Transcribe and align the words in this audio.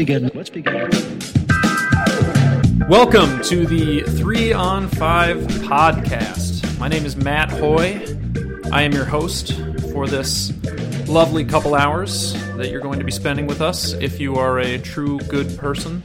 Begin. 0.00 0.30
Let's 0.32 0.48
begin. 0.48 0.88
Welcome 2.88 3.42
to 3.42 3.66
the 3.66 4.02
Three 4.16 4.50
on 4.50 4.88
Five 4.88 5.36
podcast. 5.36 6.78
My 6.78 6.88
name 6.88 7.04
is 7.04 7.16
Matt 7.16 7.50
Hoy. 7.50 8.02
I 8.72 8.80
am 8.80 8.92
your 8.92 9.04
host 9.04 9.52
for 9.92 10.06
this 10.06 10.54
lovely 11.06 11.44
couple 11.44 11.74
hours 11.74 12.32
that 12.56 12.70
you're 12.70 12.80
going 12.80 12.98
to 12.98 13.04
be 13.04 13.12
spending 13.12 13.46
with 13.46 13.60
us. 13.60 13.92
If 13.92 14.18
you 14.18 14.36
are 14.36 14.58
a 14.60 14.78
true 14.78 15.18
good 15.28 15.58
person, 15.58 16.02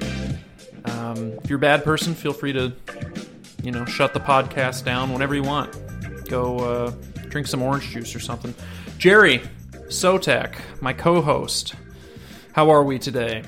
um, 0.84 1.32
if 1.42 1.50
you're 1.50 1.56
a 1.56 1.62
bad 1.62 1.86
person, 1.86 2.16
feel 2.16 2.34
free 2.34 2.52
to, 2.52 2.74
you 3.64 3.72
know, 3.72 3.86
shut 3.86 4.14
the 4.14 4.20
podcast 4.20 4.84
down 4.84 5.14
whenever 5.14 5.34
you 5.34 5.44
want. 5.44 5.74
Go 6.28 6.60
uh, 6.60 6.92
drink 7.30 7.48
some 7.48 7.62
orange 7.62 7.92
juice 7.92 8.14
or 8.14 8.20
something. 8.20 8.54
Jerry 8.98 9.40
Sotak, 9.88 10.56
my 10.82 10.92
co-host. 10.92 11.76
How 12.52 12.70
are 12.70 12.84
we 12.84 13.00
today? 13.00 13.44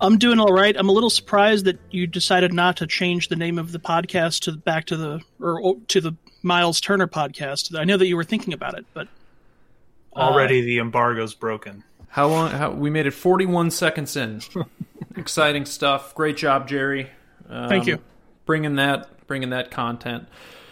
I'm 0.00 0.18
doing 0.18 0.38
all 0.38 0.52
right. 0.52 0.76
I'm 0.76 0.88
a 0.88 0.92
little 0.92 1.10
surprised 1.10 1.64
that 1.64 1.78
you 1.90 2.06
decided 2.06 2.52
not 2.52 2.76
to 2.78 2.86
change 2.86 3.28
the 3.28 3.36
name 3.36 3.58
of 3.58 3.72
the 3.72 3.78
podcast 3.78 4.40
to 4.42 4.52
back 4.52 4.86
to 4.86 4.96
the 4.96 5.20
or 5.40 5.76
to 5.88 6.00
the 6.00 6.16
Miles 6.42 6.80
Turner 6.80 7.08
podcast. 7.08 7.78
I 7.78 7.84
know 7.84 7.96
that 7.96 8.06
you 8.06 8.16
were 8.16 8.24
thinking 8.24 8.52
about 8.52 8.78
it, 8.78 8.86
but 8.94 9.08
already 10.14 10.62
uh, 10.62 10.64
the 10.64 10.78
embargo's 10.78 11.34
broken. 11.34 11.84
How 12.08 12.28
long? 12.28 12.50
How, 12.50 12.70
we 12.70 12.90
made 12.90 13.06
it 13.06 13.12
41 13.12 13.70
seconds 13.70 14.16
in. 14.16 14.40
Exciting 15.16 15.66
stuff. 15.66 16.14
Great 16.14 16.36
job, 16.36 16.68
Jerry. 16.68 17.10
Um, 17.48 17.68
Thank 17.68 17.86
you. 17.86 17.98
Bringing 18.46 18.76
that, 18.76 19.26
bringing 19.26 19.50
that 19.50 19.70
content. 19.70 20.28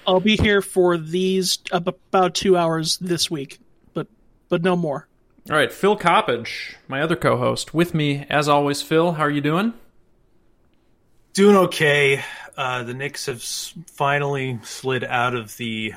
I'll 0.07 0.21
be 0.21 0.37
here 0.37 0.63
for 0.63 0.97
these 0.97 1.59
about 1.73 2.35
two 2.35 2.57
hours 2.57 2.97
this 2.99 3.31
week, 3.31 3.59
but 3.93 4.07
but 4.49 4.63
no 4.63 4.77
more. 4.77 5.09
All 5.49 5.55
right, 5.55 5.73
Phil 5.73 5.97
Coppage, 5.97 6.75
my 6.89 7.03
other 7.03 7.15
co-host, 7.15 7.73
with 7.73 7.95
me 7.95 8.27
as 8.29 8.49
always. 8.49 8.83
Phil, 8.83 9.13
how 9.13 9.23
are 9.23 9.31
you 9.31 9.41
doing? 9.41 9.75
Doing 11.35 11.57
okay. 11.57 12.25
Uh, 12.57 12.83
the 12.83 12.95
Knicks 12.95 13.27
have 13.27 13.41
finally 13.87 14.59
slid 14.65 15.05
out 15.05 15.37
of 15.37 15.57
the 15.57 15.95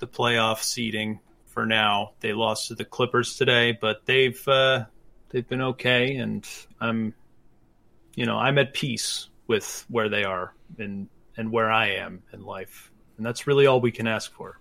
the 0.00 0.06
playoff 0.06 0.62
seeding 0.62 1.20
for 1.46 1.64
now. 1.64 2.12
They 2.20 2.34
lost 2.34 2.68
to 2.68 2.74
the 2.74 2.84
Clippers 2.84 3.36
today, 3.36 3.72
but 3.72 4.04
they've 4.04 4.46
uh, 4.46 4.84
they've 5.30 5.48
been 5.48 5.62
okay, 5.62 6.16
and 6.16 6.46
I'm, 6.78 7.14
you 8.16 8.26
know, 8.26 8.36
I'm 8.36 8.58
at 8.58 8.74
peace 8.74 9.28
with 9.46 9.86
where 9.88 10.10
they 10.10 10.24
are 10.24 10.52
and 10.78 11.08
and 11.38 11.50
where 11.50 11.70
I 11.70 11.92
am 11.92 12.22
in 12.34 12.44
life, 12.44 12.90
and 13.16 13.24
that's 13.24 13.46
really 13.46 13.64
all 13.64 13.80
we 13.80 13.92
can 13.92 14.06
ask 14.06 14.30
for. 14.30 14.60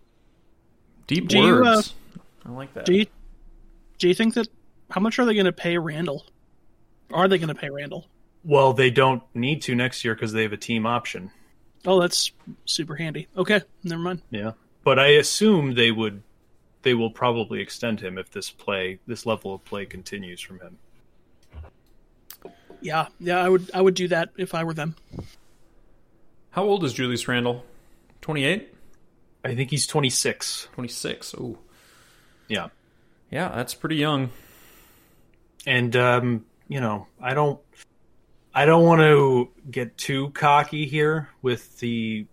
Deep 1.07 1.27
do 1.27 1.39
words. 1.39 1.93
You, 2.15 2.21
uh, 2.21 2.23
I 2.45 2.51
like 2.55 2.73
that. 2.75 2.85
Do 2.85 2.93
you 2.93 3.05
do 3.99 4.07
you 4.07 4.13
think 4.13 4.33
that 4.33 4.47
how 4.89 4.99
much 5.01 5.19
are 5.19 5.25
they 5.25 5.33
going 5.33 5.45
to 5.45 5.51
pay 5.51 5.77
Randle? 5.77 6.25
Are 7.13 7.27
they 7.27 7.37
going 7.37 7.49
to 7.49 7.55
pay 7.55 7.69
Randle? 7.69 8.07
Well, 8.43 8.73
they 8.73 8.89
don't 8.89 9.21
need 9.35 9.61
to 9.63 9.75
next 9.75 10.03
year 10.03 10.15
because 10.15 10.33
they 10.33 10.43
have 10.43 10.53
a 10.53 10.57
team 10.57 10.85
option. 10.85 11.31
Oh, 11.85 11.99
that's 12.01 12.31
super 12.65 12.95
handy. 12.95 13.27
Okay, 13.37 13.61
never 13.83 14.01
mind. 14.01 14.21
Yeah, 14.31 14.53
but 14.83 14.97
I 14.99 15.07
assume 15.07 15.75
they 15.75 15.91
would, 15.91 16.23
they 16.81 16.93
will 16.93 17.11
probably 17.11 17.61
extend 17.61 17.99
him 17.99 18.17
if 18.17 18.31
this 18.31 18.49
play, 18.49 18.99
this 19.07 19.25
level 19.25 19.53
of 19.53 19.63
play 19.65 19.85
continues 19.85 20.41
from 20.41 20.59
him. 20.59 20.77
Yeah, 22.81 23.07
yeah, 23.19 23.43
I 23.43 23.49
would, 23.49 23.69
I 23.73 23.81
would 23.81 23.95
do 23.95 24.07
that 24.07 24.29
if 24.37 24.55
I 24.55 24.63
were 24.63 24.73
them. 24.73 24.95
How 26.51 26.63
old 26.63 26.83
is 26.83 26.93
Julius 26.93 27.27
Randle? 27.27 27.63
Twenty 28.21 28.45
eight. 28.45 28.73
I 29.43 29.55
think 29.55 29.69
he's 29.69 29.85
twenty 29.85 30.09
six. 30.09 30.67
Twenty 30.73 30.89
six. 30.89 31.35
Oh, 31.37 31.57
yeah. 32.47 32.69
Yeah, 33.31 33.49
that's 33.49 33.73
pretty 33.73 33.97
young. 33.97 34.31
And 35.65 35.95
um, 35.95 36.45
you 36.67 36.81
know, 36.81 37.07
I 37.21 37.33
don't 37.33 37.59
I 38.53 38.65
don't 38.65 38.85
want 38.85 39.01
to 39.01 39.49
get 39.69 39.97
too 39.97 40.31
cocky 40.31 40.85
here 40.85 41.29
with 41.41 41.79
the 41.79 42.25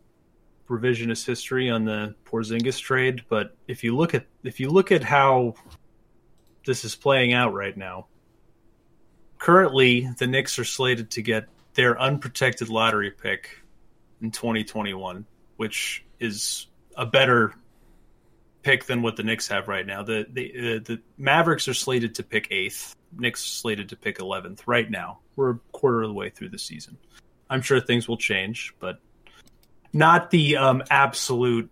revisionist 0.68 1.26
history 1.26 1.70
on 1.70 1.84
the 1.84 2.14
Porzingis 2.24 2.80
trade, 2.80 3.22
but 3.28 3.56
if 3.68 3.84
you 3.84 3.96
look 3.96 4.14
at 4.14 4.26
if 4.42 4.58
you 4.60 4.70
look 4.70 4.90
at 4.92 5.04
how 5.04 5.54
this 6.64 6.84
is 6.84 6.96
playing 6.96 7.32
out 7.32 7.52
right 7.52 7.76
now, 7.76 8.06
currently 9.38 10.08
the 10.18 10.26
Knicks 10.26 10.58
are 10.58 10.64
slated 10.64 11.10
to 11.12 11.22
get 11.22 11.46
their 11.74 12.00
unprotected 12.00 12.68
lottery 12.68 13.10
pick 13.10 13.62
in 14.22 14.30
2021, 14.30 15.26
which 15.56 16.04
is 16.18 16.66
a 16.96 17.04
better 17.04 17.54
pick 18.66 18.84
than 18.84 19.00
what 19.00 19.14
the 19.14 19.22
Knicks 19.22 19.46
have 19.46 19.68
right 19.68 19.86
now. 19.86 20.02
The 20.02 20.26
the 20.28 20.50
uh, 20.50 20.80
the 20.84 21.00
Mavericks 21.16 21.68
are 21.68 21.74
slated 21.74 22.16
to 22.16 22.24
pick 22.24 22.48
eighth. 22.50 22.96
Knicks 23.16 23.44
slated 23.44 23.90
to 23.90 23.96
pick 23.96 24.18
eleventh 24.18 24.66
right 24.66 24.90
now. 24.90 25.20
We're 25.36 25.50
a 25.50 25.58
quarter 25.70 26.02
of 26.02 26.08
the 26.08 26.14
way 26.14 26.30
through 26.30 26.48
the 26.48 26.58
season. 26.58 26.98
I'm 27.48 27.62
sure 27.62 27.80
things 27.80 28.08
will 28.08 28.16
change, 28.16 28.74
but 28.80 28.98
not 29.92 30.30
the 30.32 30.56
um, 30.56 30.82
absolute 30.90 31.70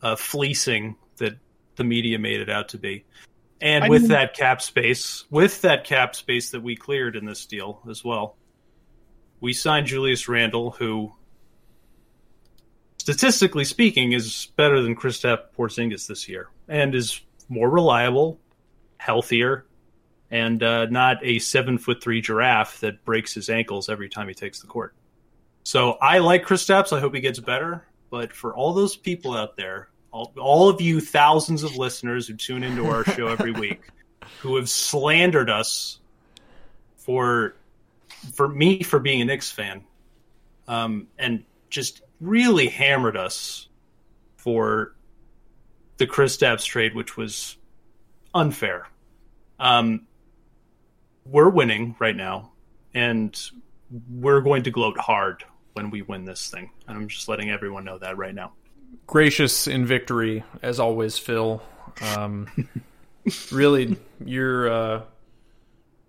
uh, 0.00 0.16
fleecing 0.16 0.96
that 1.18 1.36
the 1.76 1.84
media 1.84 2.18
made 2.18 2.40
it 2.40 2.48
out 2.48 2.70
to 2.70 2.78
be. 2.78 3.04
And 3.60 3.84
I 3.84 3.88
with 3.90 4.02
mean, 4.02 4.12
that 4.12 4.34
cap 4.34 4.62
space, 4.62 5.24
with 5.30 5.60
that 5.60 5.84
cap 5.84 6.16
space 6.16 6.50
that 6.50 6.62
we 6.62 6.74
cleared 6.74 7.16
in 7.16 7.26
this 7.26 7.44
deal 7.44 7.82
as 7.88 8.02
well, 8.02 8.36
we 9.40 9.52
signed 9.52 9.86
Julius 9.86 10.26
Randle, 10.26 10.70
who 10.70 11.12
statistically 13.04 13.66
speaking, 13.66 14.12
is 14.12 14.46
better 14.56 14.80
than 14.80 14.96
Kristaps 14.96 15.42
Porzingis 15.54 16.06
this 16.06 16.26
year, 16.26 16.48
and 16.68 16.94
is 16.94 17.20
more 17.50 17.68
reliable, 17.68 18.40
healthier, 18.96 19.66
and 20.30 20.62
uh, 20.62 20.86
not 20.86 21.18
a 21.22 21.38
seven 21.38 21.76
foot 21.76 22.02
three 22.02 22.22
giraffe 22.22 22.80
that 22.80 23.04
breaks 23.04 23.34
his 23.34 23.50
ankles 23.50 23.90
every 23.90 24.08
time 24.08 24.26
he 24.26 24.32
takes 24.32 24.60
the 24.60 24.66
court. 24.66 24.94
So 25.64 25.98
I 26.00 26.20
like 26.20 26.46
Kristaps. 26.46 26.96
I 26.96 27.00
hope 27.00 27.14
he 27.14 27.20
gets 27.20 27.38
better. 27.38 27.84
But 28.08 28.32
for 28.32 28.54
all 28.54 28.72
those 28.72 28.96
people 28.96 29.36
out 29.36 29.54
there, 29.54 29.90
all, 30.10 30.32
all 30.40 30.70
of 30.70 30.80
you 30.80 30.98
thousands 30.98 31.62
of 31.62 31.76
listeners 31.76 32.26
who 32.26 32.32
tune 32.32 32.62
into 32.62 32.86
our 32.86 33.04
show 33.04 33.26
every 33.26 33.52
week, 33.64 33.82
who 34.40 34.56
have 34.56 34.70
slandered 34.70 35.50
us 35.50 36.00
for 36.96 37.54
for 38.32 38.48
me 38.48 38.82
for 38.82 38.98
being 38.98 39.20
a 39.20 39.26
Knicks 39.26 39.50
fan, 39.50 39.84
um, 40.68 41.06
and 41.18 41.44
just 41.68 42.00
really 42.24 42.68
hammered 42.68 43.16
us 43.16 43.68
for 44.36 44.94
the 45.98 46.06
Kristaps 46.06 46.64
trade, 46.64 46.94
which 46.94 47.16
was 47.16 47.56
unfair. 48.34 48.88
Um, 49.60 50.06
we're 51.24 51.48
winning 51.48 51.96
right 51.98 52.16
now, 52.16 52.52
and 52.92 53.38
we're 54.10 54.40
going 54.40 54.64
to 54.64 54.70
gloat 54.70 54.98
hard 54.98 55.44
when 55.74 55.90
we 55.90 56.02
win 56.02 56.24
this 56.24 56.50
thing. 56.50 56.70
And 56.88 56.96
I'm 56.96 57.08
just 57.08 57.28
letting 57.28 57.50
everyone 57.50 57.84
know 57.84 57.98
that 57.98 58.16
right 58.16 58.34
now. 58.34 58.52
Gracious 59.06 59.66
in 59.66 59.86
victory, 59.86 60.44
as 60.62 60.80
always, 60.80 61.18
Phil. 61.18 61.62
Um, 62.16 62.68
really, 63.52 63.96
you're. 64.24 64.70
Uh, 64.70 65.02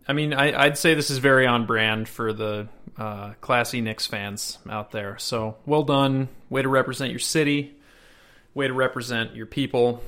I 0.08 0.14
mean, 0.14 0.34
I, 0.34 0.68
would 0.68 0.78
say 0.78 0.94
this 0.94 1.10
is 1.10 1.18
very 1.18 1.48
on 1.48 1.66
brand 1.66 2.08
for 2.08 2.32
the 2.32 2.68
uh, 2.98 3.34
classy 3.42 3.82
Knicks 3.82 4.06
fans 4.06 4.60
out 4.70 4.92
there. 4.92 5.18
So 5.18 5.58
well 5.66 5.84
done. 5.84 6.30
Way 6.50 6.62
to 6.62 6.70
represent 6.70 7.12
your 7.12 7.20
city. 7.20 7.76
Way 8.54 8.68
to 8.68 8.74
represent 8.74 9.36
your 9.36 9.48
people. 9.48 10.04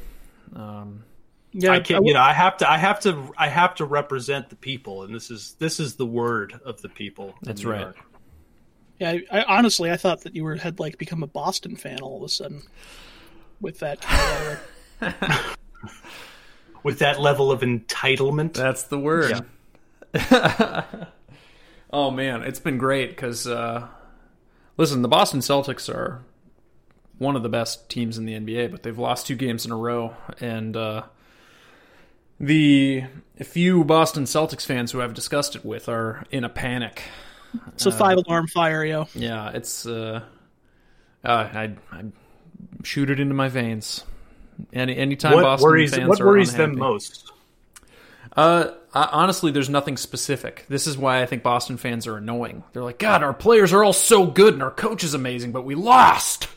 Um, 0.55 1.03
yeah, 1.51 1.71
I 1.71 1.79
can't. 1.79 2.05
you 2.05 2.13
know, 2.13 2.21
I 2.21 2.33
have 2.33 2.57
to. 2.57 2.69
I 2.69 2.77
have 2.77 2.99
to. 3.01 3.33
I 3.37 3.47
have 3.49 3.75
to 3.75 3.85
represent 3.85 4.49
the 4.49 4.55
people, 4.55 5.03
and 5.03 5.13
this 5.13 5.31
is 5.31 5.55
this 5.59 5.79
is 5.79 5.95
the 5.95 6.05
word 6.05 6.59
of 6.63 6.81
the 6.81 6.89
people. 6.89 7.33
That's 7.41 7.65
right. 7.65 7.81
York. 7.81 7.97
Yeah, 8.99 9.09
I, 9.11 9.23
I, 9.31 9.43
honestly, 9.57 9.91
I 9.91 9.97
thought 9.97 10.21
that 10.21 10.35
you 10.35 10.43
were 10.43 10.55
had 10.55 10.79
like 10.79 10.97
become 10.97 11.23
a 11.23 11.27
Boston 11.27 11.75
fan 11.75 12.01
all 12.01 12.17
of 12.17 12.23
a 12.23 12.29
sudden 12.29 12.61
with 13.59 13.79
that. 13.79 14.05
with 16.83 16.99
that 16.99 17.19
level 17.19 17.51
of 17.51 17.61
entitlement. 17.61 18.53
That's 18.53 18.83
the 18.83 18.99
word. 18.99 19.31
Yeah. 19.31 19.41
oh 21.91 22.11
man, 22.11 22.43
it's 22.43 22.59
been 22.59 22.77
great 22.77 23.09
because 23.09 23.47
uh, 23.47 23.87
listen, 24.77 25.01
the 25.01 25.07
Boston 25.07 25.39
Celtics 25.41 25.93
are 25.93 26.23
one 27.17 27.35
of 27.35 27.43
the 27.43 27.49
best 27.49 27.89
teams 27.89 28.17
in 28.17 28.25
the 28.25 28.33
NBA, 28.33 28.71
but 28.71 28.83
they've 28.83 28.97
lost 28.97 29.27
two 29.27 29.35
games 29.35 29.65
in 29.65 29.71
a 29.71 29.77
row, 29.77 30.15
and 30.39 30.75
uh, 30.77 31.03
the 32.39 33.05
few 33.43 33.83
Boston 33.83 34.23
Celtics 34.23 34.65
fans 34.65 34.91
who 34.91 35.01
I've 35.01 35.13
discussed 35.13 35.55
it 35.55 35.65
with 35.65 35.89
are 35.89 36.23
in 36.31 36.43
a 36.43 36.49
panic. 36.49 37.03
It's 37.73 37.85
a 37.85 37.91
five 37.91 38.17
alarm 38.17 38.47
fire, 38.47 38.83
yo. 38.83 39.07
Yeah, 39.15 39.51
it's. 39.51 39.85
Uh, 39.85 40.21
uh, 41.23 41.49
I 41.53 41.75
I 41.91 42.05
shoot 42.83 43.09
it 43.09 43.19
into 43.19 43.33
my 43.33 43.49
veins. 43.49 44.03
Any 44.73 44.95
anytime 44.97 45.33
what 45.33 45.43
Boston 45.43 45.69
worries, 45.69 45.95
fans 45.95 46.09
what 46.09 46.19
worries 46.19 46.53
unhappy. 46.53 46.71
them 46.71 46.79
most? 46.79 47.31
Uh, 48.37 48.71
honestly, 48.93 49.51
there's 49.51 49.69
nothing 49.69 49.97
specific. 49.97 50.65
This 50.69 50.85
is 50.85 50.95
why 50.95 51.23
I 51.23 51.25
think 51.25 51.41
Boston 51.41 51.77
fans 51.77 52.05
are 52.05 52.17
annoying. 52.17 52.63
They're 52.71 52.83
like, 52.83 52.99
God, 52.99 53.23
our 53.23 53.33
players 53.33 53.73
are 53.73 53.83
all 53.83 53.93
so 53.93 54.27
good 54.27 54.53
and 54.53 54.61
our 54.61 54.71
coach 54.71 55.03
is 55.03 55.15
amazing, 55.15 55.51
but 55.51 55.65
we 55.65 55.73
lost. 55.73 56.47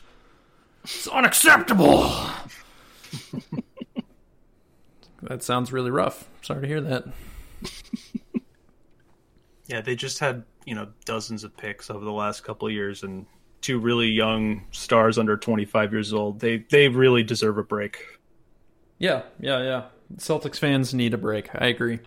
It's 0.83 1.07
unacceptable. 1.07 2.03
that 5.23 5.41
sounds 5.41 5.73
really 5.73 5.89
rough. 5.91 6.29
Sorry 6.43 6.61
to 6.61 6.67
hear 6.67 6.81
that. 6.81 7.05
Yeah, 9.67 9.81
they 9.81 9.95
just 9.95 10.19
had 10.19 10.43
you 10.65 10.75
know 10.75 10.89
dozens 11.05 11.43
of 11.43 11.55
picks 11.55 11.89
over 11.89 12.03
the 12.03 12.11
last 12.11 12.43
couple 12.43 12.67
of 12.67 12.73
years, 12.73 13.03
and 13.03 13.25
two 13.61 13.79
really 13.79 14.07
young 14.07 14.65
stars 14.71 15.17
under 15.17 15.37
25 15.37 15.93
years 15.93 16.13
old. 16.13 16.41
They 16.41 16.57
they 16.57 16.89
really 16.89 17.23
deserve 17.23 17.57
a 17.57 17.63
break. 17.63 18.19
Yeah, 18.97 19.21
yeah, 19.39 19.63
yeah. 19.63 19.83
Celtics 20.17 20.57
fans 20.57 20.93
need 20.93 21.13
a 21.13 21.17
break. 21.17 21.49
I 21.53 21.67
agree. 21.67 21.99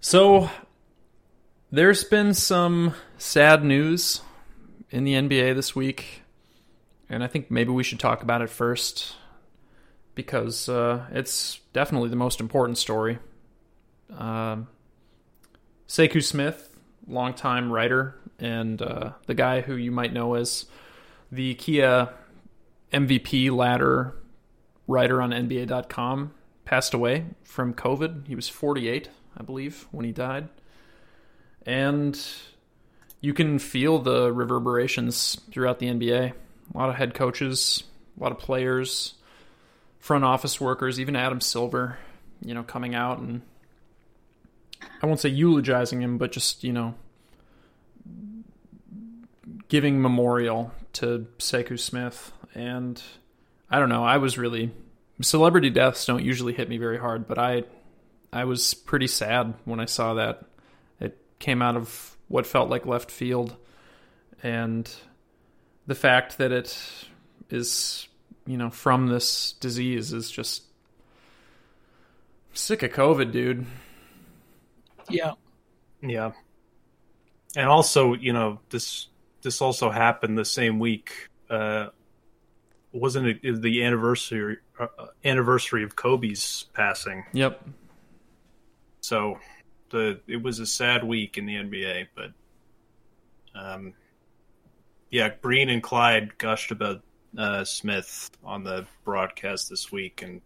So 0.00 0.50
there's 1.70 2.04
been 2.04 2.34
some 2.34 2.94
sad 3.18 3.64
news 3.64 4.20
in 4.90 5.04
the 5.04 5.14
NBA 5.14 5.54
this 5.54 5.74
week, 5.74 6.22
and 7.08 7.22
I 7.22 7.26
think 7.26 7.50
maybe 7.50 7.70
we 7.70 7.82
should 7.82 8.00
talk 8.00 8.22
about 8.22 8.42
it 8.42 8.50
first 8.50 9.14
because 10.14 10.68
uh, 10.68 11.06
it's 11.12 11.60
definitely 11.72 12.10
the 12.10 12.16
most 12.16 12.40
important 12.40 12.78
story. 12.78 13.18
Um, 14.10 14.68
Sekou 15.88 16.22
Smith, 16.22 16.76
longtime 17.06 17.72
writer, 17.72 18.16
and 18.38 18.80
uh, 18.82 19.12
the 19.26 19.34
guy 19.34 19.60
who 19.60 19.76
you 19.76 19.90
might 19.90 20.12
know 20.12 20.34
as 20.34 20.66
the 21.30 21.54
Kia 21.54 22.10
MVP 22.92 23.50
ladder 23.50 24.14
writer 24.92 25.22
on 25.22 25.30
NBA.com, 25.30 26.34
passed 26.64 26.94
away 26.94 27.26
from 27.42 27.74
COVID. 27.74 28.28
He 28.28 28.34
was 28.34 28.48
48, 28.48 29.08
I 29.36 29.42
believe, 29.42 29.88
when 29.90 30.04
he 30.04 30.12
died. 30.12 30.48
And 31.64 32.18
you 33.20 33.32
can 33.32 33.58
feel 33.58 33.98
the 33.98 34.32
reverberations 34.32 35.40
throughout 35.50 35.78
the 35.78 35.86
NBA. 35.86 36.32
A 36.74 36.78
lot 36.78 36.90
of 36.90 36.96
head 36.96 37.14
coaches, 37.14 37.84
a 38.18 38.22
lot 38.22 38.32
of 38.32 38.38
players, 38.38 39.14
front 39.98 40.24
office 40.24 40.60
workers, 40.60 41.00
even 41.00 41.16
Adam 41.16 41.40
Silver, 41.40 41.98
you 42.44 42.54
know, 42.54 42.62
coming 42.62 42.94
out 42.94 43.18
and 43.18 43.42
I 45.02 45.06
won't 45.06 45.20
say 45.20 45.28
eulogizing 45.28 46.02
him, 46.02 46.18
but 46.18 46.32
just, 46.32 46.64
you 46.64 46.72
know, 46.72 46.94
giving 49.68 50.02
memorial 50.02 50.72
to 50.94 51.26
Sekou 51.38 51.78
Smith. 51.78 52.32
And 52.54 53.02
I 53.70 53.78
don't 53.78 53.88
know, 53.88 54.04
I 54.04 54.18
was 54.18 54.36
really 54.36 54.72
celebrity 55.22 55.70
deaths 55.70 56.06
don't 56.06 56.24
usually 56.24 56.52
hit 56.52 56.68
me 56.68 56.78
very 56.78 56.98
hard, 56.98 57.26
but 57.26 57.38
I 57.38 57.64
I 58.32 58.44
was 58.44 58.74
pretty 58.74 59.06
sad 59.06 59.54
when 59.64 59.80
I 59.80 59.84
saw 59.84 60.14
that. 60.14 60.44
It 61.00 61.18
came 61.38 61.62
out 61.62 61.76
of 61.76 62.16
what 62.28 62.46
felt 62.46 62.70
like 62.70 62.86
left 62.86 63.10
field 63.10 63.56
and 64.42 64.90
the 65.86 65.94
fact 65.94 66.38
that 66.38 66.52
it 66.52 66.76
is, 67.50 68.08
you 68.46 68.56
know, 68.56 68.70
from 68.70 69.08
this 69.08 69.52
disease 69.52 70.12
is 70.12 70.30
just 70.30 70.64
sick 72.52 72.82
of 72.82 72.90
COVID, 72.90 73.32
dude. 73.32 73.66
Yeah. 75.08 75.32
Yeah. 76.00 76.32
And 77.56 77.68
also, 77.68 78.14
you 78.14 78.32
know, 78.32 78.60
this 78.70 79.08
this 79.42 79.60
also 79.60 79.90
happened 79.90 80.38
the 80.38 80.44
same 80.44 80.78
week. 80.78 81.28
Uh, 81.50 81.88
wasn't 82.92 83.38
it 83.42 83.62
the 83.62 83.84
anniversary 83.84 84.58
anniversary 85.24 85.84
of 85.84 85.96
Kobe's 85.96 86.66
passing? 86.74 87.24
Yep. 87.32 87.66
So 89.00 89.38
the 89.90 90.20
it 90.26 90.42
was 90.42 90.58
a 90.58 90.66
sad 90.66 91.04
week 91.04 91.38
in 91.38 91.46
the 91.46 91.54
NBA, 91.54 92.08
but 92.14 92.30
um, 93.54 93.94
yeah, 95.10 95.30
Breen 95.40 95.68
and 95.68 95.82
Clyde 95.82 96.36
gushed 96.38 96.70
about 96.70 97.02
uh, 97.36 97.64
Smith 97.64 98.30
on 98.44 98.64
the 98.64 98.86
broadcast 99.04 99.68
this 99.70 99.92
week, 99.92 100.22
and 100.22 100.40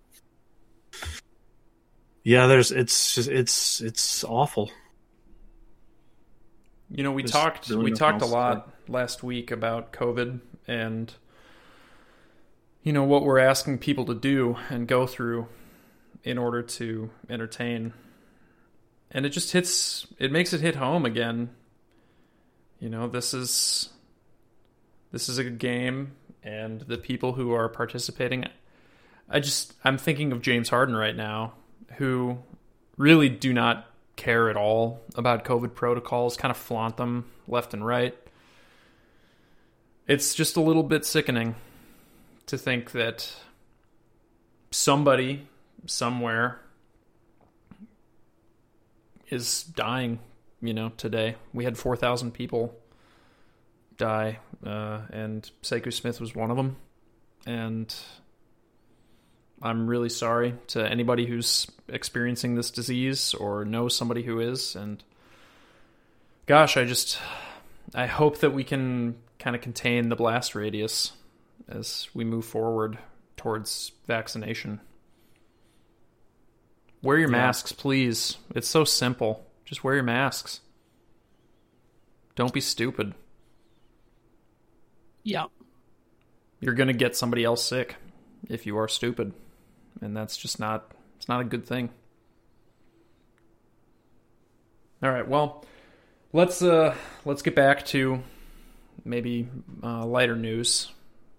yeah, 2.24 2.46
there's 2.46 2.72
it's 2.72 3.14
just, 3.14 3.28
it's 3.28 3.80
it's 3.80 4.24
awful. 4.24 4.70
You 6.90 7.02
know, 7.02 7.12
we 7.12 7.22
Just 7.22 7.34
talked 7.34 7.68
we 7.70 7.92
talked 7.92 8.22
a 8.22 8.26
lot 8.26 8.72
last 8.88 9.22
week 9.22 9.50
about 9.50 9.92
COVID 9.92 10.40
and 10.68 11.12
you 12.86 12.92
know 12.92 13.02
what 13.02 13.24
we're 13.24 13.40
asking 13.40 13.78
people 13.78 14.04
to 14.04 14.14
do 14.14 14.56
and 14.70 14.86
go 14.86 15.08
through 15.08 15.48
in 16.22 16.38
order 16.38 16.62
to 16.62 17.10
entertain. 17.28 17.92
And 19.10 19.26
it 19.26 19.30
just 19.30 19.50
hits 19.50 20.06
it 20.20 20.30
makes 20.30 20.52
it 20.52 20.60
hit 20.60 20.76
home 20.76 21.04
again. 21.04 21.50
You 22.78 22.88
know, 22.88 23.08
this 23.08 23.34
is 23.34 23.88
this 25.10 25.28
is 25.28 25.36
a 25.36 25.50
game 25.50 26.12
and 26.44 26.82
the 26.82 26.96
people 26.96 27.32
who 27.32 27.52
are 27.52 27.68
participating 27.68 28.44
I 29.28 29.40
just 29.40 29.74
I'm 29.82 29.98
thinking 29.98 30.30
of 30.30 30.40
James 30.40 30.68
Harden 30.68 30.94
right 30.94 31.16
now 31.16 31.54
who 31.96 32.38
really 32.96 33.28
do 33.28 33.52
not 33.52 33.90
care 34.14 34.48
at 34.48 34.56
all 34.56 35.00
about 35.16 35.44
COVID 35.44 35.74
protocols, 35.74 36.36
kind 36.36 36.52
of 36.52 36.56
flaunt 36.56 36.98
them 36.98 37.24
left 37.48 37.74
and 37.74 37.84
right. 37.84 38.16
It's 40.06 40.36
just 40.36 40.56
a 40.56 40.60
little 40.60 40.84
bit 40.84 41.04
sickening 41.04 41.56
to 42.46 42.56
think 42.56 42.92
that 42.92 43.32
somebody 44.70 45.46
somewhere 45.86 46.60
is 49.28 49.64
dying, 49.64 50.20
you 50.60 50.72
know, 50.72 50.90
today. 50.96 51.36
We 51.52 51.64
had 51.64 51.76
4,000 51.76 52.32
people 52.32 52.74
die, 53.96 54.38
uh, 54.64 55.00
and 55.10 55.50
Sekou 55.62 55.92
Smith 55.92 56.20
was 56.20 56.34
one 56.34 56.50
of 56.50 56.56
them. 56.56 56.76
And 57.46 57.94
I'm 59.62 59.86
really 59.86 60.08
sorry 60.08 60.54
to 60.68 60.86
anybody 60.88 61.26
who's 61.26 61.66
experiencing 61.88 62.54
this 62.54 62.70
disease 62.70 63.34
or 63.34 63.64
knows 63.64 63.96
somebody 63.96 64.22
who 64.22 64.40
is. 64.40 64.76
And 64.76 65.02
gosh, 66.46 66.76
I 66.76 66.84
just 66.84 67.18
I 67.94 68.06
hope 68.06 68.38
that 68.38 68.52
we 68.52 68.64
can 68.64 69.16
kind 69.38 69.56
of 69.56 69.62
contain 69.62 70.08
the 70.08 70.16
blast 70.16 70.54
radius 70.54 71.12
as 71.68 72.08
we 72.14 72.24
move 72.24 72.44
forward 72.44 72.98
towards 73.36 73.92
vaccination. 74.06 74.80
Wear 77.02 77.18
your 77.18 77.30
Yeah. 77.30 77.36
masks, 77.36 77.72
please. 77.72 78.36
It's 78.54 78.68
so 78.68 78.84
simple. 78.84 79.46
Just 79.64 79.84
wear 79.84 79.94
your 79.94 80.02
masks. 80.04 80.60
Don't 82.34 82.52
be 82.52 82.60
stupid. 82.60 83.14
Yeah. 85.22 85.46
You're 86.60 86.74
going 86.74 86.88
to 86.88 86.94
get 86.94 87.16
somebody 87.16 87.44
else 87.44 87.64
sick 87.64 87.96
if 88.48 88.66
you 88.66 88.78
are 88.78 88.88
stupid. 88.88 89.32
And 90.00 90.16
that's 90.16 90.36
just 90.36 90.58
not 90.60 90.92
it's 91.16 91.28
not 91.28 91.40
a 91.40 91.44
good 91.44 91.66
thing. 91.66 91.90
All 95.02 95.10
right, 95.10 95.26
well, 95.26 95.64
let's 96.32 96.62
uh 96.62 96.94
let's 97.24 97.42
get 97.42 97.54
back 97.54 97.84
to 97.86 98.22
maybe 99.04 99.48
uh, 99.82 100.04
lighter 100.06 100.36
news, 100.36 100.90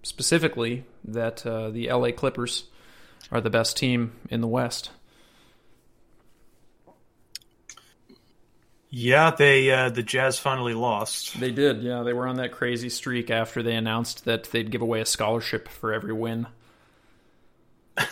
specifically 0.07 0.85
that 1.03 1.45
uh, 1.45 1.69
the 1.69 1.91
LA 1.91 2.11
Clippers 2.11 2.63
are 3.31 3.41
the 3.41 3.49
best 3.49 3.75
team 3.77 4.13
in 4.29 4.41
the 4.41 4.47
West. 4.47 4.91
Yeah, 8.89 9.31
they 9.31 9.69
uh, 9.69 9.89
the 9.89 10.01
Jazz 10.01 10.39
finally 10.39 10.73
lost. 10.73 11.37
They 11.39 11.51
did, 11.51 11.83
yeah. 11.83 12.03
They 12.03 12.13
were 12.13 12.25
on 12.25 12.37
that 12.37 12.53
crazy 12.53 12.87
streak 12.87 13.29
after 13.29 13.61
they 13.61 13.75
announced 13.75 14.23
that 14.25 14.45
they'd 14.45 14.71
give 14.71 14.81
away 14.81 15.01
a 15.01 15.05
scholarship 15.05 15.67
for 15.67 15.91
every 15.91 16.13
win. 16.13 16.47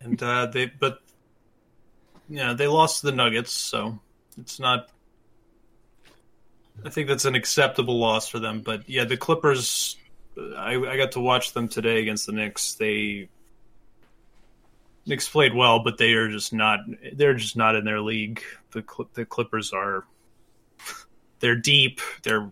and 0.00 0.22
uh, 0.22 0.46
they 0.46 0.66
but 0.66 1.00
yeah 2.30 2.54
they 2.54 2.66
lost 2.68 3.02
the 3.02 3.12
Nuggets, 3.12 3.52
so 3.52 3.98
it's 4.38 4.58
not. 4.58 4.88
I 6.84 6.88
think 6.88 7.08
that's 7.08 7.26
an 7.26 7.34
acceptable 7.34 7.98
loss 7.98 8.28
for 8.28 8.38
them, 8.38 8.62
but 8.62 8.88
yeah, 8.88 9.04
the 9.04 9.18
Clippers. 9.18 9.98
I, 10.38 10.76
I 10.76 10.96
got 10.96 11.12
to 11.12 11.20
watch 11.20 11.52
them 11.52 11.68
today 11.68 12.00
against 12.00 12.26
the 12.26 12.32
Knicks. 12.32 12.74
They 12.74 13.28
Knicks 15.06 15.28
played 15.28 15.54
well, 15.54 15.82
but 15.82 15.98
they 15.98 16.12
are 16.14 16.28
just 16.28 16.52
not. 16.52 16.80
They're 17.12 17.34
just 17.34 17.56
not 17.56 17.76
in 17.76 17.84
their 17.84 18.00
league. 18.00 18.42
The 18.72 18.82
Cl- 18.82 19.10
the 19.14 19.24
Clippers 19.24 19.72
are. 19.72 20.04
They're 21.40 21.56
deep. 21.56 22.00
They're 22.22 22.50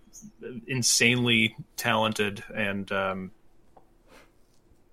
insanely 0.66 1.56
talented, 1.76 2.44
and 2.54 2.90
um, 2.92 3.30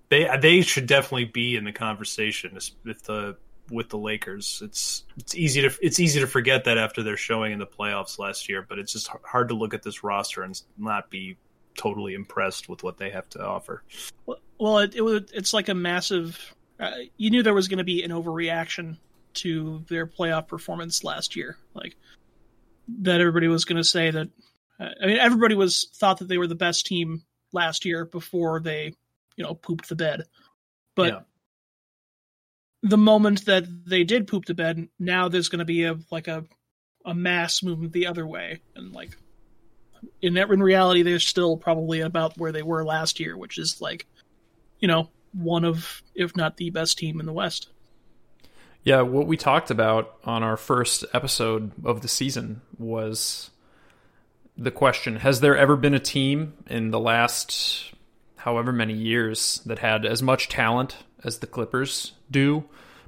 they 0.10 0.29
they 0.41 0.62
should 0.62 0.88
definitely 0.88 1.25
be 1.25 1.55
in 1.55 1.63
the 1.63 1.71
conversation 1.71 2.57
with 2.83 3.03
the 3.03 3.38
with 3.69 3.89
the 3.89 3.98
Lakers. 3.98 4.62
It's 4.63 5.03
it's 5.17 5.36
easy 5.36 5.62
to 5.62 5.71
it's 5.81 6.00
easy 6.00 6.19
to 6.19 6.27
forget 6.27 6.65
that 6.65 6.77
after 6.77 7.03
their 7.03 7.17
showing 7.17 7.53
in 7.53 7.60
the 7.60 7.67
playoffs 7.67 8.19
last 8.19 8.50
year, 8.50 8.65
but 8.67 8.79
it's 8.79 8.93
just 8.93 9.10
hard 9.24 9.50
to 9.50 9.55
look 9.55 9.74
at 9.74 9.83
this 9.83 10.03
roster 10.03 10.43
and 10.43 10.60
not 10.77 11.10
be 11.10 11.38
totally 11.75 12.13
impressed 12.13 12.70
with 12.70 12.84
what 12.84 12.98
they 12.98 13.10
have 13.10 13.30
to 13.30 13.44
offer. 13.46 13.84
Well, 14.60 14.80
it, 14.80 14.96
it 14.96 15.01
was 15.01 15.24
it's 15.34 15.54
like 15.54 15.70
a 15.70 15.74
massive. 15.74 16.54
Uh, 16.80 16.92
you 17.18 17.30
knew 17.30 17.44
there 17.44 17.54
was 17.54 17.68
going 17.68 17.78
to 17.78 17.84
be 17.84 18.04
an 18.04 18.12
overreaction 18.12 18.98
to 19.34 19.84
their 19.90 20.06
playoff 20.06 20.48
performance 20.48 21.04
last 21.04 21.36
year, 21.36 21.58
like 21.74 21.96
that. 23.00 23.22
Everybody 23.22 23.48
was 23.48 23.66
going 23.66 23.78
to 23.78 23.84
say 23.84 24.12
that. 24.12 24.30
Uh, 24.80 24.90
I 25.01 25.06
mean, 25.06 25.18
everybody 25.18 25.56
was 25.56 25.88
thought 25.96 26.20
that 26.20 26.28
they 26.28 26.38
were 26.38 26.48
the 26.48 26.56
best 26.56 26.86
team 26.86 27.24
last 27.54 27.86
year 27.86 28.06
before 28.06 28.60
they, 28.60 28.96
you 29.36 29.44
know, 29.44 29.54
pooped 29.54 29.90
the 29.90 29.96
bed. 29.96 30.24
But 30.96 31.13
Yeah. 31.13 31.20
the 32.84 32.98
moment 32.98 33.46
that 33.46 33.66
they 33.86 34.04
did 34.04 34.28
poop 34.28 34.46
the 34.46 34.54
bed, 34.54 34.88
now 35.00 35.30
there's 35.30 35.50
going 35.50 35.60
to 35.60 35.66
be 35.66 35.84
a 35.84 35.98
like 36.12 36.28
a 36.28 36.46
a 37.06 37.13
mass 37.16 37.63
movement 37.63 37.94
the 37.94 38.06
other 38.08 38.28
way, 38.28 38.62
and 38.75 38.94
like 38.94 39.18
in 40.22 40.38
in 40.38 40.63
reality, 40.63 41.01
they're 41.03 41.20
still 41.20 41.58
probably 41.58 42.01
about 42.01 42.38
where 42.38 42.51
they 42.51 42.63
were 42.63 42.84
last 42.84 43.20
year, 43.20 43.38
which 43.38 43.58
is 43.58 43.81
like, 43.81 44.05
you 44.79 44.88
know, 44.88 45.10
one 45.34 45.65
of 45.65 46.01
if 46.15 46.36
not 46.36 46.58
the 46.58 46.70
best 46.70 46.98
team 46.98 47.20
in 47.20 47.25
the 47.25 47.34
West. 47.34 47.70
Yeah, 48.84 49.01
what 49.01 49.27
we 49.27 49.38
talked 49.38 49.70
about 49.70 50.15
on 50.24 50.41
our 50.41 50.58
first 50.58 51.05
episode 51.13 51.72
of 51.86 52.01
the 52.01 52.08
season 52.08 52.62
was 52.79 53.51
the 54.58 54.72
question 54.72 55.17
Has 55.17 55.39
there 55.39 55.55
ever 55.55 55.75
been 55.75 55.93
a 55.93 56.00
team 56.00 56.53
in 56.67 56.91
the 56.91 57.00
last 57.00 57.93
however 58.38 58.72
many 58.72 58.93
years 58.93 59.62
that 59.65 59.79
had 59.79 60.05
as 60.05 60.24
much 60.24 60.50
talent 60.50 60.98
as 61.24 61.39
the 61.39 61.48
Clippers 61.48 62.13
do, 62.31 62.63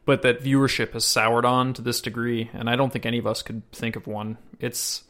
but 0.05 0.21
that 0.21 0.43
viewership 0.43 0.93
has 0.93 1.05
soured 1.05 1.45
on 1.45 1.73
to 1.73 1.81
this 1.81 2.01
degree? 2.01 2.51
And 2.53 2.69
I 2.69 2.75
don't 2.75 2.93
think 2.93 3.05
any 3.05 3.17
of 3.17 3.27
us 3.27 3.41
could 3.41 3.69
think 3.71 3.95
of 3.95 4.07
one. 4.07 4.37
It's. 4.59 5.03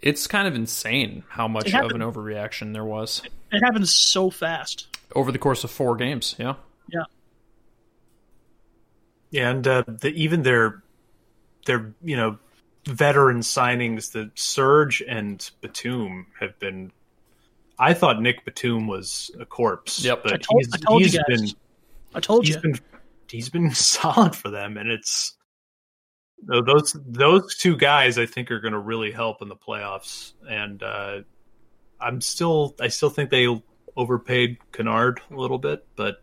It's 0.00 0.26
kind 0.26 0.46
of 0.46 0.54
insane 0.54 1.24
how 1.28 1.48
much 1.48 1.74
of 1.74 1.90
an 1.90 2.00
overreaction 2.00 2.72
there 2.72 2.84
was. 2.84 3.22
It 3.50 3.60
happens 3.64 3.94
so 3.94 4.30
fast. 4.30 4.86
Over 5.14 5.32
the 5.32 5.38
course 5.38 5.64
of 5.64 5.70
four 5.70 5.96
games, 5.96 6.34
yeah. 6.38 6.54
Yeah. 6.92 7.02
Yeah, 9.30 9.50
and 9.50 9.66
uh, 9.66 9.84
the, 9.86 10.08
even 10.10 10.42
their 10.42 10.82
their 11.66 11.94
you 12.02 12.16
know 12.16 12.38
veteran 12.86 13.40
signings, 13.40 14.12
the 14.12 14.30
Serge 14.34 15.02
and 15.06 15.48
Batum 15.60 16.26
have 16.40 16.58
been. 16.58 16.92
I 17.78 17.94
thought 17.94 18.20
Nick 18.20 18.44
Batum 18.44 18.86
was 18.86 19.30
a 19.38 19.44
corpse. 19.44 20.02
Yep. 20.04 20.22
but 20.24 20.32
I 20.32 20.36
told- 20.38 20.60
he's, 20.64 20.72
I 20.74 20.76
told 20.78 21.00
you 21.00 21.06
he's 21.06 21.16
guys. 21.16 21.24
been 21.52 21.60
I 22.14 22.20
told 22.20 22.46
he's 22.46 22.54
you. 22.56 22.60
been 22.62 22.80
he's 23.30 23.48
been 23.50 23.70
solid 23.74 24.34
for 24.34 24.50
them, 24.50 24.76
and 24.76 24.90
it's 24.90 25.34
tho- 25.34 25.37
those 26.42 26.96
those 27.06 27.56
two 27.56 27.76
guys 27.76 28.18
I 28.18 28.26
think 28.26 28.50
are 28.50 28.60
going 28.60 28.72
to 28.72 28.78
really 28.78 29.10
help 29.10 29.42
in 29.42 29.48
the 29.48 29.56
playoffs. 29.56 30.32
And 30.48 30.82
uh, 30.82 31.20
I'm 32.00 32.20
still 32.20 32.74
I 32.80 32.88
still 32.88 33.10
think 33.10 33.30
they 33.30 33.46
overpaid 33.96 34.58
Kennard 34.72 35.20
a 35.30 35.36
little 35.36 35.58
bit, 35.58 35.86
but 35.96 36.22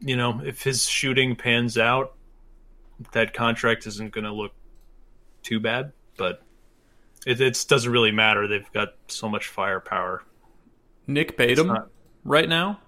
you 0.00 0.16
know 0.16 0.40
if 0.44 0.62
his 0.62 0.88
shooting 0.88 1.36
pans 1.36 1.76
out, 1.76 2.14
that 3.12 3.34
contract 3.34 3.86
isn't 3.86 4.12
going 4.12 4.24
to 4.24 4.32
look 4.32 4.52
too 5.42 5.60
bad. 5.60 5.92
But 6.16 6.42
it 7.26 7.40
it's, 7.40 7.64
doesn't 7.64 7.90
really 7.90 8.12
matter. 8.12 8.46
They've 8.46 8.72
got 8.72 8.94
so 9.08 9.28
much 9.28 9.48
firepower. 9.48 10.22
Nick 11.06 11.36
Batum, 11.36 11.66
not- 11.66 11.90
right 12.24 12.48
now, 12.48 12.80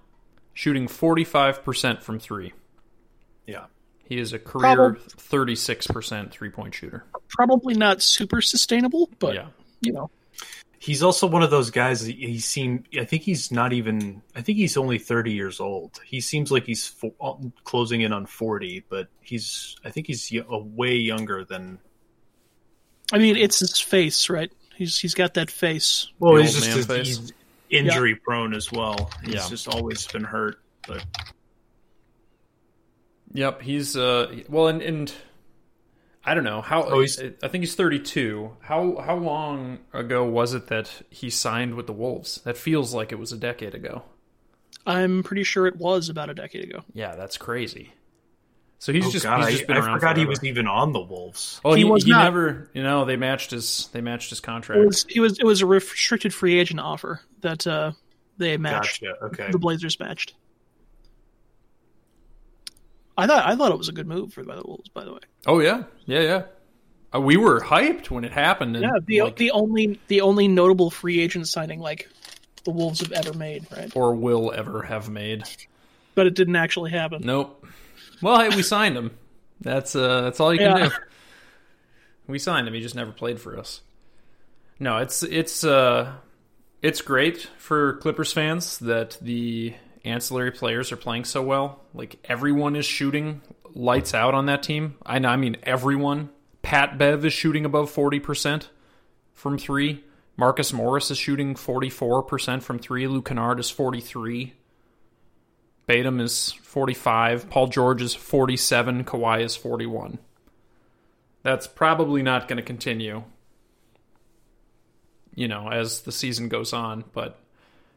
shooting 0.53 0.87
45% 0.87 2.01
from 2.01 2.19
three. 2.19 2.53
yeah. 3.45 3.65
He 4.09 4.19
is 4.19 4.33
a 4.33 4.39
career 4.39 4.97
36% 5.17 6.31
three 6.31 6.49
point 6.49 6.73
shooter. 6.73 7.05
Probably 7.29 7.75
not 7.75 8.01
super 8.01 8.41
sustainable, 8.41 9.09
but 9.19 9.35
yeah. 9.35 9.47
you 9.81 9.93
know, 9.93 10.09
He's 10.81 11.03
also 11.03 11.27
one 11.27 11.43
of 11.43 11.51
those 11.51 11.71
guys. 11.71 12.01
He, 12.01 12.13
he 12.13 12.39
seemed. 12.39 12.87
I 12.97 13.03
think 13.03 13.23
he's 13.23 13.51
not 13.51 13.73
even. 13.73 14.21
I 14.33 14.41
think 14.41 14.57
he's 14.57 14.77
only 14.77 14.97
thirty 14.97 15.33
years 15.33 15.59
old. 15.59 15.99
He 16.05 16.21
seems 16.21 16.51
like 16.53 16.63
he's 16.65 16.87
fo- 16.87 17.13
uh, 17.19 17.33
closing 17.65 17.99
in 17.99 18.13
on 18.13 18.25
forty, 18.25 18.85
but 18.89 19.09
he's. 19.21 19.75
I 19.83 19.89
think 19.89 20.07
he's 20.07 20.29
y- 20.33 20.41
a 20.49 20.57
way 20.57 20.95
younger 20.95 21.43
than. 21.43 21.79
I 23.11 23.17
mean, 23.17 23.35
it's 23.35 23.59
his 23.59 23.77
face, 23.81 24.29
right? 24.29 24.49
He's 24.73 24.97
he's 24.97 25.13
got 25.15 25.33
that 25.33 25.51
face. 25.51 26.07
Well, 26.17 26.35
The 26.35 26.43
he's 26.43 26.55
old 26.55 26.63
just 26.75 26.87
man 26.89 26.97
he's 27.03 27.17
face. 27.19 27.33
injury 27.69 28.15
prone 28.15 28.53
as 28.53 28.71
well. 28.71 29.11
He's 29.25 29.33
Yeah. 29.35 29.47
just 29.49 29.67
always 29.67 30.07
been 30.07 30.23
hurt. 30.23 30.59
But 30.87 31.03
Yep. 33.33 33.61
He's, 33.61 33.95
uh, 33.95 34.41
well, 34.49 34.67
and, 34.67 34.81
and 34.81 35.13
I 36.25 36.33
don't 36.33 36.43
know 36.43 36.61
how, 36.61 36.83
Oh, 36.83 36.99
he's- 37.01 37.19
I 37.43 37.47
think 37.47 37.61
he's 37.63 37.75
32. 37.75 38.55
How, 38.61 38.97
how 38.97 39.15
long 39.15 39.79
ago 39.93 40.25
was 40.25 40.53
it 40.53 40.67
that 40.67 40.89
he 41.09 41.29
signed 41.29 41.75
with 41.75 41.87
the 41.87 41.93
Wolves? 41.93 42.41
That 42.41 42.57
feels 42.57 42.93
like 42.93 43.11
it 43.11 43.19
was 43.19 43.31
a 43.31 43.37
decade 43.37 43.75
ago. 43.75 44.03
I'm 44.85 45.23
pretty 45.23 45.43
sure 45.43 45.67
it 45.67 45.75
was 45.75 46.09
about 46.09 46.29
a 46.29 46.33
decade 46.33 46.63
ago. 46.63 46.83
Yeah, 46.93 47.15
that's 47.15 47.37
crazy. 47.37 47.93
So 48.79 48.93
he's 48.93 49.05
oh 49.07 49.11
just, 49.11 49.25
god, 49.25 49.41
he's 49.49 49.59
just 49.59 49.63
I, 49.69 49.73
been 49.73 49.83
I 49.83 49.85
around 49.85 49.99
forgot 49.99 50.17
he 50.17 50.25
was 50.25 50.41
even 50.43 50.65
on 50.65 50.93
the 50.93 51.01
Wolves. 51.01 51.59
Well, 51.65 51.73
He 51.73 51.81
he, 51.83 51.89
was 51.89 52.05
he 52.05 52.11
not. 52.11 52.23
never, 52.23 52.69
you 52.73 52.81
know, 52.81 53.03
they 53.03 53.17
matched 53.17 53.51
his, 53.51 53.89
they 53.91 53.99
matched 53.99 54.29
his 54.29 54.39
contract. 54.39 54.81
It 54.81 54.85
was 54.85 55.05
it 55.13 55.19
was 55.19 55.37
it 55.37 55.45
was 55.45 55.61
a 55.61 55.65
restricted 55.65 56.33
free 56.33 56.57
agent 56.57 56.79
offer 56.79 57.19
that 57.41 57.67
uh, 57.67 57.91
they 58.37 58.55
matched. 58.55 59.01
Gotcha. 59.01 59.25
Okay. 59.25 59.51
The 59.51 59.59
Blazers 59.59 59.99
matched. 59.99 60.33
I 63.19 63.27
thought 63.27 63.45
I 63.45 63.55
thought 63.55 63.71
it 63.71 63.77
was 63.77 63.89
a 63.89 63.93
good 63.93 64.07
move 64.07 64.33
for 64.33 64.43
the 64.43 64.61
Wolves, 64.65 64.89
by 64.89 65.03
the 65.05 65.13
way. 65.13 65.19
oh 65.47 65.59
yeah, 65.59 65.83
yeah, 66.05 66.21
yeah. 66.21 66.43
Uh, 67.13 67.19
we 67.21 67.37
were 67.37 67.59
hyped 67.59 68.09
when 68.11 68.23
it 68.23 68.31
happened. 68.31 68.75
And, 68.75 68.83
Yeah, 68.83 68.99
the 69.05 69.21
like, 69.23 69.35
the 69.37 69.51
only 69.51 69.99
the 70.07 70.21
only 70.21 70.47
notable 70.47 70.89
free 70.91 71.19
agent 71.19 71.47
signing 71.47 71.79
like 71.79 72.07
the 72.65 72.71
Wolves 72.71 72.99
have 73.01 73.11
ever 73.11 73.33
made, 73.33 73.65
right? 73.75 73.91
or 73.95 74.13
will 74.15 74.51
ever 74.51 74.81
have 74.83 75.09
made. 75.09 75.43
But 76.15 76.27
it 76.27 76.35
didn't 76.35 76.55
actually 76.57 76.91
happen. 76.91 77.21
Nope. 77.25 77.65
Well, 78.21 78.39
hey, 78.39 78.49
we 78.55 78.61
signed 78.63 78.97
him. 78.97 79.11
That's 79.61 79.95
uh, 79.95 80.21
that's 80.21 80.39
all 80.39 80.53
you 80.53 80.59
can 80.59 80.77
Yeah. 80.77 80.89
do. 80.89 80.95
We 82.27 82.37
signed 82.39 82.67
him. 82.67 82.73
He 82.73 82.81
just 82.81 82.95
never 82.95 83.11
played 83.11 83.39
for 83.41 83.57
us. 83.57 83.81
No, 84.79 84.97
it's 84.97 85.23
it's 85.23 85.63
uh, 85.63 86.13
it's 86.81 87.01
great 87.01 87.49
for 87.57 87.93
Clippers 87.97 88.31
fans 88.31 88.77
that 88.79 89.17
the 89.21 89.73
ancillary 90.05 90.51
players 90.51 90.91
are 90.91 90.97
playing 90.97 91.25
so 91.25 91.41
well. 91.41 91.81
Like 91.93 92.17
everyone 92.25 92.75
is 92.75 92.85
shooting 92.85 93.41
lights 93.73 94.13
out 94.13 94.33
on 94.33 94.47
that 94.47 94.63
team. 94.63 94.95
I 95.05 95.19
know, 95.19 95.29
I 95.29 95.37
mean 95.37 95.57
everyone. 95.63 96.29
Pat 96.61 96.97
Bev 96.97 97.25
is 97.25 97.33
shooting 97.33 97.65
above 97.65 97.89
forty 97.89 98.19
percent 98.19 98.69
from 99.33 99.57
three. 99.57 100.03
Marcus 100.35 100.73
Morris 100.73 101.11
is 101.11 101.17
shooting 101.17 101.55
forty 101.55 101.89
four 101.89 102.21
percent 102.23 102.63
from 102.63 102.79
three. 102.79 103.07
Luke 103.07 103.25
Kennard 103.25 103.59
is 103.59 103.69
forty 103.69 104.01
three. 104.01 104.53
Batum 105.89 106.19
is 106.19 106.51
45. 106.51 107.49
Paul 107.49 107.65
George 107.65 108.03
is 108.03 108.13
47. 108.13 109.05
Kawhi 109.05 109.41
is 109.41 109.55
41. 109.55 110.19
That's 111.41 111.65
probably 111.65 112.21
not 112.21 112.47
going 112.47 112.57
to 112.57 112.63
continue, 112.63 113.23
you 115.33 115.47
know, 115.47 115.67
as 115.67 116.01
the 116.01 116.11
season 116.11 116.47
goes 116.47 116.73
on. 116.73 117.05
But 117.11 117.39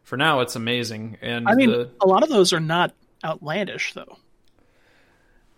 for 0.02 0.16
now, 0.16 0.40
it's 0.40 0.56
amazing. 0.56 1.18
And 1.22 1.48
I 1.48 1.54
mean, 1.54 1.70
the, 1.70 1.90
a 2.00 2.06
lot 2.06 2.22
of 2.22 2.28
those 2.28 2.52
are 2.52 2.60
not 2.60 2.94
outlandish 3.24 3.94
though. 3.94 4.16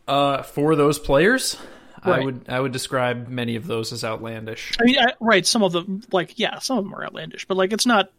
uh, 0.07 0.43
for 0.43 0.77
those 0.77 0.99
players, 0.99 1.57
I 2.03 2.21
would 2.21 2.45
I 2.49 2.61
would 2.61 2.73
describe 2.73 3.29
many 3.29 3.57
of 3.57 3.67
those 3.67 3.93
as 3.93 4.05
outlandish. 4.05 4.77
I 4.81 4.85
mean, 4.85 4.99
I, 4.99 5.13
right? 5.21 5.47
Some 5.47 5.63
of 5.63 5.73
them, 5.73 6.03
like, 6.13 6.39
yeah, 6.39 6.59
some 6.59 6.79
of 6.79 6.85
them 6.85 6.95
are 6.95 7.05
outlandish, 7.05 7.47
but 7.47 7.57
like, 7.57 7.73
it's 7.73 7.87
not. 7.87 8.11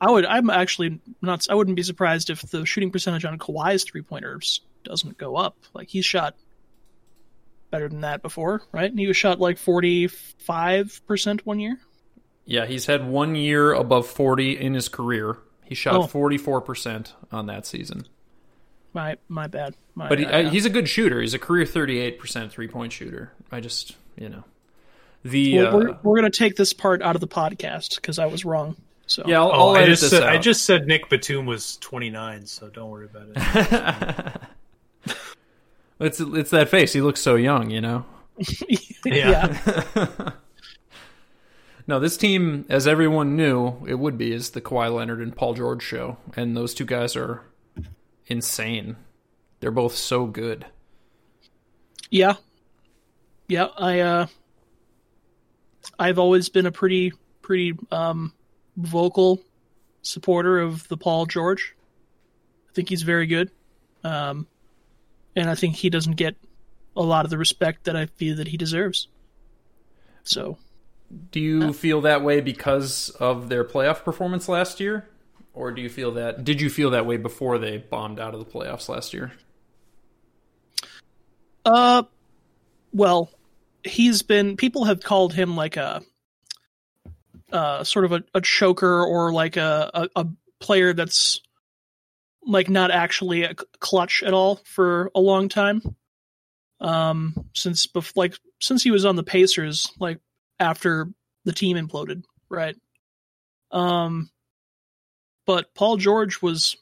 I 0.00 0.10
would. 0.10 0.26
I'm 0.26 0.50
actually 0.50 1.00
not. 1.22 1.46
I 1.48 1.54
wouldn't 1.54 1.76
be 1.76 1.82
surprised 1.82 2.28
if 2.30 2.42
the 2.42 2.66
shooting 2.66 2.90
percentage 2.90 3.24
on 3.24 3.38
Kawhi's 3.38 3.84
three 3.84 4.02
pointers 4.02 4.60
doesn't 4.82 5.16
go 5.16 5.36
up. 5.36 5.56
Like 5.72 5.88
he's 5.88 6.04
shot 6.04 6.34
better 7.70 7.88
than 7.88 8.00
that 8.00 8.20
before, 8.20 8.62
right? 8.72 8.90
And 8.90 8.98
he 8.98 9.06
was 9.06 9.16
shot 9.16 9.38
like 9.40 9.58
forty 9.58 10.08
five 10.08 11.00
percent 11.06 11.46
one 11.46 11.60
year. 11.60 11.78
Yeah, 12.46 12.66
he's 12.66 12.86
had 12.86 13.06
one 13.06 13.34
year 13.34 13.72
above 13.72 14.06
40 14.06 14.58
in 14.58 14.74
his 14.74 14.88
career. 14.88 15.38
He 15.64 15.74
shot 15.74 15.94
Oh. 15.94 16.06
44% 16.06 17.12
on 17.32 17.46
that 17.46 17.64
season. 17.66 18.06
My 18.92 19.16
my 19.28 19.46
bad. 19.48 19.74
My, 19.94 20.08
But 20.08 20.18
he, 20.20 20.26
uh, 20.26 20.42
uh, 20.42 20.50
he's 20.50 20.66
a 20.66 20.70
good 20.70 20.88
shooter. 20.88 21.20
He's 21.20 21.34
a 21.34 21.38
career 21.38 21.64
38% 21.64 22.50
three 22.50 22.68
point 22.68 22.92
shooter. 22.92 23.32
I 23.50 23.60
just, 23.60 23.96
you 24.16 24.28
know. 24.28 24.44
The 25.24 25.56
Well, 25.58 25.66
uh, 25.66 25.76
we're 25.78 25.98
we're 26.02 26.16
gonna 26.16 26.30
take 26.30 26.54
this 26.56 26.72
part 26.74 27.00
out 27.02 27.14
of 27.16 27.20
the 27.20 27.26
podcast 27.26 27.96
because 27.96 28.18
I 28.18 28.26
was 28.26 28.44
wrong. 28.44 28.76
So 29.06 29.22
yeah, 29.26 29.40
I'll, 29.40 29.48
Oh, 29.48 29.52
I'll 29.70 29.76
I 29.76 29.78
edit 29.82 29.88
just 29.90 30.02
this 30.02 30.10
said 30.10 30.22
out. 30.22 30.28
I 30.28 30.38
just 30.38 30.64
said 30.64 30.86
Nick 30.86 31.08
Batum 31.08 31.46
was 31.46 31.76
twenty 31.78 32.10
nine, 32.10 32.46
so 32.46 32.68
don't 32.68 32.90
worry 32.90 33.06
about 33.06 33.28
it. 33.34 34.40
it's 36.00 36.20
it's 36.20 36.50
that 36.50 36.68
face. 36.68 36.92
He 36.92 37.00
looks 37.00 37.20
so 37.20 37.34
young, 37.36 37.70
you 37.70 37.80
know. 37.80 38.04
yeah. 39.04 40.30
No, 41.86 42.00
this 42.00 42.16
team, 42.16 42.64
as 42.68 42.86
everyone 42.86 43.36
knew 43.36 43.84
it 43.86 43.96
would 43.98 44.16
be, 44.16 44.32
is 44.32 44.50
the 44.50 44.60
Kawhi 44.60 44.94
Leonard 44.94 45.20
and 45.20 45.36
Paul 45.36 45.54
George 45.54 45.82
show, 45.82 46.16
and 46.34 46.56
those 46.56 46.72
two 46.72 46.86
guys 46.86 47.14
are 47.14 47.42
insane. 48.26 48.96
They're 49.60 49.70
both 49.70 49.94
so 49.94 50.26
good. 50.26 50.66
Yeah. 52.10 52.34
Yeah, 53.48 53.68
I 53.76 54.00
uh 54.00 54.26
I've 55.98 56.18
always 56.18 56.48
been 56.48 56.66
a 56.66 56.72
pretty 56.72 57.12
pretty 57.42 57.74
um 57.90 58.32
vocal 58.76 59.42
supporter 60.02 60.58
of 60.58 60.88
the 60.88 60.96
Paul 60.96 61.26
George. 61.26 61.74
I 62.70 62.72
think 62.72 62.88
he's 62.88 63.02
very 63.02 63.26
good. 63.26 63.50
Um 64.02 64.46
and 65.36 65.50
I 65.50 65.54
think 65.54 65.76
he 65.76 65.90
doesn't 65.90 66.16
get 66.16 66.36
a 66.96 67.02
lot 67.02 67.24
of 67.24 67.30
the 67.30 67.38
respect 67.38 67.84
that 67.84 67.96
I 67.96 68.06
feel 68.06 68.36
that 68.36 68.48
he 68.48 68.56
deserves. 68.56 69.08
So, 70.22 70.56
Do 71.30 71.40
you 71.40 71.72
feel 71.72 72.00
that 72.02 72.22
way 72.22 72.40
because 72.40 73.10
of 73.10 73.48
their 73.48 73.64
playoff 73.64 74.04
performance 74.04 74.48
last 74.48 74.80
year, 74.80 75.08
or 75.52 75.70
do 75.70 75.80
you 75.80 75.88
feel 75.88 76.12
that? 76.12 76.44
Did 76.44 76.60
you 76.60 76.68
feel 76.68 76.90
that 76.90 77.06
way 77.06 77.16
before 77.16 77.58
they 77.58 77.78
bombed 77.78 78.18
out 78.18 78.34
of 78.34 78.40
the 78.40 78.46
playoffs 78.46 78.88
last 78.88 79.14
year? 79.14 79.32
Uh, 81.64 82.02
well, 82.92 83.30
he's 83.84 84.22
been. 84.22 84.56
People 84.56 84.84
have 84.84 85.00
called 85.00 85.32
him 85.32 85.56
like 85.56 85.76
a, 85.76 86.02
uh, 87.52 87.84
sort 87.84 88.04
of 88.04 88.12
a, 88.12 88.24
a 88.34 88.40
choker 88.40 89.04
or 89.04 89.32
like 89.32 89.56
a, 89.56 89.90
a 89.94 90.08
a 90.16 90.26
player 90.58 90.92
that's 90.92 91.40
like 92.46 92.68
not 92.68 92.90
actually 92.90 93.44
a 93.44 93.54
clutch 93.78 94.22
at 94.24 94.34
all 94.34 94.60
for 94.64 95.10
a 95.14 95.20
long 95.20 95.48
time. 95.48 95.82
Um, 96.80 97.48
since 97.54 97.86
bef- 97.86 98.16
like 98.16 98.34
since 98.60 98.82
he 98.82 98.90
was 98.90 99.04
on 99.04 99.16
the 99.16 99.22
Pacers, 99.22 99.92
like 99.98 100.18
after 100.60 101.08
the 101.44 101.52
team 101.52 101.76
imploded, 101.76 102.22
right? 102.48 102.76
Um, 103.70 104.30
but 105.46 105.74
Paul 105.74 105.96
George 105.96 106.40
was 106.40 106.76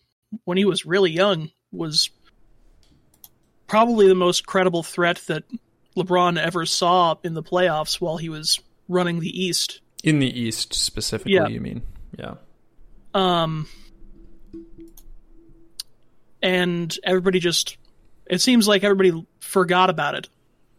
when 0.45 0.57
he 0.59 0.65
was 0.65 0.87
really 0.87 1.11
young 1.11 1.51
was 1.73 2.11
probably 3.67 4.09
the 4.09 4.15
most 4.15 4.47
credible 4.47 4.83
threat 4.83 5.21
that 5.27 5.45
LeBron 5.97 6.39
ever 6.39 6.67
saw 6.67 7.17
in 7.23 7.35
the 7.35 7.43
playoffs 7.43 8.01
while 8.01 8.17
he 8.19 8.29
was 8.29 8.61
running 8.89 9.21
the 9.21 9.43
East. 9.45 9.81
In 10.05 10.19
the 10.19 10.41
East 10.41 10.75
specifically, 10.75 11.33
Yeah. 11.35 11.49
you 11.49 11.61
mean? 11.61 11.83
Yeah. 12.19 12.35
Um, 13.15 13.69
and 16.43 16.97
everybody 17.05 17.39
just, 17.39 17.77
it 18.27 18.41
seems 18.41 18.67
like 18.67 18.85
everybody 18.85 19.27
forgot 19.41 19.91
about 19.91 20.15
it 20.15 20.29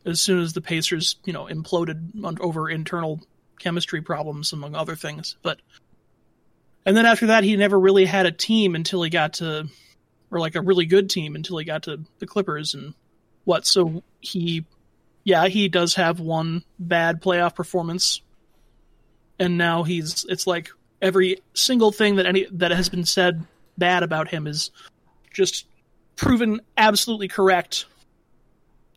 as 0.06 0.22
soon 0.22 0.40
as 0.40 0.54
the 0.54 0.62
Pacers, 0.62 1.18
you 1.26 1.34
know, 1.34 1.46
imploded 1.46 2.40
over 2.40 2.70
internal 2.70 3.22
chemistry 3.60 4.02
problems, 4.02 4.54
among 4.54 4.76
other 4.76 4.96
things. 4.96 5.38
But, 5.42 5.62
and 6.86 6.96
then 6.98 7.06
after 7.06 7.28
that, 7.28 7.44
he 7.44 7.56
never 7.56 7.80
really 7.80 8.06
had 8.06 8.26
a 8.26 8.32
team 8.32 8.76
until 8.76 9.02
he 9.04 9.10
got 9.10 9.34
to, 9.34 9.68
or 10.32 10.40
like 10.40 10.56
a 10.56 10.62
really 10.62 10.86
good 10.86 11.10
team 11.10 11.36
until 11.36 11.58
he 11.58 11.66
got 11.66 11.84
to 11.84 12.04
the 12.20 12.28
Clippers 12.28 12.74
and 12.74 12.94
what. 13.46 13.66
So 13.66 14.04
he, 14.20 14.66
yeah, 15.24 15.48
he 15.48 15.70
does 15.70 15.96
have 15.96 16.20
one 16.20 16.64
bad 16.78 17.22
playoff 17.22 17.56
performance. 17.56 18.22
And 19.40 19.58
now 19.58 19.84
he's, 19.84 20.26
it's 20.28 20.46
like 20.46 20.70
every 21.02 21.38
single 21.54 21.92
thing 21.92 22.16
that 22.16 22.26
any 22.26 22.48
that 22.52 22.72
has 22.72 22.90
been 22.90 23.06
said 23.06 23.46
bad 23.78 24.04
about 24.04 24.30
him 24.30 24.48
is 24.48 24.72
just 25.32 25.66
proven 26.16 26.62
absolutely 26.78 27.28
correct. 27.28 27.86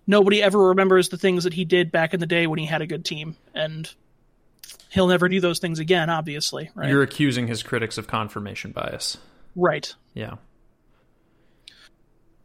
Nobody 0.06 0.42
ever 0.42 0.68
remembers 0.68 1.08
the 1.08 1.16
things 1.18 1.44
that 1.44 1.52
he 1.52 1.64
did 1.64 1.90
back 1.90 2.14
in 2.14 2.20
the 2.20 2.26
day 2.26 2.46
when 2.46 2.58
he 2.58 2.66
had 2.66 2.80
a 2.82 2.86
good 2.86 3.04
team, 3.04 3.36
and 3.54 3.92
he'll 4.90 5.08
never 5.08 5.28
do 5.28 5.40
those 5.40 5.58
things 5.58 5.78
again. 5.80 6.10
Obviously, 6.10 6.70
right? 6.74 6.88
You're 6.88 7.02
accusing 7.02 7.46
his 7.48 7.62
critics 7.62 7.98
of 7.98 8.06
confirmation 8.06 8.70
bias. 8.72 9.18
right. 9.56 9.92
Yeah. 10.14 10.36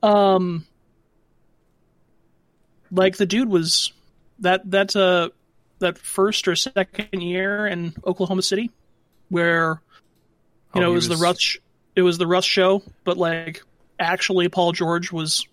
Um, 0.04 0.66
like 2.92 3.18
the 3.18 3.26
dude 3.26 3.48
was 3.50 3.94
that 4.40 4.70
that 4.72 4.96
uh 4.96 5.30
that 5.80 5.98
first 5.98 6.48
or 6.48 6.56
second 6.56 7.22
year 7.22 7.66
in 7.68 7.94
Oklahoma 8.06 8.42
City, 8.42 8.72
where 9.30 9.82
you 10.74 10.80
Oh, 10.82 10.82
know 10.82 10.92
it 10.92 10.96
was, 10.96 11.08
the 11.10 11.18
Russ 11.18 11.58
it 11.96 12.02
was 12.02 12.18
the 12.18 12.28
Russ 12.28 12.46
show, 12.46 12.82
but 13.04 13.18
like 13.18 13.62
actually 14.00 14.50
Paul 14.50 14.72
George 14.72 15.12
was, 15.12 15.46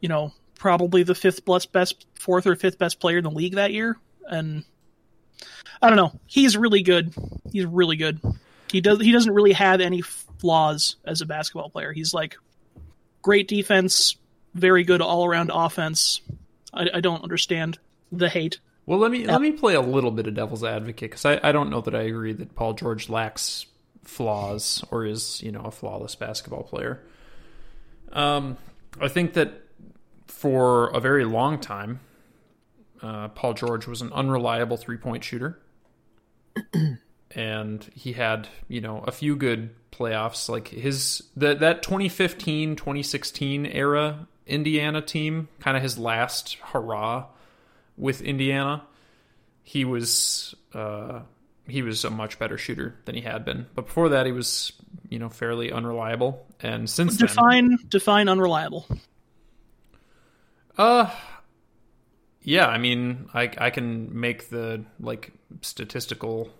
you 0.00 0.08
know, 0.08 0.32
probably 0.62 1.02
the 1.02 1.14
fifth 1.14 1.44
best, 1.44 1.72
best 1.72 2.06
fourth 2.14 2.46
or 2.46 2.54
fifth 2.54 2.78
best 2.78 3.00
player 3.00 3.18
in 3.18 3.24
the 3.24 3.30
league 3.32 3.56
that 3.56 3.72
year, 3.72 3.98
and 4.28 4.62
I 5.82 5.88
don't 5.88 5.96
know, 5.96 6.20
he's 6.24 6.56
really 6.56 6.82
good. 6.82 7.12
He's 7.50 7.66
really 7.66 7.96
good. 7.96 8.20
He 8.70 8.80
does 8.80 9.00
he 9.00 9.10
doesn't 9.10 9.34
really 9.34 9.54
have 9.54 9.80
any 9.80 10.02
flaws 10.02 10.96
as 11.04 11.20
a 11.20 11.26
basketball 11.26 11.68
player. 11.68 11.92
He's 11.92 12.14
like 12.14 12.36
great 13.22 13.48
defense, 13.48 14.14
very 14.54 14.84
good 14.84 15.02
all 15.02 15.26
around 15.26 15.50
offense. 15.52 16.20
I, 16.72 16.88
I 16.94 17.00
don't 17.00 17.24
understand 17.24 17.80
the 18.12 18.28
hate. 18.28 18.60
Well, 18.86 19.00
let 19.00 19.10
me 19.10 19.26
let 19.26 19.40
me 19.40 19.50
play 19.50 19.74
a 19.74 19.80
little 19.80 20.12
bit 20.12 20.28
of 20.28 20.34
devil's 20.34 20.62
advocate 20.62 21.10
because 21.10 21.24
I, 21.24 21.40
I 21.42 21.50
don't 21.50 21.70
know 21.70 21.80
that 21.80 21.94
I 21.96 22.02
agree 22.02 22.34
that 22.34 22.54
Paul 22.54 22.74
George 22.74 23.08
lacks 23.08 23.66
flaws 24.04 24.84
or 24.92 25.06
is 25.06 25.42
you 25.42 25.50
know 25.50 25.62
a 25.62 25.72
flawless 25.72 26.14
basketball 26.14 26.62
player. 26.62 27.02
Um, 28.12 28.58
I 29.00 29.08
think 29.08 29.32
that 29.32 29.62
for 30.42 30.88
a 30.88 30.98
very 30.98 31.24
long 31.24 31.56
time, 31.56 32.00
uh, 33.00 33.28
Paul 33.28 33.54
George 33.54 33.86
was 33.86 34.02
an 34.02 34.12
unreliable 34.12 34.76
three 34.76 34.96
point 34.96 35.22
shooter, 35.22 35.60
and 37.30 37.88
he 37.94 38.14
had 38.14 38.48
you 38.66 38.80
know 38.80 39.04
a 39.06 39.12
few 39.12 39.36
good 39.36 39.70
playoffs 39.92 40.48
like 40.48 40.66
his 40.66 41.22
that 41.36 41.60
that 41.60 41.84
2015 41.84 42.74
2016 42.74 43.66
era 43.66 44.26
Indiana 44.44 45.00
team 45.00 45.46
kind 45.60 45.76
of 45.76 45.82
his 45.84 45.96
last 45.96 46.54
hurrah 46.54 47.26
with 47.96 48.20
Indiana, 48.20 48.82
he 49.62 49.84
was 49.84 50.56
uh, 50.74 51.20
he 51.68 51.82
was 51.82 52.04
a 52.04 52.10
much 52.10 52.40
better 52.40 52.58
shooter 52.58 52.96
than 53.04 53.14
he 53.14 53.20
had 53.20 53.44
been. 53.44 53.66
But 53.76 53.86
before 53.86 54.08
that, 54.08 54.26
he 54.26 54.32
was 54.32 54.72
you 55.08 55.20
know 55.20 55.28
fairly 55.28 55.70
unreliable. 55.70 56.44
And 56.58 56.90
since 56.90 57.16
then, 57.16 57.28
Define 57.28 57.78
define 57.88 58.28
unreliable. 58.28 58.88
Uh, 60.78 61.10
yeah, 62.42 62.66
I 62.66 62.78
mean, 62.78 63.28
I 63.34 63.50
I 63.58 63.70
can 63.70 64.18
make 64.18 64.48
the 64.50 64.84
like 65.00 65.32
statistical 65.60 66.50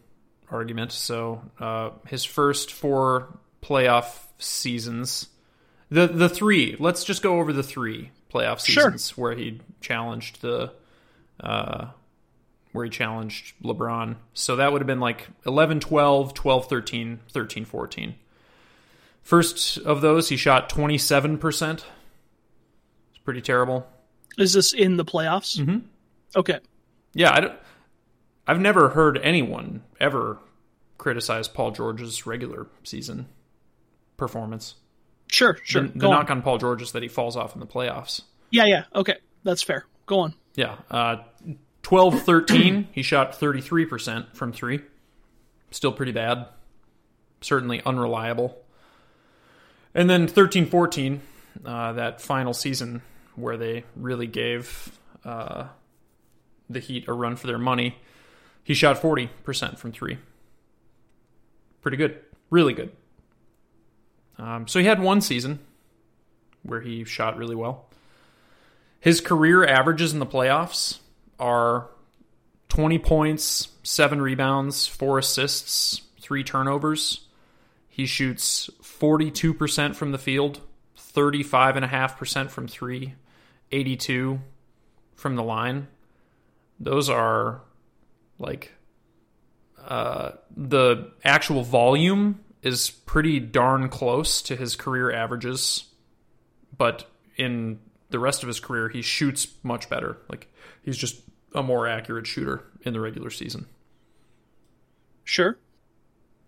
argument. 0.51 0.93
So 0.93 1.43
uh, 1.59 1.91
his 2.07 2.25
first 2.25 2.73
four 2.73 3.39
playoff 3.63 4.27
seasons, 4.39 5.29
the 5.91 6.07
the 6.07 6.29
three. 6.29 6.77
Let's 6.79 7.05
just 7.05 7.23
go 7.23 7.39
over 7.41 7.53
the 7.53 7.63
three 7.63 8.11
playoff 8.33 8.65
Sure. 8.65 8.85
seasons 8.85 9.17
where 9.17 9.35
he 9.35 9.61
challenged 9.81 10.41
the, 10.41 10.73
uh, 11.41 11.89
where 12.73 12.85
he 12.85 12.91
challenged 12.91 13.55
LeBron. 13.63 14.17
So 14.35 14.57
that 14.57 14.73
would 14.73 14.81
have 14.81 14.87
been 14.87 15.01
like 15.01 15.29
11, 15.47 15.81
12, 15.81 16.33
12, 16.33 16.67
13, 16.69 17.21
13, 17.31 17.65
14. 17.67 18.15
First 19.23 19.79
of 19.79 20.01
those, 20.01 20.31
he 20.31 20.37
shot 20.37 20.69
27%. 20.71 21.73
It's 21.73 21.85
pretty 23.25 23.43
terrible. 23.43 23.87
Is 24.39 24.53
this 24.53 24.73
in 24.73 24.97
the 24.97 25.05
playoffs? 25.05 25.59
Mm-hmm. 25.59 25.79
Okay. 26.37 26.59
Yeah, 27.15 27.33
I 27.35 27.41
don't, 27.41 27.59
I've 28.47 28.61
never 28.61 28.89
heard 28.91 29.19
anyone 29.23 29.83
ever 30.01 30.39
criticize 30.99 31.49
Paul 31.49 31.73
George's 31.73 32.27
regular 32.27 32.67
season 32.85 33.27
performance. 34.17 34.77
Sure, 35.29 35.59
sure. 35.65 35.83
The, 35.83 35.89
the 35.89 35.99
Go 35.99 36.11
on. 36.11 36.19
knock 36.21 36.31
on 36.31 36.43
Paul 36.43 36.59
George 36.59 36.83
is 36.83 36.93
that 36.93 37.03
he 37.03 37.09
falls 37.09 37.37
off 37.37 37.55
in 37.55 37.61
the 37.61 37.67
playoffs. 37.67 38.23
Yeah, 38.51 38.65
yeah. 38.65 38.85
Okay. 38.95 39.17
That's 39.45 39.63
fair. 39.63 39.87
Go 40.07 40.21
on. 40.21 40.35
Yeah. 40.55 40.77
Uh, 40.91 41.17
12 41.83 42.23
13, 42.23 42.89
he 42.93 43.03
shot 43.03 43.33
33% 43.33 44.37
from 44.37 44.53
three. 44.53 44.81
Still 45.71 45.93
pretty 45.93 46.13
bad. 46.13 46.47
Certainly 47.41 47.83
unreliable. 47.85 48.57
And 49.95 50.09
then 50.09 50.29
13 50.29 50.67
14, 50.67 51.21
uh, 51.65 51.93
that 51.95 52.21
final 52.21 52.55
season 52.55 53.03
where 53.35 53.57
they 53.57 53.85
really 53.97 54.27
gave 54.27 54.99
uh, 55.25 55.67
the 56.69 56.81
Heat 56.81 57.09
a 57.09 57.13
run 57.13 57.37
for 57.37 57.47
their 57.47 57.59
money, 57.59 57.97
he 58.65 58.75
shot 58.75 59.01
40% 59.01 59.79
from 59.79 59.93
three. 59.93 60.19
Pretty 61.81 61.97
good. 61.97 62.21
Really 62.51 62.75
good. 62.75 62.93
Um, 64.39 64.67
so 64.67 64.79
he 64.79 64.87
had 64.87 65.01
one 65.01 65.21
season 65.21 65.59
where 66.63 66.81
he 66.81 67.05
shot 67.05 67.37
really 67.37 67.57
well. 67.57 67.89
His 69.01 69.21
career 69.21 69.65
averages 69.67 70.13
in 70.13 70.21
the 70.21 70.27
playoffs 70.27 71.01
are 71.39 71.89
20 72.69 72.99
points, 73.01 73.69
7 73.83 74.23
rebounds, 74.23 74.87
4 74.87 75.19
assists, 75.19 76.03
3 76.21 76.45
turnovers. 76.45 77.27
He 77.89 78.07
shoots 78.07 78.71
42% 78.83 79.95
from 79.95 80.13
the 80.13 80.19
field, 80.19 80.61
35.5% 80.97 82.49
from 82.51 82.69
3, 82.69 83.15
82 83.73 84.41
from 85.15 85.37
the 85.37 85.43
line. 85.43 85.89
Those 86.79 87.09
are 87.09 87.63
like 88.39 88.73
uh, 89.85 90.33
the 90.57 91.11
actual 91.25 91.63
volume 91.63 92.41
is 92.63 92.91
pretty 92.91 93.41
darn 93.41 93.89
close 93.89 94.43
to 94.43 94.57
his 94.57 94.77
career 94.77 95.13
averages, 95.13 95.85
but 96.77 97.11
in 97.37 97.81
the 98.11 98.19
rest 98.19 98.43
of 98.43 98.47
his 98.47 98.61
career, 98.61 98.89
he 98.89 99.03
shoots 99.03 99.49
much 99.63 99.89
better. 99.89 100.19
Like 100.29 100.53
he's 100.83 100.97
just 100.97 101.21
a 101.55 101.63
more 101.63 101.89
accurate 101.89 102.27
shooter 102.27 102.65
in 102.83 102.93
the 102.93 103.01
regular 103.01 103.31
season. 103.31 103.67
Sure. 105.25 105.57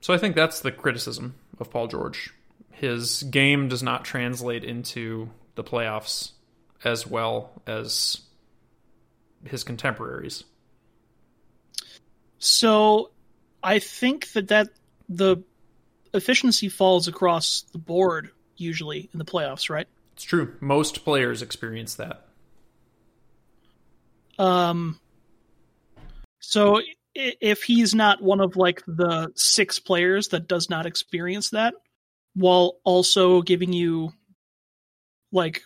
So 0.00 0.12
I 0.12 0.18
think 0.18 0.37
that's 0.37 0.60
the 0.60 0.72
criticism 0.72 1.34
of 1.58 1.70
Paul 1.70 1.88
George. 1.88 2.32
His 2.70 3.22
game 3.24 3.68
does 3.68 3.82
not 3.82 4.04
translate 4.04 4.64
into 4.64 5.30
the 5.54 5.64
playoffs 5.64 6.32
as 6.84 7.06
well 7.06 7.62
as 7.66 8.20
his 9.46 9.64
contemporaries. 9.64 10.44
So 12.38 13.10
I 13.62 13.78
think 13.78 14.30
that 14.32 14.48
that 14.48 14.68
the 15.08 15.38
efficiency 16.12 16.68
falls 16.68 17.08
across 17.08 17.62
the 17.72 17.78
board 17.78 18.30
usually 18.56 19.08
in 19.12 19.18
the 19.18 19.24
playoffs, 19.24 19.68
right? 19.68 19.88
It's 20.12 20.22
true. 20.22 20.54
Most 20.60 21.04
players 21.04 21.42
experience 21.42 21.96
that. 21.96 22.26
Um, 24.38 25.00
so 26.40 26.80
if 27.14 27.62
he's 27.62 27.94
not 27.94 28.22
one 28.22 28.40
of 28.40 28.56
like 28.56 28.82
the 28.86 29.32
six 29.34 29.78
players 29.78 30.28
that 30.28 30.48
does 30.48 30.68
not 30.68 30.86
experience 30.86 31.50
that, 31.50 31.74
while 32.34 32.78
also 32.84 33.42
giving 33.42 33.72
you 33.72 34.12
like 35.32 35.62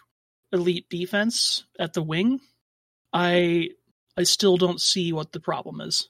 elite 0.53 0.89
defense 0.89 1.65
at 1.79 1.93
the 1.95 2.03
wing, 2.03 2.41
I 3.13 3.71
I 4.17 4.23
still 4.25 4.57
don't 4.57 4.81
see 4.81 5.13
what 5.13 5.33
the 5.33 5.41
problem 5.41 5.81
is. 5.81 6.09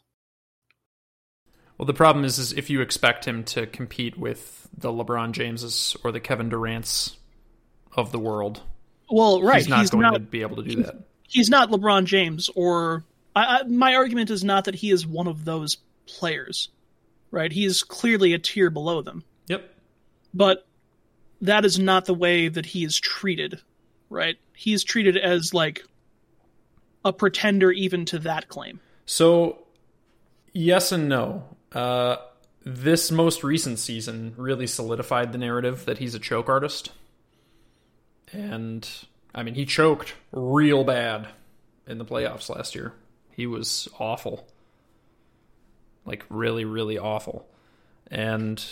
Well, 1.76 1.86
the 1.86 1.94
problem 1.94 2.24
is, 2.24 2.38
is 2.38 2.52
if 2.52 2.70
you 2.70 2.80
expect 2.80 3.24
him 3.24 3.44
to 3.44 3.66
compete 3.66 4.18
with 4.18 4.68
the 4.76 4.88
LeBron 4.90 5.32
Jameses 5.32 5.96
or 6.02 6.10
the 6.10 6.20
Kevin 6.20 6.48
Durant's 6.48 7.16
of 7.94 8.10
the 8.10 8.18
world, 8.18 8.62
Well, 9.10 9.42
right, 9.42 9.58
he's 9.58 9.68
not 9.68 9.80
he's 9.80 9.90
going 9.90 10.02
not 10.02 10.14
to 10.14 10.18
be 10.20 10.40
able 10.42 10.56
to 10.56 10.62
do 10.62 10.82
that. 10.82 10.96
he's 11.22 11.48
not 11.48 11.70
LeBron 11.70 12.04
James 12.04 12.50
or 12.54 13.04
I, 13.36 13.60
I, 13.60 13.62
my 13.64 13.94
argument 13.94 14.30
is 14.30 14.42
not 14.42 14.64
that 14.64 14.74
he 14.74 14.90
is 14.90 15.06
one 15.06 15.28
of 15.28 15.44
those 15.44 15.76
players, 16.06 16.68
right? 17.30 17.52
He 17.52 17.64
is 17.64 17.82
clearly 17.84 18.32
a 18.32 18.38
tier 18.38 18.70
below 18.70 19.00
them, 19.02 19.22
Yep. 19.46 19.70
but 20.34 20.66
that 21.42 21.64
is 21.64 21.78
not 21.78 22.06
the 22.06 22.14
way 22.14 22.48
that 22.48 22.66
he 22.66 22.82
is 22.84 22.98
treated, 22.98 23.60
right? 24.10 24.36
He's 24.54 24.84
treated 24.84 25.16
as 25.16 25.54
like 25.54 25.84
a 27.04 27.12
pretender 27.12 27.70
even 27.70 28.04
to 28.06 28.18
that 28.20 28.48
claim. 28.48 28.80
So, 29.06 29.58
yes 30.52 30.92
and 30.92 31.08
no. 31.08 31.44
Uh, 31.72 32.16
this 32.64 33.10
most 33.10 33.44
recent 33.44 33.78
season 33.78 34.34
really 34.36 34.66
solidified 34.66 35.32
the 35.32 35.38
narrative 35.38 35.84
that 35.86 35.98
he's 35.98 36.14
a 36.14 36.18
choke 36.18 36.48
artist. 36.48 36.90
And, 38.32 38.88
I 39.34 39.42
mean, 39.42 39.54
he 39.54 39.64
choked 39.64 40.14
real 40.32 40.84
bad 40.84 41.28
in 41.86 41.98
the 41.98 42.04
playoffs 42.04 42.54
last 42.54 42.74
year. 42.74 42.92
He 43.30 43.46
was 43.46 43.88
awful. 43.98 44.46
Like, 46.04 46.24
really, 46.28 46.64
really 46.64 46.98
awful. 46.98 47.48
And 48.10 48.62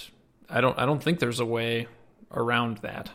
I 0.49 0.61
don't 0.61 0.79
I 0.79 0.87
don't 0.87 1.03
think 1.03 1.19
there's 1.19 1.41
a 1.41 1.45
way 1.45 1.89
around 2.31 2.79
that. 2.79 3.11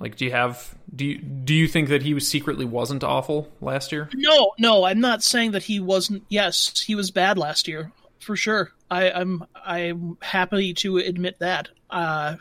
Like 0.00 0.16
do 0.16 0.24
you 0.24 0.30
have 0.32 0.74
do 0.96 1.04
you 1.04 1.18
do 1.18 1.54
you 1.54 1.68
think 1.68 1.90
that 1.90 2.02
he 2.02 2.14
was 2.14 2.26
secretly 2.26 2.64
wasn't 2.64 3.04
awful 3.04 3.52
last 3.60 3.92
year? 3.92 4.08
No, 4.14 4.52
no, 4.58 4.84
I'm 4.84 5.00
not 5.00 5.22
saying 5.22 5.50
that 5.52 5.62
he 5.62 5.78
wasn't. 5.78 6.24
Yes, 6.30 6.80
he 6.80 6.94
was 6.94 7.10
bad 7.10 7.36
last 7.38 7.68
year 7.68 7.92
for 8.18 8.34
sure. 8.34 8.72
I, 8.90 9.10
I'm 9.10 9.44
I'm 9.54 10.16
happy 10.22 10.72
to 10.74 10.96
admit 10.96 11.38
that. 11.40 11.68
Uh, 11.90 12.36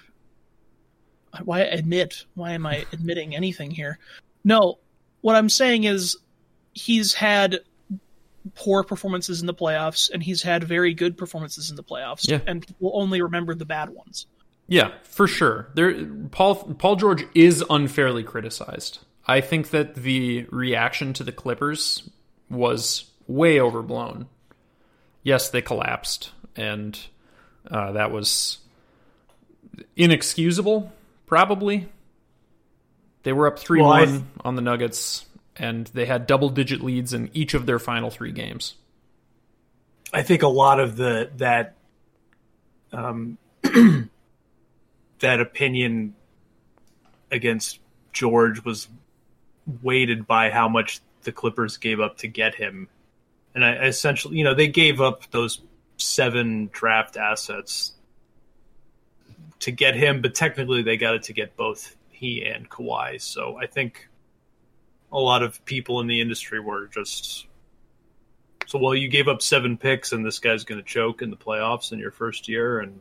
why 1.43 1.59
admit? 1.61 2.25
Why 2.33 2.51
am 2.53 2.65
I 2.65 2.85
admitting 2.93 3.35
anything 3.35 3.71
here? 3.71 3.99
No, 4.43 4.79
what 5.21 5.35
I'm 5.35 5.49
saying 5.49 5.83
is 5.83 6.17
he's 6.73 7.13
had 7.13 7.59
poor 8.55 8.83
performances 8.83 9.41
in 9.41 9.47
the 9.47 9.53
playoffs, 9.53 10.09
and 10.11 10.23
he's 10.23 10.41
had 10.41 10.63
very 10.63 10.93
good 10.93 11.17
performances 11.17 11.69
in 11.69 11.75
the 11.75 11.83
playoffs, 11.83 12.27
Yeah. 12.27 12.39
and 12.47 12.65
people 12.65 12.91
only 12.95 13.21
remember 13.21 13.53
the 13.53 13.65
bad 13.65 13.89
ones. 13.89 14.25
Yeah, 14.69 14.91
for 15.01 15.27
sure. 15.27 15.69
There, 15.73 16.05
Paul 16.31 16.55
Paul 16.55 16.95
George 16.95 17.25
is 17.33 17.63
unfairly 17.69 18.23
criticized. 18.23 18.99
I 19.27 19.41
think 19.41 19.71
that 19.71 19.95
the 19.95 20.45
reaction 20.51 21.13
to 21.13 21.23
the 21.23 21.31
Clippers 21.31 22.09
was 22.49 23.05
way 23.27 23.59
overblown. 23.59 24.27
Yes, 25.23 25.49
they 25.49 25.61
collapsed, 25.61 26.31
and 26.55 26.97
uh, 27.69 27.91
that 27.93 28.11
was 28.11 28.59
inexcusable. 29.95 30.91
Probably, 31.25 31.89
they 33.23 33.33
were 33.33 33.47
up 33.47 33.59
three 33.59 33.81
one 33.81 34.29
on 34.45 34.55
the 34.55 34.61
Nuggets, 34.61 35.25
and 35.57 35.87
they 35.87 36.05
had 36.05 36.27
double 36.27 36.49
digit 36.49 36.81
leads 36.81 37.13
in 37.13 37.29
each 37.33 37.53
of 37.53 37.65
their 37.65 37.79
final 37.79 38.09
three 38.09 38.31
games. 38.31 38.75
I 40.13 40.21
think 40.21 40.43
a 40.43 40.47
lot 40.47 40.79
of 40.79 40.95
the 40.95 41.29
that 41.37 41.75
um, 42.91 43.37
that 45.19 45.39
opinion 45.39 46.15
against 47.31 47.79
George 48.13 48.63
was 48.63 48.87
weighted 49.81 50.25
by 50.25 50.49
how 50.49 50.67
much 50.67 50.99
the 51.23 51.31
Clippers 51.31 51.77
gave 51.77 51.99
up 51.99 52.17
to 52.17 52.27
get 52.27 52.55
him, 52.55 52.87
and 53.53 53.63
I 53.63 53.85
essentially, 53.85 54.37
you 54.37 54.43
know, 54.43 54.53
they 54.53 54.67
gave 54.67 55.01
up 55.01 55.29
those 55.31 55.61
seven 55.97 56.69
draft 56.71 57.17
assets 57.17 57.93
to 59.59 59.71
get 59.71 59.95
him, 59.95 60.21
but 60.21 60.33
technically 60.33 60.81
they 60.81 60.97
got 60.97 61.15
it 61.15 61.23
to 61.23 61.33
get 61.33 61.57
both 61.57 61.95
he 62.09 62.45
and 62.45 62.69
Kawhi. 62.69 63.21
So 63.21 63.57
I 63.61 63.65
think 63.65 64.07
a 65.11 65.19
lot 65.19 65.43
of 65.43 65.63
people 65.65 65.99
in 65.99 66.07
the 66.07 66.21
industry 66.21 66.59
were 66.59 66.87
just 66.87 67.47
so 68.65 68.77
well, 68.77 68.93
you 68.93 69.07
gave 69.07 69.27
up 69.27 69.41
seven 69.41 69.77
picks, 69.77 70.11
and 70.11 70.23
this 70.23 70.37
guy's 70.37 70.63
going 70.63 70.79
to 70.79 70.85
choke 70.85 71.23
in 71.23 71.31
the 71.31 71.35
playoffs 71.35 71.91
in 71.91 71.97
your 71.97 72.11
first 72.11 72.47
year, 72.47 72.79
and 72.79 72.99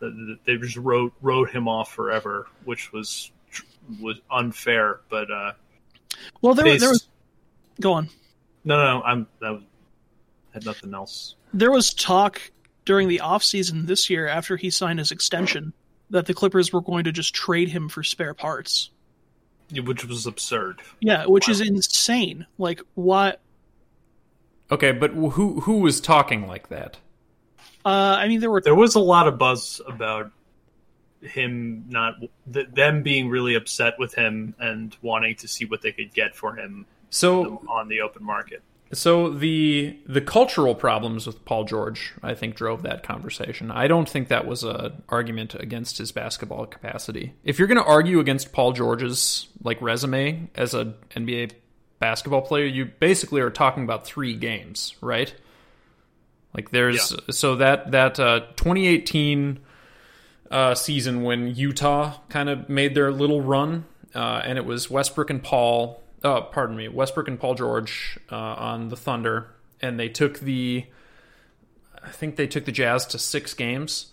they 0.00 0.56
just 0.56 0.76
wrote 0.76 1.12
wrote 1.20 1.50
him 1.50 1.68
off 1.68 1.92
forever, 1.92 2.46
which 2.64 2.92
was 2.92 3.30
was 4.00 4.20
unfair. 4.30 5.00
But 5.08 5.30
uh, 5.30 5.52
Well, 6.40 6.54
there, 6.54 6.64
they- 6.64 6.78
there 6.78 6.90
was. 6.90 7.06
Go 7.80 7.92
on. 7.94 8.08
no, 8.64 8.76
no, 8.76 9.02
I'm 9.02 9.26
that 9.40 9.52
was, 9.52 9.62
had 10.52 10.64
nothing 10.66 10.92
else. 10.94 11.34
there 11.54 11.70
was 11.70 11.94
talk 11.94 12.40
during 12.84 13.08
the 13.08 13.20
offseason 13.22 13.86
this 13.86 14.10
year 14.10 14.26
after 14.28 14.56
he 14.56 14.68
signed 14.70 14.98
his 14.98 15.12
extension 15.12 15.72
that 16.10 16.26
the 16.26 16.34
Clippers 16.34 16.72
were 16.72 16.80
going 16.82 17.04
to 17.04 17.12
just 17.12 17.34
trade 17.34 17.68
him 17.68 17.88
for 17.88 18.02
spare 18.02 18.34
parts. 18.34 18.90
Which 19.84 20.04
was 20.04 20.26
absurd. 20.26 20.82
Yeah, 21.00 21.26
which 21.26 21.48
is 21.48 21.60
insane. 21.60 22.46
Like 22.58 22.80
what 22.94 23.40
Okay, 24.70 24.92
but 24.92 25.12
who 25.12 25.60
who 25.60 25.78
was 25.78 26.00
talking 26.00 26.46
like 26.46 26.68
that? 26.68 26.98
Uh 27.84 28.16
I 28.18 28.28
mean 28.28 28.40
there 28.40 28.50
were 28.50 28.60
There 28.60 28.74
was 28.74 28.94
a 28.94 29.00
lot 29.00 29.28
of 29.28 29.38
buzz 29.38 29.80
about 29.86 30.30
him 31.20 31.84
not 31.88 32.14
th- 32.52 32.68
them 32.72 33.02
being 33.02 33.28
really 33.28 33.54
upset 33.54 33.94
with 33.98 34.14
him 34.14 34.54
and 34.58 34.96
wanting 35.02 35.36
to 35.36 35.48
see 35.48 35.64
what 35.64 35.82
they 35.82 35.92
could 35.92 36.14
get 36.14 36.34
for 36.34 36.54
him 36.54 36.86
So 37.10 37.62
on 37.68 37.88
the 37.88 38.00
open 38.00 38.24
market. 38.24 38.62
So 38.92 39.30
the 39.30 39.96
the 40.06 40.20
cultural 40.20 40.74
problems 40.74 41.26
with 41.26 41.44
Paul 41.44 41.64
George, 41.64 42.12
I 42.22 42.34
think, 42.34 42.56
drove 42.56 42.82
that 42.82 43.04
conversation. 43.04 43.70
I 43.70 43.86
don't 43.86 44.08
think 44.08 44.28
that 44.28 44.46
was 44.46 44.64
a 44.64 44.92
argument 45.08 45.54
against 45.54 45.98
his 45.98 46.10
basketball 46.10 46.66
capacity. 46.66 47.34
If 47.44 47.58
you're 47.58 47.68
going 47.68 47.78
to 47.78 47.84
argue 47.84 48.18
against 48.18 48.52
Paul 48.52 48.72
George's 48.72 49.48
like 49.62 49.80
resume 49.80 50.50
as 50.56 50.74
a 50.74 50.94
NBA 51.10 51.52
basketball 52.00 52.42
player, 52.42 52.64
you 52.64 52.86
basically 52.86 53.40
are 53.42 53.50
talking 53.50 53.84
about 53.84 54.06
three 54.06 54.34
games, 54.34 54.96
right? 55.00 55.32
Like 56.54 56.70
there's 56.70 57.14
so 57.30 57.56
that 57.56 57.92
that 57.92 58.18
uh, 58.18 58.40
2018 58.56 59.60
uh, 60.50 60.74
season 60.74 61.22
when 61.22 61.54
Utah 61.54 62.18
kind 62.28 62.48
of 62.48 62.68
made 62.68 62.94
their 62.94 63.12
little 63.12 63.40
run, 63.40 63.84
uh, 64.14 64.42
and 64.44 64.58
it 64.58 64.64
was 64.64 64.90
Westbrook 64.90 65.30
and 65.30 65.42
Paul. 65.42 66.02
Uh, 66.22 66.40
pardon 66.42 66.76
me, 66.76 66.88
Westbrook 66.88 67.28
and 67.28 67.38
Paul 67.38 67.54
George 67.54 68.18
uh, 68.30 68.36
on 68.36 68.88
the 68.88 68.96
Thunder, 68.96 69.48
and 69.80 69.98
they 69.98 70.08
took 70.08 70.40
the. 70.40 70.86
I 72.02 72.10
think 72.10 72.36
they 72.36 72.46
took 72.46 72.64
the 72.64 72.72
Jazz 72.72 73.06
to 73.06 73.18
six 73.18 73.54
games. 73.54 74.06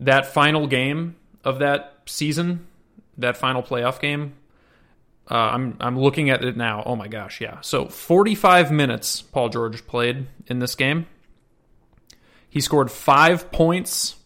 That 0.00 0.26
final 0.26 0.66
game 0.66 1.16
of 1.44 1.58
that 1.58 1.98
season, 2.06 2.66
that 3.18 3.36
final 3.36 3.62
playoff 3.62 4.00
game, 4.00 4.32
uh, 5.30 5.34
I'm 5.34 5.76
I'm 5.78 5.98
looking 5.98 6.30
at 6.30 6.42
it 6.42 6.56
now. 6.56 6.82
Oh 6.84 6.96
my 6.96 7.06
gosh, 7.06 7.40
yeah. 7.40 7.60
So 7.60 7.86
45 7.86 8.72
minutes 8.72 9.22
Paul 9.22 9.50
George 9.50 9.86
played 9.86 10.26
in 10.46 10.58
this 10.58 10.74
game. 10.74 11.06
He 12.50 12.60
scored 12.60 12.90
five 12.90 13.50
points, 13.52 14.16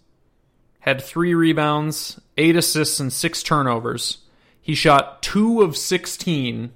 had 0.81 1.01
three 1.03 1.35
rebounds, 1.35 2.21
eight 2.37 2.57
assists, 2.57 2.99
and 2.99 3.13
six 3.13 3.43
turnovers. 3.43 4.19
He 4.61 4.75
shot 4.75 5.23
two 5.23 5.61
of 5.61 5.77
16 5.77 6.73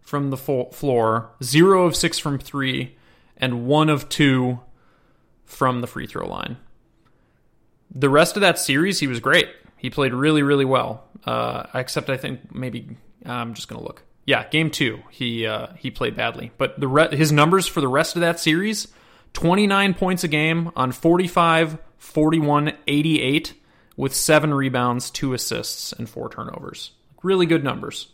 from 0.00 0.28
the 0.30 0.36
floor, 0.36 1.30
zero 1.42 1.86
of 1.86 1.96
six 1.96 2.18
from 2.18 2.38
three, 2.38 2.96
and 3.38 3.66
one 3.66 3.88
of 3.88 4.10
two 4.10 4.60
from 5.46 5.80
the 5.80 5.86
free 5.86 6.06
throw 6.06 6.28
line. 6.28 6.58
The 7.94 8.10
rest 8.10 8.36
of 8.36 8.42
that 8.42 8.58
series, 8.58 9.00
he 9.00 9.06
was 9.06 9.20
great. 9.20 9.48
He 9.78 9.90
played 9.90 10.12
really, 10.12 10.42
really 10.42 10.64
well. 10.64 11.04
Uh, 11.24 11.64
except 11.74 12.10
I 12.10 12.16
think 12.16 12.54
maybe 12.54 12.96
I'm 13.24 13.54
just 13.54 13.68
gonna 13.68 13.82
look. 13.82 14.02
Yeah, 14.26 14.48
game 14.48 14.70
two, 14.70 15.02
he 15.10 15.46
uh, 15.46 15.68
he 15.78 15.90
played 15.90 16.16
badly, 16.16 16.52
but 16.58 16.78
the 16.78 16.88
re- 16.88 17.16
his 17.16 17.32
numbers 17.32 17.66
for 17.66 17.80
the 17.80 17.88
rest 17.88 18.16
of 18.16 18.20
that 18.20 18.38
series: 18.38 18.88
29 19.32 19.94
points 19.94 20.24
a 20.24 20.28
game 20.28 20.70
on 20.76 20.92
45, 20.92 21.78
41, 21.98 22.72
88, 22.86 23.54
with 23.96 24.14
seven 24.14 24.52
rebounds, 24.54 25.10
two 25.10 25.32
assists, 25.34 25.92
and 25.92 26.08
four 26.08 26.28
turnovers. 26.28 26.92
Really 27.22 27.46
good 27.46 27.64
numbers. 27.64 28.08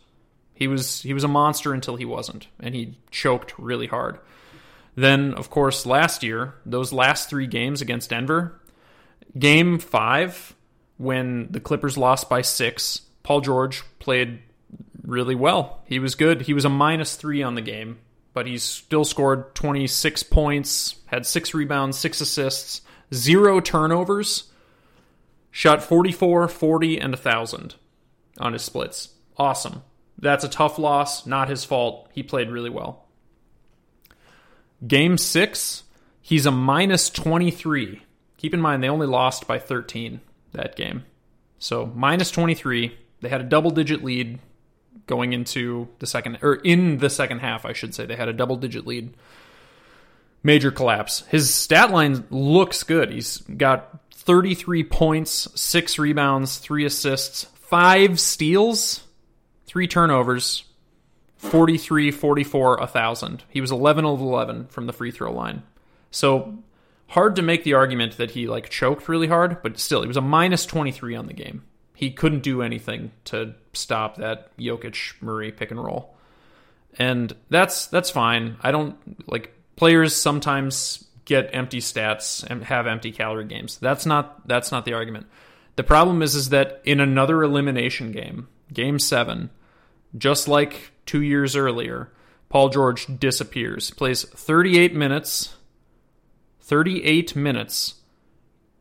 He 0.53 0.67
was 0.67 1.01
he 1.01 1.13
was 1.13 1.23
a 1.23 1.29
monster 1.29 1.73
until 1.73 1.95
he 1.95 2.05
wasn't, 2.05 2.47
and 2.59 2.75
he 2.75 2.97
choked 3.11 3.57
really 3.57 3.87
hard. 3.87 4.19
Then, 4.95 5.33
of 5.33 5.49
course, 5.49 5.85
last 5.85 6.23
year, 6.23 6.55
those 6.65 6.91
last 6.91 7.29
three 7.29 7.47
games 7.47 7.81
against 7.81 8.09
Denver, 8.09 8.59
game 9.37 9.79
five, 9.79 10.55
when 10.97 11.49
the 11.51 11.61
Clippers 11.61 11.97
lost 11.97 12.29
by 12.29 12.41
six, 12.41 13.03
Paul 13.23 13.39
George 13.39 13.83
played 13.99 14.41
really 15.01 15.35
well. 15.35 15.81
He 15.85 15.99
was 15.99 16.15
good. 16.15 16.41
He 16.41 16.53
was 16.53 16.65
a 16.65 16.69
minus 16.69 17.15
three 17.15 17.41
on 17.41 17.55
the 17.55 17.61
game 17.61 17.99
but 18.33 18.47
he's 18.47 18.63
still 18.63 19.05
scored 19.05 19.55
26 19.55 20.23
points, 20.23 20.95
had 21.07 21.25
six 21.25 21.53
rebounds, 21.53 21.97
six 21.97 22.21
assists, 22.21 22.81
zero 23.13 23.59
turnovers, 23.59 24.51
shot 25.51 25.83
44, 25.83 26.47
40, 26.47 26.99
and 26.99 27.13
1,000 27.13 27.75
on 28.39 28.53
his 28.53 28.61
splits. 28.61 29.09
Awesome. 29.37 29.83
That's 30.17 30.43
a 30.43 30.49
tough 30.49 30.77
loss, 30.77 31.25
not 31.25 31.49
his 31.49 31.63
fault. 31.63 32.09
He 32.13 32.23
played 32.23 32.49
really 32.49 32.69
well. 32.69 33.05
Game 34.85 35.17
six, 35.17 35.83
he's 36.21 36.45
a 36.45 36.51
minus 36.51 37.09
23. 37.09 38.01
Keep 38.37 38.53
in 38.53 38.61
mind, 38.61 38.83
they 38.83 38.89
only 38.89 39.07
lost 39.07 39.47
by 39.47 39.59
13 39.59 40.21
that 40.53 40.75
game. 40.75 41.03
So 41.57 41.85
minus 41.93 42.31
23. 42.31 42.97
They 43.21 43.29
had 43.29 43.41
a 43.41 43.45
double 43.45 43.71
digit 43.71 44.03
lead 44.03 44.39
going 45.07 45.33
into 45.33 45.87
the 45.99 46.07
second, 46.07 46.39
or 46.41 46.55
in 46.55 46.97
the 46.97 47.09
second 47.09 47.39
half, 47.39 47.65
I 47.65 47.73
should 47.73 47.93
say. 47.93 48.05
They 48.05 48.15
had 48.15 48.29
a 48.29 48.33
double 48.33 48.55
digit 48.55 48.85
lead. 48.85 49.13
Major 50.43 50.71
collapse. 50.71 51.21
His 51.27 51.53
stat 51.53 51.91
line 51.91 52.25
looks 52.29 52.83
good. 52.83 53.11
He's 53.11 53.37
got 53.39 53.99
33 54.13 54.83
points, 54.85 55.47
six 55.59 55.99
rebounds, 55.99 56.57
three 56.57 56.85
assists, 56.85 57.45
five 57.55 58.19
steals, 58.19 59.03
three 59.65 59.87
turnovers, 59.87 60.63
43, 61.37 62.11
44, 62.11 62.77
1,000. 62.77 63.43
He 63.49 63.61
was 63.61 63.71
11 63.71 64.05
of 64.05 64.21
11 64.21 64.67
from 64.67 64.87
the 64.87 64.93
free 64.93 65.11
throw 65.11 65.31
line. 65.31 65.63
So 66.11 66.59
hard 67.07 67.35
to 67.37 67.41
make 67.41 67.63
the 67.63 67.73
argument 67.73 68.17
that 68.17 68.31
he 68.31 68.47
like 68.47 68.69
choked 68.69 69.07
really 69.07 69.27
hard, 69.27 69.61
but 69.61 69.79
still, 69.79 70.01
he 70.01 70.07
was 70.07 70.17
a 70.17 70.21
minus 70.21 70.65
23 70.65 71.15
on 71.15 71.27
the 71.27 71.33
game. 71.33 71.63
He 71.99 72.11
couldn't 72.11 72.43
do 72.43 72.61
anything 72.61 73.11
to 73.25 73.55
stop 73.73 74.15
that 74.17 74.55
Jokic 74.57 75.21
Murray 75.21 75.51
pick 75.51 75.69
and 75.69 75.83
roll. 75.83 76.15
And 76.97 77.35
that's 77.49 77.87
that's 77.87 78.09
fine. 78.09 78.55
I 78.61 78.71
don't 78.71 78.95
like 79.29 79.53
players 79.75 80.15
sometimes 80.15 81.05
get 81.25 81.49
empty 81.51 81.79
stats 81.79 82.41
and 82.43 82.63
have 82.63 82.87
empty 82.87 83.11
calorie 83.11 83.45
games. 83.45 83.77
That's 83.79 84.05
not 84.05 84.47
that's 84.47 84.71
not 84.71 84.85
the 84.85 84.93
argument. 84.93 85.27
The 85.75 85.83
problem 85.83 86.21
is 86.21 86.35
is 86.35 86.49
that 86.49 86.81
in 86.85 87.01
another 87.01 87.43
elimination 87.43 88.13
game, 88.13 88.47
game 88.71 88.97
7, 88.97 89.49
just 90.17 90.47
like 90.47 90.91
2 91.05 91.21
years 91.21 91.57
earlier, 91.57 92.13
Paul 92.47 92.69
George 92.69 93.07
disappears. 93.19 93.91
Plays 93.91 94.23
38 94.23 94.95
minutes 94.95 95.57
38 96.69 97.35
minutes. 97.35 97.95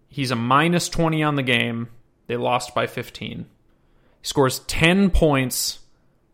He's 0.08 0.30
a 0.30 0.36
minus 0.36 0.90
20 0.90 1.22
on 1.22 1.36
the 1.36 1.42
game. 1.42 1.88
They 2.28 2.36
lost 2.36 2.74
by 2.74 2.86
15. 2.86 3.38
He 3.38 3.46
scores 4.22 4.60
10 4.60 5.10
points, 5.10 5.80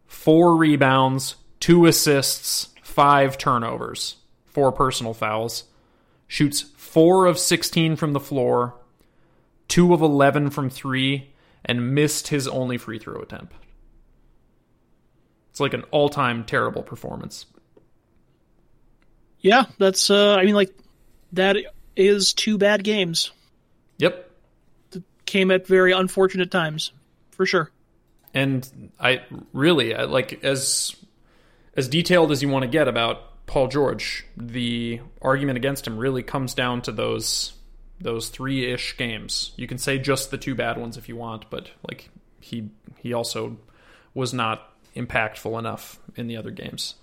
4 0.07 0.57
rebounds, 0.57 1.37
2 1.61 1.87
assists, 1.87 2.69
5 2.83 3.39
turnovers, 3.39 4.17
4 4.47 4.71
personal 4.73 5.15
fouls. 5.15 5.65
Shoots 6.27 6.63
4 6.77 7.27
of 7.27 7.39
16 7.39 7.97
from 7.97 8.13
the 8.13 8.21
floor, 8.21 8.75
2 9.69 9.95
of 9.95 10.03
11 10.03 10.51
from 10.51 10.69
3, 10.69 11.33
and 11.65 11.95
missed 11.95 12.29
his 12.29 12.47
only 12.49 12.77
free 12.77 12.99
throw 12.99 13.21
attempt. 13.21 13.55
It's 15.51 15.61
like 15.61 15.75
an 15.75 15.85
all 15.93 16.09
time 16.09 16.45
terrible 16.45 16.83
performance. 16.83 17.47
Yeah, 19.41 19.67
that's, 19.79 20.11
uh, 20.11 20.35
I 20.35 20.45
mean, 20.45 20.55
like, 20.55 20.75
that 21.33 21.57
is 21.97 22.33
two 22.33 22.59
bad 22.59 22.83
games. 22.83 23.31
Came 25.27 25.51
at 25.51 25.67
very 25.67 25.93
unfortunate 25.93 26.51
times, 26.51 26.93
for 27.31 27.47
sure. 27.47 27.71
And 28.33 28.91
I 28.99 29.23
really 29.53 29.95
I, 29.95 30.05
like 30.05 30.45
as 30.45 30.97
as 31.77 31.89
detailed 31.89 32.31
as 32.31 32.43
you 32.43 32.49
want 32.49 32.63
to 32.63 32.69
get 32.69 32.89
about 32.89 33.47
Paul 33.47 33.69
George, 33.69 34.25
the 34.37 35.01
argument 35.21 35.57
against 35.57 35.87
him 35.87 35.99
really 35.99 36.23
comes 36.23 36.55
down 36.55 36.83
to 36.83 36.93
those 36.93 37.53
those 38.01 38.29
three 38.29 38.71
ish 38.73 38.97
games. 38.97 39.53
You 39.57 39.67
can 39.67 39.79
say 39.79 39.99
just 39.99 40.31
the 40.31 40.39
two 40.39 40.55
bad 40.55 40.79
ones 40.79 40.97
if 40.97 41.09
you 41.09 41.17
want, 41.17 41.51
but 41.51 41.71
like 41.89 42.11
he 42.41 42.71
he 42.99 43.13
also 43.13 43.57
was 44.15 44.33
not 44.33 44.73
impactful 44.95 45.59
enough 45.59 45.99
in 46.17 46.27
the 46.27 46.37
other 46.37 46.51
games. 46.51 46.95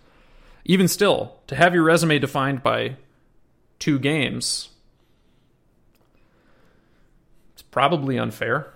Even 0.65 0.88
still, 0.88 1.38
to 1.47 1.55
have 1.55 1.73
your 1.73 1.84
resume 1.84 2.19
defined 2.19 2.62
by 2.63 2.95
two 3.79 3.99
games, 3.99 4.69
probably 7.71 8.19
unfair. 8.19 8.73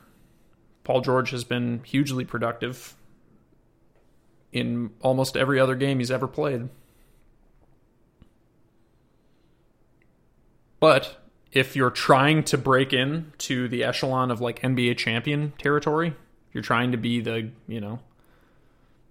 Paul 0.83 1.01
George 1.01 1.31
has 1.31 1.43
been 1.43 1.81
hugely 1.83 2.25
productive 2.25 2.95
in 4.51 4.91
almost 5.01 5.35
every 5.35 5.59
other 5.59 5.75
game 5.75 5.99
he's 5.99 6.11
ever 6.11 6.27
played. 6.27 6.69
But 10.79 11.17
if 11.51 11.75
you're 11.75 11.89
trying 11.89 12.43
to 12.45 12.57
break 12.57 12.93
in 12.93 13.33
to 13.39 13.67
the 13.67 13.83
echelon 13.83 14.31
of 14.31 14.41
like 14.41 14.61
NBA 14.61 14.97
champion 14.97 15.53
territory, 15.57 16.13
you're 16.53 16.63
trying 16.63 16.91
to 16.91 16.97
be 16.97 17.21
the, 17.21 17.49
you 17.67 17.81
know, 17.81 17.99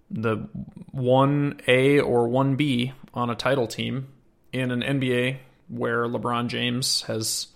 the 0.09 0.47
1A 0.95 2.05
or 2.05 2.27
1B 2.27 2.93
on 3.13 3.29
a 3.29 3.35
title 3.35 3.67
team 3.67 4.07
in 4.53 4.71
an 4.71 4.81
NBA 4.81 5.37
where 5.67 6.05
LeBron 6.05 6.47
James 6.47 7.01
has 7.03 7.47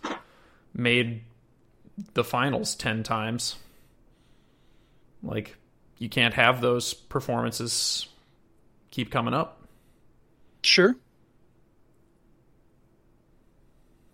made 0.74 1.22
the 2.14 2.24
finals 2.24 2.76
10 2.76 3.04
times. 3.04 3.56
Like, 5.22 5.58
you 5.98 6.10
can't 6.10 6.34
have 6.34 6.62
those 6.62 6.94
performances 6.94 8.08
keep 8.92 9.12
coming 9.12 9.34
up. 9.34 9.62
Sure. 10.64 10.96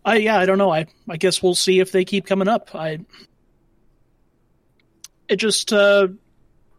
I 0.03 0.17
yeah, 0.17 0.37
I 0.37 0.45
don't 0.45 0.59
know. 0.59 0.71
I 0.71 0.85
I 1.09 1.17
guess 1.17 1.41
we'll 1.41 1.55
see 1.55 1.79
if 1.79 1.91
they 1.91 2.05
keep 2.05 2.27
coming 2.27 2.47
up. 2.47 2.75
I 2.75 2.99
it 5.27 5.37
just 5.37 5.73
uh 5.73 6.09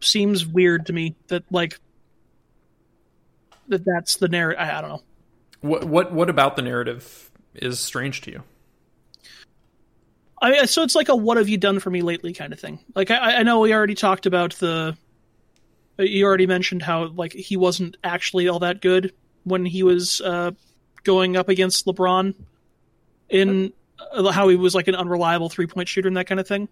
seems 0.00 0.46
weird 0.46 0.86
to 0.86 0.92
me 0.92 1.16
that 1.28 1.42
like 1.50 1.80
that 3.68 3.84
that's 3.84 4.16
the 4.16 4.28
narrative. 4.28 4.60
I, 4.60 4.78
I 4.78 4.80
don't 4.80 4.90
know. 4.90 5.02
What 5.60 5.84
what 5.84 6.12
what 6.12 6.30
about 6.30 6.54
the 6.54 6.62
narrative 6.62 7.30
is 7.54 7.80
strange 7.80 8.20
to 8.22 8.30
you? 8.30 8.42
I 10.40 10.50
mean, 10.50 10.66
so 10.66 10.82
it's 10.82 10.94
like 10.94 11.08
a 11.08 11.16
"what 11.16 11.36
have 11.38 11.48
you 11.48 11.56
done 11.56 11.80
for 11.80 11.90
me 11.90 12.02
lately" 12.02 12.32
kind 12.32 12.52
of 12.52 12.60
thing. 12.60 12.78
Like 12.94 13.10
I, 13.10 13.36
I 13.36 13.42
know 13.42 13.60
we 13.60 13.72
already 13.72 13.94
talked 13.94 14.26
about 14.26 14.54
the. 14.54 14.96
You 15.98 16.26
already 16.26 16.46
mentioned 16.46 16.82
how 16.82 17.06
like 17.06 17.32
he 17.32 17.56
wasn't 17.56 17.96
actually 18.04 18.48
all 18.48 18.58
that 18.58 18.82
good 18.82 19.14
when 19.44 19.64
he 19.64 19.82
was 19.82 20.20
uh, 20.20 20.50
going 21.04 21.36
up 21.36 21.48
against 21.48 21.86
LeBron, 21.86 22.34
in 23.30 23.72
uh, 24.12 24.30
how 24.30 24.48
he 24.48 24.56
was 24.56 24.74
like 24.74 24.88
an 24.88 24.94
unreliable 24.94 25.48
three 25.48 25.66
point 25.66 25.88
shooter 25.88 26.08
and 26.08 26.16
that 26.16 26.26
kind 26.26 26.38
of 26.38 26.46
thing. 26.46 26.68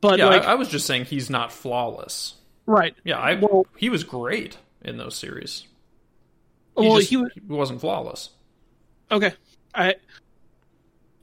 But 0.00 0.18
yeah, 0.18 0.26
like, 0.26 0.42
I, 0.44 0.52
I 0.52 0.54
was 0.56 0.68
just 0.68 0.86
saying 0.86 1.04
he's 1.04 1.30
not 1.30 1.52
flawless. 1.52 2.34
right, 2.66 2.94
Yeah, 3.04 3.18
I 3.18 3.34
Well- 3.34 3.66
he 3.76 3.88
was 3.88 4.02
great 4.02 4.56
in 4.80 4.96
those 4.96 5.14
series. 5.14 5.68
well, 6.74 6.94
he, 6.94 6.98
just, 6.98 7.10
he 7.10 7.16
was 7.16 7.30
he 7.34 7.40
wasn't 7.52 7.80
flawless. 7.80 8.30
Okay. 9.12 9.32
I 9.72 9.94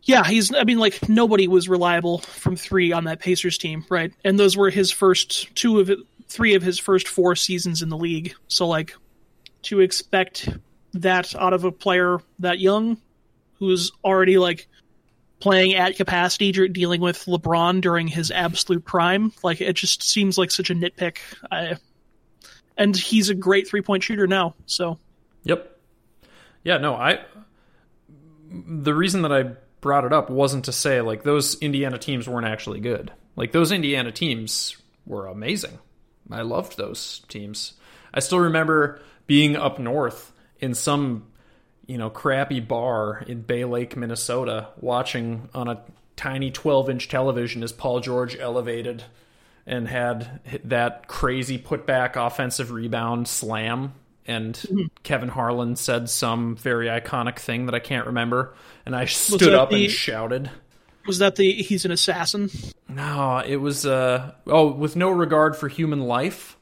Yeah, 0.10 0.24
he's 0.24 0.52
I 0.54 0.64
mean 0.64 0.80
like 0.80 1.08
nobody 1.08 1.48
was 1.48 1.70
reliable 1.70 2.18
from 2.18 2.56
3 2.56 2.92
on 2.94 3.04
that 3.04 3.20
Pacers 3.20 3.60
team, 3.60 3.86
right? 3.90 4.12
And 4.24 4.40
those 4.40 4.58
were 4.58 4.72
his 4.72 4.90
first 4.90 5.54
two 5.56 5.80
of 5.80 5.92
three 6.28 6.56
of 6.56 6.64
his 6.64 6.80
first 6.80 7.08
four 7.08 7.36
seasons 7.36 7.84
in 7.84 7.90
the 7.90 7.98
league. 7.98 8.34
So 8.48 8.68
like 8.68 8.96
to 9.64 9.82
expect 9.82 10.50
that 10.94 11.36
out 11.36 11.54
of 11.54 11.64
a 11.64 11.72
player 11.72 12.18
that 12.40 12.58
young 12.58 12.98
who's 13.60 13.92
already 14.04 14.40
like 14.40 14.68
playing 15.40 15.76
at 15.76 15.96
capacity 15.96 16.52
dealing 16.70 17.02
with 17.02 17.26
LeBron 17.26 17.80
during 17.80 18.08
his 18.08 18.32
absolute 18.32 18.84
prime, 18.84 19.32
like 19.44 19.62
it 19.62 19.74
just 19.74 20.02
seems 20.02 20.40
like 20.40 20.50
such 20.50 20.72
a 20.72 20.76
nitpick. 20.76 21.18
I 21.52 21.76
and 22.78 22.98
he's 22.98 23.30
a 23.30 23.36
great 23.36 23.68
three-point 23.68 24.02
shooter 24.02 24.26
now. 24.26 24.56
So 24.66 24.98
Yep. 25.44 25.78
Yeah, 26.64 26.78
no, 26.80 26.96
I 26.96 27.20
the 28.52 28.96
reason 28.96 29.22
that 29.22 29.32
I 29.32 29.52
brought 29.82 30.06
it 30.06 30.14
up 30.14 30.30
wasn't 30.30 30.66
to 30.66 30.72
say 30.72 31.02
like 31.02 31.24
those 31.24 31.56
Indiana 31.60 31.98
teams 31.98 32.28
weren't 32.28 32.48
actually 32.48 32.80
good. 32.80 33.12
Like 33.36 33.52
those 33.52 33.72
Indiana 33.72 34.12
teams 34.12 34.78
were 35.06 35.28
amazing. 35.28 35.80
I 36.30 36.42
loved 36.42 36.78
those 36.78 37.22
teams. 37.28 37.74
I 38.14 38.20
still 38.20 38.40
remember 38.40 39.00
being 39.28 39.56
up 39.56 39.80
north 39.80 40.32
in 40.60 40.74
some, 40.74 41.28
you 41.88 41.98
know, 41.98 42.10
crappy 42.10 42.60
bar 42.60 43.24
in 43.28 43.42
Bay 43.42 43.66
Lake, 43.66 43.96
Minnesota, 43.96 44.70
watching 44.80 45.50
on 45.54 45.68
a 45.68 45.82
tiny 46.16 46.52
12-inch 46.52 47.08
television 47.08 47.64
as 47.64 47.72
Paul 47.72 48.02
George 48.02 48.38
elevated 48.38 49.04
and 49.66 49.88
had 49.88 50.42
that 50.66 51.08
crazy 51.08 51.58
putback 51.58 52.16
offensive 52.16 52.72
rebound 52.72 53.28
slam 53.28 53.94
and 54.30 54.90
Kevin 55.04 55.28
Harlan 55.30 55.76
said 55.76 56.10
some 56.10 56.56
very 56.56 56.88
iconic 56.88 57.40
thing 57.40 57.66
that 57.66 57.76
I 57.76 57.80
can't 57.80 58.06
remember 58.08 58.54
and 58.86 58.96
I 58.96 59.06
stood 59.06 59.54
up 59.54 59.70
the- 59.72 59.84
and 59.86 59.92
shouted 59.92 60.50
was 61.08 61.20
that 61.20 61.36
the 61.38 61.52
he's 61.54 61.86
an 61.86 61.92
assassin? 61.92 62.50
no 62.88 63.42
it 63.46 63.56
was 63.58 63.86
uh 63.86 64.32
oh 64.48 64.72
with 64.72 64.96
no 64.96 65.10
regard 65.10 65.56
for 65.56 65.68
human 65.68 66.02
life 66.02 66.58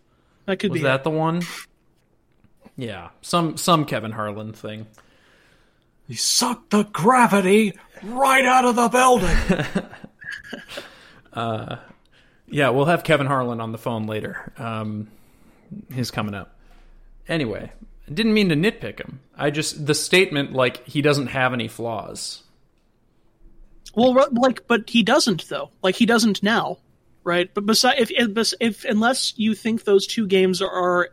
That 0.45 0.57
could 0.57 0.71
was 0.71 0.79
be 0.79 0.83
that 0.83 1.03
the 1.03 1.09
one 1.11 1.41
Yeah, 2.77 3.09
some 3.21 3.57
some 3.57 3.85
Kevin 3.85 4.11
Harlan 4.11 4.53
thing. 4.53 4.85
He 6.07 6.13
sucked 6.15 6.69
the 6.69 6.83
gravity 6.83 7.73
right 8.03 8.45
out 8.45 8.63
of 8.65 8.75
the 8.75 8.87
building. 8.87 9.85
Yeah, 12.49 12.69
we'll 12.69 12.85
have 12.85 13.03
Kevin 13.03 13.27
Harlan 13.27 13.59
on 13.59 13.71
the 13.73 13.77
phone 13.77 14.05
later. 14.07 14.53
Um, 14.57 15.09
he's 15.93 16.11
coming 16.11 16.33
up. 16.33 16.55
Anyway, 17.27 17.71
I 18.07 18.13
didn't 18.13 18.33
mean 18.33 18.49
to 18.49 18.55
nitpick 18.55 18.99
him. 18.99 19.19
I 19.35 19.49
just 19.49 19.85
the 19.85 19.93
statement 19.93 20.53
like 20.53 20.85
he 20.87 21.01
doesn't 21.01 21.27
have 21.27 21.53
any 21.53 21.67
flaws. 21.67 22.43
Well, 23.95 24.13
like, 24.31 24.67
but 24.67 24.89
he 24.89 25.03
doesn't 25.03 25.49
though. 25.49 25.71
Like 25.81 25.95
he 25.95 26.05
doesn't 26.05 26.43
now, 26.43 26.77
right? 27.23 27.51
But 27.53 27.65
beside, 27.65 27.99
if, 27.99 28.11
if 28.11 28.53
if 28.59 28.85
unless 28.85 29.33
you 29.37 29.55
think 29.55 29.83
those 29.83 30.07
two 30.07 30.27
games 30.27 30.61
are 30.61 31.09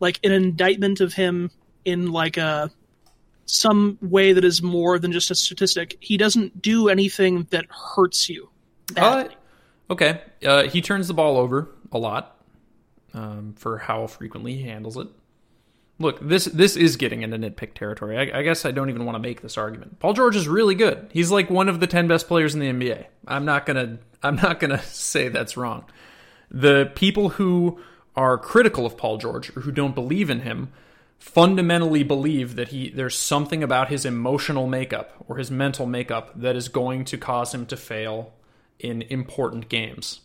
like 0.00 0.20
an 0.24 0.32
indictment 0.32 1.00
of 1.00 1.14
him 1.14 1.50
in 1.84 2.12
like 2.12 2.36
a 2.36 2.70
some 3.46 3.98
way 4.00 4.32
that 4.32 4.44
is 4.44 4.62
more 4.62 4.98
than 4.98 5.12
just 5.12 5.30
a 5.30 5.34
statistic, 5.34 5.96
he 6.00 6.16
doesn't 6.16 6.62
do 6.62 6.88
anything 6.88 7.46
that 7.50 7.66
hurts 7.70 8.28
you. 8.28 8.48
Uh, 8.96 9.24
okay, 9.90 10.20
uh, 10.44 10.64
he 10.64 10.80
turns 10.80 11.08
the 11.08 11.14
ball 11.14 11.36
over 11.36 11.68
a 11.92 11.98
lot 11.98 12.40
um, 13.14 13.54
for 13.56 13.78
how 13.78 14.06
frequently 14.06 14.56
he 14.56 14.62
handles 14.62 14.96
it. 14.96 15.08
Look, 15.98 16.18
this 16.20 16.44
this 16.46 16.76
is 16.76 16.96
getting 16.96 17.22
into 17.22 17.38
nitpick 17.38 17.74
territory. 17.74 18.18
I, 18.18 18.40
I 18.40 18.42
guess 18.42 18.64
I 18.66 18.70
don't 18.70 18.90
even 18.90 19.06
want 19.06 19.16
to 19.16 19.20
make 19.20 19.40
this 19.40 19.56
argument. 19.56 19.98
Paul 19.98 20.12
George 20.12 20.36
is 20.36 20.46
really 20.46 20.74
good. 20.74 21.08
He's 21.12 21.30
like 21.30 21.48
one 21.48 21.68
of 21.68 21.80
the 21.80 21.86
ten 21.86 22.06
best 22.06 22.28
players 22.28 22.54
in 22.54 22.60
the 22.60 22.66
NBA. 22.70 23.06
I'm 23.26 23.44
not 23.44 23.64
gonna 23.64 23.98
I'm 24.22 24.36
not 24.36 24.60
gonna 24.60 24.82
say 24.82 25.28
that's 25.28 25.56
wrong. 25.56 25.84
The 26.50 26.92
people 26.94 27.30
who 27.30 27.80
are 28.14 28.38
critical 28.38 28.86
of 28.86 28.96
Paul 28.96 29.18
George 29.18 29.54
or 29.56 29.62
who 29.62 29.72
don't 29.72 29.94
believe 29.94 30.30
in 30.30 30.40
him 30.40 30.70
fundamentally 31.18 32.02
believe 32.02 32.56
that 32.56 32.68
he 32.68 32.90
there's 32.90 33.18
something 33.18 33.62
about 33.62 33.88
his 33.88 34.04
emotional 34.04 34.66
makeup 34.66 35.24
or 35.26 35.38
his 35.38 35.50
mental 35.50 35.86
makeup 35.86 36.30
that 36.38 36.56
is 36.56 36.68
going 36.68 37.04
to 37.06 37.16
cause 37.16 37.54
him 37.54 37.66
to 37.66 37.76
fail 37.76 38.34
in 38.78 39.02
important 39.02 39.68
games. 39.68 40.20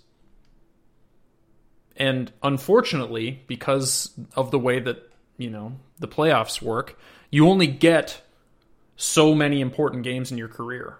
And 1.97 2.31
unfortunately, 2.41 3.43
because 3.47 4.11
of 4.35 4.51
the 4.51 4.59
way 4.59 4.79
that, 4.79 5.10
you 5.41 5.49
know, 5.49 5.73
the 5.99 6.07
playoffs 6.07 6.61
work, 6.61 6.97
you 7.29 7.47
only 7.47 7.67
get 7.67 8.21
so 8.95 9.33
many 9.33 9.61
important 9.61 10.03
games 10.03 10.31
in 10.31 10.37
your 10.37 10.47
career. 10.47 10.97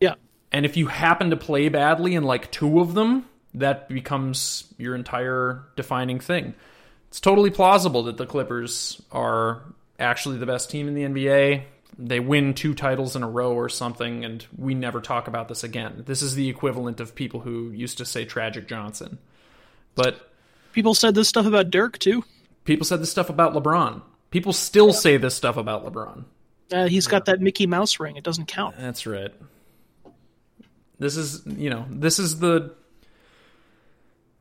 yeah. 0.00 0.14
And 0.52 0.66
if 0.66 0.76
you 0.76 0.86
happen 0.86 1.30
to 1.30 1.36
play 1.36 1.68
badly 1.70 2.14
in 2.14 2.24
like 2.24 2.50
two 2.52 2.80
of 2.80 2.94
them, 2.94 3.24
that 3.54 3.88
becomes 3.88 4.72
your 4.78 4.94
entire 4.94 5.64
defining 5.76 6.20
thing. 6.20 6.54
It's 7.08 7.20
totally 7.20 7.50
plausible 7.50 8.02
that 8.04 8.16
the 8.16 8.26
Clippers 8.26 9.00
are 9.10 9.62
actually 9.98 10.38
the 10.38 10.46
best 10.46 10.70
team 10.70 10.88
in 10.88 10.94
the 10.94 11.02
NBA. 11.02 11.64
They 11.98 12.20
win 12.20 12.54
two 12.54 12.74
titles 12.74 13.16
in 13.16 13.22
a 13.22 13.28
row 13.28 13.52
or 13.52 13.68
something, 13.68 14.24
and 14.24 14.46
we 14.56 14.74
never 14.74 15.00
talk 15.00 15.28
about 15.28 15.48
this 15.48 15.64
again. 15.64 16.04
This 16.06 16.22
is 16.22 16.34
the 16.34 16.48
equivalent 16.48 17.00
of 17.00 17.14
people 17.14 17.40
who 17.40 17.70
used 17.70 17.98
to 17.98 18.04
say 18.04 18.24
Tragic 18.24 18.66
Johnson. 18.66 19.18
But 19.94 20.32
People 20.72 20.94
said 20.94 21.14
this 21.14 21.28
stuff 21.28 21.46
about 21.46 21.70
Dirk 21.70 21.98
too. 21.98 22.24
People 22.64 22.84
said 22.84 23.00
this 23.00 23.10
stuff 23.10 23.30
about 23.30 23.54
LeBron. 23.54 24.02
People 24.30 24.52
still 24.52 24.92
say 24.92 25.16
this 25.16 25.34
stuff 25.34 25.56
about 25.56 25.84
LeBron. 25.84 26.24
Uh, 26.72 26.88
he's 26.88 27.06
got 27.06 27.26
that 27.26 27.40
Mickey 27.40 27.66
Mouse 27.66 28.00
ring. 28.00 28.16
It 28.16 28.24
doesn't 28.24 28.46
count. 28.46 28.76
That's 28.78 29.06
right. 29.06 29.32
This 30.98 31.16
is, 31.16 31.42
you 31.46 31.70
know, 31.70 31.86
this 31.90 32.18
is 32.18 32.38
the. 32.38 32.74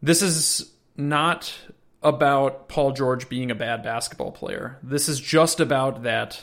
This 0.01 0.21
is 0.21 0.71
not 0.95 1.53
about 2.01 2.67
Paul 2.67 2.91
George 2.91 3.29
being 3.29 3.51
a 3.51 3.55
bad 3.55 3.84
basketball 3.84 4.31
player. 4.31 4.79
This 4.81 5.07
is 5.07 5.19
just 5.19 5.60
about 5.60 6.03
that 6.03 6.41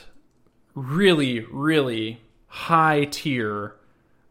really, 0.75 1.41
really 1.41 2.21
high 2.47 3.05
tier 3.07 3.75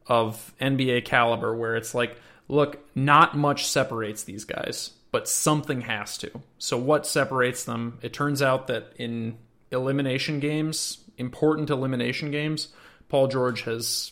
of 0.08 0.54
NBA 0.62 1.06
caliber 1.06 1.56
where 1.56 1.76
it's 1.76 1.94
like, 1.94 2.18
look, 2.48 2.80
not 2.96 3.38
much 3.38 3.68
separates 3.68 4.24
these 4.24 4.46
guys, 4.46 4.92
but 5.12 5.28
something 5.28 5.82
has 5.82 6.18
to. 6.20 6.32
So, 6.58 6.78
what 6.78 7.06
separates 7.06 7.64
them? 7.64 8.00
It 8.02 8.14
turns 8.14 8.42
out 8.42 8.68
that 8.68 8.94
in 8.98 9.38
elimination 9.72 10.40
games, 10.40 11.00
important 11.18 11.70
elimination 11.70 12.32
games, 12.32 12.70
Paul 13.10 13.28
George 13.28 13.62
has 13.64 14.12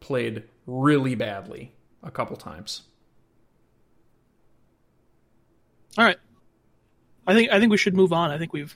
played 0.00 0.44
really 0.66 1.14
badly 1.14 1.72
a 2.02 2.10
couple 2.10 2.36
times. 2.36 2.82
All 5.96 6.04
right. 6.04 6.18
I 7.26 7.34
think 7.34 7.50
I 7.50 7.58
think 7.58 7.70
we 7.70 7.76
should 7.76 7.94
move 7.94 8.12
on. 8.12 8.30
I 8.30 8.38
think 8.38 8.52
we've 8.52 8.74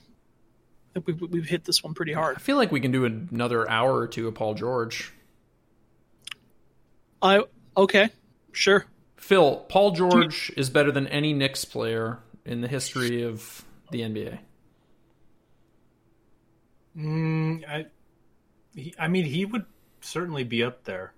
I 0.90 1.00
think 1.00 1.06
we've, 1.06 1.30
we've 1.30 1.48
hit 1.48 1.64
this 1.64 1.82
one 1.82 1.94
pretty 1.94 2.12
hard. 2.12 2.36
I 2.36 2.40
feel 2.40 2.56
like 2.56 2.70
we 2.70 2.80
can 2.80 2.92
do 2.92 3.04
another 3.04 3.68
hour 3.70 3.96
or 3.96 4.06
two 4.06 4.28
of 4.28 4.34
Paul 4.34 4.54
George. 4.54 5.12
I 7.22 7.44
okay, 7.76 8.10
sure. 8.52 8.84
Phil, 9.22 9.64
Paul 9.68 9.92
George 9.92 10.50
is 10.56 10.68
better 10.68 10.90
than 10.90 11.06
any 11.06 11.32
Knicks 11.32 11.64
player 11.64 12.18
in 12.44 12.60
the 12.60 12.66
history 12.66 13.22
of 13.22 13.64
the 13.92 14.00
NBA. 14.00 14.40
Mm, 16.96 17.64
I, 17.68 17.86
he, 18.74 18.92
I 18.98 19.06
mean, 19.06 19.24
he 19.24 19.44
would 19.44 19.64
certainly 20.00 20.42
be 20.42 20.64
up 20.64 20.82
there. 20.82 21.12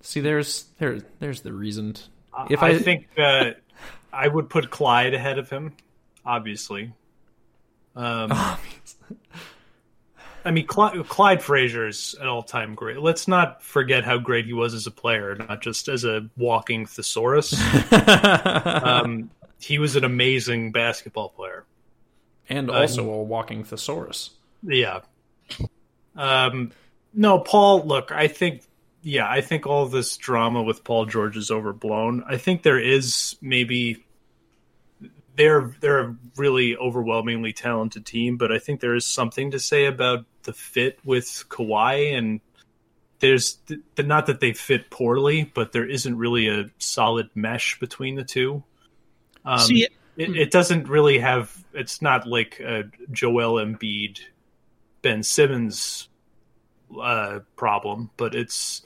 See, 0.00 0.20
there's 0.20 0.66
there 0.78 1.00
there's 1.18 1.40
the 1.40 1.52
reason. 1.52 1.96
If 2.48 2.62
I, 2.62 2.68
I- 2.68 2.78
think 2.78 3.08
uh, 3.18 3.50
I 4.12 4.28
would 4.28 4.48
put 4.48 4.70
Clyde 4.70 5.12
ahead 5.12 5.38
of 5.40 5.50
him, 5.50 5.74
obviously. 6.24 6.92
Um, 7.96 8.30
I 10.46 10.52
mean, 10.52 10.66
Clyde, 10.68 11.08
Clyde 11.08 11.42
Frazier 11.42 11.88
is 11.88 12.14
an 12.20 12.28
all-time 12.28 12.76
great. 12.76 13.00
Let's 13.00 13.26
not 13.26 13.64
forget 13.64 14.04
how 14.04 14.18
great 14.18 14.46
he 14.46 14.52
was 14.52 14.74
as 14.74 14.86
a 14.86 14.92
player, 14.92 15.34
not 15.34 15.60
just 15.60 15.88
as 15.88 16.04
a 16.04 16.30
walking 16.36 16.86
thesaurus. 16.86 17.52
um, 17.92 19.28
he 19.58 19.80
was 19.80 19.96
an 19.96 20.04
amazing 20.04 20.70
basketball 20.70 21.30
player. 21.30 21.64
and 22.48 22.70
also 22.70 23.10
a 23.10 23.22
walking 23.24 23.64
thesaurus. 23.64 24.30
Yeah. 24.62 25.00
Um, 26.14 26.70
no, 27.12 27.40
Paul. 27.40 27.84
Look, 27.84 28.12
I 28.12 28.28
think. 28.28 28.62
Yeah, 29.02 29.28
I 29.28 29.40
think 29.40 29.66
all 29.66 29.86
this 29.86 30.16
drama 30.16 30.62
with 30.62 30.82
Paul 30.82 31.06
George 31.06 31.36
is 31.36 31.50
overblown. 31.50 32.24
I 32.28 32.38
think 32.38 32.62
there 32.62 32.80
is 32.80 33.36
maybe 33.40 34.04
they're 35.36 35.74
they're 35.80 36.00
a 36.00 36.16
really 36.36 36.76
overwhelmingly 36.76 37.52
talented 37.52 38.04
team, 38.04 38.36
but 38.36 38.50
I 38.50 38.58
think 38.58 38.80
there 38.80 38.94
is 38.94 39.06
something 39.06 39.52
to 39.52 39.60
say 39.60 39.86
about 39.86 40.24
the 40.46 40.52
fit 40.54 40.98
with 41.04 41.26
Kawhi 41.50 42.16
and 42.16 42.40
there's 43.20 43.54
th- 43.66 43.80
not 43.98 44.26
that 44.26 44.40
they 44.40 44.52
fit 44.52 44.90
poorly, 44.90 45.50
but 45.54 45.72
there 45.72 45.86
isn't 45.88 46.16
really 46.18 46.48
a 46.48 46.70
solid 46.78 47.30
mesh 47.34 47.78
between 47.80 48.14
the 48.14 48.24
two. 48.24 48.62
Um, 49.44 49.58
See, 49.58 49.84
it, 50.16 50.36
it 50.36 50.50
doesn't 50.50 50.88
really 50.88 51.18
have. 51.18 51.54
It's 51.72 52.02
not 52.02 52.26
like 52.26 52.60
a 52.60 52.84
Joel 53.12 53.54
Embiid, 53.64 54.20
Ben 55.02 55.22
Simmons 55.22 56.08
uh, 57.00 57.40
problem, 57.56 58.10
but 58.16 58.34
it's 58.34 58.82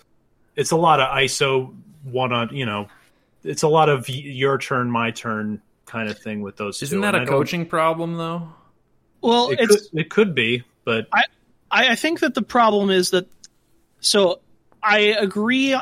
it's 0.57 0.71
a 0.71 0.77
lot 0.77 1.01
of 1.01 1.09
ISO 1.17 1.75
one 2.05 2.33
on. 2.33 2.55
You 2.55 2.67
know, 2.67 2.89
it's 3.43 3.63
a 3.63 3.69
lot 3.69 3.89
of 3.89 4.09
your 4.09 4.59
turn, 4.59 4.91
my 4.91 5.11
turn 5.11 5.61
kind 5.87 6.09
of 6.09 6.19
thing 6.19 6.41
with 6.41 6.57
those. 6.57 6.83
Isn't 6.83 6.99
two. 6.99 7.03
that 7.03 7.15
And 7.15 7.25
a 7.25 7.27
I 7.27 7.29
coaching 7.29 7.67
problem 7.67 8.17
though? 8.17 8.49
well, 9.23 9.51
It 9.51 9.61
it's 9.61 9.89
could, 9.89 10.01
it 10.01 10.11
could 10.11 10.35
be, 10.35 10.63
but 10.85 11.09
I, 11.13 11.25
I 11.71 11.95
think 11.95 12.21
that 12.21 12.35
the 12.35 12.43
problem 12.43 12.91
is 12.91 13.11
that. 13.11 13.29
So, 14.01 14.41
I 14.83 14.99
agree 14.99 15.79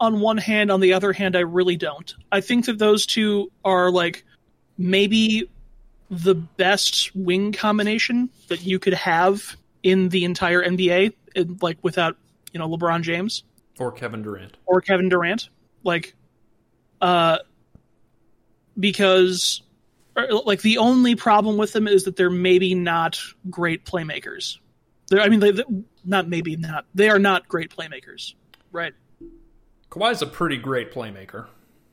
on 0.00 0.20
one 0.20 0.38
hand. 0.38 0.70
On 0.70 0.80
the 0.80 0.92
other 0.94 1.12
hand, 1.12 1.36
I 1.36 1.40
really 1.40 1.76
don't. 1.76 2.12
I 2.32 2.40
think 2.40 2.66
that 2.66 2.78
those 2.78 3.06
two 3.06 3.50
are 3.64 3.90
like 3.90 4.24
maybe 4.76 5.48
the 6.10 6.34
best 6.34 7.14
wing 7.14 7.52
combination 7.52 8.28
that 8.48 8.62
you 8.62 8.78
could 8.78 8.94
have 8.94 9.56
in 9.82 10.08
the 10.08 10.24
entire 10.24 10.62
NBA, 10.62 11.12
in, 11.36 11.58
like 11.62 11.78
without 11.82 12.16
you 12.52 12.58
know 12.58 12.68
LeBron 12.68 13.02
James 13.02 13.44
Or 13.78 13.92
Kevin 13.92 14.22
Durant? 14.22 14.56
or 14.66 14.80
Kevin 14.80 15.08
Durant, 15.08 15.48
like, 15.84 16.14
uh, 17.00 17.38
because 18.78 19.62
or, 20.16 20.26
like 20.44 20.62
the 20.62 20.78
only 20.78 21.14
problem 21.14 21.56
with 21.56 21.72
them 21.72 21.86
is 21.86 22.04
that 22.04 22.16
they're 22.16 22.30
maybe 22.30 22.74
not 22.74 23.20
great 23.48 23.84
playmakers. 23.84 24.58
They're, 25.10 25.20
I 25.20 25.28
mean, 25.28 25.40
they, 25.40 25.52
not 26.04 26.28
maybe 26.28 26.56
not. 26.56 26.86
They 26.94 27.10
are 27.10 27.18
not 27.18 27.46
great 27.48 27.70
playmakers, 27.76 28.32
right? 28.72 28.94
Kawhi's 29.90 30.22
a 30.22 30.26
pretty 30.26 30.56
great 30.56 30.92
playmaker. 30.92 31.46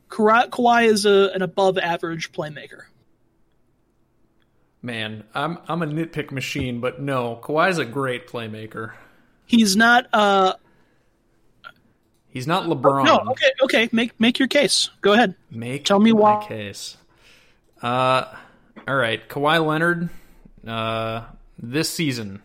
Kawhi, 0.10 0.50
Kawhi 0.50 0.86
is 0.88 1.06
a, 1.06 1.32
an 1.34 1.42
above 1.42 1.78
average 1.78 2.32
playmaker. 2.32 2.84
Man, 4.82 5.24
I'm 5.34 5.58
I'm 5.68 5.82
a 5.82 5.88
nitpick 5.88 6.32
machine, 6.32 6.80
but 6.80 7.02
no, 7.02 7.40
Kawhi's 7.44 7.78
a 7.80 7.86
great 7.86 8.28
playmaker. 8.28 8.94
He's 9.46 9.76
not. 9.76 10.08
Uh, 10.14 10.54
He's 12.30 12.46
not 12.46 12.66
LeBron. 12.66 13.06
no, 13.06 13.18
okay, 13.32 13.52
okay. 13.64 13.90
Make 13.92 14.20
make 14.20 14.38
your 14.38 14.48
case. 14.48 14.92
Go 15.02 15.14
ahead. 15.14 15.34
Make 15.50 15.86
Tell 15.86 16.00
me 16.00 16.12
my 16.12 16.20
why- 16.20 16.46
case. 16.48 16.98
Uh, 17.82 18.26
all 18.88 18.96
right, 18.96 19.28
Kawhi 19.28 19.66
Leonard 19.66 20.10
uh, 20.68 21.24
this 21.58 21.90
season, 21.90 22.42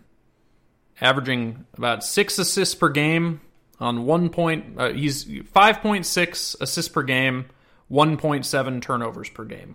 averaging 1.02 1.66
about 1.76 2.04
six 2.04 2.38
assists 2.38 2.74
per 2.74 2.88
game 2.88 3.40
on 3.80 4.06
one 4.06 4.30
point. 4.30 4.78
Uh, 4.78 4.92
he's 4.92 5.28
five 5.46 5.80
point 5.80 6.06
six 6.06 6.56
assists 6.60 6.90
per 6.90 7.02
game, 7.02 7.46
one 7.88 8.16
point 8.16 8.46
seven 8.46 8.80
turnovers 8.80 9.28
per 9.28 9.44
game. 9.44 9.74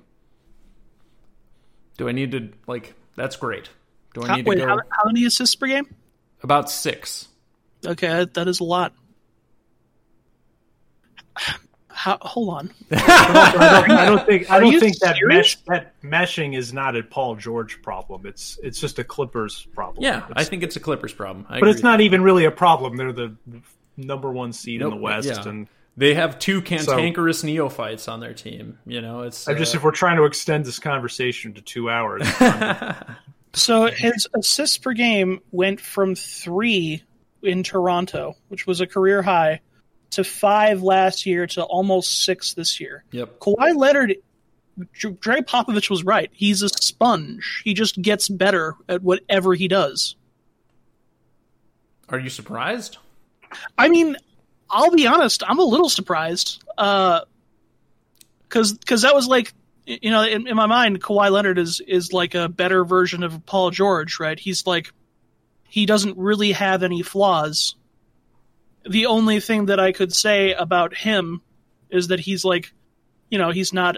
Do 1.98 2.08
I 2.08 2.14
need 2.14 2.32
to 2.32 2.50
like? 2.66 2.96
That's 3.16 3.36
great. 3.36 3.70
Do 4.14 4.24
I 4.24 4.28
How, 4.28 4.36
need 4.38 4.44
to 4.46 4.50
wait, 4.50 4.58
go 4.60 4.68
how, 4.68 4.78
how 4.90 5.04
many 5.06 5.26
assists 5.26 5.56
per 5.56 5.68
game? 5.68 5.94
about 6.44 6.72
six? 6.72 7.28
Okay, 7.86 8.26
that 8.34 8.48
is 8.48 8.60
a 8.60 8.64
lot. 8.64 8.94
How, 11.98 12.20
hold 12.22 12.50
on. 12.50 12.74
I 12.92 13.84
don't, 13.88 13.92
I 13.92 14.06
don't 14.06 14.26
think 14.28 14.52
I 14.52 14.60
don't 14.60 14.72
you 14.72 14.80
think 14.80 15.00
that 15.00 15.18
mesh 15.24 15.56
that 15.66 16.00
meshing 16.04 16.56
is 16.56 16.72
not 16.72 16.96
a 16.96 17.02
Paul 17.02 17.36
George 17.36 17.82
problem. 17.82 18.28
It's 18.28 18.60
it's 18.62 18.80
just 18.80 19.00
a 19.00 19.04
Clippers 19.04 19.66
problem. 19.74 20.04
Yeah, 20.04 20.28
I 20.34 20.44
think 20.44 20.62
it's 20.62 20.76
a 20.76 20.80
Clippers 20.80 21.12
problem. 21.12 21.48
I 21.50 21.60
but 21.60 21.70
it's 21.70 21.80
agree. 21.80 21.90
not 21.90 22.02
even 22.02 22.22
really 22.22 22.46
a 22.46 22.52
problem. 22.52 22.98
They're 22.98 23.14
the 23.14 23.36
number 23.98 24.32
one 24.32 24.54
seed 24.54 24.84
in 24.84 24.92
the 24.92 24.96
West, 24.96 25.28
yeah. 25.28 25.50
and 25.50 25.68
They 25.98 26.14
have 26.14 26.38
two 26.38 26.62
cantankerous 26.62 27.44
neophytes 27.44 28.08
on 28.08 28.20
their 28.20 28.36
team. 28.36 28.78
You 28.86 29.02
know, 29.02 29.24
it's 29.24 29.48
I 29.48 29.56
just 29.56 29.74
uh, 29.74 29.80
if 29.80 29.84
we're 29.84 29.90
trying 29.90 30.18
to 30.18 30.26
extend 30.26 30.66
this 30.66 30.78
conversation 30.78 31.56
to 31.56 31.62
two 31.62 31.90
hours, 31.90 32.28
So 33.54 33.88
his 33.88 34.28
assists 34.36 34.78
per 34.78 34.94
game 34.94 35.40
went 35.52 35.82
from 35.82 36.14
three 36.14 37.04
in 37.42 37.64
Toronto, 37.64 38.36
which 38.50 38.68
was 38.68 38.82
a 38.82 38.88
career 38.88 39.24
high, 39.24 39.62
to 40.12 40.24
five 40.24 40.82
last 40.82 41.26
year 41.26 41.48
to 41.48 41.64
almost 41.64 42.24
six 42.24 42.54
this 42.54 42.80
year. 42.80 43.04
Yep. 43.12 43.40
Kawhi 43.40 43.76
Leonard, 43.76 44.16
Dre 44.94 45.42
Popovich 45.42 45.90
was 45.90 46.04
right. 46.04 46.30
He's 46.34 46.62
a 46.62 46.70
sponge. 46.70 47.62
He 47.64 47.74
just 47.74 48.02
gets 48.02 48.30
better 48.30 48.76
at 48.88 49.04
whatever 49.04 49.54
he 49.54 49.68
does. 49.68 50.16
Are 52.10 52.20
you 52.20 52.30
surprised? 52.30 52.98
I 53.78 53.90
mean, 53.90 54.16
I'll 54.70 54.92
be 54.92 55.08
honest. 55.08 55.44
I'm 55.46 55.60
a 55.60 55.64
little 55.64 55.90
surprised, 55.90 56.64
uh, 56.78 57.22
because 58.48 58.74
because 58.74 59.02
that 59.02 59.16
was 59.16 59.28
like, 59.28 59.54
you 59.86 60.12
know, 60.12 60.24
in, 60.24 60.48
in 60.48 60.56
my 60.56 60.68
mind, 60.68 61.02
Kawhi 61.02 61.32
Leonard 61.32 61.58
is 61.58 61.82
is 61.86 62.14
like 62.14 62.36
a 62.36 62.48
better 62.48 62.86
version 62.86 63.24
of 63.24 63.46
Paul 63.46 63.72
George, 63.72 64.20
right? 64.20 64.40
He's 64.40 64.66
like, 64.66 64.92
he 65.68 65.86
doesn't 65.86 66.18
really 66.18 66.54
have 66.54 66.84
any 66.84 67.02
flaws. 67.02 67.76
The 68.90 69.06
only 69.08 69.40
thing 69.40 69.66
that 69.68 69.80
I 69.80 69.92
could 69.92 70.14
say 70.14 70.54
about 70.54 70.96
him 70.96 71.42
is 71.90 72.08
that 72.08 72.20
he's 72.20 72.44
like, 72.44 72.74
you 73.30 73.38
know, 73.38 73.52
he's 73.52 73.74
not 73.74 73.98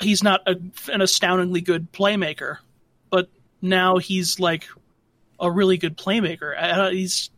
he's 0.00 0.22
not 0.22 0.40
a, 0.46 0.56
an 0.92 1.00
astoundingly 1.00 1.60
good 1.60 1.92
playmaker, 1.92 2.58
but 3.10 3.28
now 3.60 3.98
he's 3.98 4.38
like 4.38 4.68
a 5.40 5.50
really 5.50 5.76
good 5.76 5.96
playmaker. 5.96 6.54
Uh, 6.56 6.90
he's 6.90 7.30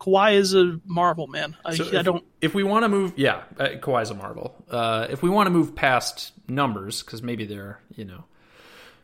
Kawhi 0.00 0.34
is 0.34 0.54
a 0.54 0.80
marvel, 0.86 1.26
man. 1.26 1.56
I, 1.64 1.74
So 1.74 1.84
I 1.84 1.98
if, 2.00 2.04
don't. 2.04 2.24
If 2.40 2.54
we 2.54 2.64
want 2.64 2.84
to 2.84 2.88
move, 2.88 3.12
yeah, 3.16 3.42
uh, 3.58 3.68
Kawhi's 3.80 4.10
a 4.10 4.14
marvel. 4.14 4.56
Uh, 4.70 5.06
if 5.10 5.22
we 5.22 5.28
want 5.28 5.46
to 5.46 5.50
move 5.50 5.74
past 5.74 6.32
numbers, 6.48 7.02
because 7.02 7.22
maybe 7.22 7.44
they're, 7.44 7.80
you 7.94 8.06
know, 8.06 8.24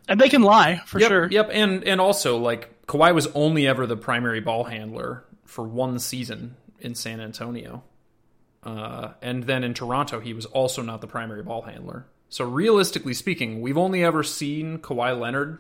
And 0.08 0.18
they 0.18 0.30
can 0.30 0.42
lie 0.42 0.80
for 0.86 0.98
yep, 0.98 1.08
sure. 1.08 1.28
Yep, 1.30 1.50
and 1.52 1.84
and 1.84 2.00
also 2.00 2.38
like 2.38 2.86
Kawhi 2.86 3.14
was 3.14 3.26
only 3.34 3.66
ever 3.66 3.86
the 3.86 3.96
primary 3.96 4.40
ball 4.40 4.64
handler 4.64 5.24
for 5.46 5.66
one 5.66 5.98
season 5.98 6.56
in 6.80 6.94
San 6.94 7.20
Antonio, 7.20 7.82
uh, 8.62 9.12
and 9.22 9.44
then 9.44 9.64
in 9.64 9.72
Toronto 9.74 10.20
he 10.20 10.34
was 10.34 10.44
also 10.46 10.82
not 10.82 11.00
the 11.00 11.06
primary 11.06 11.42
ball 11.42 11.62
handler. 11.62 12.06
So 12.28 12.44
realistically 12.44 13.14
speaking, 13.14 13.60
we've 13.60 13.78
only 13.78 14.02
ever 14.04 14.22
seen 14.22 14.78
Kawhi 14.78 15.18
Leonard 15.18 15.58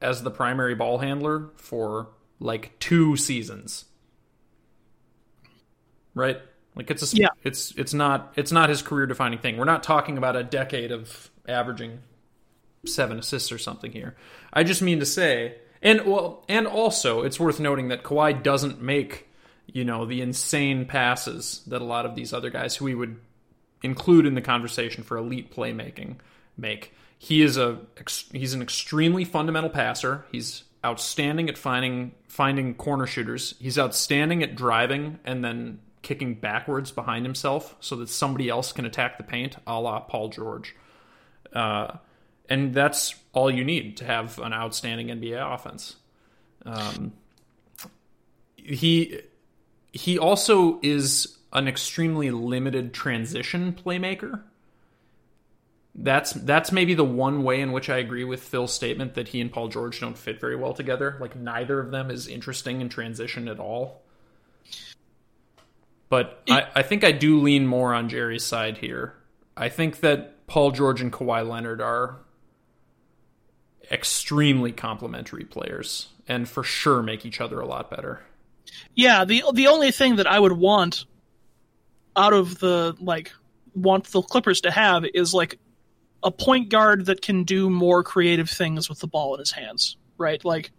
as 0.00 0.22
the 0.22 0.30
primary 0.30 0.74
ball 0.74 0.98
handler 0.98 1.50
for 1.56 2.08
like 2.40 2.78
two 2.80 3.16
seasons, 3.16 3.84
right? 6.14 6.38
Like 6.74 6.90
it's 6.90 7.12
a 7.12 7.16
Yeah. 7.16 7.28
it's 7.42 7.72
it's 7.76 7.94
not 7.94 8.32
it's 8.36 8.52
not 8.52 8.68
his 8.68 8.82
career 8.82 9.06
defining 9.06 9.38
thing. 9.38 9.56
We're 9.56 9.64
not 9.64 9.82
talking 9.82 10.18
about 10.18 10.36
a 10.36 10.42
decade 10.42 10.90
of 10.90 11.30
averaging 11.46 12.00
seven 12.84 13.18
assists 13.18 13.52
or 13.52 13.58
something 13.58 13.92
here. 13.92 14.16
I 14.52 14.64
just 14.64 14.82
mean 14.82 14.98
to 14.98 15.06
say, 15.06 15.56
and 15.84 16.04
well, 16.06 16.42
and 16.48 16.66
also 16.66 17.22
it's 17.22 17.38
worth 17.38 17.60
noting 17.60 17.88
that 17.88 18.02
Kawhi 18.02 18.42
doesn't 18.42 18.82
make 18.82 19.28
you 19.66 19.84
know 19.84 20.04
the 20.04 20.20
insane 20.20 20.86
passes 20.86 21.62
that 21.68 21.80
a 21.80 21.84
lot 21.84 22.06
of 22.06 22.16
these 22.16 22.32
other 22.32 22.50
guys 22.50 22.74
who 22.74 22.86
we 22.86 22.94
would 22.94 23.20
include 23.82 24.26
in 24.26 24.34
the 24.34 24.40
conversation 24.40 25.04
for 25.04 25.16
elite 25.16 25.54
playmaking 25.54 26.16
make. 26.56 26.92
He 27.18 27.42
is 27.42 27.56
a 27.56 27.78
he's 28.32 28.54
an 28.54 28.62
extremely 28.62 29.24
fundamental 29.24 29.70
passer. 29.70 30.24
He's 30.32 30.64
outstanding 30.84 31.48
at 31.48 31.56
finding 31.56 32.12
finding 32.26 32.74
corner 32.74 33.06
shooters. 33.06 33.54
He's 33.60 33.78
outstanding 33.78 34.42
at 34.42 34.56
driving 34.56 35.20
and 35.24 35.44
then 35.44 35.80
kicking 36.02 36.34
backwards 36.34 36.90
behind 36.90 37.24
himself 37.24 37.76
so 37.80 37.96
that 37.96 38.08
somebody 38.08 38.48
else 38.48 38.72
can 38.72 38.84
attack 38.84 39.16
the 39.18 39.24
paint, 39.24 39.56
a 39.66 39.80
la 39.80 40.00
Paul 40.00 40.28
George. 40.28 40.74
Uh, 41.52 41.96
and 42.48 42.74
that's 42.74 43.14
all 43.32 43.50
you 43.50 43.64
need 43.64 43.96
to 43.98 44.04
have 44.04 44.38
an 44.38 44.52
outstanding 44.52 45.08
NBA 45.08 45.54
offense. 45.54 45.96
Um, 46.64 47.12
he 48.56 49.20
he 49.92 50.18
also 50.18 50.80
is 50.82 51.38
an 51.52 51.68
extremely 51.68 52.30
limited 52.30 52.92
transition 52.92 53.72
playmaker. 53.72 54.42
That's 55.94 56.32
that's 56.32 56.72
maybe 56.72 56.94
the 56.94 57.04
one 57.04 57.44
way 57.44 57.60
in 57.60 57.70
which 57.72 57.88
I 57.88 57.98
agree 57.98 58.24
with 58.24 58.42
Phil's 58.42 58.72
statement 58.72 59.14
that 59.14 59.28
he 59.28 59.40
and 59.40 59.52
Paul 59.52 59.68
George 59.68 60.00
don't 60.00 60.18
fit 60.18 60.40
very 60.40 60.56
well 60.56 60.74
together. 60.74 61.16
Like 61.20 61.36
neither 61.36 61.78
of 61.78 61.92
them 61.92 62.10
is 62.10 62.26
interesting 62.26 62.80
in 62.80 62.88
transition 62.88 63.46
at 63.46 63.60
all. 63.60 64.02
But 66.08 66.42
I, 66.48 66.66
I 66.76 66.82
think 66.82 67.02
I 67.04 67.12
do 67.12 67.40
lean 67.40 67.66
more 67.66 67.94
on 67.94 68.08
Jerry's 68.08 68.44
side 68.44 68.78
here. 68.78 69.14
I 69.56 69.68
think 69.68 70.00
that 70.00 70.46
Paul 70.46 70.72
George 70.72 71.00
and 71.00 71.12
Kawhi 71.12 71.48
Leonard 71.48 71.80
are 71.80 72.18
extremely 73.90 74.72
complementary 74.72 75.44
players 75.44 76.08
and 76.28 76.48
for 76.48 76.62
sure 76.62 77.02
make 77.02 77.26
each 77.26 77.40
other 77.40 77.60
a 77.60 77.66
lot 77.66 77.90
better. 77.90 78.20
Yeah, 78.94 79.24
the 79.24 79.44
the 79.52 79.68
only 79.68 79.90
thing 79.90 80.16
that 80.16 80.26
I 80.26 80.38
would 80.38 80.52
want 80.52 81.04
out 82.16 82.32
of 82.32 82.58
the 82.58 82.96
like 83.00 83.32
want 83.74 84.04
the 84.04 84.22
Clippers 84.22 84.62
to 84.62 84.70
have 84.70 85.04
is 85.14 85.34
like 85.34 85.58
a 86.22 86.30
point 86.30 86.70
guard 86.70 87.06
that 87.06 87.20
can 87.20 87.44
do 87.44 87.68
more 87.68 88.02
creative 88.02 88.48
things 88.48 88.88
with 88.88 89.00
the 89.00 89.06
ball 89.06 89.34
in 89.34 89.40
his 89.40 89.52
hands, 89.52 89.96
right? 90.16 90.42
Like 90.44 90.70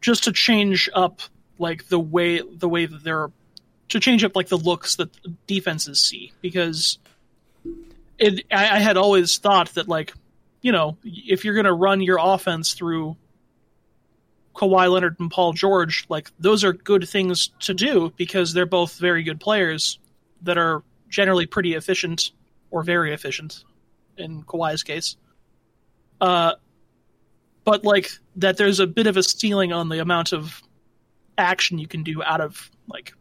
just 0.00 0.24
to 0.24 0.32
change 0.32 0.90
up 0.94 1.20
like 1.58 1.88
the 1.88 2.00
way 2.00 2.40
the 2.40 2.68
way 2.68 2.86
that 2.86 3.04
they're 3.04 3.30
to 3.90 4.00
change 4.00 4.24
up 4.24 4.34
like 4.34 4.48
the 4.48 4.58
looks 4.58 4.96
that 4.96 5.10
defenses 5.46 6.00
see 6.00 6.32
because 6.40 6.98
it 8.18 8.44
I, 8.50 8.76
I 8.76 8.78
had 8.80 8.96
always 8.96 9.38
thought 9.38 9.74
that 9.74 9.88
like 9.88 10.12
you 10.64 10.72
know 10.72 10.96
if 11.04 11.44
you're 11.44 11.54
gonna 11.54 11.74
run 11.74 12.00
your 12.00 12.18
offense 12.18 12.72
through 12.72 13.16
Kawhi 14.54 14.90
Leonard 14.90 15.16
and 15.20 15.30
Paul 15.30 15.52
George, 15.52 16.06
like 16.08 16.30
those 16.38 16.64
are 16.64 16.72
good 16.72 17.06
things 17.08 17.50
to 17.60 17.74
do 17.74 18.12
because 18.16 18.54
they're 18.54 18.64
both 18.66 18.98
very 18.98 19.22
good 19.22 19.40
players 19.40 19.98
that 20.42 20.56
are 20.56 20.82
generally 21.08 21.44
pretty 21.44 21.74
efficient 21.74 22.30
or 22.70 22.82
very 22.82 23.12
efficient 23.12 23.64
in 24.16 24.42
Kawhi's 24.44 24.82
case. 24.82 25.16
Uh, 26.20 26.54
but 27.64 27.84
like 27.84 28.08
that, 28.36 28.56
there's 28.56 28.80
a 28.80 28.86
bit 28.86 29.06
of 29.06 29.16
a 29.16 29.22
ceiling 29.22 29.72
on 29.72 29.88
the 29.90 29.98
amount 29.98 30.32
of 30.32 30.62
action 31.36 31.78
you 31.78 31.88
can 31.88 32.02
do 32.04 32.22
out 32.22 32.40
of 32.40 32.70
like 32.88 33.12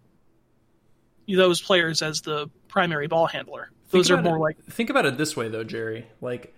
those 1.27 1.59
players 1.59 2.01
as 2.01 2.21
the 2.21 2.49
primary 2.67 3.07
ball 3.07 3.25
handler. 3.27 3.69
Those 3.89 4.11
are 4.11 4.21
more 4.21 4.37
it- 4.37 4.39
like 4.39 4.63
think 4.65 4.89
about 4.89 5.05
it 5.05 5.17
this 5.17 5.35
way 5.35 5.49
though 5.49 5.63
jerry 5.63 6.07
like 6.21 6.53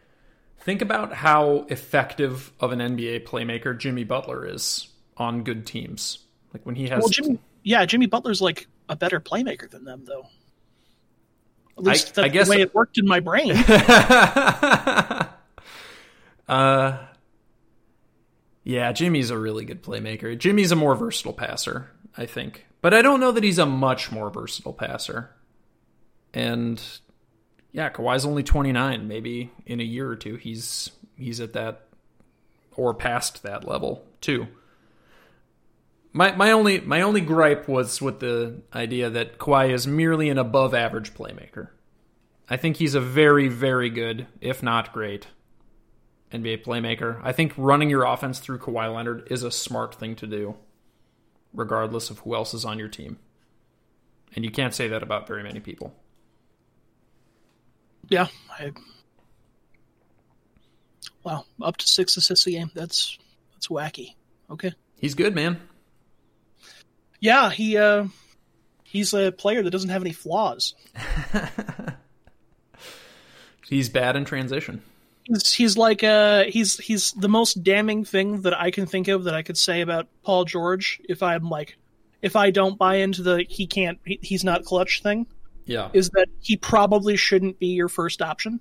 think 0.59 0.81
about 0.81 1.13
how 1.13 1.65
effective 1.69 2.51
of 2.59 2.71
an 2.71 2.79
nba 2.79 3.23
playmaker 3.25 3.77
jimmy 3.77 4.03
butler 4.03 4.47
is 4.47 4.87
on 5.17 5.43
good 5.43 5.65
teams 5.65 6.19
like 6.55 6.65
when 6.65 6.75
he 6.75 6.87
has 6.87 6.99
well, 7.01 7.09
Jimmy. 7.09 7.37
Yeah, 7.63 7.85
Jimmy 7.85 8.05
Butler's 8.05 8.41
like 8.41 8.67
a 8.87 8.95
better 8.95 9.19
playmaker 9.19 9.69
than 9.69 9.83
them, 9.83 10.05
though. 10.05 10.27
At 11.77 11.83
least 11.83 12.17
I 12.17 12.21
that's 12.21 12.33
guess- 12.33 12.47
the 12.47 12.51
way 12.51 12.61
it 12.61 12.73
worked 12.73 12.97
in 12.97 13.05
my 13.05 13.19
brain. 13.19 13.51
uh 16.47 16.97
yeah 18.63 18.91
jimmy's 18.91 19.31
a 19.31 19.37
really 19.37 19.65
good 19.65 19.81
playmaker 19.81 20.37
jimmy's 20.37 20.71
a 20.71 20.75
more 20.75 20.93
versatile 20.93 21.33
passer 21.33 21.89
i 22.17 22.25
think 22.27 22.67
but 22.83 22.93
i 22.93 23.01
don't 23.01 23.19
know 23.19 23.31
that 23.31 23.43
he's 23.43 23.57
a 23.57 23.65
much 23.65 24.11
more 24.11 24.29
versatile 24.29 24.71
passer 24.71 25.31
and 26.35 26.99
yeah 27.75 27.89
Kawhi's 27.89 28.25
only 28.25 28.41
29 28.41 29.07
maybe 29.07 29.51
in 29.65 29.79
a 29.79 29.83
year 29.83 30.09
or 30.09 30.15
two 30.15 30.35
he's 30.35 30.91
he's 31.17 31.39
at 31.39 31.53
that 31.53 31.87
or 32.75 32.93
past 32.93 33.43
that 33.43 33.67
level 33.67 34.05
too 34.21 34.47
my 36.15 36.33
my 36.33 36.51
only 36.51 36.79
my 36.79 37.01
only 37.01 37.19
gripe 37.19 37.67
was 37.67 38.01
with 38.01 38.21
the 38.21 38.61
idea 38.73 39.09
that 39.09 39.37
Kawhi 39.37 39.71
is 39.71 39.85
merely 39.85 40.29
an 40.29 40.37
above 40.37 40.73
average 40.73 41.13
playmaker. 41.13 41.67
I 42.49 42.55
think 42.55 42.77
he's 42.77 42.95
a 42.95 43.01
very 43.01 43.49
very 43.49 43.89
good, 43.89 44.25
if 44.39 44.63
not 44.63 44.93
great, 44.93 45.27
NBA 46.31 46.63
playmaker. 46.63 47.19
I 47.21 47.33
think 47.33 47.51
running 47.57 47.89
your 47.89 48.05
offense 48.05 48.39
through 48.39 48.59
Kawhi 48.59 48.95
Leonard 48.95 49.27
is 49.29 49.43
a 49.43 49.51
smart 49.51 49.93
thing 49.93 50.15
to 50.15 50.25
do, 50.25 50.55
regardless 51.53 52.09
of 52.09 52.19
who 52.19 52.33
else 52.33 52.53
is 52.53 52.63
on 52.63 52.79
your 52.79 52.87
team. 52.87 53.19
And 54.33 54.45
you 54.45 54.51
can't 54.51 54.73
say 54.73 54.87
that 54.87 55.03
about 55.03 55.27
very 55.27 55.43
many 55.43 55.59
people. 55.59 55.93
Yeah. 58.09 58.27
I, 58.49 58.71
wow, 61.23 61.45
up 61.61 61.77
to 61.77 61.87
six 61.87 62.17
assists 62.17 62.47
a 62.47 62.51
game. 62.51 62.71
That's 62.73 63.17
that's 63.53 63.67
wacky. 63.67 64.15
Okay. 64.49 64.73
He's 64.99 65.15
good, 65.15 65.35
man. 65.35 65.59
Yeah, 67.19 67.49
he 67.49 67.77
uh 67.77 68.05
he's 68.83 69.13
a 69.13 69.31
player 69.31 69.63
that 69.63 69.71
doesn't 69.71 69.89
have 69.89 70.01
any 70.01 70.13
flaws. 70.13 70.75
He's 73.67 73.89
bad 73.89 74.15
in 74.15 74.25
transition. 74.25 74.81
He's 75.23 75.51
he's 75.51 75.77
like 75.77 76.03
uh 76.03 76.43
he's 76.43 76.77
he's 76.77 77.13
the 77.13 77.29
most 77.29 77.63
damning 77.63 78.05
thing 78.05 78.41
that 78.41 78.53
I 78.57 78.69
can 78.69 78.85
think 78.85 79.07
of 79.07 79.23
that 79.23 79.33
I 79.33 79.41
could 79.41 79.57
say 79.57 79.81
about 79.81 80.07
Paul 80.23 80.45
George 80.45 81.01
if 81.09 81.23
I'm 81.23 81.49
like 81.49 81.77
if 82.21 82.35
I 82.35 82.51
don't 82.51 82.77
buy 82.77 82.97
into 82.97 83.23
the 83.23 83.43
he 83.49 83.65
can't 83.65 83.97
he, 84.05 84.19
he's 84.21 84.43
not 84.43 84.65
clutch 84.65 85.01
thing 85.01 85.25
Yeah. 85.65 85.89
is 85.93 86.09
that 86.11 86.27
he 86.41 86.57
probably 86.57 87.15
shouldn't 87.17 87.59
be 87.59 87.67
your 87.67 87.89
first 87.89 88.21
option 88.21 88.59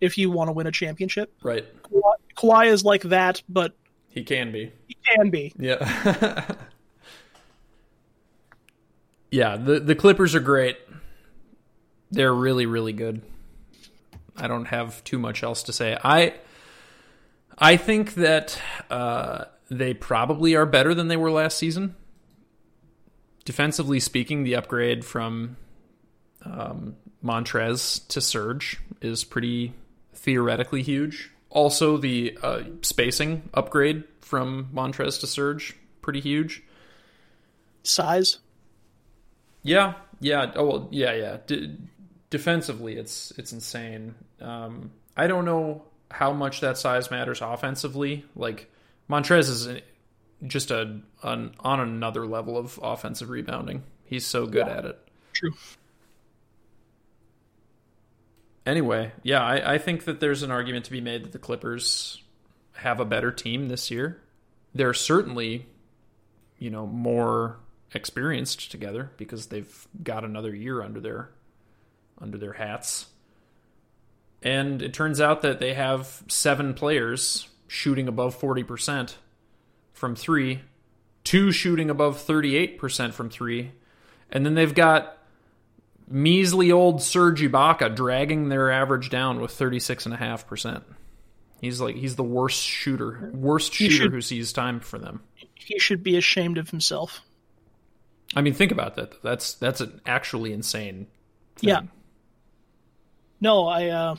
if 0.00 0.16
you 0.18 0.30
want 0.30 0.48
to 0.48 0.52
win 0.52 0.66
a 0.66 0.72
championship. 0.72 1.32
Right. 1.42 1.64
Kawhi, 1.82 2.12
Kawhi 2.36 2.66
is 2.68 2.84
like 2.84 3.02
that, 3.04 3.42
but 3.48 3.74
He 4.10 4.22
can 4.24 4.52
be. 4.52 4.72
he 4.86 4.96
can 5.06 5.30
be. 5.30 5.52
Yeah. 5.58 6.44
yeah, 9.30 9.56
the 9.56 9.80
the 9.80 9.94
Clippers 9.94 10.34
are 10.34 10.40
great. 10.40 10.78
They're 12.10 12.34
really 12.34 12.66
really 12.66 12.92
good. 12.92 13.22
I 14.36 14.48
don't 14.48 14.66
have 14.66 15.02
too 15.04 15.18
much 15.18 15.42
else 15.42 15.62
to 15.64 15.72
say. 15.72 15.96
I 16.02 16.34
I 17.58 17.76
think 17.76 18.14
that 18.14 18.60
uh, 18.90 19.44
they 19.70 19.94
probably 19.94 20.54
are 20.54 20.66
better 20.66 20.94
than 20.94 21.08
they 21.08 21.16
were 21.16 21.30
last 21.30 21.58
season. 21.58 21.94
Defensively 23.44 24.00
speaking, 24.00 24.44
the 24.44 24.54
upgrade 24.54 25.04
from 25.04 25.56
um, 26.44 26.96
Montrezl 27.24 28.06
to 28.08 28.20
Serge 28.20 28.80
is 29.00 29.24
pretty 29.24 29.72
theoretically 30.14 30.82
huge. 30.82 31.30
Also, 31.50 31.96
the 31.96 32.38
uh, 32.42 32.62
spacing 32.82 33.48
upgrade 33.54 34.04
from 34.20 34.68
Montrezl 34.72 35.20
to 35.20 35.26
Serge 35.26 35.74
pretty 36.00 36.20
huge. 36.20 36.62
Size. 37.82 38.38
Yeah, 39.62 39.94
yeah. 40.20 40.52
Oh, 40.54 40.66
well, 40.66 40.88
yeah, 40.90 41.12
yeah. 41.12 41.38
D- 41.46 41.76
defensively, 42.30 42.96
it's 42.96 43.32
it's 43.36 43.52
insane. 43.52 44.14
Um, 44.40 44.92
I 45.16 45.26
don't 45.26 45.44
know 45.44 45.84
how 46.10 46.32
much 46.32 46.60
that 46.60 46.78
size 46.78 47.10
matters 47.10 47.40
offensively. 47.42 48.24
Like 48.34 48.70
Montrezl 49.08 49.50
is 49.50 49.82
just 50.46 50.70
a 50.70 51.00
an, 51.22 51.54
on 51.60 51.80
another 51.80 52.26
level 52.26 52.56
of 52.56 52.78
offensive 52.82 53.28
rebounding. 53.30 53.82
He's 54.04 54.26
so 54.26 54.46
good 54.46 54.68
at 54.68 54.84
it. 54.84 54.98
True. 55.32 55.52
Anyway, 58.70 59.10
yeah, 59.24 59.42
I, 59.42 59.74
I 59.74 59.78
think 59.78 60.04
that 60.04 60.20
there's 60.20 60.44
an 60.44 60.52
argument 60.52 60.84
to 60.84 60.92
be 60.92 61.00
made 61.00 61.24
that 61.24 61.32
the 61.32 61.40
Clippers 61.40 62.22
have 62.74 63.00
a 63.00 63.04
better 63.04 63.32
team 63.32 63.66
this 63.66 63.90
year. 63.90 64.22
They're 64.72 64.94
certainly, 64.94 65.66
you 66.56 66.70
know, 66.70 66.86
more 66.86 67.58
experienced 67.92 68.70
together 68.70 69.10
because 69.16 69.46
they've 69.46 69.88
got 70.04 70.24
another 70.24 70.54
year 70.54 70.82
under 70.82 71.00
their 71.00 71.30
under 72.20 72.38
their 72.38 72.52
hats. 72.52 73.06
And 74.40 74.82
it 74.82 74.94
turns 74.94 75.20
out 75.20 75.42
that 75.42 75.58
they 75.58 75.74
have 75.74 76.22
seven 76.28 76.72
players 76.72 77.48
shooting 77.66 78.06
above 78.06 78.38
40% 78.38 79.16
from 79.92 80.14
3, 80.14 80.60
two 81.24 81.50
shooting 81.50 81.90
above 81.90 82.24
38% 82.24 83.14
from 83.14 83.30
3, 83.30 83.72
and 84.30 84.46
then 84.46 84.54
they've 84.54 84.74
got 84.74 85.18
measly 86.10 86.72
old 86.72 87.00
Serge 87.00 87.40
Ibaka 87.40 87.94
dragging 87.94 88.48
their 88.48 88.70
average 88.70 89.08
down 89.08 89.40
with 89.40 89.52
36.5%. 89.52 90.82
He's 91.60 91.80
like 91.80 91.94
he's 91.96 92.16
the 92.16 92.24
worst 92.24 92.60
shooter, 92.62 93.30
worst 93.32 93.72
shooter 93.72 93.94
should- 93.94 94.12
who 94.12 94.20
sees 94.20 94.52
time 94.52 94.80
for 94.80 94.98
them. 94.98 95.22
He 95.54 95.78
should 95.78 96.02
be 96.02 96.16
ashamed 96.16 96.58
of 96.58 96.70
himself. 96.70 97.20
I 98.34 98.40
mean, 98.40 98.54
think 98.54 98.72
about 98.72 98.96
that. 98.96 99.22
That's 99.22 99.54
that's 99.54 99.80
an 99.80 100.00
actually 100.06 100.52
insane. 100.52 101.06
Thing. 101.56 101.68
Yeah. 101.68 101.80
No, 103.40 103.66
I 103.66 103.88
uh 103.88 104.16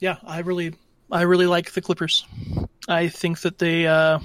yeah, 0.00 0.16
I 0.24 0.40
really 0.40 0.74
I 1.10 1.22
really 1.22 1.46
like 1.46 1.72
the 1.72 1.82
Clippers. 1.82 2.24
I 2.88 3.08
think 3.08 3.40
that 3.42 3.58
they 3.58 3.86
uh 3.86 4.18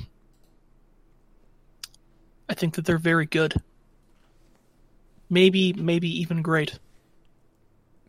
I 2.49 2.53
think 2.53 2.75
that 2.75 2.85
they're 2.85 2.97
very 2.97 3.25
good. 3.25 3.55
Maybe 5.29 5.73
maybe 5.73 6.21
even 6.21 6.41
great. 6.41 6.79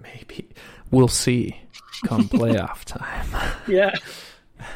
Maybe 0.04 0.48
we'll 0.90 1.08
see 1.08 1.60
come 2.06 2.28
playoff 2.28 2.84
time. 2.84 3.26
Yeah. 3.66 3.92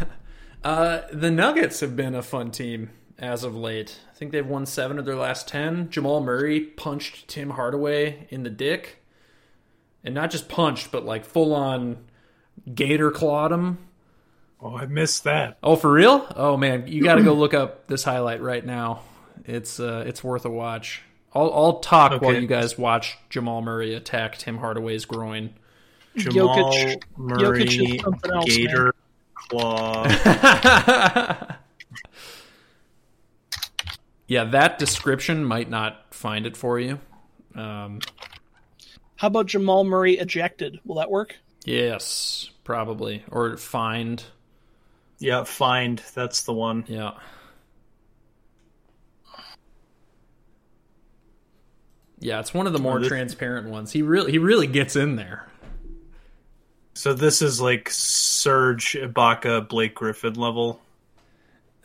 Uh, 0.64 1.02
the 1.12 1.30
Nuggets 1.30 1.78
have 1.80 1.94
been 1.94 2.16
a 2.16 2.22
fun 2.22 2.50
team 2.50 2.90
as 3.16 3.44
of 3.44 3.54
late. 3.54 4.00
I 4.10 4.14
think 4.14 4.32
they've 4.32 4.46
won 4.46 4.66
seven 4.66 4.98
of 4.98 5.04
their 5.04 5.14
last 5.14 5.46
ten. 5.46 5.88
Jamal 5.88 6.20
Murray 6.20 6.60
punched 6.60 7.28
Tim 7.28 7.50
Hardaway 7.50 8.26
in 8.28 8.42
the 8.42 8.50
dick, 8.50 9.02
and 10.02 10.14
not 10.16 10.32
just 10.32 10.48
punched, 10.48 10.90
but 10.90 11.04
like 11.04 11.24
full 11.24 11.54
on 11.54 12.04
gator 12.74 13.12
clawed 13.12 13.52
him. 13.52 13.78
Oh, 14.60 14.76
I 14.76 14.86
missed 14.86 15.24
that. 15.24 15.58
Oh, 15.62 15.76
for 15.76 15.92
real? 15.92 16.26
Oh 16.34 16.56
man, 16.56 16.88
you 16.88 17.04
got 17.04 17.14
to 17.14 17.22
go 17.22 17.32
look 17.34 17.54
up 17.54 17.86
this 17.86 18.02
highlight 18.02 18.42
right 18.42 18.66
now. 18.66 19.02
It's 19.44 19.78
uh, 19.78 20.04
it's 20.06 20.24
worth 20.24 20.44
a 20.44 20.50
watch. 20.50 21.02
I'll 21.34 21.52
I'll 21.52 21.78
talk 21.80 22.20
while 22.22 22.34
you 22.40 22.46
guys 22.46 22.78
watch 22.78 23.18
Jamal 23.28 23.60
Murray 23.62 23.94
attack 23.94 24.38
Tim 24.38 24.58
Hardaway's 24.58 25.04
groin. 25.04 25.54
Jamal 26.16 26.72
Jokic- 26.72 27.02
Murray, 27.16 27.64
Jokic 27.66 28.32
else, 28.32 28.44
Gator 28.46 28.94
Claw. 29.34 30.04
yeah, 34.26 34.44
that 34.44 34.78
description 34.78 35.44
might 35.44 35.70
not 35.70 36.12
find 36.14 36.46
it 36.46 36.56
for 36.56 36.80
you. 36.80 36.98
Um, 37.54 38.00
How 39.16 39.28
about 39.28 39.46
Jamal 39.46 39.84
Murray 39.84 40.18
ejected? 40.18 40.80
Will 40.84 40.96
that 40.96 41.10
work? 41.10 41.36
yes, 41.64 42.50
probably 42.64 43.24
or 43.30 43.56
find. 43.56 44.22
yeah, 45.18 45.44
find. 45.44 46.02
That's 46.14 46.42
the 46.42 46.52
one. 46.52 46.84
Yeah. 46.88 47.12
Yeah, 52.20 52.40
it's 52.40 52.52
one 52.52 52.66
of 52.66 52.72
the 52.72 52.78
more 52.78 52.98
this- 52.98 53.08
transparent 53.08 53.68
ones. 53.68 53.92
He 53.92 54.02
really 54.02 54.32
he 54.32 54.38
really 54.38 54.66
gets 54.66 54.96
in 54.96 55.16
there. 55.16 55.46
So 56.94 57.14
this 57.14 57.42
is 57.42 57.60
like 57.60 57.90
Serge 57.90 58.94
Ibaka, 59.00 59.68
Blake 59.68 59.94
Griffin 59.94 60.34
level. 60.34 60.80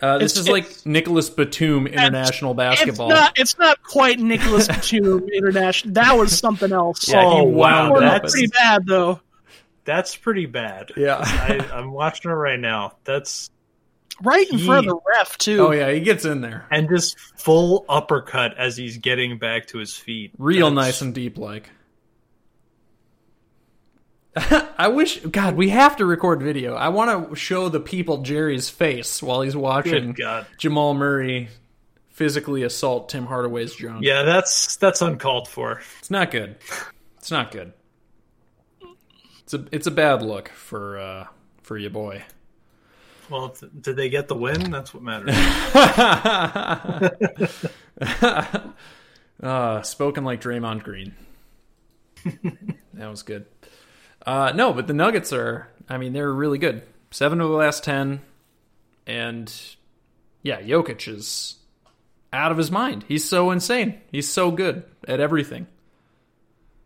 Uh, 0.01 0.17
this 0.17 0.33
It's- 0.33 0.45
is 0.45 0.49
like 0.49 0.85
Nicholas 0.85 1.29
Batum 1.29 1.85
international 1.87 2.53
basketball. 2.55 3.11
It's 3.11 3.19
not 3.19 3.39
it's 3.39 3.59
not 3.59 3.83
quite 3.83 4.19
Nicholas 4.19 4.67
Batum 4.67 5.27
international. 5.33 5.93
That 5.93 6.17
was 6.17 6.37
something 6.37 6.71
else. 6.71 7.07
yeah, 7.07 7.23
Oh, 7.23 7.43
wound 7.43 7.93
wow, 7.93 7.99
that's- 7.99 8.31
pretty 8.31 8.47
bad 8.47 8.85
though. 8.87 9.19
That's 9.85 10.15
pretty 10.15 10.45
bad. 10.45 10.91
Yeah. 10.95 11.17
I, 11.19 11.59
I'm 11.73 11.91
watching 11.91 12.31
it 12.31 12.35
right 12.35 12.59
now. 12.59 12.93
That's 13.03 13.49
Right 14.21 14.49
in 14.49 14.59
front 14.59 14.87
of 14.87 14.93
the 14.93 14.99
ref 15.17 15.37
too. 15.37 15.59
Oh 15.59 15.71
yeah, 15.71 15.91
he 15.91 15.99
gets 15.99 16.23
in 16.23 16.41
there. 16.41 16.67
and 16.71 16.87
just 16.87 17.19
full 17.19 17.85
uppercut 17.89 18.57
as 18.57 18.77
he's 18.77 18.97
getting 18.97 19.37
back 19.39 19.67
to 19.67 19.79
his 19.79 19.95
feet. 19.95 20.31
Real 20.37 20.69
That's- 20.69 20.85
nice 20.85 21.01
and 21.01 21.13
deep 21.15 21.37
like. 21.37 21.69
I 24.35 24.87
wish 24.87 25.19
God, 25.19 25.55
we 25.55 25.69
have 25.69 25.97
to 25.97 26.05
record 26.05 26.41
video. 26.41 26.73
I 26.73 26.89
want 26.89 27.29
to 27.29 27.35
show 27.35 27.69
the 27.69 27.79
people 27.79 28.23
Jerry's 28.23 28.67
face 28.69 29.21
while 29.21 29.41
he's 29.41 29.55
watching 29.55 30.13
God. 30.13 30.47
Jamal 30.57 30.95
Murray 30.95 31.49
physically 32.09 32.63
assault 32.63 33.09
Tim 33.09 33.27
Hardaway's 33.27 33.75
junk. 33.75 34.03
Yeah, 34.03 34.23
that's 34.23 34.75
that's 34.77 35.01
uncalled 35.03 35.47
for. 35.47 35.81
It's 35.99 36.09
not 36.09 36.31
good. 36.31 36.55
It's 37.19 37.29
not 37.29 37.51
good. 37.51 37.73
It's 39.43 39.53
a 39.53 39.65
it's 39.71 39.87
a 39.87 39.91
bad 39.91 40.23
look 40.23 40.49
for 40.49 40.97
uh 40.97 41.27
for 41.61 41.77
your 41.77 41.91
boy. 41.91 42.23
Well, 43.29 43.49
th- 43.49 43.71
did 43.81 43.95
they 43.95 44.09
get 44.09 44.27
the 44.27 44.35
win? 44.35 44.71
That's 44.71 44.93
what 44.93 45.03
matters. 45.03 45.33
uh, 49.41 49.81
spoken 49.81 50.23
like 50.23 50.41
Draymond 50.41 50.83
Green. 50.83 51.15
that 52.93 53.09
was 53.09 53.23
good. 53.23 53.45
Uh, 54.25 54.51
no, 54.55 54.73
but 54.73 54.87
the 54.87 54.93
Nuggets 54.93 55.33
are. 55.33 55.69
I 55.89 55.97
mean, 55.97 56.13
they're 56.13 56.31
really 56.31 56.57
good. 56.57 56.83
Seven 57.11 57.41
of 57.41 57.49
the 57.49 57.55
last 57.55 57.83
ten, 57.83 58.21
and 59.05 59.53
yeah, 60.41 60.61
Jokic 60.61 61.07
is 61.13 61.57
out 62.31 62.51
of 62.51 62.57
his 62.57 62.71
mind. 62.71 63.03
He's 63.07 63.27
so 63.27 63.51
insane. 63.51 63.99
He's 64.11 64.29
so 64.29 64.51
good 64.51 64.83
at 65.07 65.19
everything. 65.19 65.67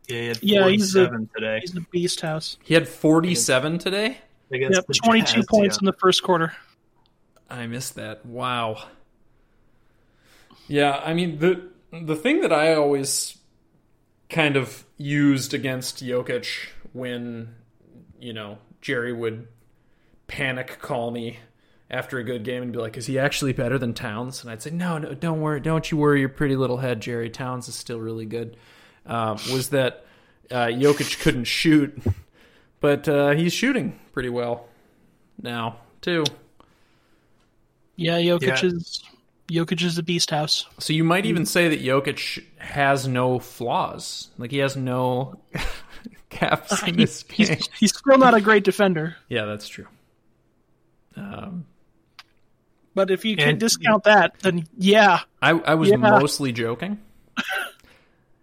Yeah, 0.08 0.18
he 0.22 0.28
had 0.28 0.44
Yeah, 0.44 0.68
he's 0.70 0.96
a- 0.96 1.10
today. 1.36 1.60
He's 1.62 1.74
the 1.74 1.86
beast 1.92 2.22
house. 2.22 2.58
He 2.64 2.74
had 2.74 2.88
forty-seven 2.88 3.78
today. 3.80 4.20
Against 4.52 4.78
Yep, 4.78 4.88
the 4.88 4.94
22 4.94 5.34
Jazz, 5.34 5.46
points 5.46 5.76
yeah. 5.76 5.80
in 5.82 5.86
the 5.86 5.94
first 5.94 6.24
quarter. 6.24 6.54
I 7.50 7.68
missed 7.68 7.96
that. 7.96 8.26
Wow. 8.26 8.84
Yeah, 10.68 11.02
I 11.04 11.14
mean 11.14 11.40
the 11.40 11.70
the 11.92 12.16
thing 12.16 12.42
that 12.42 12.52
I 12.52 12.74
always 12.74 13.38
kind 14.30 14.58
of 14.58 14.84
used 14.98 15.54
against 15.54 16.04
Jokic 16.04 16.68
when 16.94 17.56
you 18.20 18.34
know 18.34 18.58
Jerry 18.82 19.14
would 19.14 19.48
panic 20.28 20.80
call 20.82 21.12
me 21.12 21.40
after 21.90 22.18
a 22.18 22.24
good 22.24 22.44
game 22.44 22.64
and 22.64 22.74
be 22.74 22.80
like, 22.80 22.98
"Is 22.98 23.06
he 23.06 23.18
actually 23.18 23.54
better 23.54 23.78
than 23.78 23.94
Towns?" 23.94 24.42
And 24.44 24.52
I'd 24.52 24.62
say, 24.62 24.72
"No, 24.72 24.98
no, 24.98 25.14
don't 25.14 25.40
worry, 25.40 25.62
don't 25.62 25.90
you 25.90 25.98
worry 25.98 26.20
your 26.20 26.30
pretty 26.30 26.58
little 26.58 26.78
head, 26.78 27.00
Jerry. 27.00 27.30
Towns 27.30 27.70
is 27.70 27.76
still 27.76 28.00
really 28.00 28.26
good." 28.26 28.58
Uh, 29.06 29.38
was 29.54 29.70
that 29.70 30.06
uh, 30.52 30.66
Jokic 30.66 31.22
couldn't 31.22 31.46
shoot, 31.46 31.98
but 32.80 33.08
uh, 33.08 33.32
he's 33.32 33.54
shooting 33.54 34.00
pretty 34.14 34.30
well 34.30 34.68
now 35.42 35.78
too. 36.02 36.24
Yeah, 37.96 38.18
Jokic 38.20 38.62
Yeah. 38.62 38.66
is 38.66 39.04
Jokic 39.50 39.82
is 39.84 39.98
a 39.98 40.04
beast 40.04 40.30
house. 40.30 40.66
So 40.80 40.94
you 40.94 41.04
might 41.04 41.26
even 41.26 41.46
say 41.46 41.70
that 41.70 41.82
Jokic 41.82 42.44
has 42.58 43.08
no 43.08 43.40
flaws. 43.40 44.30
Like 44.38 44.52
he 44.52 44.58
has 44.58 44.76
no 44.76 45.40
gaps 46.30 46.84
in 46.88 46.98
this 46.98 47.24
He's, 47.32 47.50
game. 47.50 47.60
he's 47.80 47.96
still 47.98 48.18
not 48.18 48.34
a 48.34 48.42
great 48.42 48.64
defender, 48.64 49.16
Yeah, 49.30 49.46
that's 49.46 49.68
true. 49.68 49.88
Um, 51.16 51.66
but 52.94 53.10
if 53.10 53.26
you 53.26 53.36
can 53.38 53.50
And- 53.50 53.60
discount 53.60 54.04
that, 54.04 54.34
then 54.42 54.68
yeah, 54.78 55.22
I, 55.42 55.52
I 55.52 55.74
was 55.76 55.90
Yeah. 55.90 55.96
mostly 55.98 56.52
joking. 56.52 57.00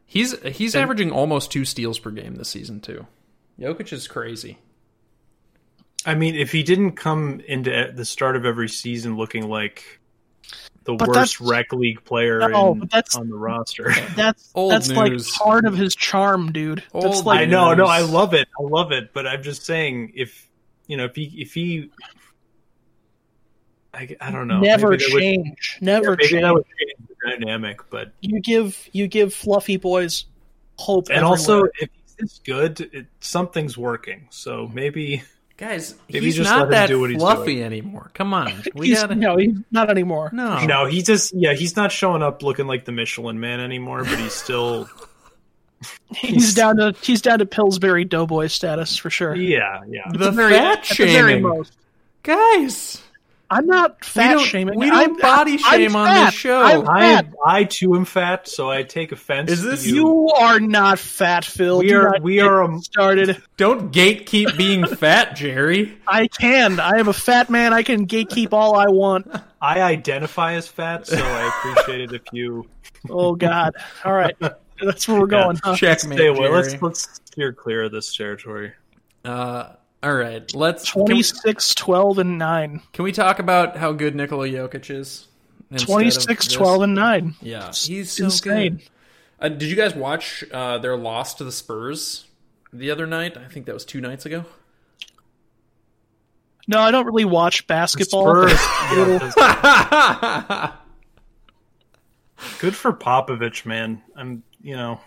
He's 0.07 0.41
he's 0.43 0.77
averaging 0.77 1.11
almost 1.11 1.51
two 1.51 1.65
steals 1.65 1.99
per 1.99 2.13
game 2.13 2.37
this 2.37 2.49
season 2.49 2.81
too. 2.81 3.05
Jokic 3.59 3.93
is 3.93 4.09
crazy. 4.09 4.59
I 6.07 6.15
mean, 6.15 6.35
if 6.35 6.53
he 6.53 6.63
didn't 6.63 6.93
come 6.93 7.41
into 7.47 7.93
the 7.95 8.05
start 8.05 8.37
of 8.37 8.45
every 8.45 8.69
season 8.69 9.17
looking 9.17 9.49
like 9.49 10.01
the 10.85 10.95
But 10.95 11.09
worst 11.09 11.41
rec 11.41 11.73
league 11.73 12.05
player 12.05 12.41
No, 12.49 12.73
in- 12.73 12.81
but 12.81 12.91
that's- 12.91 13.15
on 13.17 13.29
the 13.31 13.37
roster. 13.37 13.91
that's 14.17 14.51
Old 14.55 14.73
that's 14.73 14.91
like 14.91 15.13
part 15.39 15.65
of 15.65 15.77
his 15.77 15.95
charm, 15.95 16.53
dude. 16.53 16.83
That's 16.93 17.05
Old 17.19 17.25
like 17.27 17.41
I 17.41 17.45
know, 17.47 17.73
no. 17.75 17.87
I 17.87 18.01
love 18.01 18.35
it, 18.35 18.49
I 18.61 18.63
love 18.65 18.93
it. 18.93 19.13
But 19.15 19.27
I'm 19.27 19.43
just 19.43 19.65
saying, 19.65 20.13
if 20.15 20.47
you 20.87 20.99
know, 20.99 21.05
if 21.07 21.15
he, 21.17 21.25
if 21.41 21.55
he, 21.55 21.91
I, 23.95 24.15
I 24.21 24.31
don't 24.31 24.49
know, 24.49 24.61
never 24.61 24.91
maybe 24.91 25.05
that 25.05 25.13
would- 25.15 25.21
change, 25.23 25.79
never 25.81 26.11
maybe 26.11 26.29
change. 26.29 26.43
that 26.43 26.53
would 26.55 26.65
change 26.67 27.09
the 27.09 27.31
dynamic. 27.39 27.81
But 27.91 28.13
You 28.21 28.41
give 28.41 28.89
you 28.93 29.07
give 29.07 29.33
fluffy 29.33 29.77
boys 29.79 30.27
hope, 30.79 31.07
and 31.09 31.19
everywhere. 31.19 31.31
also, 31.31 31.63
if 31.81 31.89
he's 32.04 32.04
this 32.19 32.41
good, 32.45 32.81
it, 32.81 33.07
something's 33.21 33.77
working. 33.79 34.27
So 34.31 34.71
maybe 34.73 35.23
Guys, 35.57 35.95
Maybe 36.13 36.27
he's 36.27 36.35
just 36.37 36.51
let 36.51 36.57
not 36.57 36.65
him 36.65 36.71
that 36.73 36.89
do 36.89 36.99
what 36.99 37.11
he's 37.11 37.21
fluffy 37.21 37.55
doing. 37.55 37.63
anymore. 37.65 38.11
Come 38.15 38.35
on. 38.35 38.53
We 38.75 38.89
he's, 38.89 39.01
gotta 39.01 39.15
no, 39.15 39.37
he's 39.37 39.57
not 39.71 39.89
anymore. 39.89 40.31
No. 40.33 40.65
no, 40.65 40.87
he 40.87 41.01
just 41.03 41.33
yeah, 41.33 41.53
he's 41.55 41.77
not 41.77 41.93
showing 41.93 42.25
up 42.25 42.43
looking 42.43 42.67
like 42.67 42.85
the 42.87 42.91
Michelin 42.91 43.39
Man 43.39 43.61
anymore. 43.61 44.03
But 44.03 44.19
he's 44.19 44.33
still 44.33 44.89
He's 46.17 46.55
down 46.55 46.79
to 46.79 46.93
he's 47.03 47.23
down 47.23 47.39
to 47.39 47.47
Pillsbury 47.47 48.05
Doughboy 48.05 48.49
status 48.49 48.97
for 48.97 49.11
sure. 49.11 49.37
yeah, 49.37 49.83
yeah. 49.87 50.03
The 50.13 50.33
very- 50.33 50.55
fat 50.55 50.91
at 50.91 50.97
the 50.99 51.05
very 51.07 51.11
shaming. 51.35 51.43
most. 51.43 51.77
Guys. 52.25 53.04
I'm 53.57 53.67
not 53.67 54.05
fat 54.05 54.35
don't, 54.35 54.45
shaming. 54.47 54.79
we 54.79 54.91
don't 54.91 54.99
I'm, 54.99 55.17
body 55.19 55.53
I'm 55.65 55.81
shame 55.81 55.97
on 55.97 56.07
fat. 56.09 56.25
this 56.27 56.35
show. 56.35 56.61
I'm 56.63 56.89
I 56.89 57.01
fat. 57.01 57.27
I 57.47 57.65
too 57.65 57.95
am 57.95 58.05
fat, 58.05 58.49
so 58.49 58.71
I 58.71 58.83
take 58.83 59.13
offense. 59.13 59.51
Is 59.51 59.61
to 59.61 59.67
this 59.69 59.87
you? 59.87 59.95
You 59.95 60.29
are 60.31 60.59
not 60.61 60.99
fat, 60.99 61.45
Phil. 61.45 61.79
We 61.79 61.89
Do 61.89 62.01
are- 62.01 62.19
we 62.21 62.41
are 62.41 62.63
a- 62.65 62.79
started. 62.81 63.41
Don't 63.57 63.93
gatekeep 63.93 64.57
being 64.57 64.87
fat, 64.97 65.37
Jerry. 65.37 65.97
I 66.07 66.27
can. 66.27 66.81
I 66.81 66.99
am 66.99 67.09
a 67.09 67.13
fat 67.13 67.51
man. 67.51 67.73
I 67.73 67.83
can 67.83 68.07
gatekeep 68.07 68.53
all 68.53 68.75
I 68.77 68.87
want. 68.89 69.31
I 69.63 69.81
identify 69.83 70.55
as 70.55 70.67
fat, 70.69 71.07
so 71.07 71.17
I 71.17 71.49
appreciate 71.73 72.01
it 72.01 72.13
if 72.13 72.23
you 72.33 72.69
Oh 73.11 73.35
God. 73.35 73.75
All 74.05 74.13
right. 74.13 74.35
That's 74.83 75.07
where 75.07 75.21
we're 75.21 75.27
going. 75.27 75.59
Huh? 75.63 75.77
Checkmate, 75.77 76.19
stay 76.19 76.27
away. 76.27 76.49
Let's 76.49 76.81
let's 76.83 77.21
steer 77.27 77.53
clear 77.53 77.85
of 77.85 77.93
this 77.93 78.17
territory. 78.17 78.73
Uh, 79.25 79.75
all 80.05 80.15
right, 80.15 80.55
let's. 80.55 80.93
Can 80.93 81.03
we, 81.05 81.07
26, 81.07 81.75
12, 81.77 82.19
and 82.19 82.39
9. 82.39 82.83
can 82.93 83.05
we 83.05 83.13
talk 83.13 83.39
about 83.39 83.79
how 83.79 83.93
good 83.93 84.15
Nikola 84.15 84.47
Jokic 84.49 84.91
is? 84.91 85.29
instead 85.71 85.87
26, 85.93 86.49
12, 86.49 86.83
and 86.83 86.95
9. 86.95 87.35
Yeah, 87.41 87.73
he's 87.73 88.13
so 88.13 88.25
insane. 88.25 88.77
good. 88.77 88.83
Uh, 89.41 89.49
did 89.49 89.71
you 89.71 89.77
guys 89.77 89.95
watch 89.95 90.45
uh, 90.53 90.77
their 90.79 90.97
loss 90.97 91.35
to 91.35 91.45
the 91.45 91.53
Spurs 91.53 92.27
the 92.73 92.91
other 92.91 93.07
night? 93.07 93.39
I 93.39 93.49
think 93.49 93.65
that 93.67 93.75
was 93.75 93.87
two 93.87 94.01
nights 94.03 94.27
ago. 94.27 94.45
No, 96.69 96.81
I 96.81 96.91
don't 96.91 97.07
really 97.07 97.25
watch 97.25 97.67
basketball. 97.67 98.25
Spurs, 98.25 98.53
but- 98.53 98.97
yeah, 98.97 99.19
that's- 99.19 100.73
good 102.61 102.77
for 102.77 102.93
Popovich, 102.93 103.67
man. 103.67 104.03
I'm, 104.17 104.43
you 104.63 104.77
know, 104.77 105.01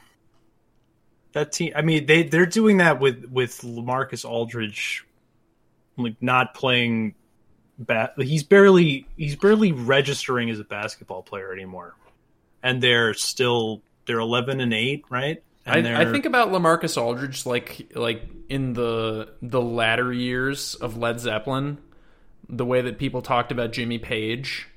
that 1.38 1.52
team. 1.52 1.74
I 1.76 1.82
mean, 1.82 2.06
they 2.06 2.24
they're 2.24 2.46
doing 2.46 2.78
that 2.78 3.00
with 3.00 3.26
with 3.32 3.62
LaMarcus 3.62 4.24
Aldridge, 4.28 5.06
like 5.98 6.16
not 6.22 6.54
playing. 6.54 7.16
Ba- 7.80 8.12
he's 8.18 8.44
barely 8.44 9.08
he's 9.18 9.36
barely 9.36 9.72
registering 9.72 10.50
as 10.50 10.60
a 10.60 10.64
basketball 10.64 11.22
player 11.22 11.54
anymore, 11.54 11.96
and 12.64 12.82
they're 12.82 13.14
still 13.14 13.82
they're 14.06 14.20
eleven 14.20 14.60
and 14.62 14.74
eight, 14.74 15.06
right? 15.10 15.44
I, 15.66 15.78
And 15.80 15.88
I 15.88 16.04
they're- 16.04 16.14
think 16.14 16.26
about 16.26 16.50
LaMarcus 16.50 17.00
Aldridge 17.02 17.46
like 17.46 17.92
like 17.94 18.24
in 18.50 18.74
the 18.74 19.30
the 19.42 19.62
latter 19.62 20.12
years 20.12 20.74
of 20.76 20.98
Led 20.98 21.20
Zeppelin, 21.20 21.78
the 22.50 22.66
way 22.66 22.82
that 22.82 22.98
people 22.98 23.22
talked 23.22 23.52
about 23.52 23.74
Jimmy 23.74 24.00
Page, 24.00 24.68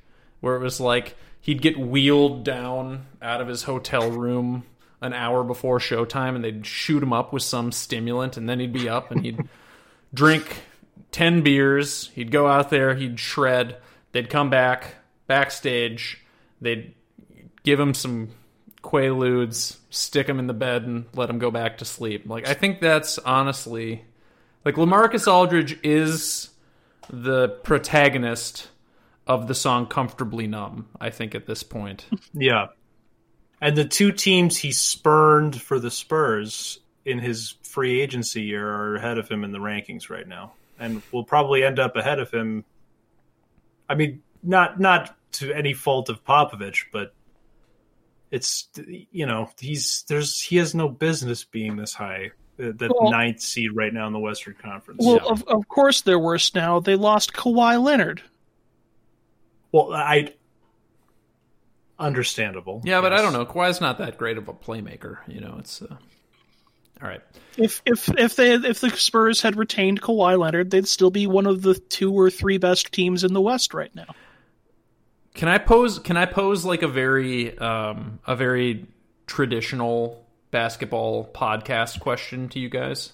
where 0.40 0.56
it 0.56 0.60
was 0.60 0.78
like 0.80 1.16
he'd 1.40 1.62
get 1.62 1.78
wheeled 1.78 2.44
down 2.44 3.06
out 3.22 3.40
of 3.40 3.48
his 3.48 3.62
hotel 3.62 4.10
room 4.10 4.64
an 5.00 5.12
hour 5.12 5.44
before 5.44 5.78
showtime, 5.78 6.34
and 6.34 6.44
they'd 6.44 6.66
shoot 6.66 7.02
him 7.02 7.12
up 7.12 7.32
with 7.32 7.42
some 7.42 7.72
stimulant, 7.72 8.36
and 8.36 8.48
then 8.48 8.60
he'd 8.60 8.72
be 8.72 8.88
up 8.88 9.10
and 9.10 9.24
he'd 9.24 9.38
drink 10.14 10.62
ten 11.12 11.42
beers. 11.42 12.10
He'd 12.14 12.30
go 12.30 12.46
out 12.46 12.70
there, 12.70 12.94
he'd 12.94 13.18
shred. 13.18 13.76
They'd 14.12 14.30
come 14.30 14.50
back 14.50 14.96
backstage. 15.26 16.22
They'd 16.60 16.94
give 17.62 17.78
him 17.78 17.94
some 17.94 18.30
quaaludes, 18.82 19.76
stick 19.90 20.28
him 20.28 20.38
in 20.38 20.46
the 20.46 20.54
bed, 20.54 20.82
and 20.82 21.06
let 21.14 21.30
him 21.30 21.38
go 21.38 21.50
back 21.50 21.78
to 21.78 21.84
sleep. 21.84 22.24
Like 22.26 22.48
I 22.48 22.54
think 22.54 22.80
that's 22.80 23.18
honestly, 23.18 24.04
like 24.64 24.74
LaMarcus 24.74 25.30
Aldridge 25.30 25.78
is 25.82 26.50
the 27.08 27.48
protagonist 27.48 28.68
of 29.26 29.48
the 29.48 29.54
song 29.54 29.86
"Comfortably 29.86 30.46
Numb." 30.46 30.88
I 31.00 31.10
think 31.10 31.34
at 31.34 31.46
this 31.46 31.62
point, 31.62 32.06
Yeah. 32.34 32.68
And 33.60 33.76
the 33.76 33.84
two 33.84 34.10
teams 34.12 34.56
he 34.56 34.72
spurned 34.72 35.60
for 35.60 35.78
the 35.78 35.90
Spurs 35.90 36.80
in 37.04 37.18
his 37.18 37.56
free 37.62 38.00
agency 38.00 38.42
year 38.42 38.66
are 38.68 38.96
ahead 38.96 39.18
of 39.18 39.28
him 39.28 39.44
in 39.44 39.52
the 39.52 39.58
rankings 39.58 40.08
right 40.10 40.26
now. 40.26 40.52
And 40.78 41.02
will 41.12 41.24
probably 41.24 41.62
end 41.62 41.78
up 41.78 41.96
ahead 41.96 42.18
of 42.20 42.30
him. 42.30 42.64
I 43.88 43.94
mean, 43.96 44.22
not 44.42 44.80
not 44.80 45.14
to 45.32 45.52
any 45.52 45.74
fault 45.74 46.08
of 46.08 46.24
Popovich, 46.24 46.84
but 46.92 47.12
it's 48.30 48.68
you 49.10 49.26
know, 49.26 49.50
he's 49.60 50.04
there's 50.08 50.40
he 50.40 50.56
has 50.56 50.74
no 50.74 50.88
business 50.88 51.44
being 51.44 51.76
this 51.76 51.92
high. 51.92 52.30
uh, 52.58 52.72
The 52.74 52.90
Well- 52.98 53.10
ninth 53.10 53.40
seed 53.40 53.72
right 53.74 53.92
now 53.92 54.06
in 54.06 54.12
the 54.14 54.18
Western 54.18 54.54
Conference. 54.54 55.00
Well, 55.04 55.16
Yeah. 55.22 55.30
of, 55.30 55.42
of 55.48 55.68
course 55.68 56.00
they're 56.00 56.18
worse 56.18 56.54
now. 56.54 56.80
They 56.80 56.96
lost 56.96 57.34
Kawhi 57.34 57.82
Leonard. 57.82 58.22
well, 59.72 59.92
I 59.92 60.32
understandable. 62.00 62.82
yeah, 62.84 63.00
but 63.00 63.12
I 63.12 63.22
don't 63.22 63.32
know. 63.32 63.46
Kawhi's 63.46 63.80
not 63.80 63.98
that 63.98 64.18
great 64.18 64.38
of 64.38 64.48
a 64.48 64.52
playmaker. 64.52 65.18
You 65.28 65.40
know, 65.40 65.56
it's 65.58 65.82
uh... 65.82 65.96
all 67.02 67.08
right. 67.08 67.20
If 67.56 67.82
if 67.84 68.08
if 68.18 68.36
they 68.36 68.54
if 68.54 68.80
the 68.80 68.90
Spurs 68.90 69.42
had 69.42 69.56
retained 69.56 70.00
Kawhi 70.00 70.38
Leonard, 70.38 70.70
they'd 70.70 70.88
still 70.88 71.10
be 71.10 71.26
one 71.26 71.46
of 71.46 71.62
the 71.62 71.74
two 71.74 72.12
or 72.12 72.30
three 72.30 72.58
best 72.58 72.90
teams 72.92 73.22
in 73.22 73.32
the 73.32 73.40
West 73.40 73.74
right 73.74 73.94
now. 73.94 74.06
Can 75.34 75.48
I 75.48 75.58
pose? 75.58 75.98
Can 75.98 76.16
I 76.16 76.26
pose 76.26 76.64
like 76.64 76.82
a 76.82 76.88
very 76.88 77.56
um, 77.58 78.18
a 78.26 78.34
very 78.34 78.86
traditional 79.26 80.26
basketball 80.50 81.24
podcast 81.32 82.00
question 82.00 82.48
to 82.48 82.58
you 82.58 82.68
guys? 82.68 83.12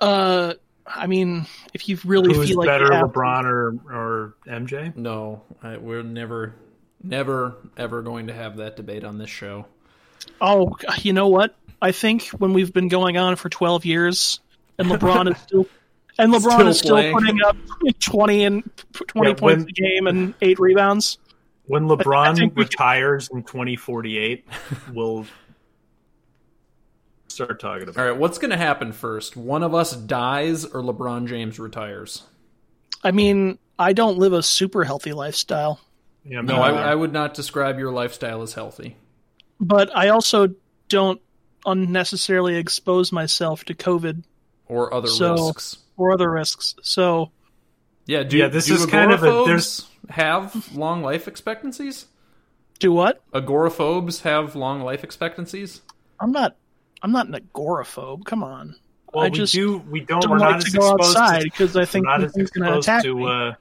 Uh, 0.00 0.54
I 0.86 1.06
mean, 1.06 1.46
if 1.72 1.88
you 1.88 1.98
really 2.04 2.34
Who's 2.34 2.48
feel 2.48 2.58
like 2.58 2.66
better, 2.66 2.86
you 2.86 2.92
have- 2.92 3.12
LeBron 3.12 3.44
or 3.44 3.68
or 3.92 4.34
MJ? 4.46 4.94
No, 4.96 5.42
I, 5.62 5.76
we're 5.76 6.02
never, 6.02 6.54
never, 7.02 7.56
ever 7.76 8.02
going 8.02 8.26
to 8.28 8.32
have 8.34 8.56
that 8.58 8.76
debate 8.76 9.04
on 9.04 9.18
this 9.18 9.30
show. 9.30 9.66
Oh, 10.40 10.76
you 10.98 11.12
know 11.12 11.28
what? 11.28 11.56
I 11.82 11.92
think 11.92 12.24
when 12.28 12.52
we've 12.52 12.72
been 12.72 12.88
going 12.88 13.16
on 13.16 13.36
for 13.36 13.48
12 13.48 13.84
years 13.86 14.40
and 14.78 14.88
LeBron 14.88 15.32
is 15.34 15.40
still 15.42 15.66
and 16.18 16.32
LeBron 16.32 16.40
Still 16.52 16.68
is 16.68 16.78
still 16.78 16.96
playing. 16.96 17.12
putting 17.14 17.42
up 17.42 17.56
20 18.00 18.44
and 18.44 18.70
20 18.92 19.28
Yeah, 19.30 19.34
points 19.34 19.40
when- 19.42 19.60
a 19.62 19.72
game 19.72 20.06
and 20.06 20.34
8 20.42 20.58
rebounds. 20.58 21.18
When 21.66 21.84
I 21.84 21.94
LeBron 21.94 22.36
think 22.36 22.56
we 22.56 22.64
can- 22.64 22.68
retires 22.70 23.28
in 23.32 23.42
2048, 23.44 24.44
we'll 24.92 25.24
start 27.28 27.60
talking 27.60 27.84
about. 27.84 27.96
All 27.96 28.04
right, 28.10 28.16
what's 28.18 28.38
going 28.38 28.50
to 28.50 28.56
happen 28.56 28.92
first? 28.92 29.36
One 29.36 29.62
of 29.62 29.74
us 29.74 29.94
dies 29.94 30.64
or 30.64 30.82
LeBron 30.82 31.26
James 31.28 31.58
retires? 31.58 32.24
I 33.04 33.12
mean, 33.12 33.58
I 33.78 33.92
don't 33.92 34.18
live 34.18 34.32
a 34.32 34.42
super 34.42 34.84
healthy 34.84 35.12
lifestyle, 35.12 35.80
Yeah, 36.24 36.40
No, 36.42 36.56
I, 36.56 36.70
I 36.90 36.94
would 36.94 37.12
not 37.12 37.34
describe 37.34 37.78
your 37.78 37.90
lifestyle 37.92 38.42
as 38.42 38.54
healthy. 38.54 38.96
but 39.60 39.94
I 39.96 40.08
also 40.08 40.48
don't 40.88 41.20
unnecessarily 41.66 42.56
expose 42.56 43.12
myself 43.12 43.64
to 43.64 43.74
COVID 43.74 44.24
Or 44.66 44.92
other 44.94 45.08
So- 45.08 45.32
risks. 45.48 45.78
or 45.96 46.12
other 46.12 46.30
risks. 46.30 46.74
So 46.82 47.30
Yeah, 48.06 48.22
do, 48.22 48.38
Yeah, 48.38 48.48
this 48.48 48.66
do 48.66 48.74
is 48.74 48.86
kind 48.86 49.12
of 49.12 49.22
a- 49.22 49.26
agoraphobes 49.26 49.46
there's- 49.46 49.86
have 50.10 50.76
long 50.76 51.02
life 51.02 51.28
expectancies? 51.28 52.06
do 52.80 52.92
what? 52.92 53.20
Agoraphobes 53.34 54.20
have 54.22 54.56
long 54.56 54.80
life 54.82 55.04
expectancies? 55.04 55.82
I'm 56.18 56.32
not. 56.32 56.56
I'm 57.02 57.12
not 57.12 57.28
an 57.28 57.34
agoraphobe. 57.34 58.24
Come 58.24 58.42
on. 58.42 58.74
well, 59.12 59.24
I 59.24 59.28
we 59.28 59.36
just 59.36 59.52
do. 59.52 59.78
We 59.90 60.00
don't. 60.00 60.22
don't 60.22 60.30
we're 60.32 60.38
like 60.38 60.50
not 60.52 60.60
to 60.62 60.66
as 60.66 60.72
go 60.74 60.94
exposed 60.94 61.16
outside 61.18 61.42
because 61.44 61.76
I 61.76 61.84
think 61.84 62.06
we're 62.06 62.12
not 62.12 62.24
as 62.24 62.32
something's 62.32 62.50
going 62.50 62.70
to 62.72 62.78
exposed 62.78 62.88
attack 62.88 63.02
to. 63.04 63.14
me. 63.14 63.26
Uh, 63.26 63.52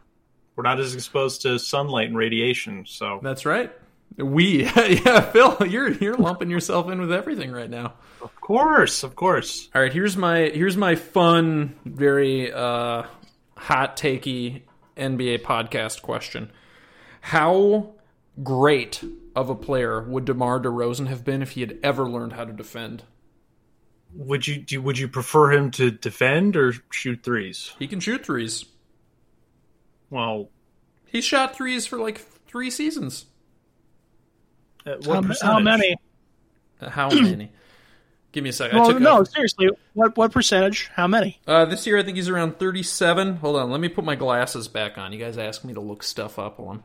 we're 0.60 0.64
not 0.64 0.82
as 0.82 0.94
exposed 0.94 1.44
to 1.44 1.58
sunlight 1.58 2.10
and 2.10 2.18
radiation. 2.18 2.86
So 2.86 3.22
That's 3.24 3.46
right. 3.46 3.72
We, 4.18 4.64
yeah, 4.76 5.22
Phil, 5.32 5.56
you're 5.66 5.94
you're 5.94 6.18
lumping 6.18 6.50
yourself 6.50 6.90
in 6.90 7.00
with 7.00 7.14
everything 7.14 7.54
right 7.54 7.70
now. 7.70 7.94
of 8.22 8.36
course, 8.42 9.04
of 9.04 9.16
course. 9.16 9.70
All 9.74 9.82
right, 9.82 9.94
here's 9.94 10.18
my 10.18 10.50
here's 10.50 10.76
my 10.76 10.96
fun, 10.96 11.80
very 11.86 12.52
uh, 12.52 13.04
hot 13.56 13.96
takey 13.96 14.64
NBA 14.98 15.44
podcast 15.44 16.02
question: 16.02 16.52
How 17.22 17.94
great 18.44 19.02
of 19.38 19.50
a 19.50 19.56
player 19.56 20.02
would 20.02 20.26
DeMar 20.26 20.60
DeRozan 20.60 21.08
have 21.08 21.24
been 21.24 21.42
if 21.42 21.52
he 21.52 21.62
had 21.62 21.80
ever 21.84 22.04
learned 22.04 22.34
how 22.34 22.44
to 22.44 22.52
defend? 22.52 23.04
Would 24.14 24.46
you 24.46 24.58
do? 24.58 24.82
Would 24.82 24.98
you 24.98 25.08
prefer 25.08 25.54
him 25.54 25.72
to 25.72 25.90
defend 25.90 26.58
or 26.58 26.74
shoot 26.92 27.24
threes? 27.24 27.74
He 27.80 27.88
can 27.88 28.02
shoot 28.02 28.26
threes. 28.26 28.66
Well, 30.10 30.50
He 31.06 31.22
shot 31.22 31.56
threes 31.56 31.86
for 31.86 31.98
like 31.98 32.20
three 32.48 32.70
seasons. 32.72 33.26
at 34.86 35.04
how, 35.06 35.10
what 35.10 35.16
how 35.16 35.22
percentage? 35.30 35.64
many? 35.64 35.96
How 36.82 37.10
many? 37.10 37.52
Give 38.32 38.44
me 38.44 38.52
a 38.52 38.54
second. 38.54 38.78
I 38.78 38.82
Well, 38.82 38.92
took 38.92 39.02
no, 39.02 39.22
a- 39.22 39.26
seriously. 39.26 39.70
What 39.94 40.16
what 40.16 40.32
percentage? 40.32 40.90
How 40.94 41.08
many? 41.08 41.40
Uh, 41.48 41.66
this 41.66 41.88
year, 41.88 41.98
I 41.98 42.04
think 42.04 42.16
he's 42.16 42.30
around 42.30 42.60
37. 42.60 43.38
Hold 43.38 43.56
on, 43.56 43.72
let 43.72 43.82
me 43.82 43.90
put 43.90 44.06
my 44.06 44.16
glasses 44.16 44.68
back 44.68 44.98
on. 45.00 45.12
You 45.14 45.20
guys 45.20 45.38
ask 45.38 45.64
me 45.64 45.74
to 45.74 45.80
look 45.82 46.04
stuff 46.04 46.38
up 46.38 46.60
while 46.60 46.70
I'm 46.70 46.84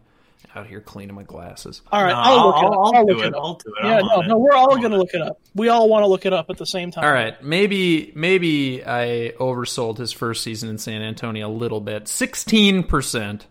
out 0.54 0.66
here 0.66 0.80
cleaning 0.80 1.14
my 1.14 1.22
glasses. 1.22 1.82
All 1.90 2.02
right, 2.02 2.10
No, 2.12 2.16
I'll 2.18 2.46
look 2.46 2.56
it 2.56 2.58
I'll, 2.58 2.66
up. 2.66 2.72
I'll 2.78 2.94
I'll 2.96 3.06
do 3.06 3.14
look 3.14 3.24
it. 3.24 3.28
it 3.28 3.34
up. 3.34 3.42
I'll 3.42 3.54
do 3.54 3.74
it. 3.80 3.84
Yeah, 3.84 3.98
I'm 3.98 4.06
no, 4.06 4.20
no, 4.20 4.36
it. 4.36 4.40
we're 4.40 4.52
all 4.52 4.72
I'm 4.74 4.80
going 4.80 4.92
to 4.92 4.98
look 4.98 5.14
it 5.14 5.22
up. 5.22 5.40
We 5.54 5.68
all 5.68 5.88
want 5.88 6.02
to 6.04 6.06
look 6.06 6.26
it 6.26 6.32
up 6.32 6.50
at 6.50 6.56
the 6.58 6.66
same 6.66 6.90
time. 6.90 7.04
All 7.04 7.12
right, 7.12 7.42
maybe 7.42 8.12
maybe 8.14 8.84
I 8.84 9.32
oversold 9.38 9.98
his 9.98 10.12
first 10.12 10.42
season 10.42 10.68
in 10.68 10.78
San 10.78 11.02
Antonio 11.02 11.48
a 11.48 11.52
little 11.52 11.80
bit. 11.80 12.04
16% 12.04 13.42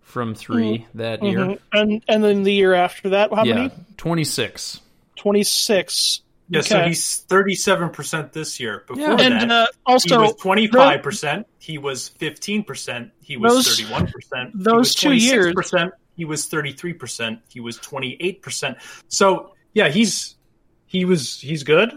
from 0.00 0.34
3 0.34 0.86
that 0.94 1.22
year. 1.22 1.38
Mhm. 1.38 1.58
And 1.72 2.02
and 2.08 2.24
then 2.24 2.42
the 2.42 2.52
year 2.52 2.74
after 2.74 3.10
that, 3.10 3.32
how 3.32 3.44
Yeah, 3.44 3.54
many? 3.54 3.70
26. 3.96 4.80
Twenty 5.16 5.44
six. 5.44 6.20
Yeah, 6.48 6.60
so 6.62 6.82
he's 6.82 7.18
thirty-seven 7.18 7.90
percent 7.90 8.32
this 8.32 8.58
year. 8.58 8.82
Before 8.88 9.02
Yeah. 9.02 9.14
that, 9.16 9.32
And 9.42 9.52
uh, 9.52 9.66
he 9.86 9.92
also, 9.92 10.20
was 10.20 10.34
twenty-five 10.34 11.00
percent. 11.02 11.46
He 11.60 11.78
was 11.78 12.08
fifteen 12.08 12.64
percent. 12.64 13.12
He 13.22 13.36
was 13.36 13.52
Those- 13.54 13.78
thirty-one 13.80 14.06
percent. 14.08 14.50
those 14.54 14.94
two 14.94 15.12
years- 15.12 15.54
percent. 15.54 15.92
He 16.16 16.24
was 16.24 16.46
thirty-three 16.46 16.94
percent. 16.94 17.40
He 17.48 17.60
was 17.60 17.76
twenty-eight 17.78 18.42
percent. 18.42 18.78
So 19.08 19.54
yeah, 19.72 19.88
he's 19.88 20.36
he 20.86 21.04
was 21.04 21.40
he's 21.40 21.62
good. 21.64 21.90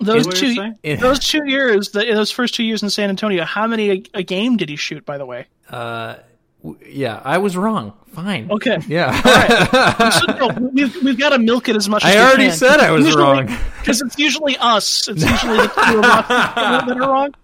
those 0.00 0.20
Is 0.22 0.26
what 0.26 0.42
you're 0.42 0.54
two? 0.54 0.74
Yeah. 0.82 0.96
those 0.96 1.18
two 1.18 1.42
years, 1.46 1.90
the, 1.90 2.04
those 2.06 2.30
first 2.30 2.54
two 2.54 2.64
years 2.64 2.82
in 2.82 2.88
San 2.90 3.10
Antonio, 3.10 3.44
how 3.44 3.66
many 3.66 3.90
a, 3.90 4.02
a 4.14 4.22
game 4.22 4.56
did 4.56 4.68
he 4.70 4.76
shoot? 4.76 5.04
By 5.04 5.18
the 5.18 5.26
way, 5.26 5.46
Uh, 5.68 6.16
yeah, 6.86 7.20
I 7.24 7.38
was 7.38 7.56
wrong. 7.56 7.92
Fine. 8.12 8.50
okay. 8.50 8.78
Yeah. 8.88 9.12
So, 10.10 10.26
no, 10.32 10.48
we've 10.72 10.94
we've 11.02 11.18
got 11.18 11.30
to 11.30 11.38
milk 11.38 11.68
it 11.68 11.76
as 11.76 11.88
much. 11.88 12.04
as 12.04 12.10
I 12.14 12.18
we 12.18 12.26
already 12.26 12.46
can. 12.48 12.56
said 12.56 12.80
I 12.80 12.90
was 12.90 13.14
wrong. 13.14 13.46
because 13.78 14.00
it's 14.02 14.18
usually 14.18 14.56
us. 14.58 15.06
It's 15.08 15.22
usually 15.22 15.58
the 15.58 15.68
two 15.68 15.98
of 15.98 16.04
us 16.04 16.28
that 16.28 16.90
are 16.96 17.00
wrong. 17.00 17.34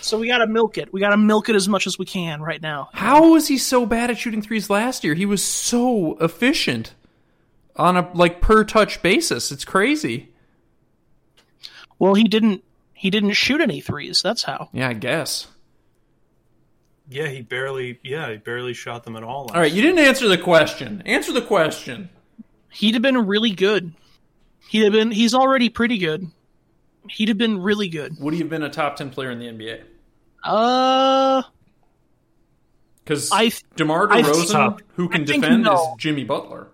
So 0.00 0.18
we 0.18 0.28
got 0.28 0.38
to 0.38 0.46
milk 0.46 0.78
it. 0.78 0.92
We 0.92 1.00
got 1.00 1.10
to 1.10 1.16
milk 1.16 1.48
it 1.48 1.54
as 1.54 1.68
much 1.68 1.86
as 1.86 1.98
we 1.98 2.06
can 2.06 2.40
right 2.40 2.60
now. 2.60 2.88
How 2.92 3.32
was 3.32 3.48
he 3.48 3.58
so 3.58 3.86
bad 3.86 4.10
at 4.10 4.18
shooting 4.18 4.42
threes 4.42 4.70
last 4.70 5.04
year? 5.04 5.14
He 5.14 5.26
was 5.26 5.44
so 5.44 6.16
efficient 6.18 6.94
on 7.76 7.96
a 7.96 8.10
like 8.14 8.40
per 8.40 8.64
touch 8.64 9.02
basis. 9.02 9.52
It's 9.52 9.64
crazy. 9.64 10.30
Well, 11.98 12.14
he 12.14 12.24
didn't. 12.24 12.64
He 12.94 13.10
didn't 13.10 13.32
shoot 13.32 13.60
any 13.60 13.80
threes. 13.80 14.22
That's 14.22 14.42
how. 14.42 14.68
Yeah, 14.72 14.88
I 14.88 14.92
guess. 14.94 15.46
Yeah, 17.08 17.28
he 17.28 17.42
barely. 17.42 17.98
Yeah, 18.02 18.30
he 18.30 18.36
barely 18.36 18.72
shot 18.72 19.04
them 19.04 19.16
at 19.16 19.22
all. 19.22 19.50
All 19.52 19.60
right, 19.60 19.72
you 19.72 19.82
didn't 19.82 19.98
answer 19.98 20.28
the 20.28 20.38
question. 20.38 21.02
Answer 21.06 21.32
the 21.32 21.42
question. 21.42 22.08
He'd 22.70 22.94
have 22.94 23.02
been 23.02 23.26
really 23.26 23.50
good. 23.50 23.92
He'd 24.68 24.84
have 24.84 24.92
been. 24.92 25.10
He's 25.10 25.34
already 25.34 25.68
pretty 25.68 25.98
good. 25.98 26.30
He'd 27.08 27.28
have 27.28 27.38
been 27.38 27.60
really 27.60 27.88
good. 27.88 28.16
Would 28.20 28.34
he 28.34 28.40
have 28.40 28.48
been 28.48 28.62
a 28.62 28.70
top 28.70 28.96
ten 28.96 29.10
player 29.10 29.30
in 29.30 29.38
the 29.38 29.46
NBA? 29.46 29.82
Uh, 30.42 31.42
Because 33.04 33.30
I 33.32 33.48
th- 33.48 33.62
DeMar 33.76 34.10
I 34.12 34.22
DeRozan, 34.22 34.80
who 34.94 35.08
can 35.08 35.22
I 35.22 35.24
defend, 35.24 35.64
no. 35.64 35.74
is 35.74 35.80
Jimmy 35.98 36.24
Butler. 36.24 36.68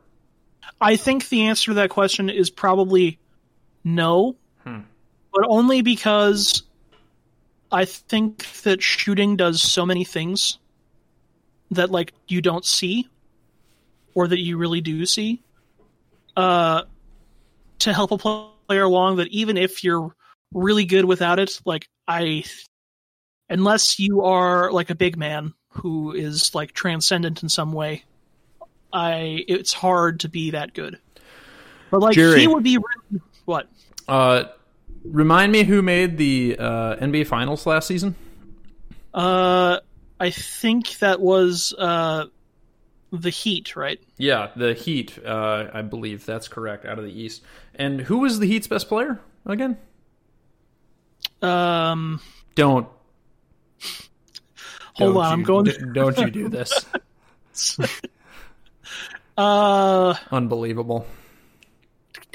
I 0.81 0.97
think 0.97 1.29
the 1.29 1.43
answer 1.47 1.71
to 1.71 1.75
that 1.75 1.91
question 1.91 2.29
is 2.31 2.51
probably 2.51 3.19
no, 3.85 4.37
Hmm. 4.65 4.81
but 5.33 5.45
only 5.49 5.81
because 5.81 6.63
I 7.73 7.85
think 7.87 8.47
that 8.63 8.83
shooting 8.83 9.37
does 9.37 9.63
so 9.63 9.87
many 9.87 10.05
things 10.05 10.59
that 11.71 11.91
like 11.91 12.13
you 12.29 12.41
don't 12.43 12.65
see 12.65 13.09
or 14.15 14.29
that 14.29 14.39
you 14.39 14.57
really 14.57 14.81
do 14.81 15.05
see 15.07 15.43
uh 16.37 16.83
to 17.81 17.93
help 17.93 18.11
a 18.13 18.19
player 18.69 18.83
along 18.83 19.17
that 19.17 19.29
even 19.29 19.57
if 19.57 19.83
you're 19.83 20.15
really 20.55 20.85
good 20.85 21.05
without 21.05 21.39
it 21.41 21.61
like 21.65 21.89
I 22.07 22.45
unless 23.49 23.99
you 23.99 24.23
are 24.23 24.71
like 24.73 24.91
a 24.91 24.95
big 24.95 25.17
man 25.17 25.55
who 25.69 26.13
is 26.13 26.55
like 26.55 26.73
transcendent 26.73 27.43
in 27.43 27.49
some 27.49 27.73
way 27.73 28.05
I 28.93 29.45
it's 29.47 29.73
hard 29.75 30.21
to 30.21 30.29
be 30.29 30.53
that 30.53 30.73
good. 30.73 30.99
But 31.91 32.01
like 32.01 32.15
Jerry. 32.15 32.41
he 32.41 32.47
would 32.47 32.63
be 32.63 32.79
really, 32.79 33.23
what? 33.45 33.69
Uh, 34.09 34.45
remind 35.05 35.53
me 35.53 35.65
who 35.65 35.83
made 35.83 36.17
the 36.17 36.57
uh, 36.59 36.97
NBA 36.97 37.27
Finals 37.27 37.67
last 37.67 37.89
season? 37.89 38.15
Uh 39.13 39.81
I 40.19 40.31
think 40.31 40.99
that 40.99 41.21
was 41.21 41.75
uh 41.79 42.27
the 43.13 43.31
Heat, 43.31 43.77
right? 43.77 44.01
Yeah, 44.17 44.51
the 44.57 44.75
Heat. 44.75 45.19
Uh, 45.25 45.69
I 45.73 45.83
believe 45.83 46.27
that's 46.27 46.49
correct. 46.49 46.87
Out 46.87 46.99
of 46.99 47.05
the 47.05 47.13
East, 47.13 47.43
and 47.75 48.01
who 48.01 48.19
was 48.19 48.39
the 48.39 48.47
Heat's 48.47 48.67
best 48.67 48.89
player 48.89 49.21
again? 49.45 49.77
Um 51.43 52.21
Don't. 52.55 52.89
Hold 54.97 55.15
don't 55.15 55.25
on, 55.25 55.33
I'm 55.33 55.43
going 55.43 55.65
d- 55.67 55.77
Don't 55.93 56.19
you 56.19 56.31
do 56.31 56.49
this? 56.49 56.87
uh 59.37 60.15
Unbelievable. 60.31 61.07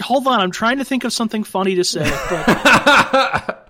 hold 0.02 0.28
on, 0.28 0.40
I'm 0.40 0.52
trying 0.52 0.78
to 0.78 0.86
think 0.86 1.04
of 1.04 1.14
something 1.14 1.44
funny 1.44 1.76
to 1.76 1.84
say. 1.84 2.04
But 2.30 3.58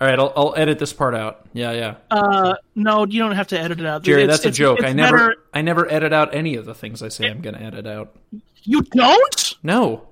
All 0.00 0.06
right, 0.08 0.18
I'll, 0.18 0.32
I'll 0.34 0.54
edit 0.56 0.78
this 0.78 0.94
part 0.94 1.14
out. 1.14 1.44
Yeah, 1.52 1.72
yeah. 1.72 1.94
uh 2.10 2.54
no, 2.74 3.04
you 3.06 3.20
don't 3.20 3.32
have 3.32 3.48
to 3.48 3.60
edit 3.60 3.80
it 3.80 3.86
out. 3.86 4.02
Jerry, 4.02 4.22
It's- 4.22 4.38
that's 4.42 4.46
a 4.46 4.56
joke. 4.56 4.82
I 4.82 4.92
never, 4.94 5.16
better- 5.16 5.34
I 5.52 5.60
never 5.62 5.90
edit 5.92 6.12
out 6.14 6.34
any 6.34 6.54
of 6.56 6.64
the 6.64 6.74
things 6.74 7.02
I 7.02 7.08
say 7.08 7.28
I'm 7.28 7.42
going 7.42 7.54
to 7.54 7.62
edit 7.62 7.86
out. 7.86 8.16
You 8.62 8.82
don't? 8.82 9.54
No, 9.62 10.06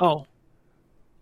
Oh. 0.00 0.26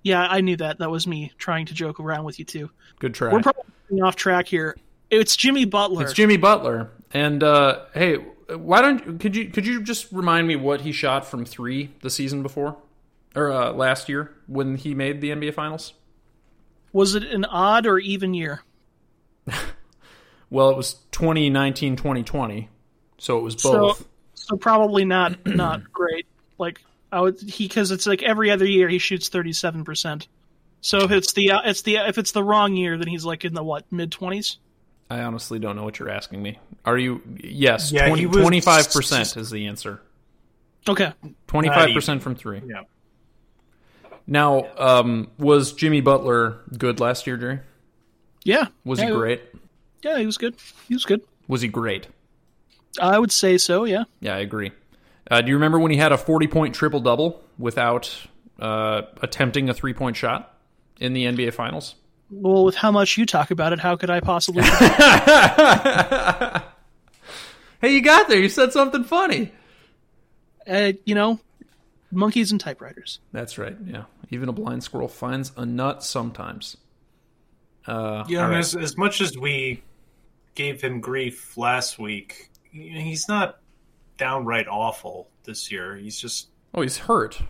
Yeah, 0.05 0.21
I 0.25 0.41
knew 0.41 0.57
that. 0.59 0.79
That 0.79 0.89
was 0.91 1.05
me 1.09 1.33
trying 1.37 1.67
to 1.67 1.75
joke 1.75 1.99
around 1.99 2.25
with 2.25 2.39
you 2.39 2.45
too. 2.45 2.71
good 3.01 3.13
try. 3.15 3.33
We're 3.33 3.41
probably 3.43 4.01
off 4.03 4.15
track 4.15 4.47
here. 4.47 4.77
It's 5.11 5.37
Jimmy 5.37 5.65
Butler. 5.65 6.05
It's 6.05 6.13
Jimmy 6.13 6.37
Butler, 6.37 6.91
and 7.13 7.43
uh, 7.43 7.85
hey, 7.95 8.17
why 8.49 8.81
don't 8.83 9.19
could 9.21 9.37
you 9.37 9.51
could 9.51 9.67
you 9.67 9.83
just 9.83 10.11
remind 10.13 10.49
me 10.49 10.57
what 10.57 10.81
he 10.83 10.93
shot 10.93 11.27
from 11.27 11.45
three 11.45 11.93
the 12.01 12.11
season 12.11 12.43
before 12.43 12.77
or 13.35 13.51
uh, 13.53 13.73
last 13.73 14.09
year 14.09 14.35
when 14.47 14.77
he 14.77 14.95
made 14.95 15.21
the 15.21 15.31
NBA 15.31 15.55
Finals? 15.55 15.93
was 16.93 17.15
it 17.15 17.25
an 17.25 17.45
odd 17.45 17.85
or 17.87 17.99
even 17.99 18.33
year? 18.35 18.63
Well, 20.49 20.71
it 20.71 20.77
was 20.77 20.95
2019 21.11 21.97
2020, 21.97 22.69
so 23.19 23.37
it 23.39 23.43
was 23.43 23.61
So- 23.61 23.73
both. 23.73 24.09
So 24.35 24.57
probably 24.57 25.05
not 25.05 25.45
not 25.47 25.93
great. 25.93 26.27
Like 26.57 26.81
I 27.11 27.21
would 27.21 27.41
he 27.41 27.67
because 27.67 27.91
it's 27.91 28.07
like 28.07 28.23
every 28.23 28.51
other 28.53 28.65
year 28.65 28.89
he 28.89 28.99
shoots 28.99 29.29
thirty 29.29 29.53
seven 29.53 29.83
percent. 29.85 30.29
So 30.83 30.99
if 30.99 31.11
it's 31.11 31.33
the 31.33 31.51
uh, 31.51 31.61
it's 31.65 31.83
the 31.83 31.97
if 31.97 32.17
it's 32.17 32.31
the 32.31 32.45
wrong 32.45 32.77
year, 32.77 32.97
then 32.97 33.09
he's 33.09 33.25
like 33.25 33.45
in 33.45 33.55
the 33.55 33.65
what 33.65 33.91
mid 33.91 34.13
twenties. 34.13 34.59
I 35.09 35.21
honestly 35.21 35.59
don't 35.59 35.77
know 35.77 35.85
what 35.85 35.99
you're 35.99 36.11
asking 36.11 36.43
me. 36.43 36.59
Are 36.85 36.99
you? 36.99 37.23
Yes, 37.43 37.93
Yeah, 37.93 38.09
20, 38.09 38.27
was- 38.27 38.37
25% 38.39 39.37
is 39.37 39.51
the 39.51 39.67
answer. 39.67 40.01
Okay, 40.89 41.13
25% 41.49 42.23
from 42.23 42.35
three. 42.37 42.63
Yeah. 42.67 42.83
Now, 44.27 44.67
um, 44.77 45.31
was 45.39 45.73
Jimmy 45.73 46.01
Butler 46.01 46.61
good 46.77 47.01
last 47.01 47.27
year, 47.27 47.37
Jerry? 47.37 47.61
Yeah. 48.45 48.67
Was 48.85 49.01
yeah, 49.01 49.07
he 49.07 49.13
great? 49.13 49.43
Yeah, 50.03 50.19
he 50.19 50.27
was 50.27 50.39
good. 50.39 50.57
He 50.89 50.95
was 50.95 51.05
good. 51.05 51.23
Was 51.49 51.63
he 51.63 51.69
great? 51.69 52.09
I 53.01 53.19
would 53.19 53.33
say 53.33 53.59
so. 53.59 53.85
Yeah. 53.85 54.05
Yeah, 54.21 54.35
I 54.35 54.39
agree. 54.39 54.73
Uh, 55.31 55.41
do 55.43 55.49
you 55.49 55.55
remember 55.55 55.79
when 55.79 55.91
he 55.91 55.97
had 55.97 56.13
a 56.13 56.19
40 56.19 56.47
point 56.47 56.75
triple 56.75 57.01
double 57.01 57.43
without 57.59 58.17
uh, 58.61 59.03
attempting 59.23 59.69
a 59.69 59.75
three 59.75 59.95
point 59.95 60.17
shot 60.17 60.57
in 60.99 61.13
the 61.13 61.25
NBA 61.25 61.53
Finals? 61.55 61.97
Well, 62.31 62.65
with 62.65 62.75
how 62.75 62.91
much 62.91 63.17
you 63.17 63.27
talk 63.27 63.51
about 63.51 63.73
it, 63.73 63.79
how 63.79 63.97
could 63.97 64.11
I 64.11 64.21
possibly? 64.21 64.63
hey, 67.81 67.95
you 67.95 68.01
got 68.03 68.29
there. 68.29 68.41
You 68.41 68.49
said 68.49 68.73
something 68.73 69.05
funny. 69.05 69.53
uh, 70.67 70.93
you 71.05 71.15
know, 71.15 71.39
monkeys 72.11 72.51
and 72.51 72.61
typewriters. 72.61 73.21
That's 73.33 73.59
right. 73.59 73.77
Yeah. 73.87 74.05
Even 74.31 74.49
a 74.49 74.53
blind 74.53 74.83
squirrel 74.83 75.09
finds 75.09 75.53
a 75.57 75.65
nut 75.65 76.03
sometimes. 76.03 76.77
Uh, 77.87 78.25
Yeah, 78.29 78.49
right. 78.49 78.59
as, 78.59 78.75
as 78.75 78.97
much 78.97 79.21
as 79.21 79.39
we 79.39 79.83
gave 80.57 80.81
him 80.81 81.01
grief 81.01 81.57
last 81.57 81.99
week, 81.99 82.51
he's 82.73 83.29
not 83.29 83.59
downright 84.19 84.67
awful 84.67 85.29
this 85.45 85.71
year. 85.71 85.95
He's 85.97 86.21
just 86.21 86.49
Oh, 86.75 86.83
he's 86.83 86.99
hurt. 86.99 87.41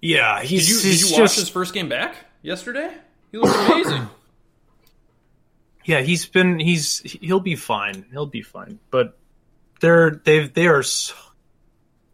yeah. 0.00 0.40
Did 0.40 0.48
He's 0.50 0.68
you, 0.68 0.76
did 0.76 0.84
he's 0.84 1.10
you 1.10 1.16
watch 1.16 1.22
just 1.30 1.38
his 1.40 1.48
first 1.48 1.74
game 1.74 1.88
back 1.88 2.14
yesterday? 2.42 2.94
He 3.34 3.40
looked 3.40 3.68
amazing. 3.68 4.08
yeah. 5.84 6.02
He's 6.02 6.24
been 6.24 6.60
he's 6.60 7.00
he'll 7.00 7.40
be 7.40 7.56
fine. 7.56 8.06
He'll 8.12 8.26
be 8.26 8.42
fine. 8.42 8.78
But 8.92 9.18
they're 9.80 10.10
they've 10.10 10.54
they 10.54 10.68
are 10.68 10.84
so, 10.84 11.14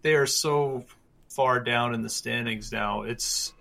they 0.01 0.15
are 0.15 0.25
so 0.25 0.87
far 1.29 1.61
down 1.61 1.93
in 1.93 2.01
the 2.01 2.09
standings 2.09 2.73
now. 2.73 3.03
It's 3.03 3.53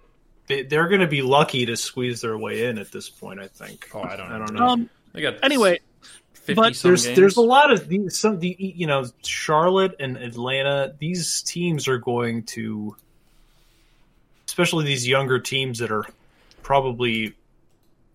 they, 0.47 0.63
they're 0.63 0.87
going 0.87 1.01
to 1.01 1.07
be 1.07 1.21
lucky 1.21 1.65
to 1.65 1.75
squeeze 1.75 2.21
their 2.21 2.37
way 2.37 2.67
in 2.67 2.77
at 2.77 2.93
this 2.93 3.09
point. 3.09 3.41
I 3.41 3.47
think. 3.47 3.89
Oh, 3.93 4.03
I 4.03 4.15
don't 4.15 4.31
I 4.31 4.37
don't 4.37 4.53
know. 4.53 4.59
know. 4.59 4.67
Um. 4.67 4.89
They 5.11 5.21
got 5.21 5.43
Anyway, 5.43 5.79
but 6.47 6.77
there's 6.77 7.07
games. 7.07 7.17
there's 7.17 7.35
a 7.35 7.41
lot 7.41 7.73
of 7.73 7.89
these 7.89 8.17
some 8.17 8.39
the 8.39 8.55
you 8.57 8.87
know 8.87 9.05
Charlotte 9.21 9.97
and 9.99 10.15
Atlanta 10.15 10.95
these 10.97 11.41
teams 11.41 11.89
are 11.89 11.97
going 11.97 12.43
to 12.43 12.95
especially 14.47 14.85
these 14.85 15.05
younger 15.05 15.39
teams 15.39 15.79
that 15.79 15.91
are 15.91 16.05
probably 16.63 17.35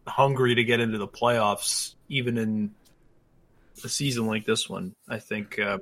hungry 0.06 0.54
to 0.54 0.64
get 0.64 0.80
into 0.80 0.98
the 0.98 1.08
playoffs 1.08 1.94
even 2.08 2.36
in 2.38 2.70
a 3.82 3.88
season 3.88 4.26
like 4.26 4.44
this 4.44 4.68
one 4.68 4.94
I 5.08 5.18
think 5.18 5.58
uh, 5.58 5.78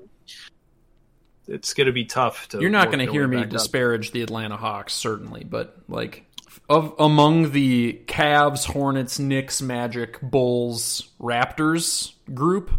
it's 1.49 1.75
going 1.75 1.87
to 1.87 1.93
be 1.93 2.05
tough 2.05 2.49
to 2.49 2.61
You're 2.61 2.71
not 2.71 2.87
going 2.87 3.05
to 3.05 3.11
hear 3.11 3.27
me 3.27 3.39
back 3.39 3.47
up. 3.47 3.51
disparage 3.51 4.13
the 4.13 4.23
Atlanta 4.23 4.57
Hawks, 4.57 4.93
certainly, 4.93 5.45
but 5.45 5.77
like 5.89 6.25
of 6.69 6.95
among 6.99 7.53
the 7.53 8.01
Cavs, 8.07 8.67
Hornets, 8.67 9.19
Knicks, 9.19 9.61
Magic, 9.61 10.21
Bulls, 10.21 11.11
Raptors 11.21 12.13
group, 12.33 12.71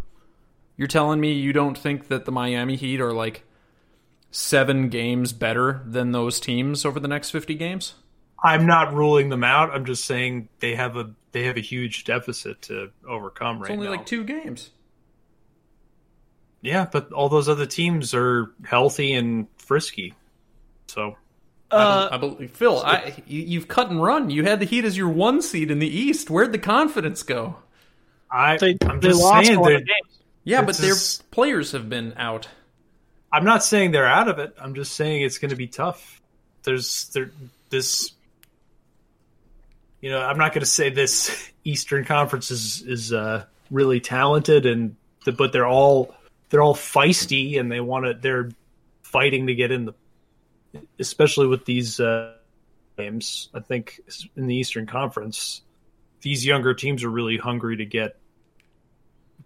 you're 0.77 0.87
telling 0.87 1.19
me 1.19 1.33
you 1.33 1.53
don't 1.53 1.77
think 1.77 2.07
that 2.07 2.25
the 2.25 2.31
Miami 2.31 2.75
Heat 2.75 3.01
are 3.01 3.13
like 3.13 3.43
seven 4.31 4.89
games 4.89 5.33
better 5.33 5.83
than 5.85 6.11
those 6.11 6.39
teams 6.39 6.85
over 6.85 6.99
the 6.99 7.07
next 7.07 7.31
50 7.31 7.55
games? 7.55 7.95
I'm 8.43 8.65
not 8.65 8.93
ruling 8.93 9.29
them 9.29 9.43
out 9.43 9.71
I'm 9.71 9.85
just 9.85 10.05
saying 10.05 10.49
they 10.59 10.75
have 10.75 10.97
a 10.97 11.13
they 11.33 11.43
have 11.43 11.57
a 11.57 11.61
huge 11.61 12.05
deficit 12.05 12.61
to 12.63 12.91
overcome 13.07 13.57
right? 13.57 13.63
It's 13.63 13.69
right 13.69 13.75
only 13.75 13.87
now 13.87 13.95
like 13.97 14.05
two 14.05 14.23
games. 14.23 14.69
Yeah, 16.61 16.87
but 16.89 17.11
all 17.11 17.27
those 17.27 17.49
other 17.49 17.65
teams 17.65 18.13
are 18.13 18.51
healthy 18.63 19.13
and 19.13 19.47
frisky. 19.57 20.13
So 20.87 21.17
uh, 21.71 22.07
I 22.11 22.17
believe 22.17 22.51
Phil, 22.51 22.81
I, 22.81 23.15
you, 23.27 23.41
you've 23.41 23.67
cut 23.67 23.89
and 23.89 24.01
run. 24.01 24.29
You 24.29 24.45
had 24.45 24.59
the 24.61 24.65
Heat 24.65 24.85
as 24.85 24.95
your 24.97 25.09
one 25.09 25.41
seed 25.41 25.71
in 25.71 25.79
the 25.79 25.87
East. 25.87 26.29
Where'd 26.29 26.53
the 26.53 26.59
confidence 26.59 27.23
go? 27.23 27.57
I 28.31 28.57
they 28.57 28.77
I'm 28.81 29.01
just 29.01 29.21
lost 29.21 29.45
saying 29.47 29.57
a 29.57 29.61
lot 29.61 29.69
that 29.69 29.75
of 29.81 29.87
games. 29.87 30.19
Yeah, 30.45 30.61
This 30.63 30.77
but 30.77 30.81
their 30.81 30.93
is- 30.93 31.23
players 31.31 31.71
have 31.73 31.89
been 31.89 32.13
out. 32.17 32.47
I'm 33.31 33.45
not 33.45 33.63
saying 33.63 33.91
they're 33.91 34.05
out 34.07 34.27
of 34.27 34.39
it. 34.39 34.53
I'm 34.61 34.75
just 34.75 34.93
saying 34.93 35.23
it's 35.23 35.39
going 35.39 35.49
to 35.49 35.55
be 35.55 35.67
tough. 35.67 36.21
There's 36.63 37.09
there 37.09 37.31
this 37.69 38.11
you 40.03 40.09
know, 40.09 40.19
I'm 40.19 40.37
not 40.37 40.51
going 40.51 40.59
to 40.59 40.69
say 40.69 40.89
this 40.89 41.49
Eastern 41.63 42.03
Conference 42.03 42.51
is 42.51 42.81
is 42.81 43.13
uh 43.13 43.45
really 43.71 44.01
talented 44.01 44.65
and 44.65 44.97
the, 45.23 45.31
but 45.31 45.53
they're 45.53 45.65
all 45.65 46.13
they're 46.49 46.61
all 46.61 46.75
feisty 46.75 47.57
and 47.57 47.71
they 47.71 47.79
want 47.79 48.05
to 48.05 48.13
they're 48.13 48.49
fighting 49.01 49.47
to 49.47 49.55
get 49.55 49.71
in 49.71 49.85
the 49.85 49.93
especially 50.99 51.47
with 51.47 51.63
these 51.63 52.01
uh 52.01 52.33
games. 52.97 53.47
I 53.53 53.61
think 53.61 54.01
in 54.35 54.47
the 54.47 54.55
Eastern 54.55 54.87
Conference 54.87 55.61
these 56.19 56.45
younger 56.45 56.73
teams 56.73 57.05
are 57.05 57.09
really 57.09 57.37
hungry 57.37 57.77
to 57.77 57.85
get 57.85 58.17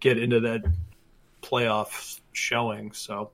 get 0.00 0.18
into 0.18 0.40
that 0.40 0.64
playoff 1.40 2.18
showing. 2.32 2.90
So 2.90 3.30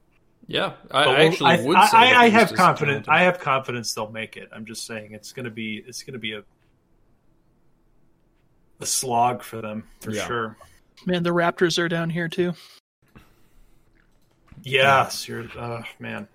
Yeah, 0.47 0.75
I, 0.91 1.25
actually 1.25 1.53
I, 1.53 1.63
would 1.63 1.77
I, 1.79 1.87
say 1.87 1.97
I, 1.97 2.23
I 2.25 2.29
have 2.29 2.53
confidence. 2.53 3.09
I 3.09 3.23
have 3.23 3.39
confidence 3.39 3.95
they'll 3.95 4.11
make 4.11 4.37
it. 4.37 4.51
I'm 4.53 4.67
just 4.67 4.87
saying 4.87 5.13
it's 5.13 5.33
gonna 5.33 5.49
be 5.49 5.83
it's 5.87 6.03
gonna 6.03 6.19
be 6.19 6.35
a 6.35 6.43
a 8.85 8.87
slog 8.87 9.43
for 9.43 9.61
them 9.61 9.85
for 10.01 10.11
Yeah. 10.13 10.27
sure. 10.27 10.57
Man, 11.07 11.23
the 11.23 11.31
Raptors 11.31 11.79
are 11.79 11.89
down 11.89 12.11
here 12.11 12.29
too. 12.29 12.55
Yes, 14.63 15.27
you're 15.29 15.47
uh, 15.59 15.83
man. 15.99 16.29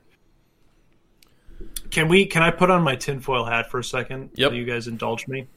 Can 1.91 2.07
we? 2.07 2.25
Can 2.25 2.43
I 2.43 2.51
put 2.51 2.69
on 2.69 2.83
my 2.83 2.95
tinfoil 2.95 3.45
hat 3.45 3.71
for 3.71 3.79
a 3.79 3.83
second? 3.83 4.31
Yep. 4.35 4.51
Will 4.51 4.57
you 4.57 4.65
guys 4.65 4.87
indulge 4.87 5.27
me? 5.27 5.47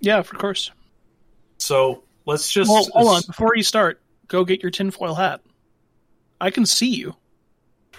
Yeah, 0.00 0.18
of 0.18 0.28
course. 0.30 0.70
So 1.58 2.02
let's 2.24 2.50
just 2.50 2.70
Well, 2.70 2.86
hold 2.92 3.16
on. 3.16 3.22
Before 3.26 3.54
you 3.56 3.62
start, 3.62 4.00
go 4.28 4.44
get 4.44 4.62
your 4.62 4.70
tinfoil 4.70 5.14
hat. 5.14 5.40
I 6.40 6.50
can 6.50 6.66
see 6.66 6.90
you. 6.94 7.14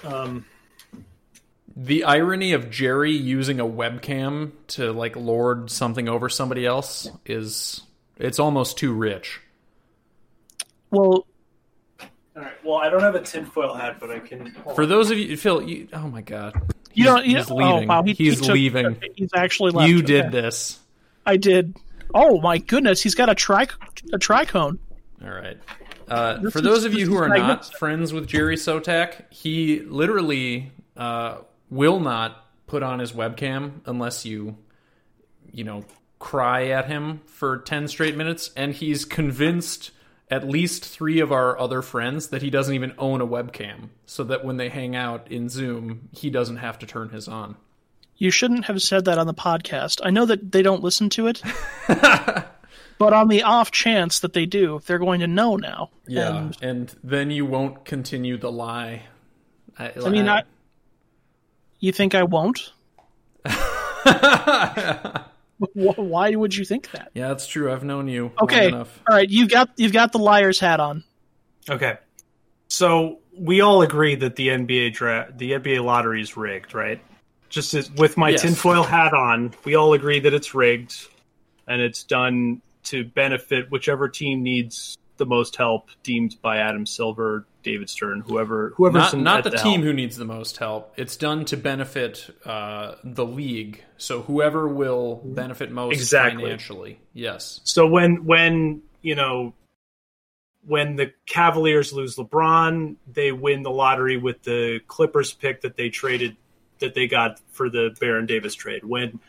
Um, 0.04 0.46
The 1.76 2.04
irony 2.04 2.54
of 2.54 2.70
Jerry 2.70 3.12
using 3.14 3.60
a 3.60 3.66
webcam 3.66 4.52
to 4.70 4.92
like 4.92 5.16
lord 5.16 5.72
something 5.72 6.10
over 6.10 6.28
somebody 6.28 6.66
else 6.66 7.10
is 7.26 7.82
it's 8.20 8.40
almost 8.40 8.78
too 8.78 8.94
rich. 8.94 9.40
Well, 10.92 11.26
all 12.00 12.44
right. 12.44 12.54
Well, 12.64 12.76
I 12.76 12.90
don't 12.90 13.02
have 13.02 13.16
a 13.16 13.22
tinfoil 13.22 13.74
hat, 13.74 13.98
but 14.00 14.10
I 14.12 14.20
can. 14.20 14.56
For 14.76 14.86
those 14.86 15.12
of 15.12 15.18
you, 15.18 15.36
Phil, 15.38 15.62
you, 15.64 15.88
oh 15.94 16.08
my 16.08 16.22
god, 16.22 16.54
you 16.94 17.04
He's- 17.04 17.16
don't. 17.16 17.26
You 17.26 17.38
he's 17.38 17.48
don't- 17.48 17.58
leaving. 17.58 17.90
Oh, 17.90 17.94
wow, 17.94 18.04
he, 18.04 18.14
he's 18.14 18.40
he 18.40 18.46
took- 18.46 18.54
leaving. 18.56 18.98
He's 19.16 19.30
actually 19.36 19.72
left. 19.72 19.90
You 19.90 20.02
did 20.02 20.26
Okay. 20.28 20.42
this. 20.42 20.80
I 21.26 21.38
did. 21.38 21.76
Oh 22.14 22.40
my 22.40 22.58
goodness, 22.60 23.02
he's 23.02 23.16
got 23.16 23.30
a 23.30 23.36
tri 23.36 23.64
a 24.14 24.18
tricone. 24.18 24.78
All 25.24 25.30
right. 25.32 25.58
Uh, 26.08 26.40
for 26.52 26.60
is- 26.60 26.64
those 26.64 26.86
of 26.86 26.94
you 26.94 27.06
who 27.06 27.18
are 27.18 27.28
not 27.28 27.66
friends 27.76 28.14
with 28.14 28.28
Jerry 28.28 28.56
Sotak, 28.56 29.26
he 29.30 29.82
literally 29.82 30.72
uh, 30.96 31.40
will 31.70 32.00
not 32.00 32.46
put 32.66 32.82
on 32.82 33.00
his 33.00 33.12
webcam 33.12 33.82
unless 33.86 34.26
you, 34.26 34.56
you 35.52 35.66
know, 35.66 35.84
cry 36.20 36.68
at 36.68 36.88
him 36.88 37.22
for 37.26 37.58
10 37.58 37.88
straight 37.88 38.16
minutes. 38.16 38.52
And 38.56 38.74
he's 38.74 39.06
convinced 39.06 39.92
at 40.30 40.48
least 40.48 40.86
three 40.86 41.20
of 41.20 41.32
our 41.32 41.58
other 41.58 41.82
friends 41.82 42.28
that 42.30 42.42
he 42.42 42.50
doesn't 42.50 42.74
even 42.76 42.94
own 42.98 43.22
a 43.22 43.28
webcam 43.28 43.90
so 44.06 44.24
that 44.26 44.44
when 44.44 44.58
they 44.58 44.70
hang 44.70 44.96
out 44.96 45.32
in 45.32 45.48
Zoom, 45.48 46.10
he 46.12 46.30
doesn't 46.30 46.58
have 46.58 46.78
to 46.80 46.86
turn 46.86 47.10
his 47.10 47.28
on. 47.28 47.56
You 48.18 48.32
shouldn't 48.32 48.66
have 48.66 48.82
said 48.82 49.06
that 49.06 49.18
on 49.20 49.28
the 49.28 49.34
podcast. 49.34 50.02
I 50.04 50.10
know 50.10 50.26
that 50.26 50.52
they 50.52 50.64
don't 50.64 50.84
listen 50.84 51.10
to 51.12 51.28
it, 51.28 51.42
but 51.88 53.14
on 53.14 53.28
the 53.28 53.44
off 53.44 53.72
chance 53.72 54.20
that 54.22 54.34
they 54.34 54.46
do, 54.46 54.82
they're 54.86 54.98
going 54.98 55.20
to 55.20 55.28
know 55.28 55.56
now. 55.56 55.92
Yeah. 56.08 56.38
And, 56.38 56.58
And, 56.62 56.96
then 57.04 57.30
you 57.32 57.46
won't 57.46 57.86
continue 57.86 58.38
the 58.38 58.52
lie. 58.52 59.04
I, 59.78 59.94
I 60.04 60.10
mean, 60.10 60.28
I, 60.28 60.44
you 61.80 61.92
think 61.92 62.16
I 62.16 62.24
won't? 62.24 62.74
Wh- 65.60 65.66
Why 65.98 66.36
would 66.36 66.56
you 66.56 66.66
think 66.66 66.92
that? 66.92 67.12
yeah, 67.14 67.30
that's 67.30 67.48
true. 67.48 67.72
I've 67.72 67.84
known 67.84 68.08
you 68.08 68.32
Okay, 68.42 68.66
long 68.66 68.74
enough. 68.76 69.00
all 69.10 69.16
right. 69.16 69.30
You've 69.30 69.50
got 69.50 69.70
you've 69.78 69.94
got 69.94 70.12
the 70.12 70.20
liar's 70.20 70.60
hat 70.60 70.80
on. 70.80 71.04
Okay. 71.70 71.98
So 72.70 73.20
we 73.38 73.62
all 73.62 73.82
agree 73.82 74.16
that 74.16 74.36
the 74.36 74.50
NBA 74.50 74.94
draft, 74.94 75.38
the 75.38 75.52
NBA 75.54 75.84
lottery 75.84 76.22
is 76.22 76.36
rigged, 76.36 76.74
right? 76.74 77.02
Just 77.50 77.74
as, 77.74 77.90
with 77.92 78.18
my 78.18 78.32
Yes. 78.32 78.42
tinfoil 78.42 78.84
hat 78.84 79.14
on, 79.14 79.54
we 79.64 79.76
all 79.76 79.94
agree 79.94 80.20
that 80.20 80.34
it's 80.34 80.54
rigged, 80.54 80.94
and 81.68 81.82
it's 81.82 82.04
done 82.04 82.62
to 82.86 83.06
benefit 83.06 83.72
whichever 83.72 84.10
team 84.10 84.44
needs 84.44 84.98
the 85.18 85.26
most 85.26 85.56
help, 85.56 85.90
deemed 86.04 86.36
by 86.42 86.58
Adam 86.58 86.86
Silver, 86.86 87.46
David 87.64 87.90
Stern, 87.90 88.22
whoever, 88.22 88.74
whoever's 88.78 89.14
not, 89.14 89.18
not 89.18 89.46
at 89.46 89.52
the 89.52 89.58
team 89.58 89.82
helm. 89.82 89.84
who 89.84 89.94
needs 89.94 90.16
the 90.16 90.26
most 90.26 90.58
help. 90.58 90.94
It's 90.98 91.18
done 91.18 91.46
to 91.46 91.58
benefit 91.58 92.30
uh, 92.46 92.96
the 93.04 93.26
league. 93.26 93.84
So 93.98 94.22
whoever 94.22 94.68
will 94.68 95.22
benefit 95.24 95.72
most 95.72 95.94
Exactly. 95.94 96.44
financially. 96.44 97.00
Yes. 97.14 97.62
So 97.64 97.88
when 97.88 98.26
when 98.26 98.82
you 99.02 99.16
know 99.16 99.54
when 100.66 100.96
the 100.96 101.14
Cavaliers 101.26 101.94
lose 101.94 102.16
LeBron, 102.16 102.96
they 103.12 103.32
win 103.32 103.64
the 103.64 103.72
lottery 103.72 104.18
with 104.18 104.44
the 104.44 104.80
Clippers 104.88 105.34
pick 105.34 105.62
that 105.62 105.78
they 105.78 105.90
traded 105.90 106.38
that 106.80 106.94
they 106.94 107.08
got 107.08 107.40
for 107.52 107.70
the 107.70 107.96
Baron 108.00 108.26
Davis 108.26 108.54
trade. 108.54 108.84
When 108.84 109.20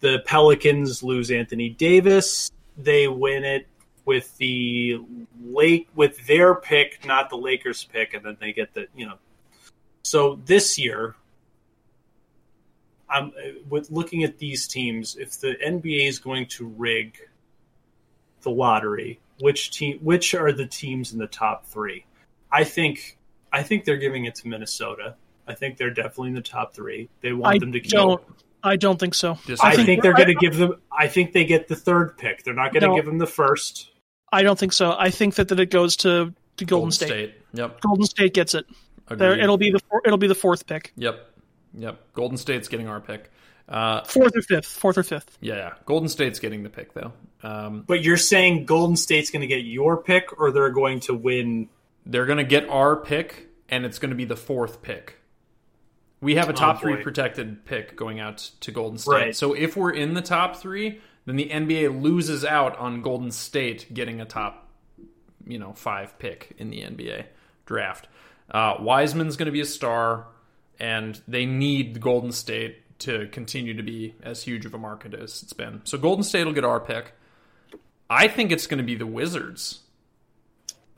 the 0.00 0.18
Pelicans 0.24 1.02
lose 1.02 1.30
Anthony 1.30 1.70
Davis. 1.70 2.50
They 2.76 3.08
win 3.08 3.44
it 3.44 3.66
with 4.06 4.34
the 4.38 4.98
lake 5.44 5.88
with 5.94 6.26
their 6.26 6.54
pick, 6.54 7.04
not 7.04 7.28
the 7.28 7.36
Lakers 7.36 7.84
pick, 7.84 8.14
and 8.14 8.24
then 8.24 8.38
they 8.40 8.52
get 8.54 8.72
the 8.72 8.86
you 8.96 9.04
know. 9.06 9.18
So 10.02 10.40
this 10.46 10.78
year, 10.78 11.16
I'm 13.10 13.32
with 13.68 13.90
looking 13.90 14.24
at 14.24 14.38
these 14.38 14.66
teams. 14.66 15.16
If 15.16 15.38
the 15.40 15.56
NBA 15.64 16.08
is 16.08 16.18
going 16.18 16.46
to 16.46 16.66
rig 16.66 17.18
the 18.42 18.50
lottery, 18.50 19.20
which 19.40 19.70
team? 19.72 19.98
Which 20.00 20.34
are 20.34 20.52
the 20.52 20.66
teams 20.66 21.12
in 21.12 21.18
the 21.18 21.26
top 21.26 21.66
three? 21.66 22.04
I 22.50 22.64
think 22.64 23.18
I 23.52 23.62
think 23.62 23.84
they're 23.84 23.96
giving 23.96 24.24
it 24.24 24.34
to 24.36 24.48
Minnesota. 24.48 25.16
I 25.48 25.54
think 25.54 25.76
they're 25.76 25.90
definitely 25.90 26.28
in 26.28 26.34
the 26.34 26.40
top 26.40 26.74
three. 26.74 27.08
They 27.20 27.32
want 27.32 27.56
I 27.56 27.58
them 27.58 27.72
to 27.72 27.80
keep. 27.80 27.90
don't. 27.92 28.22
I 28.62 28.74
don't 28.74 28.98
think 28.98 29.14
so. 29.14 29.38
Just- 29.46 29.62
I, 29.62 29.68
I 29.70 29.76
think, 29.76 29.86
think- 29.86 30.02
they're 30.02 30.14
going 30.14 30.26
to 30.28 30.34
give 30.34 30.56
them. 30.56 30.80
I 30.90 31.06
think 31.06 31.32
they 31.32 31.44
get 31.44 31.68
the 31.68 31.76
third 31.76 32.18
pick. 32.18 32.42
They're 32.42 32.54
not 32.54 32.72
going 32.72 32.80
to 32.82 32.88
No. 32.88 32.96
give 32.96 33.04
them 33.04 33.18
the 33.18 33.26
first. 33.26 33.90
I 34.36 34.42
don't 34.42 34.58
think 34.58 34.72
so. 34.72 34.94
I 34.98 35.10
think 35.10 35.34
that, 35.36 35.48
that 35.48 35.58
it 35.60 35.70
goes 35.70 35.96
to, 35.96 36.32
to 36.58 36.64
Golden, 36.64 36.90
State. 36.90 37.34
Yep. 37.54 37.80
Golden 37.80 38.04
State 38.04 38.34
gets 38.34 38.54
it. 38.54 38.66
There, 39.08 39.38
it'll 39.38 39.56
be 39.56 39.70
the 39.70 39.80
it'll 40.04 40.18
be 40.18 40.26
the 40.26 40.34
fourth 40.34 40.66
pick, 40.66 40.92
Yep. 40.96 41.32
Yep. 41.74 42.00
Golden 42.14 42.36
State's 42.38 42.68
getting 42.68 42.88
our 42.88 43.00
pick. 43.00 43.30
Uh, 43.68 44.02
fourth 44.04 44.36
or 44.36 44.42
fifth, 44.42 44.66
fourth 44.66 44.96
or 44.98 45.02
fifth. 45.02 45.36
yeah, 45.40 45.54
yeah. 45.56 45.72
Golden 45.86 46.08
State's 46.08 46.38
getting 46.38 46.62
the 46.62 46.68
pick 46.70 46.92
though. 46.94 47.12
Um, 47.42 47.82
But 47.86 48.02
you're 48.04 48.16
saying 48.16 48.64
Golden 48.64 48.96
State's 48.96 49.30
going 49.30 49.40
to 49.42 49.46
get 49.48 49.64
your 49.64 49.96
pick, 50.02 50.38
or 50.40 50.50
they're 50.52 50.70
going 50.70 51.00
to 51.00 51.14
win? 51.14 51.68
they're 52.04 52.26
going 52.26 52.38
to 52.38 52.44
get 52.44 52.68
our 52.68 52.94
pick, 52.96 53.48
and 53.68 53.84
it's 53.84 53.98
going 53.98 54.10
to 54.10 54.16
be 54.16 54.24
the 54.24 54.36
fourth 54.36 54.82
pick. 54.82 55.16
We 56.20 56.36
have 56.36 56.48
a 56.48 56.52
top 56.52 56.80
three 56.80 56.94
Oh, 56.94 56.96
boy. 56.96 57.02
protected 57.02 57.64
pick 57.64 57.94
going 57.96 58.20
out 58.20 58.38
to 58.60 58.70
Golden 58.72 58.98
State. 58.98 59.10
Right. 59.12 59.36
So 59.36 59.52
if 59.54 59.76
we're 59.76 59.90
in 59.92 60.14
the 60.14 60.22
top 60.22 60.56
three, 60.56 61.00
then 61.26 61.36
the 61.36 61.48
NBA 61.48 62.02
loses 62.02 62.44
out 62.44 62.76
on 62.78 63.02
Golden 63.02 63.30
State 63.30 63.92
getting 63.92 64.20
a 64.20 64.24
top, 64.24 64.68
you 65.46 65.58
know, 65.58 65.72
five 65.74 66.18
pick 66.18 66.54
in 66.58 66.70
the 66.70 66.82
NBA 66.82 67.26
draft. 67.66 68.08
Uh, 68.50 68.74
Wiseman's 68.80 69.36
going 69.36 69.46
to 69.46 69.52
be 69.52 69.60
a 69.60 69.66
star, 69.66 70.26
and 70.78 71.20
they 71.26 71.44
need 71.44 72.00
Golden 72.00 72.32
State 72.32 72.98
to 73.00 73.28
continue 73.28 73.74
to 73.74 73.82
be 73.82 74.14
as 74.22 74.42
huge 74.42 74.64
of 74.64 74.72
a 74.72 74.78
market 74.78 75.12
as 75.12 75.42
it's 75.42 75.52
been. 75.52 75.82
So 75.84 75.98
Golden 75.98 76.22
State 76.22 76.44
will 76.44 76.52
get 76.52 76.64
our 76.64 76.80
pick. 76.80 77.12
I 78.08 78.28
think 78.28 78.52
it's 78.52 78.66
going 78.66 78.78
to 78.78 78.84
be 78.84 78.94
the 78.94 79.06
Wizards. 79.06 79.80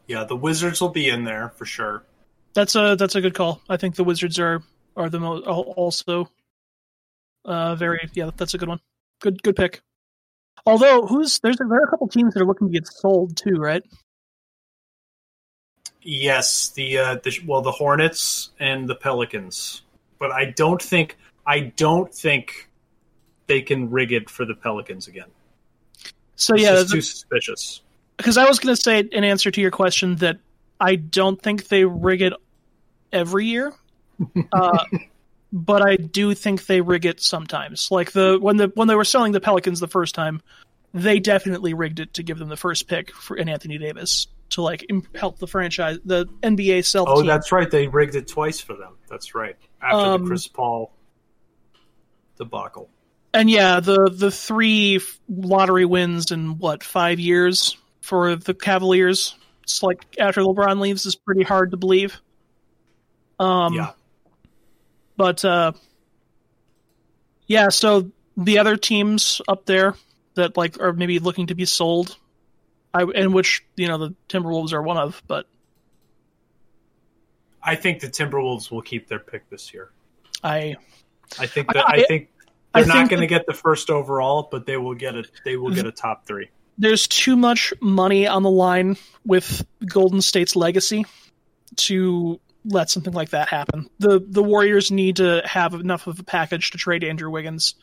Yeah, 0.06 0.24
the 0.24 0.36
Wizards 0.36 0.80
will 0.80 0.90
be 0.90 1.08
in 1.08 1.24
there 1.24 1.52
for 1.56 1.64
sure. 1.64 2.04
That's 2.54 2.74
a 2.74 2.96
that's 2.96 3.14
a 3.14 3.20
good 3.20 3.34
call. 3.34 3.60
I 3.68 3.76
think 3.76 3.94
the 3.94 4.04
Wizards 4.04 4.38
are 4.38 4.62
are 4.96 5.08
the 5.08 5.20
most 5.20 5.46
also 5.46 6.28
uh 7.44 7.76
very 7.76 8.08
yeah 8.14 8.30
that's 8.36 8.54
a 8.54 8.58
good 8.58 8.68
one. 8.68 8.80
Good 9.20 9.42
good 9.42 9.56
pick. 9.56 9.82
Although 10.66 11.06
who's 11.06 11.38
there's 11.40 11.56
there 11.56 11.66
are 11.68 11.84
a 11.84 11.88
couple 11.88 12.08
teams 12.08 12.34
that 12.34 12.42
are 12.42 12.46
looking 12.46 12.68
to 12.68 12.72
get 12.72 12.86
sold 12.86 13.36
too, 13.36 13.56
right? 13.56 13.82
Yes, 16.02 16.70
the 16.70 16.98
uh, 16.98 17.16
the 17.22 17.38
well, 17.46 17.60
the 17.60 17.72
Hornets 17.72 18.50
and 18.60 18.88
the 18.88 18.94
Pelicans, 18.94 19.82
but 20.18 20.30
I 20.30 20.46
don't 20.46 20.80
think 20.80 21.16
I 21.46 21.60
don't 21.60 22.14
think 22.14 22.68
they 23.46 23.60
can 23.62 23.90
rig 23.90 24.12
it 24.12 24.30
for 24.30 24.44
the 24.44 24.54
Pelicans 24.54 25.08
again. 25.08 25.28
So 26.36 26.54
It's 26.54 26.62
yeah, 26.62 26.70
just 26.72 26.92
too 26.92 27.00
suspicious. 27.00 27.82
because 28.16 28.36
I 28.38 28.46
was 28.46 28.58
going 28.58 28.74
to 28.74 28.80
say 28.80 29.00
in 29.00 29.24
answer 29.24 29.50
to 29.50 29.60
your 29.60 29.70
question 29.72 30.16
that 30.16 30.38
I 30.80 30.94
don't 30.96 31.40
think 31.40 31.68
they 31.68 31.84
rig 31.84 32.22
it 32.22 32.32
every 33.12 33.46
year, 33.46 33.72
uh, 34.52 34.84
but 35.52 35.82
I 35.82 35.96
do 35.96 36.34
think 36.34 36.66
they 36.66 36.80
rig 36.80 37.06
it 37.06 37.20
sometimes. 37.20 37.90
Like 37.90 38.12
the 38.12 38.38
when 38.40 38.56
the 38.56 38.70
when 38.74 38.88
they 38.88 38.94
were 38.94 39.04
selling 39.04 39.32
the 39.32 39.40
Pelicans 39.40 39.80
the 39.80 39.88
first 39.88 40.14
time, 40.14 40.42
they 40.94 41.20
definitely 41.20 41.74
rigged 41.74 42.00
it 42.00 42.14
to 42.14 42.22
give 42.22 42.38
them 42.38 42.48
the 42.48 42.56
first 42.56 42.88
pick 42.88 43.12
for 43.14 43.36
in 43.36 43.48
Anthony 43.48 43.78
Davis 43.78 44.26
to 44.50 44.62
like 44.62 44.86
help 45.14 45.38
the 45.38 45.46
franchise, 45.46 45.98
the 46.04 46.26
NBA 46.42 46.84
sell. 46.84 47.04
the 47.04 47.10
Oh, 47.10 47.16
team. 47.18 47.26
that's 47.26 47.52
right. 47.52 47.70
They 47.70 47.86
rigged 47.88 48.14
it 48.14 48.26
twice 48.28 48.60
for 48.60 48.74
them. 48.74 48.94
That's 49.08 49.34
right. 49.34 49.56
After 49.82 49.96
Um, 49.96 50.22
the 50.22 50.28
Chris 50.28 50.48
Paul 50.48 50.92
debacle. 52.36 52.88
and 53.34 53.50
yeah, 53.50 53.80
the 53.80 54.10
the 54.12 54.30
three 54.30 55.00
lottery 55.28 55.84
wins 55.84 56.30
in 56.30 56.58
what 56.58 56.82
five 56.82 57.18
years 57.20 57.76
for 58.00 58.36
the 58.36 58.54
Cavaliers. 58.54 59.34
It's 59.64 59.82
like 59.82 60.04
after 60.18 60.40
LeBron 60.40 60.80
leaves 60.80 61.04
is 61.04 61.14
pretty 61.14 61.42
hard 61.42 61.72
to 61.72 61.76
believe. 61.76 62.18
Um, 63.38 63.74
yeah. 63.74 63.90
But 65.18 65.44
uh, 65.44 65.72
yeah, 67.46 67.68
so 67.68 68.10
the 68.38 68.58
other 68.58 68.76
teams 68.78 69.42
up 69.48 69.66
there 69.66 69.94
that 70.34 70.56
like 70.56 70.80
are 70.80 70.94
maybe 70.94 71.18
looking 71.18 71.48
to 71.48 71.54
be 71.54 71.66
sold, 71.66 72.16
I 72.94 73.02
in 73.02 73.32
which 73.32 73.64
you 73.76 73.88
know 73.88 73.98
the 73.98 74.14
Timberwolves 74.30 74.72
are 74.72 74.80
one 74.80 74.96
of, 74.96 75.22
but 75.26 75.46
I 77.62 77.74
think 77.74 78.00
the 78.00 78.08
Timberwolves 78.08 78.70
will 78.70 78.82
keep 78.82 79.08
their 79.08 79.18
pick 79.18 79.50
this 79.50 79.74
year. 79.74 79.90
I 80.42 80.76
I 81.38 81.46
think 81.46 81.72
that 81.72 81.88
I- 81.88 81.94
I, 81.96 82.02
think 82.04 82.30
they're 82.72 82.86
not 82.86 82.96
think 82.96 83.10
going 83.10 83.20
to 83.20 83.26
get 83.26 83.46
the 83.46 83.54
first 83.54 83.90
overall, 83.90 84.48
but 84.50 84.66
they 84.66 84.76
will 84.76 84.94
get 84.94 85.14
a 85.14 85.24
they 85.44 85.56
will 85.56 85.74
get 85.74 85.86
a 85.86 85.92
top 85.92 86.26
three. 86.26 86.48
there's 86.78 87.08
too 87.08 87.34
much 87.36 87.74
money 87.80 88.26
on 88.28 88.42
the 88.44 88.50
line 88.50 88.96
with 89.26 89.66
Golden 89.86 90.20
State's 90.22 90.54
legacy 90.54 91.04
to 91.76 92.38
let 92.68 92.90
something 92.90 93.12
like 93.12 93.30
that 93.30 93.48
happen. 93.48 93.88
The 93.98 94.24
the 94.24 94.42
Warriors 94.42 94.90
need 94.90 95.16
to 95.16 95.42
have 95.44 95.74
enough 95.74 96.06
of 96.06 96.18
a 96.20 96.22
package 96.22 96.70
to 96.72 96.78
trade 96.78 97.02
Andrew 97.04 97.30
Wiggins, 97.30 97.74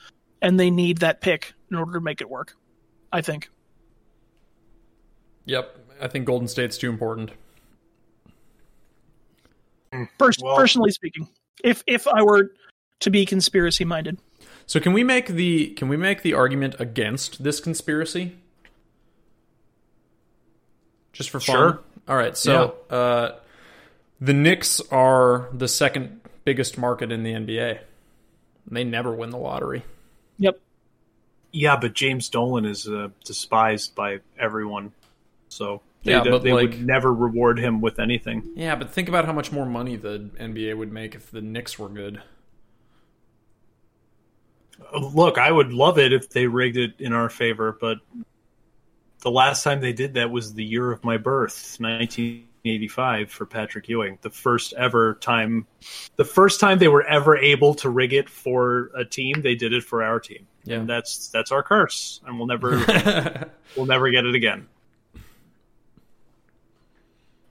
and 0.41 0.59
they 0.59 0.69
need 0.69 0.99
that 0.99 1.21
pick 1.21 1.53
in 1.69 1.77
order 1.77 1.93
to 1.93 2.01
make 2.01 2.21
it 2.21 2.29
work. 2.29 2.55
I 3.11 3.21
think. 3.21 3.49
Yep. 5.45 5.77
I 6.01 6.07
think 6.07 6.25
Golden 6.25 6.47
State's 6.47 6.77
too 6.77 6.89
important. 6.89 7.31
Pers- 10.17 10.37
Well- 10.41 10.57
personally 10.57 10.91
speaking, 10.91 11.27
if 11.63 11.83
if 11.87 12.07
I 12.07 12.21
were 12.21 12.51
to 13.01 13.09
be 13.09 13.25
conspiracy 13.25 13.85
minded, 13.85 14.17
So 14.65 14.79
can 14.79 14.93
we 14.93 15.03
make 15.03 15.27
the 15.27 15.67
can 15.75 15.87
we 15.87 15.97
make 15.97 16.21
the 16.21 16.33
argument 16.33 16.75
against 16.79 17.43
this 17.43 17.59
conspiracy? 17.59 18.35
Just 21.13 21.29
for 21.29 21.39
fun. 21.39 21.55
Sure. 21.55 21.79
All 22.09 22.15
right. 22.17 22.35
So 22.37 22.75
uh, 22.89 23.31
the 24.19 24.33
Knicks 24.33 24.81
are 24.91 25.49
the 25.53 25.67
second 25.67 26.21
biggest 26.43 26.77
market 26.77 27.11
in 27.11 27.23
the 27.23 27.33
NBA. 27.33 27.79
They 28.69 28.83
never 28.83 29.13
win 29.13 29.29
the 29.29 29.37
lottery. 29.37 29.83
yep. 30.37 30.59
Yeah, 31.51 31.77
but 31.77 31.93
James 31.93 32.27
Dolan 32.27 32.65
is 32.65 32.85
uh, 32.87 33.07
despised 33.23 33.95
by 33.95 34.19
everyone, 34.37 34.91
so 35.47 35.81
they, 36.03 36.11
Yeah, 36.11 36.23
but 36.23 36.43
they 36.43 36.51
like- 36.51 36.71
would 36.71 36.85
never 36.85 37.13
reward 37.13 37.59
him 37.59 37.79
with 37.79 37.97
anything. 37.99 38.51
Yeah, 38.55 38.75
but 38.75 38.89
think 38.91 39.07
about 39.07 39.23
how 39.25 39.31
much 39.31 39.53
more 39.53 39.65
money 39.65 39.95
the 39.95 40.29
NBA 40.37 40.75
would 40.77 40.91
make 40.91 41.15
if 41.15 41.31
the 41.31 41.41
Knicks 41.41 41.79
were 41.79 41.87
good. 41.87 42.21
Look, 44.99 45.37
I 45.37 45.51
would 45.51 45.71
love 45.73 45.97
it 45.97 46.11
if 46.11 46.29
they 46.29 46.47
rigged 46.47 46.77
it 46.77 46.95
in 46.99 47.13
our 47.13 47.29
favor, 47.29 47.77
but 47.79 47.99
the 49.21 49.31
last 49.31 49.63
time 49.63 49.79
they 49.79 49.93
did 49.93 50.15
that 50.15 50.29
was 50.29 50.53
the 50.53 50.63
year 50.65 50.91
of 50.91 51.03
my 51.03 51.17
birth, 51.17 51.53
1985, 52.65 53.31
for 53.31 53.45
Patrick 53.45 53.87
Ewing. 53.87 54.17
The 54.21 54.31
first 54.31 54.73
ever 54.73 55.15
time, 55.15 55.67
the 56.15 56.25
first 56.25 56.59
time 56.59 56.79
they 56.79 56.87
were 56.87 57.03
ever 57.03 57.37
able 57.37 57.75
to 57.75 57.89
rig 57.89 58.13
it 58.13 58.29
for 58.29 58.89
a 58.95 59.05
team, 59.05 59.41
they 59.41 59.55
did 59.55 59.71
it 59.71 59.83
for 59.83 60.03
our 60.03 60.19
team. 60.19 60.47
Yeah. 60.63 60.77
And 60.77 60.89
that's 60.89 61.29
that's 61.29 61.51
our 61.51 61.61
curse, 61.61 62.21
and 62.25 62.37
we'll 62.37 62.47
never 62.47 63.49
we'll 63.77 63.85
never 63.85 64.09
get 64.09 64.25
it 64.25 64.33
again. 64.33 64.67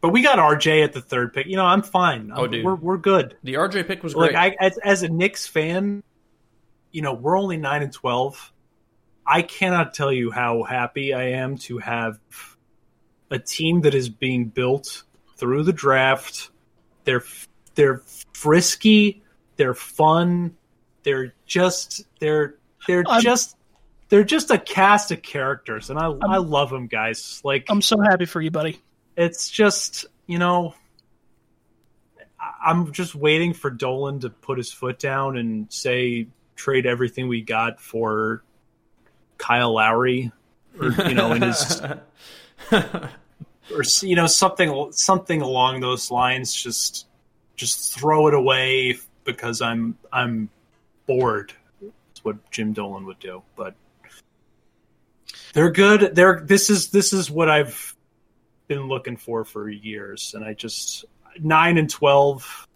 But 0.01 0.11
we 0.11 0.21
got 0.21 0.39
RJ 0.39 0.85
at 0.85 0.93
the 0.93 1.01
third 1.01 1.33
pick. 1.33 1.47
You 1.47 1.57
know, 1.57 1.65
I'm 1.65 1.83
fine. 1.83 2.33
Oh, 2.35 2.47
dude. 2.47 2.65
we're 2.65 2.75
we're 2.75 2.99
good. 2.99 3.37
the 3.45 3.55
RJ 3.55 3.87
pick 3.87 4.03
was 4.03 4.15
great. 4.15 4.35
Like 4.35 4.53
I, 4.61 4.65
as, 4.67 4.79
as 4.79 5.03
a 5.03 5.09
Knicks 5.09 5.47
fan, 5.47 6.03
you 6.91 7.03
know, 7.03 7.15
we're 7.15 7.39
only 7.39 7.57
nine 7.57 7.83
and 7.83 7.93
twelve. 7.93 8.53
I 9.27 9.43
cannot 9.43 9.95
tell 9.95 10.13
you 10.13 10.31
how 10.31 10.65
happy 10.65 11.15
I 11.15 11.29
am 11.29 11.57
to 11.59 11.79
have 11.79 12.19
a 13.35 13.39
team 13.39 13.83
that 13.83 13.95
is 13.95 14.09
being 14.09 14.47
built 14.47 15.03
through 15.37 15.65
the 15.65 15.73
draft. 15.73 16.51
They're 17.05 17.25
they're 17.75 18.01
frisky, 18.33 19.23
they're 19.57 19.75
fun, 19.75 20.57
they're 21.03 21.35
just 21.47 22.05
they're 22.21 22.55
they're 22.87 23.05
I'm- 23.09 23.21
just 23.23 23.57
they're 24.11 24.25
just 24.25 24.51
a 24.51 24.59
cast 24.59 25.11
of 25.11 25.23
characters, 25.23 25.91
and 25.91 25.99
I 25.99 26.07
I 26.07 26.37
love 26.39 26.71
them, 26.71 26.87
guys. 26.87 27.41
Like 27.45 27.67
I'm 27.69 27.83
so 27.83 27.97
happy 28.01 28.27
for 28.27 28.41
you, 28.41 28.51
buddy. 28.51 28.81
it's 29.17 29.49
just 29.51 30.07
you 30.27 30.39
know 30.39 30.75
I- 32.41 32.71
i'm 32.71 32.93
just 32.93 33.15
waiting 33.15 33.53
for 33.53 33.71
dolan 33.71 34.21
to 34.21 34.31
put 34.31 34.59
his 34.59 34.73
foot 34.73 34.99
down 34.99 35.37
and 35.37 35.73
say 35.73 36.27
trade 36.57 36.85
everything 36.87 37.29
we 37.29 37.43
got 37.43 37.79
for 37.81 38.43
kyle 39.39 39.75
lowry 39.75 40.33
or 40.81 40.89
you 41.09 41.15
know 41.15 41.33
in 41.33 41.43
his 41.43 41.81
or 43.73 43.83
you 44.03 44.17
know 44.17 44.27
something 44.27 44.93
something 44.93 45.41
along 45.41 45.81
those 45.81 46.11
lines 46.11 46.53
just 46.55 47.07
just 47.57 47.95
throw 47.95 48.29
it 48.29 48.35
away 48.35 48.99
because 49.25 49.63
i'm 49.63 49.97
i'm 50.13 50.51
bored 51.07 51.53
what 52.25 52.51
Jim 52.51 52.73
Dolan 52.73 53.05
would 53.07 53.19
do, 53.19 53.43
but 53.55 53.75
they're 55.53 55.71
good. 55.71 56.15
They're 56.15 56.41
this 56.41 56.71
is 56.71 56.89
this 56.89 57.13
is 57.13 57.31
what 57.31 57.49
I've 57.49 57.95
been 58.67 58.89
looking 58.89 59.17
for 59.17 59.45
for 59.45 59.69
years, 59.69 60.33
and 60.35 60.45
I 60.45 60.55
just 60.55 61.05
nine 61.39 61.79
and 61.79 61.89
twelve 61.89 62.67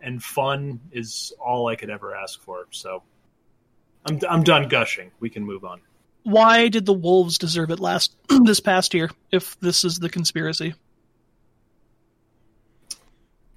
and 0.00 0.22
fun 0.22 0.80
is 0.92 1.32
all 1.44 1.66
I 1.66 1.76
could 1.76 1.90
ever 1.90 2.14
ask 2.14 2.40
for. 2.40 2.66
So 2.70 3.02
I'm 4.06 4.18
I'm 4.28 4.42
done 4.42 4.68
gushing. 4.68 5.10
We 5.20 5.28
can 5.28 5.44
move 5.44 5.64
on. 5.64 5.80
Why 6.24 6.68
did 6.68 6.84
the 6.86 6.92
Wolves 6.92 7.38
deserve 7.38 7.70
it 7.70 7.78
last 7.80 8.16
this 8.44 8.60
past 8.60 8.92
year? 8.94 9.10
If 9.30 9.58
this 9.60 9.84
is 9.84 9.98
the 9.98 10.08
conspiracy, 10.08 10.74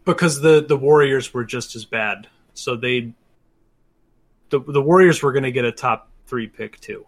because 0.06 0.42
the 0.42 0.66
the 0.68 0.78
Warriors 0.78 1.34
were 1.34 1.44
just 1.44 1.76
as 1.76 1.86
bad. 1.86 2.28
So 2.54 2.76
they 2.76 3.14
the 4.50 4.60
the 4.60 4.82
Warriors 4.82 5.22
were 5.24 5.32
going 5.34 5.44
to 5.44 5.52
get 5.52 5.66
a 5.66 5.72
top 5.72 6.10
3 6.28 6.48
pick 6.48 6.80
too. 6.80 7.06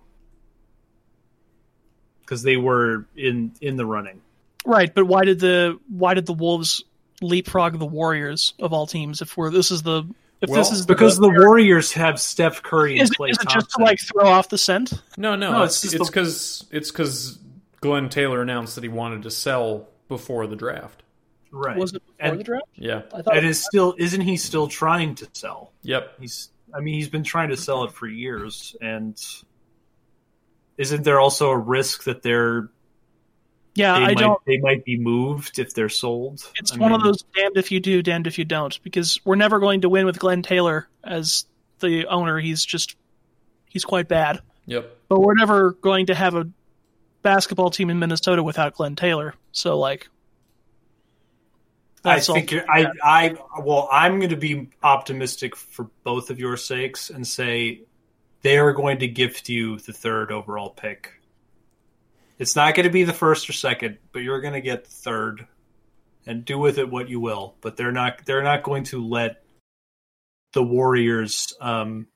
Cuz 2.26 2.42
they 2.44 2.58
were 2.58 3.06
in 3.16 3.54
in 3.62 3.76
the 3.76 3.86
running. 3.86 4.22
right? 4.66 4.94
But 4.94 5.06
why 5.06 5.26
did 5.26 5.40
the 5.40 5.80
why 5.90 6.14
did 6.14 6.26
the 6.26 6.34
Wolves 6.34 6.84
leapfrog 7.22 7.78
the 7.80 7.86
Warriors 7.86 8.54
of 8.60 8.72
all 8.74 8.86
teams? 8.88 9.22
If 9.22 9.36
we're 9.36 9.50
this 9.50 9.72
is 9.72 9.82
the 9.82 10.04
if 10.42 10.50
this 10.50 10.72
is 10.72 10.86
Because 10.86 11.18
the 11.18 11.30
Warriors 11.30 11.92
have 11.94 12.20
Steph 12.20 12.64
Curry 12.64 12.94
and 12.94 13.04
is, 13.04 13.12
Klay 13.12 13.32
is 13.32 13.38
it 13.38 13.44
Thompson. 13.44 13.60
just 13.62 13.70
to 13.78 13.84
like 13.84 14.00
throw 14.00 14.28
off 14.28 14.50
the 14.50 14.58
scent? 14.58 14.94
No, 15.18 15.36
no, 15.36 15.52
No, 15.52 15.64
it's 15.64 15.84
it's 15.84 15.94
it's 15.94 16.00
just 16.02 16.06
the- 16.06 16.12
because 16.12 16.66
it's 16.72 16.92
because 16.92 17.40
Glenn 17.82 18.10
Taylor 18.10 18.42
announced 18.42 18.76
that 18.76 18.84
he 18.84 18.90
wanted 18.90 19.24
to 19.24 19.32
sell 19.32 19.88
before 20.08 20.48
the 20.48 20.56
draft. 20.56 21.04
right. 21.52 21.78
Was 21.78 21.94
it 21.94 22.02
before 22.06 22.16
And- 22.32 22.40
the 22.40 22.44
draft? 22.44 22.66
Yeah. 22.76 23.02
I 23.14 23.22
thought 23.22 23.38
and 23.38 23.46
is 23.46 23.64
still 23.64 23.96
isn't 23.98 24.22
he 24.22 24.38
still 24.38 24.68
trying 24.68 25.16
to 25.16 25.28
sell? 25.34 25.74
Yep. 25.84 26.20
He's 26.20 26.50
I 26.74 26.80
mean 26.82 26.94
he's 26.96 27.10
been 27.10 27.24
trying 27.24 27.50
to 27.50 27.58
sell 27.58 27.84
it 27.84 27.92
for 27.92 28.08
years 28.08 28.76
and 28.82 29.20
isn't 30.78 31.04
there 31.04 31.20
also 31.20 31.50
a 31.50 31.58
risk 31.58 32.04
that 32.06 32.22
they're 32.22 32.70
yeah. 33.80 33.94
they 33.94 34.04
I 34.04 34.08
might 34.08 34.18
don't. 34.18 34.46
they 34.46 34.58
might 34.58 34.86
be 34.86 34.98
moved 34.98 35.60
if 35.60 35.74
they're 35.74 35.90
sold? 35.90 36.50
It's 36.56 36.74
I 36.74 36.78
one 36.78 36.92
of 36.92 37.02
those 37.02 37.24
damned 37.36 37.58
if 37.58 37.72
you 37.72 37.80
do, 37.80 38.02
damned 38.02 38.28
if 38.28 38.38
you 38.38 38.46
don't, 38.46 38.82
because 38.84 39.20
we're 39.26 39.36
never 39.36 39.60
going 39.60 39.82
to 39.82 39.90
win 39.90 40.06
with 40.06 40.20
Glenn 40.20 40.42
Taylor 40.42 40.88
as 41.04 41.46
the 41.80 42.06
owner. 42.08 42.40
He's 42.40 42.66
just 42.66 42.96
he's 43.70 43.86
quite 43.86 44.08
bad. 44.08 44.42
Yep. 44.66 44.96
But 45.08 45.22
we're 45.22 45.36
never 45.36 45.72
going 45.72 46.08
to 46.08 46.16
have 46.16 46.36
a 46.36 46.50
basketball 47.22 47.70
team 47.72 47.90
in 47.90 48.00
Minnesota 48.00 48.44
without 48.44 48.76
Glenn 48.76 48.96
Taylor. 48.96 49.34
So 49.52 49.80
like 49.80 50.10
I 52.04 52.20
think 52.20 52.52
you're, 52.52 52.70
I 52.70 52.88
I 53.04 53.36
well 53.62 53.90
I'm 53.92 54.20
going 54.20 54.30
to 54.30 54.38
be 54.38 54.70
optimistic 54.84 55.56
for 55.56 55.90
both 56.04 56.30
of 56.30 56.40
your 56.40 56.58
sakes 56.58 57.10
and 57.10 57.26
say 57.28 57.82
they 58.42 58.58
are 58.58 58.74
going 58.74 59.00
to 59.00 59.08
gift 59.08 59.50
you 59.50 59.80
the 59.80 59.94
third 59.94 60.32
overall 60.32 60.70
pick. 60.70 61.19
It's 62.40 62.56
not 62.56 62.74
going 62.74 62.86
to 62.86 62.90
be 62.90 63.04
the 63.04 63.14
first 63.14 63.50
or 63.50 63.54
second, 63.54 63.98
but 64.12 64.20
you're 64.20 64.42
going 64.42 64.54
to 64.54 64.62
get 64.62 64.88
third 64.88 65.46
and 66.26 66.46
do 66.46 66.58
with 66.58 66.78
it 66.78 66.90
what 66.90 67.10
you 67.10 67.20
will, 67.20 67.56
but 67.62 67.78
they're 67.78 67.92
not 67.92 68.26
they're 68.26 68.44
not 68.44 68.64
going 68.64 68.84
to 68.86 69.06
let 69.06 69.44
the 70.54 70.64
Warriors 70.64 71.54
um 71.62 72.08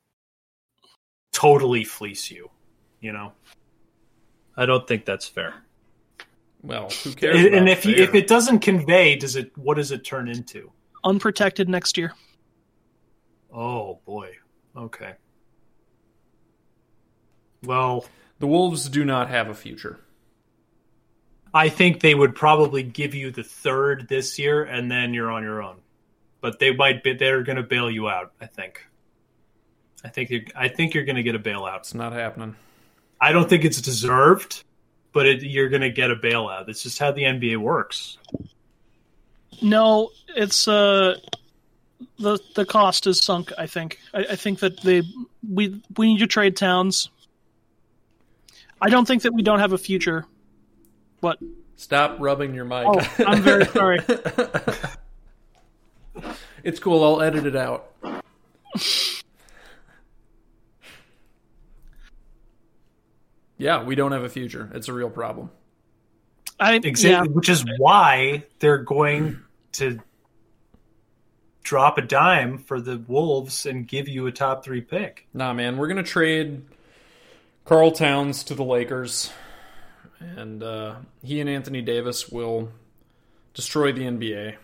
totally 1.32 1.84
fleece 1.84 2.32
you, 2.32 2.50
you 3.02 3.12
know. 3.12 3.34
I 4.56 4.66
don't 4.66 4.88
think 4.88 5.06
that's 5.06 5.28
fair. 5.28 5.54
Well, 6.62 6.90
who 7.04 7.14
cares? 7.14 7.38
And, 7.38 7.54
and 7.54 7.70
if 7.70 7.86
you, 7.86 7.96
if 7.96 8.16
it 8.16 8.28
doesn't 8.28 8.60
convey, 8.60 9.16
does 9.16 9.36
it 9.36 9.56
what 9.58 9.76
does 9.76 9.92
it 9.92 10.04
turn 10.04 10.30
into? 10.30 10.72
unprotected 11.04 11.70
next 11.70 11.98
year. 11.98 12.14
Oh 13.54 14.00
boy. 14.06 14.32
Okay. 14.76 15.14
Well, 17.64 18.06
the 18.40 18.48
Wolves 18.48 18.90
do 18.90 19.06
not 19.06 19.30
have 19.30 19.50
a 19.50 19.54
future. 19.54 20.00
I 21.54 21.70
think 21.70 22.00
they 22.00 22.16
would 22.16 22.36
probably 22.36 22.82
give 22.82 23.14
you 23.14 23.32
the 23.32 23.44
third 23.44 24.08
this 24.10 24.40
year, 24.40 24.64
and 24.64 24.90
then 24.90 25.14
you're 25.14 25.30
on 25.30 25.44
your 25.44 25.62
own. 25.62 25.78
But 26.42 26.60
they 26.60 26.74
might 26.74 27.04
be. 27.04 27.14
They're 27.14 27.44
going 27.44 27.58
to 27.58 27.64
bail 27.64 27.90
you 27.90 28.10
out. 28.10 28.34
I 28.42 28.48
think. 28.48 28.86
I 30.04 30.10
think. 30.10 30.30
You're, 30.30 30.42
I 30.56 30.68
think 30.68 30.94
you're 30.94 31.06
going 31.06 31.16
to 31.16 31.24
get 31.24 31.36
a 31.36 31.40
bailout. 31.40 31.78
It's 31.78 31.94
not 31.94 32.14
happening. 32.14 32.56
I 33.22 33.32
don't 33.32 33.48
think 33.48 33.64
it's 33.64 33.80
deserved, 33.80 34.64
but 35.14 35.26
it, 35.26 35.44
you're 35.44 35.70
going 35.70 35.84
to 35.84 35.92
get 35.92 36.12
a 36.12 36.16
bailout. 36.16 36.68
It's 36.68 36.84
just 36.84 37.00
how 37.00 37.12
the 37.12 37.24
NBA 37.24 37.58
works. 37.58 38.18
No, 39.62 40.10
it's 40.36 40.68
uh 40.68 41.18
the 42.20 42.40
the 42.56 42.66
cost 42.66 43.08
is 43.08 43.22
sunk. 43.22 43.52
I 43.58 43.68
think. 43.68 44.00
I, 44.14 44.26
I 44.32 44.36
think 44.36 44.60
that 44.60 44.82
they 44.82 45.04
we 45.48 45.82
we 45.96 46.14
need 46.14 46.20
to 46.20 46.28
trade 46.28 46.58
Towns. 46.58 47.10
I 48.82 48.90
don't 48.90 49.08
think 49.08 49.22
that 49.22 49.34
we 49.34 49.44
don't 49.44 49.60
have 49.60 49.72
a 49.72 49.78
future. 49.78 50.26
What? 51.24 51.40
Stop 51.78 52.18
rubbing 52.20 52.54
your 52.54 52.66
mic. 52.66 52.86
Oh, 52.86 53.00
I'm 53.26 53.42
very 53.42 53.66
sorry. 53.68 54.02
it's 56.66 56.80
cool. 56.82 57.02
I'll 57.02 57.22
edit 57.22 57.46
it 57.46 57.56
out. 57.56 57.94
yeah, 63.58 63.84
we 63.86 63.96
don't 63.96 64.12
have 64.12 64.24
a 64.24 64.30
future. 64.30 64.70
It's 64.74 64.90
a 64.90 64.94
real 64.94 65.10
problem. 65.10 65.50
I 66.60 66.76
Exactly, 66.76 67.30
yeah. 67.30 67.34
which 67.34 67.48
is 67.48 67.64
why 67.78 68.44
they're 68.60 68.80
going 68.80 69.40
to 69.74 70.02
drop 71.64 71.98
a 71.98 72.02
dime 72.02 72.58
for 72.58 72.82
the 72.82 72.98
Wolves 73.08 73.66
and 73.66 73.88
give 73.88 74.10
you 74.10 74.28
a 74.28 74.32
top 74.34 74.66
three 74.66 74.82
pick. 74.82 75.26
Nah, 75.34 75.54
man, 75.54 75.78
we're 75.78 75.88
gonna 75.88 76.04
trade 76.04 76.64
Karl 77.64 77.92
Towns 77.92 78.44
to 78.44 78.56
the 78.56 78.66
Lakers, 78.66 79.32
and 80.38 80.64
uh, 80.64 80.96
he 81.24 81.40
and 81.40 81.50
Anthony 81.50 81.82
Davis 81.82 82.30
will 82.30 82.72
destroy 83.54 83.92
the 83.92 84.02
NBA. 84.02 84.56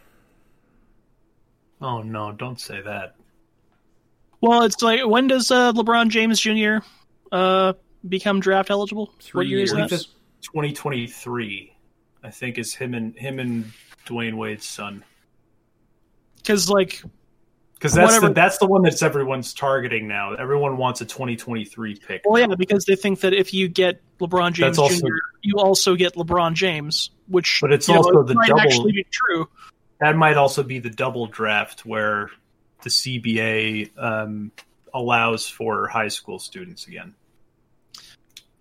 Oh 1.82 2.02
no! 2.02 2.32
Don't 2.32 2.60
say 2.60 2.82
that. 2.82 3.16
Well, 4.42 4.64
it's 4.64 4.82
like 4.82 5.06
when 5.06 5.28
does 5.28 5.52
uh, 5.52 5.74
LeBron 5.74 6.10
James 6.10 6.40
Jr. 6.40 6.86
uh 7.32 7.74
become 8.08 8.40
draft 8.40 8.70
eligible? 8.70 9.14
Three 9.20 9.40
what 9.40 9.48
year 9.48 9.60
years. 9.60 9.72
is 9.72 9.90
that? 9.90 10.06
2023, 10.42 11.76
I 12.24 12.30
think, 12.30 12.58
is 12.58 12.74
him 12.74 12.94
and 12.94 13.16
him 13.18 13.40
and 13.40 13.72
Dwyane 14.06 14.36
Wade's 14.36 14.66
son. 14.66 15.04
Because 16.38 16.70
like 16.70 17.02
Because 17.80 17.94
that's 17.94 18.08
Whatever. 18.16 18.28
the 18.28 18.34
that's 18.34 18.58
the 18.58 18.68
one 18.68 18.82
that's 18.82 19.02
everyone's 19.02 19.54
targeting 19.54 20.06
now. 20.06 20.34
Everyone 20.34 20.76
wants 20.76 21.00
a 21.00 21.06
2023 21.06 21.96
pick. 21.96 22.24
Well, 22.26 22.42
yeah, 22.42 22.54
because 22.58 22.84
they 22.84 22.98
think 22.98 23.22
that 23.22 23.34
if 23.34 23.54
you 23.54 23.70
get 23.70 24.02
LeBron 24.20 24.52
James 24.52 24.78
also- 24.78 25.00
Jr., 25.08 25.14
you 25.42 25.56
also 25.60 25.96
get 25.96 26.16
LeBron 26.16 26.56
James, 26.56 27.12
which 27.30 27.60
But 27.62 27.72
it's 27.72 27.88
you 27.88 27.94
know, 27.94 28.02
also 28.02 28.24
the 28.24 28.34
might 28.34 28.50
double- 28.50 28.60
actually 28.60 28.92
be 28.92 29.06
true. 29.10 29.48
That 30.02 30.18
might 30.18 30.36
also 30.36 30.62
be 30.62 30.80
the 30.80 30.90
double 30.90 31.28
draft 31.28 31.86
where 31.86 32.30
the 32.84 32.90
CBA 32.90 33.92
um, 33.98 34.52
allows 34.94 35.48
for 35.48 35.88
high 35.88 36.10
school 36.10 36.38
students 36.38 36.86
again. 36.88 37.16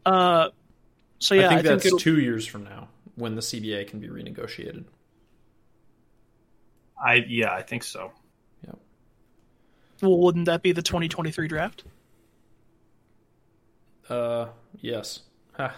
Uh, 0.06 0.50
so 1.18 1.34
yeah, 1.34 1.42
I 1.42 1.44
I 1.46 1.48
think 1.48 1.62
think, 1.62 1.68
that's 1.74 1.86
it'll, 1.86 1.98
two 1.98 2.20
years 2.20 2.46
from 2.46 2.62
now 2.62 2.86
when 3.16 3.34
the 3.34 3.42
CBA 3.42 3.88
can 3.88 3.98
be 3.98 4.06
renegotiated. 4.08 4.84
I 7.04 7.24
yeah, 7.28 7.52
I 7.52 7.62
think 7.62 7.82
so. 7.82 8.12
Well, 10.00 10.18
wouldn't 10.18 10.46
that 10.46 10.62
be 10.62 10.72
the 10.72 10.82
2023 10.82 11.48
draft? 11.48 11.84
Uh, 14.08 14.46
yes. 14.80 15.20
Ha. 15.56 15.74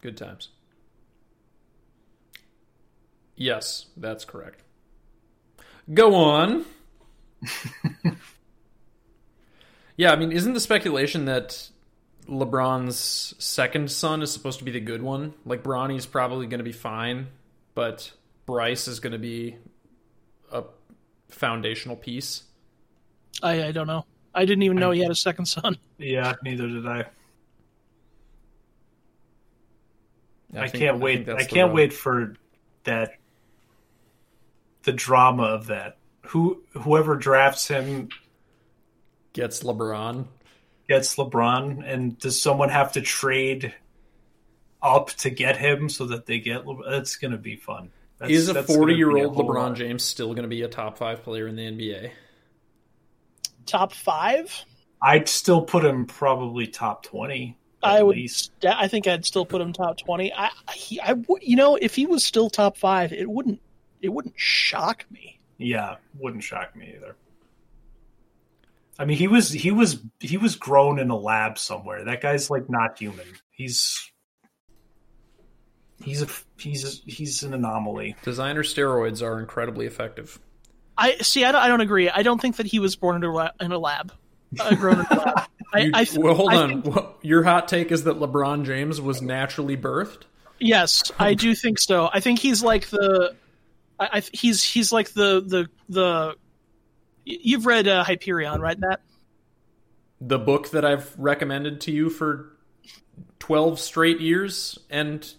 Good 0.00 0.16
times. 0.16 0.50
Yes, 3.36 3.86
that's 3.96 4.24
correct. 4.24 4.62
Go 5.92 6.14
on. 6.14 6.64
yeah, 9.96 10.12
I 10.12 10.16
mean, 10.16 10.32
isn't 10.32 10.54
the 10.54 10.60
speculation 10.60 11.26
that 11.26 11.68
LeBron's 12.28 13.34
second 13.38 13.90
son 13.90 14.22
is 14.22 14.32
supposed 14.32 14.58
to 14.58 14.64
be 14.64 14.72
the 14.72 14.80
good 14.80 15.02
one? 15.02 15.34
Like, 15.46 15.62
Bronny's 15.62 16.04
probably 16.04 16.46
going 16.46 16.58
to 16.58 16.64
be 16.64 16.72
fine, 16.72 17.28
but 17.74 18.12
Bryce 18.44 18.88
is 18.88 18.98
going 19.00 19.12
to 19.12 19.18
be 19.18 19.56
a 20.50 20.64
foundational 21.28 21.96
piece. 21.96 22.42
I 23.42 23.64
I 23.68 23.72
don't 23.72 23.86
know. 23.86 24.04
I 24.34 24.44
didn't 24.44 24.62
even 24.62 24.76
know 24.78 24.90
he 24.90 25.00
had 25.00 25.10
a 25.10 25.14
second 25.16 25.46
son. 25.46 25.76
Yeah, 25.98 26.34
neither 26.44 26.68
did 26.68 26.86
I. 26.86 27.06
I, 30.56 30.68
think- 30.68 30.80
can't 30.82 30.98
wait. 31.00 31.26
that's 31.26 31.42
I 31.44 31.46
can't 31.46 31.68
road. 31.68 31.74
wait 31.76 31.92
for 31.92 32.34
that. 32.84 33.12
The 34.84 34.92
drama 34.92 35.42
of 35.44 35.66
that. 35.66 35.96
Who 36.28 36.62
whoever 36.72 37.16
drafts 37.16 37.68
him 37.68 38.08
Gets 39.34 39.62
LeBron. 39.62 40.26
gets 40.88 41.16
LeBron, 41.16 41.82
and 41.86 42.18
does 42.18 42.40
someone 42.40 42.70
have 42.70 42.92
to 42.92 43.00
trade 43.02 43.74
up 44.82 45.10
to 45.10 45.30
get 45.30 45.56
him 45.56 45.88
so 45.88 46.06
that 46.06 46.26
they 46.26 46.38
get? 46.38 46.64
LeBron? 46.64 46.88
That's 46.90 47.16
going 47.16 47.32
to 47.32 47.38
be 47.38 47.56
fun. 47.56 47.90
That's, 48.18 48.32
is 48.32 48.48
a 48.48 48.62
forty-year-old 48.62 49.36
LeBron 49.36 49.54
lot. 49.54 49.74
James 49.76 50.02
still 50.02 50.28
going 50.28 50.42
to 50.42 50.48
be 50.48 50.62
a 50.62 50.68
top 50.68 50.96
five 50.98 51.22
player 51.22 51.46
in 51.46 51.56
the 51.56 51.62
NBA? 51.62 52.10
Top 53.68 53.92
five? 53.92 54.64
I'd 55.00 55.28
still 55.28 55.62
put 55.62 55.84
him 55.84 56.06
probably 56.06 56.66
top 56.66 57.04
twenty. 57.04 57.56
at 57.82 57.90
I 57.90 58.02
would. 58.02 58.16
least. 58.16 58.50
I 58.66 58.88
think 58.88 59.06
I'd 59.06 59.24
still 59.24 59.46
put 59.46 59.60
him 59.60 59.72
top 59.72 59.98
twenty. 59.98 60.32
I, 60.32 60.50
he, 60.74 60.98
I 61.00 61.12
would. 61.12 61.42
You 61.42 61.56
know, 61.56 61.76
if 61.76 61.94
he 61.94 62.06
was 62.06 62.24
still 62.24 62.50
top 62.50 62.76
five, 62.76 63.12
it 63.12 63.28
wouldn't. 63.30 63.60
It 64.00 64.08
wouldn't 64.08 64.38
shock 64.38 65.04
me. 65.10 65.38
Yeah, 65.58 65.96
wouldn't 66.18 66.42
shock 66.44 66.74
me 66.74 66.94
either. 66.96 67.16
I 68.98 69.04
mean, 69.04 69.16
he 69.16 69.28
was 69.28 69.50
he 69.50 69.70
was 69.70 70.00
he 70.18 70.36
was 70.36 70.56
grown 70.56 70.98
in 70.98 71.10
a 71.10 71.16
lab 71.16 71.58
somewhere. 71.58 72.04
That 72.04 72.20
guy's 72.20 72.50
like 72.50 72.68
not 72.68 72.98
human. 72.98 73.26
He's 73.50 74.10
he's 76.02 76.22
a 76.22 76.26
he's 76.58 76.84
a, 76.84 77.10
he's 77.10 77.42
an 77.44 77.54
anomaly. 77.54 78.16
Designer 78.22 78.62
steroids 78.64 79.22
are 79.22 79.38
incredibly 79.38 79.86
effective. 79.86 80.40
I 80.98 81.16
see. 81.18 81.44
I 81.44 81.52
don't, 81.52 81.62
I 81.62 81.68
don't 81.68 81.80
agree. 81.80 82.10
I 82.10 82.22
don't 82.22 82.40
think 82.40 82.56
that 82.56 82.66
he 82.66 82.80
was 82.80 82.96
born 82.96 83.16
in 83.16 83.24
a, 83.24 83.32
la- 83.32 83.50
in 83.60 83.70
a 83.72 83.78
lab, 83.78 84.12
uh, 84.58 84.74
grown 84.74 85.00
in 85.00 85.06
a 85.10 85.14
lab. 85.14 85.40
I, 85.72 85.78
You- 85.80 85.90
I 85.94 86.06
well, 86.16 86.34
hold 86.34 86.52
on. 86.52 86.82
think- 86.82 86.94
What- 86.94 87.18
Your 87.22 87.42
hot 87.44 87.68
take 87.68 87.92
is 87.92 88.04
that 88.04 88.16
LeBron 88.18 88.64
James 88.64 89.00
was 89.00 89.22
naturally 89.22 89.76
birthed. 89.76 90.22
yes, 90.58 91.10
I 91.18 91.34
do 91.34 91.54
think 91.54 91.78
so. 91.78 92.10
I 92.12 92.20
think 92.20 92.40
he's 92.40 92.62
like 92.62 92.88
the. 92.88 93.34
I, 94.00 94.08
I 94.14 94.22
he's 94.32 94.64
he's 94.64 94.90
like 94.92 95.10
the 95.12 95.40
the 95.40 95.68
the. 95.88 96.34
You've 97.24 97.66
read 97.66 97.86
uh, 97.86 98.02
Hyperion, 98.04 98.60
right? 98.60 98.78
Matt? 98.78 99.00
The 100.20 100.38
book 100.38 100.70
that 100.70 100.84
I've 100.84 101.14
recommended 101.18 101.82
to 101.82 101.92
you 101.92 102.08
for 102.10 102.56
twelve 103.38 103.78
straight 103.78 104.20
years, 104.20 104.78
and 104.90 105.30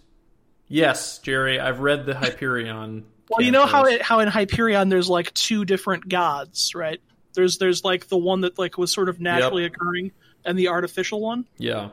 yes, 0.68 1.18
Jerry, 1.18 1.58
I've 1.60 1.80
read 1.80 2.06
the 2.06 2.14
Hyperion. 2.14 3.04
Well, 3.30 3.42
you 3.42 3.52
know 3.52 3.64
how 3.64 3.84
it, 3.84 4.02
how 4.02 4.18
in 4.18 4.28
Hyperion 4.28 4.88
there's 4.88 5.08
like 5.08 5.32
two 5.34 5.64
different 5.64 6.08
gods, 6.08 6.74
right? 6.74 7.00
There's 7.34 7.58
there's 7.58 7.84
like 7.84 8.08
the 8.08 8.18
one 8.18 8.40
that 8.40 8.58
like 8.58 8.76
was 8.76 8.92
sort 8.92 9.08
of 9.08 9.20
naturally 9.20 9.64
occurring 9.64 10.10
and 10.44 10.58
the 10.58 10.68
artificial 10.68 11.20
one. 11.20 11.46
yeah, 11.56 11.90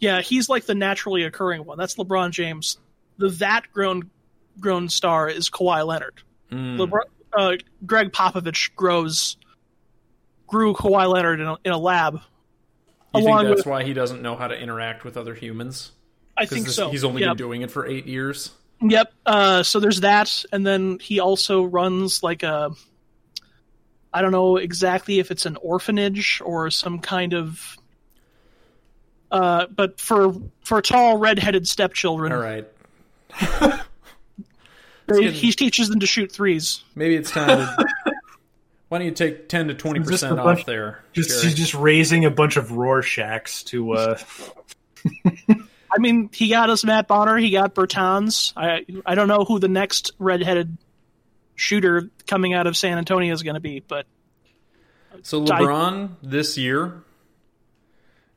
Yeah, 0.00 0.20
he's 0.20 0.48
like 0.48 0.66
the 0.66 0.74
naturally 0.74 1.22
occurring 1.22 1.64
one. 1.64 1.78
That's 1.78 1.94
LeBron 1.94 2.30
James. 2.32 2.78
The 3.18 3.28
that 3.30 3.66
grown 3.72 4.10
grown 4.58 4.88
star 4.88 5.28
is 5.28 5.48
Kawhi 5.48 5.86
Leonard. 5.86 6.22
Mm. 6.50 6.78
LeBron, 6.78 7.02
uh, 7.36 7.56
Gregg 7.86 8.12
Popovich 8.12 8.74
grows 8.74 9.36
grew 10.48 10.74
Kawhi 10.74 11.12
Leonard 11.12 11.40
in 11.40 11.46
a, 11.46 11.56
in 11.64 11.72
a 11.72 11.78
lab. 11.78 12.20
You 13.14 13.22
think 13.22 13.42
that's 13.42 13.56
with- 13.58 13.66
why 13.66 13.84
he 13.84 13.92
doesn't 13.92 14.22
know 14.22 14.34
how 14.34 14.48
to 14.48 14.58
interact 14.58 15.04
with 15.04 15.16
other 15.16 15.34
humans? 15.34 15.92
I 16.36 16.46
think 16.46 16.66
this- 16.66 16.76
so. 16.76 16.90
He's 16.90 17.04
only 17.04 17.22
yep. 17.22 17.30
been 17.30 17.36
doing 17.36 17.62
it 17.62 17.70
for 17.70 17.86
eight 17.86 18.06
years. 18.06 18.50
Yep. 18.80 19.12
Uh, 19.26 19.62
so 19.62 19.80
there's 19.80 20.00
that, 20.02 20.44
and 20.52 20.66
then 20.66 20.98
he 21.00 21.20
also 21.20 21.64
runs 21.64 22.22
like 22.22 22.42
a. 22.42 22.70
I 24.12 24.22
don't 24.22 24.32
know 24.32 24.56
exactly 24.56 25.18
if 25.18 25.30
it's 25.30 25.46
an 25.46 25.56
orphanage 25.56 26.40
or 26.44 26.70
some 26.70 26.98
kind 27.00 27.34
of. 27.34 27.76
Uh, 29.30 29.66
but 29.66 30.00
for 30.00 30.32
for 30.64 30.80
tall 30.80 31.18
redheaded 31.18 31.68
stepchildren, 31.68 32.32
All 32.32 32.38
right, 32.38 32.66
they, 35.06 35.20
getting- 35.20 35.32
he 35.32 35.52
teaches 35.52 35.88
them 35.90 36.00
to 36.00 36.06
shoot 36.06 36.32
threes. 36.32 36.82
maybe 36.94 37.16
it's 37.16 37.30
time 37.30 37.58
to. 37.58 37.86
why 38.88 38.98
don't 38.98 39.06
you 39.06 39.12
take 39.12 39.48
ten 39.48 39.68
to 39.68 39.74
twenty 39.74 39.98
Just 40.00 40.08
a 40.08 40.12
percent 40.12 40.36
bunch- 40.36 40.60
off 40.60 40.66
there? 40.66 41.04
Just 41.12 41.28
Jerry? 41.30 41.42
he's 41.42 41.54
just 41.54 41.74
raising 41.74 42.24
a 42.24 42.30
bunch 42.30 42.56
of 42.56 42.68
Rorschachs 42.68 43.64
to 43.66 43.92
uh 43.92 44.18
I 45.90 45.98
mean, 45.98 46.30
he 46.32 46.48
got 46.50 46.70
us 46.70 46.84
Matt 46.84 47.08
Bonner, 47.08 47.36
he 47.36 47.50
got 47.50 47.74
Bertans. 47.74 48.52
I 48.56 48.84
I 49.06 49.14
don't 49.14 49.28
know 49.28 49.44
who 49.44 49.58
the 49.58 49.68
next 49.68 50.12
redheaded 50.18 50.76
shooter 51.54 52.10
coming 52.26 52.54
out 52.54 52.66
of 52.66 52.76
San 52.76 52.98
Antonio 52.98 53.32
is 53.34 53.42
going 53.42 53.54
to 53.54 53.60
be, 53.60 53.80
but 53.80 54.06
So 55.22 55.42
I- 55.44 55.60
LeBron 55.60 56.10
this 56.22 56.56
year 56.58 57.02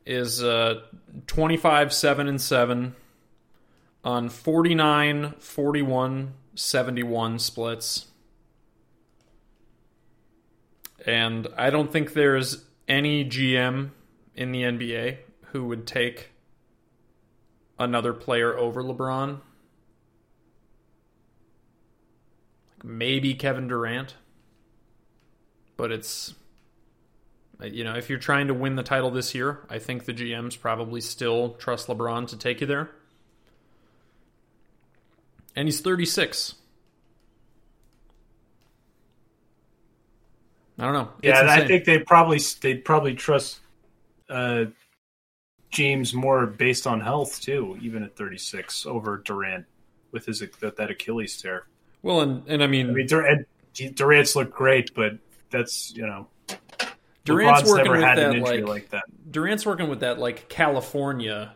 is 0.05 0.43
uh 0.43 0.81
25 1.27 1.93
7 1.93 2.27
and 2.27 2.41
7 2.41 2.95
on 4.03 4.29
49 4.29 5.35
41 5.37 6.33
71 6.55 7.39
splits. 7.39 8.07
And 11.05 11.47
I 11.57 11.69
don't 11.69 11.91
think 11.91 12.13
there's 12.13 12.63
any 12.87 13.23
GM 13.25 13.91
in 14.35 14.51
the 14.51 14.63
NBA 14.63 15.17
who 15.51 15.65
would 15.65 15.87
take 15.87 16.30
another 17.81 18.13
player 18.13 18.57
over 18.57 18.83
LeBron. 18.83 19.39
Like 22.69 22.83
maybe 22.83 23.33
Kevin 23.33 23.67
Durant. 23.67 24.15
But 25.75 25.91
it's 25.91 26.35
uh, 27.61 27.65
you 27.65 27.83
know, 27.83 27.95
if 27.95 28.09
you're 28.09 28.19
trying 28.19 28.47
to 28.47 28.53
win 28.53 28.75
the 28.75 28.83
title 28.83 29.11
this 29.11 29.35
year, 29.35 29.59
I 29.69 29.79
think 29.79 30.05
the 30.05 30.13
GMs 30.13 30.59
probably 30.59 31.01
still 31.01 31.53
trust 31.53 31.87
LeBron 31.87 32.27
to 32.27 32.37
take 32.37 32.61
you 32.61 32.67
there. 32.67 32.91
And 35.55 35.67
he's 35.67 35.81
36. 35.81 36.55
I 40.79 40.85
don't 40.85 40.93
know. 40.93 41.09
It's 41.21 41.39
Yeah, 41.39 41.45
I 41.47 41.67
think 41.67 41.85
they 41.85 41.99
probably 41.99 42.39
they'd 42.61 42.83
probably 42.83 43.13
trust 43.13 43.59
uh 44.29 44.65
James 45.71 46.13
more 46.13 46.45
based 46.45 46.85
on 46.85 46.99
health 47.01 47.39
too, 47.41 47.77
even 47.81 48.03
at 48.03 48.15
36 48.15 48.85
over 48.85 49.17
Durant 49.25 49.65
with 50.11 50.25
his 50.25 50.39
that, 50.59 50.75
that 50.77 50.91
Achilles 50.91 51.41
tear. 51.41 51.67
Well, 52.03 52.21
and 52.21 52.43
and 52.47 52.61
I 52.63 52.67
mean, 52.67 52.89
I 52.89 52.93
mean 52.93 53.07
Durant 53.07 53.47
Durant's 53.95 54.35
looked 54.35 54.53
great, 54.53 54.93
but 54.93 55.13
that's, 55.49 55.93
you 55.95 56.05
know, 56.05 56.27
Durant's 57.23 57.61
LeBron's 57.61 57.69
working 57.69 57.83
never 57.85 57.95
with 57.97 58.03
had 58.05 58.17
that 58.17 58.29
an 58.31 58.35
injury 58.37 58.61
like, 58.61 58.67
like 58.69 58.89
that. 58.89 59.03
Durant's 59.31 59.65
working 59.65 59.89
with 59.89 60.01
that 60.01 60.19
like 60.19 60.49
California 60.49 61.53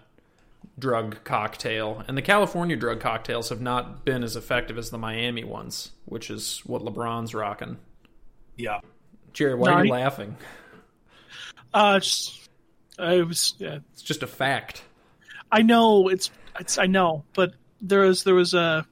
drug 0.80 1.24
cocktail, 1.24 2.04
and 2.08 2.18
the 2.18 2.22
California 2.22 2.76
drug 2.76 3.00
cocktails 3.00 3.50
have 3.50 3.62
not 3.62 4.06
been 4.06 4.24
as 4.24 4.36
effective 4.36 4.78
as 4.78 4.90
the 4.92 4.98
Miami 4.98 5.44
ones, 5.44 5.92
which 6.06 6.30
is 6.30 6.60
what 6.66 6.82
LeBron's 6.84 7.34
rocking. 7.34 7.78
Yeah. 8.56 8.80
Jerry, 9.34 9.56
why 9.56 9.70
No, 9.70 9.74
are 9.76 9.80
you 9.80 9.86
he- 9.86 9.92
laughing? 9.92 10.38
uh, 11.74 12.00
just, 12.00 12.45
I 12.98 13.22
was 13.22 13.56
yeah, 13.58 13.80
It's 13.94 14.02
just 14.02 14.24
a 14.24 14.28
fact. 14.28 14.84
I 15.52 15.62
know 15.62 16.08
it's, 16.08 16.32
it's 16.60 16.78
I 16.78 16.86
know, 16.88 17.24
but 17.34 17.54
there 17.82 18.02
was 18.02 18.24
there 18.24 18.36
was 18.36 18.54
a 18.54 18.86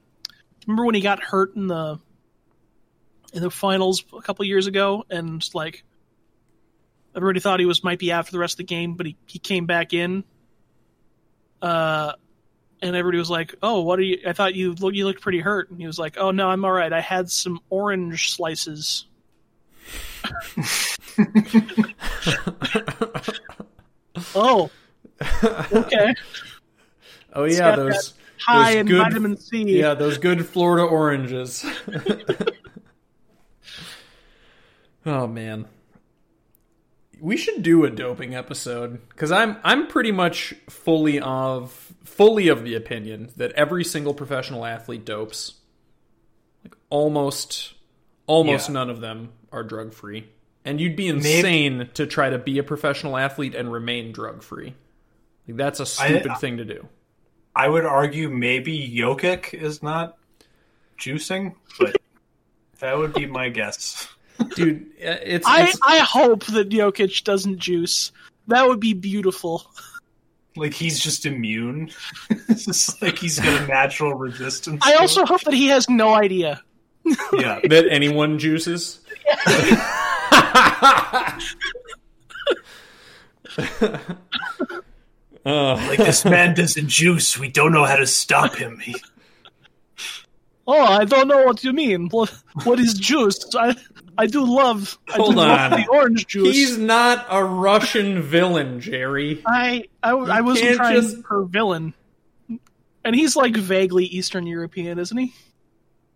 remember 0.66 0.84
when 0.86 0.94
he 0.94 1.00
got 1.00 1.22
hurt 1.22 1.56
in 1.56 1.66
the 1.66 1.98
in 3.32 3.42
the 3.42 3.50
finals 3.50 4.04
a 4.16 4.22
couple 4.22 4.44
years 4.44 4.66
ago 4.66 5.04
and 5.10 5.46
like 5.54 5.84
everybody 7.16 7.40
thought 7.40 7.60
he 7.60 7.66
was 7.66 7.82
might 7.82 7.98
be 7.98 8.12
out 8.12 8.26
for 8.26 8.32
the 8.32 8.38
rest 8.38 8.54
of 8.54 8.58
the 8.58 8.64
game, 8.64 8.94
but 8.94 9.06
he, 9.06 9.16
he 9.26 9.38
came 9.38 9.66
back 9.66 9.92
in. 9.92 10.24
Uh 11.60 12.12
and 12.82 12.94
everybody 12.94 13.18
was 13.18 13.30
like, 13.30 13.54
"Oh, 13.62 13.80
what 13.80 13.98
are 13.98 14.02
you? 14.02 14.18
I 14.26 14.34
thought 14.34 14.54
you 14.54 14.74
look 14.74 14.94
you 14.94 15.06
looked 15.06 15.22
pretty 15.22 15.40
hurt." 15.40 15.70
And 15.70 15.80
he 15.80 15.86
was 15.86 15.98
like, 15.98 16.18
"Oh 16.18 16.32
no, 16.32 16.48
I'm 16.48 16.64
all 16.66 16.72
right. 16.72 16.92
I 16.92 17.00
had 17.00 17.30
some 17.30 17.60
orange 17.70 18.32
slices." 18.32 19.06
oh, 24.34 24.70
okay. 25.72 26.14
Oh 27.36 27.42
yeah, 27.44 27.74
those 27.74 28.14
High 28.38 28.74
those 28.74 28.80
in 28.80 28.86
good, 28.86 28.98
vitamin 28.98 29.36
C. 29.36 29.62
Yeah, 29.64 29.94
those 29.94 30.18
good 30.18 30.46
Florida 30.46 30.84
oranges. 30.84 31.64
oh 35.06 35.26
man. 35.26 35.66
We 37.20 37.36
should 37.36 37.62
do 37.62 37.84
a 37.84 37.90
doping 37.90 38.34
episode 38.34 39.00
cuz 39.16 39.32
I'm 39.32 39.56
I'm 39.64 39.86
pretty 39.86 40.12
much 40.12 40.54
fully 40.68 41.18
of 41.20 41.92
fully 42.04 42.48
of 42.48 42.64
the 42.64 42.74
opinion 42.74 43.30
that 43.36 43.52
every 43.52 43.84
single 43.84 44.14
professional 44.14 44.64
athlete 44.64 45.04
dopes. 45.04 45.54
Like 46.62 46.74
almost 46.90 47.74
almost 48.26 48.68
Yeah. 48.68 48.74
none 48.74 48.90
of 48.90 49.00
them 49.00 49.32
are 49.50 49.62
drug 49.64 49.92
free. 49.92 50.28
And 50.64 50.80
you'd 50.80 50.96
be 50.96 51.08
insane 51.08 51.90
to 51.94 52.06
try 52.06 52.30
to 52.30 52.38
be 52.38 52.58
a 52.58 52.62
professional 52.62 53.16
athlete 53.18 53.54
and 53.54 53.70
remain 53.70 54.12
drug 54.12 54.42
free. 54.42 54.74
Like 55.46 55.56
that's 55.56 55.80
a 55.80 55.86
stupid 55.86 56.38
thing 56.38 56.56
to 56.56 56.64
do. 56.64 56.88
I 57.54 57.68
would 57.68 57.84
argue 57.84 58.30
maybe 58.30 58.90
Jokic 58.90 59.54
is 59.54 59.82
not 59.82 60.16
juicing, 60.98 61.54
but 61.78 61.96
that 62.80 62.96
would 62.96 63.12
be 63.12 63.26
my 63.26 63.48
guess. 63.48 64.08
Dude, 64.56 64.86
uh, 64.98 65.16
it's, 65.22 65.46
I, 65.46 65.68
it's 65.68 65.78
I 65.82 65.98
hope 65.98 66.46
that 66.46 66.70
Jokic 66.70 67.22
doesn't 67.24 67.58
juice. 67.58 68.10
That 68.48 68.66
would 68.66 68.80
be 68.80 68.94
beautiful. 68.94 69.70
Like 70.56 70.72
he's 70.72 70.98
just 70.98 71.26
immune. 71.26 71.90
it's 72.48 72.64
just 72.64 73.02
like 73.02 73.18
he's 73.18 73.38
got 73.38 73.62
a 73.62 73.66
natural 73.66 74.14
resistance. 74.14 74.82
I 74.84 74.94
also 74.94 75.22
it. 75.22 75.28
hope 75.28 75.42
that 75.42 75.54
he 75.54 75.68
has 75.68 75.88
no 75.88 76.14
idea. 76.14 76.62
yeah. 77.04 77.60
that 77.68 77.86
anyone 77.90 78.38
juices. 78.38 79.00
Uh, 79.46 80.00
Like 85.44 85.98
this 85.98 86.24
man 86.24 86.54
doesn't 86.54 86.88
juice. 86.88 87.38
We 87.38 87.48
don't 87.48 87.72
know 87.72 87.84
how 87.84 87.96
to 87.96 88.06
stop 88.06 88.54
him. 88.56 88.78
He, 88.78 88.94
Oh, 90.66 90.80
I 90.82 91.04
don't 91.04 91.28
know 91.28 91.44
what 91.44 91.62
you 91.62 91.74
mean. 91.74 92.08
What, 92.08 92.30
what 92.62 92.80
is 92.80 92.94
juice? 92.94 93.38
I 93.54 93.76
I 94.16 94.26
do 94.26 94.44
love. 94.46 94.96
I 95.12 95.16
Hold 95.16 95.32
do 95.32 95.36
love 95.36 95.72
on. 95.72 95.80
the 95.82 95.86
orange 95.88 96.26
juice. 96.26 96.54
He's 96.54 96.78
not 96.78 97.26
a 97.28 97.44
Russian 97.44 98.22
villain, 98.22 98.80
Jerry. 98.80 99.42
I 99.46 99.84
I, 100.02 100.12
I 100.12 100.40
wasn't 100.40 100.64
can't 100.68 100.76
trying 100.78 101.00
just- 101.02 101.22
for 101.26 101.44
villain. 101.44 101.92
And 103.04 103.14
he's 103.14 103.36
like 103.36 103.54
vaguely 103.54 104.06
Eastern 104.06 104.46
European, 104.46 104.98
isn't 104.98 105.18
he? 105.18 105.34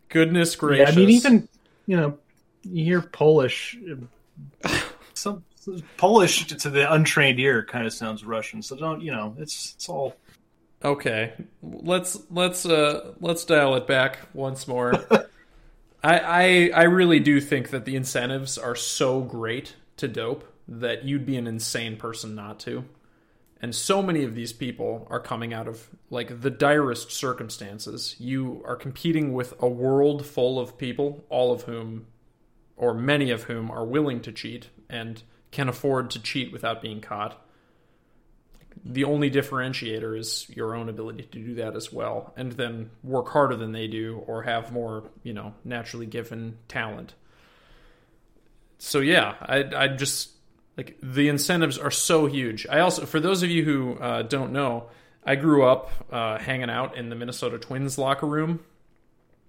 Goodness 0.09 0.55
Yeah, 0.55 0.61
gracious. 0.61 0.97
I 0.97 0.99
mean, 0.99 1.11
even 1.11 1.47
you 1.87 1.99
know, 1.99 2.19
you 2.63 2.85
hear 2.87 3.03
Polish. 3.03 3.77
Some 5.15 5.45
Polish 5.97 6.47
to 6.47 6.71
the 6.71 6.91
untrained 6.93 7.39
ear 7.41 7.65
kind 7.65 7.87
of 7.87 7.93
sounds 7.93 8.25
Russian. 8.25 8.63
So 8.63 8.77
don't 8.77 9.03
you 9.03 9.13
know? 9.13 9.35
It's 9.39 9.75
it's 9.75 9.89
all. 9.89 10.17
Okay, 10.85 11.33
let's 11.63 12.19
let's 12.31 12.65
uh 12.65 13.13
let's 13.21 13.45
dial 13.45 13.75
it 13.77 13.87
back 13.87 14.21
once 14.33 14.69
more. 14.69 14.95
I, 16.03 16.19
I 16.19 16.71
I 16.75 16.83
really 16.85 17.21
do 17.21 17.41
think 17.41 17.71
that 17.71 17.85
the 17.85 17.97
incentives 17.97 18.57
are 18.57 18.77
so 18.77 19.21
great 19.21 19.75
to 19.97 20.07
dope 20.09 20.53
that 20.69 21.05
you'd 21.05 21.27
be 21.27 21.37
an 21.37 21.47
insane 21.47 21.97
person 21.97 22.35
not 22.35 22.61
to. 22.61 22.85
And 23.61 23.75
so 23.75 24.03
many 24.03 24.23
of 24.23 24.37
these 24.37 24.53
people 24.53 25.07
are 25.11 25.19
coming 25.19 25.53
out 25.53 25.67
of 25.67 25.89
like 26.11 26.43
the 26.43 26.51
direst 26.51 27.11
circumstances. 27.11 28.15
You 28.21 28.63
are 28.65 28.77
competing 28.77 29.33
with 29.33 29.55
a 29.59 29.69
world 29.69 30.25
full 30.25 30.61
of 30.61 30.79
people, 30.79 31.25
all 31.29 31.53
of 31.53 31.63
whom 31.63 32.07
or 32.79 32.95
many 32.95 33.31
of 33.31 33.45
whom 33.45 33.71
are 33.71 33.85
willing 33.85 34.21
to 34.21 34.33
cheat 34.33 34.71
and 34.89 35.23
can 35.51 35.69
afford 35.69 36.11
to 36.11 36.23
cheat 36.23 36.53
without 36.53 36.81
being 36.81 37.01
caught 37.01 37.45
the 38.85 39.05
only 39.05 39.31
differentiator 39.31 40.19
is 40.19 40.47
your 40.49 40.75
own 40.75 40.89
ability 40.89 41.25
to 41.25 41.39
do 41.39 41.55
that 41.55 41.77
as 41.77 41.93
well 41.93 42.33
and 42.37 42.53
then 42.53 42.91
work 43.03 43.29
harder 43.29 43.57
than 43.57 43.73
they 43.73 43.87
do 43.87 44.23
or 44.27 44.43
have 44.43 44.73
more 44.73 45.05
you 45.23 45.33
know 45.33 45.55
naturally 45.65 46.07
given 46.07 46.57
talent. 46.69 47.15
So 48.79 49.01
yeah 49.01 49.35
i 49.41 49.65
i 49.77 49.89
just 49.89 50.31
like 50.77 50.97
the 51.03 51.29
incentives 51.29 51.79
are 51.79 51.91
so 51.91 52.27
huge. 52.27 52.67
I 52.69 52.81
also 52.81 53.07
for 53.07 53.21
those 53.21 53.43
of 53.43 53.51
you 53.51 53.65
who 53.65 53.95
uh, 53.95 54.23
don't 54.23 54.53
know 54.53 54.89
i 55.25 55.35
grew 55.35 55.65
up 55.65 55.91
uh, 56.13 56.39
hanging 56.39 56.71
out 56.71 56.97
in 56.97 57.09
the 57.09 57.17
minnesota 57.17 57.59
twins 57.59 57.99
locker 57.99 58.27
room 58.27 58.61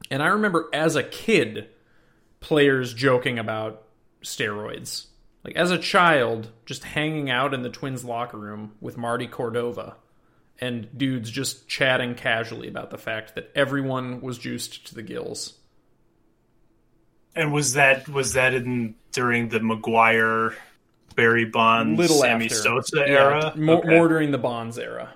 and 0.10 0.24
i 0.24 0.28
remember 0.28 0.68
as 0.74 0.96
a 0.96 1.04
kid 1.04 1.70
players 2.40 2.94
joking 2.94 3.38
about 3.40 3.84
steroids 4.24 5.08
like 5.44 5.56
as 5.56 5.72
a 5.72 5.78
child, 5.78 6.50
just 6.66 6.84
hanging 6.84 7.30
out 7.30 7.54
in 7.54 7.62
the 7.62 7.70
Twins 7.70 8.04
locker 8.04 8.38
room 8.38 8.74
with 8.82 8.98
Marty 8.98 9.28
Cordova 9.28 9.96
and 10.60 10.88
dudes 10.98 11.32
just 11.32 11.68
chatting 11.68 12.16
casually 12.16 12.68
about 12.68 12.90
the 12.90 12.98
fact 12.98 13.36
that 13.36 13.50
everyone 13.56 14.20
was 14.22 14.38
juiced 14.38 14.88
to 14.88 14.96
the 14.96 15.02
gills. 15.02 15.54
And 17.36 17.54
was 17.54 17.74
that 17.74 18.10
was 18.10 18.34
that 18.34 18.54
in 18.54 18.96
during 19.14 19.48
the 19.50 19.60
McGwire, 19.60 20.56
Barry 21.16 21.46
Bonds, 21.46 21.98
Little 21.98 22.18
Sammy 22.18 22.46
after. 22.46 22.56
Sosa 22.56 22.98
Yeah, 22.98 23.06
era? 23.06 23.54
more, 23.56 23.78
Okay. 23.78 23.88
more 23.96 24.08
during 24.10 24.32
the 24.32 24.38
Bonds 24.38 24.78
era. 24.78 25.14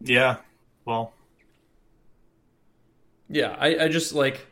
Yeah. 0.00 0.36
Well, 0.84 1.12
Yeah, 3.28 3.56
I, 3.58 3.84
I 3.84 3.88
just 3.88 4.12
like 4.14 4.46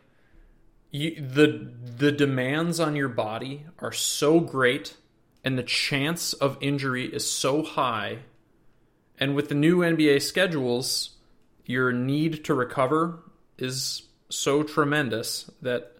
you, 0.91 1.15
the 1.21 1.71
the 1.99 2.13
demands 2.13 2.79
on 2.81 2.97
your 2.97 3.09
body 3.09 3.67
are 3.79 3.93
so 3.93 4.41
great, 4.41 4.97
and 5.45 5.59
the 5.59 5.63
chance 5.63 6.33
of 6.35 6.59
injury 6.61 7.07
is 7.07 7.29
so 7.31 7.63
high. 7.63 8.19
And 9.19 9.35
with 9.35 9.49
the 9.49 9.55
new 9.55 9.79
NBA 9.79 10.21
schedules, 10.23 11.17
your 11.65 11.91
need 11.93 12.45
to 12.45 12.55
recover 12.55 13.21
is 13.59 14.03
so 14.29 14.63
tremendous 14.63 15.51
that 15.63 15.93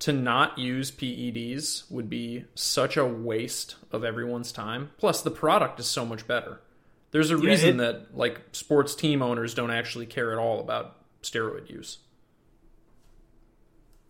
to 0.00 0.12
not 0.12 0.58
use 0.58 0.90
PEDs 0.90 1.88
would 1.90 2.10
be 2.10 2.44
such 2.56 2.96
a 2.96 3.06
waste 3.06 3.76
of 3.92 4.02
everyone's 4.04 4.50
time. 4.50 4.90
Plus, 4.98 5.22
the 5.22 5.30
product 5.30 5.78
is 5.78 5.86
so 5.86 6.04
much 6.04 6.26
better. 6.26 6.60
There's 7.12 7.30
a 7.30 7.36
Yeah, 7.38 7.46
reason 7.50 7.74
it- 7.74 7.76
that 7.78 8.16
like 8.16 8.40
sports 8.52 8.96
team 8.96 9.22
owners 9.22 9.54
don't 9.54 9.70
actually 9.70 10.06
care 10.06 10.32
at 10.32 10.38
all 10.38 10.58
about 10.58 10.96
steroid 11.22 11.70
use. 11.70 11.98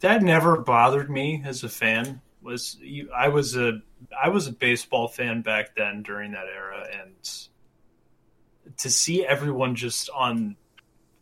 That 0.04 0.22
never 0.22 0.58
bothered 0.58 1.10
me 1.10 1.42
as 1.44 1.64
a 1.64 1.68
fan. 1.68 2.20
Was 2.42 2.76
you, 2.80 3.10
I 3.10 3.28
was 3.28 3.56
a 3.56 3.80
I 4.22 4.28
was 4.28 4.46
a 4.46 4.52
baseball 4.52 5.08
fan 5.08 5.42
back 5.42 5.74
then 5.76 6.02
during 6.02 6.32
that 6.32 6.44
era, 6.54 6.86
and 7.02 8.76
to 8.78 8.90
see 8.90 9.24
everyone 9.26 9.74
just 9.74 10.10
on 10.10 10.56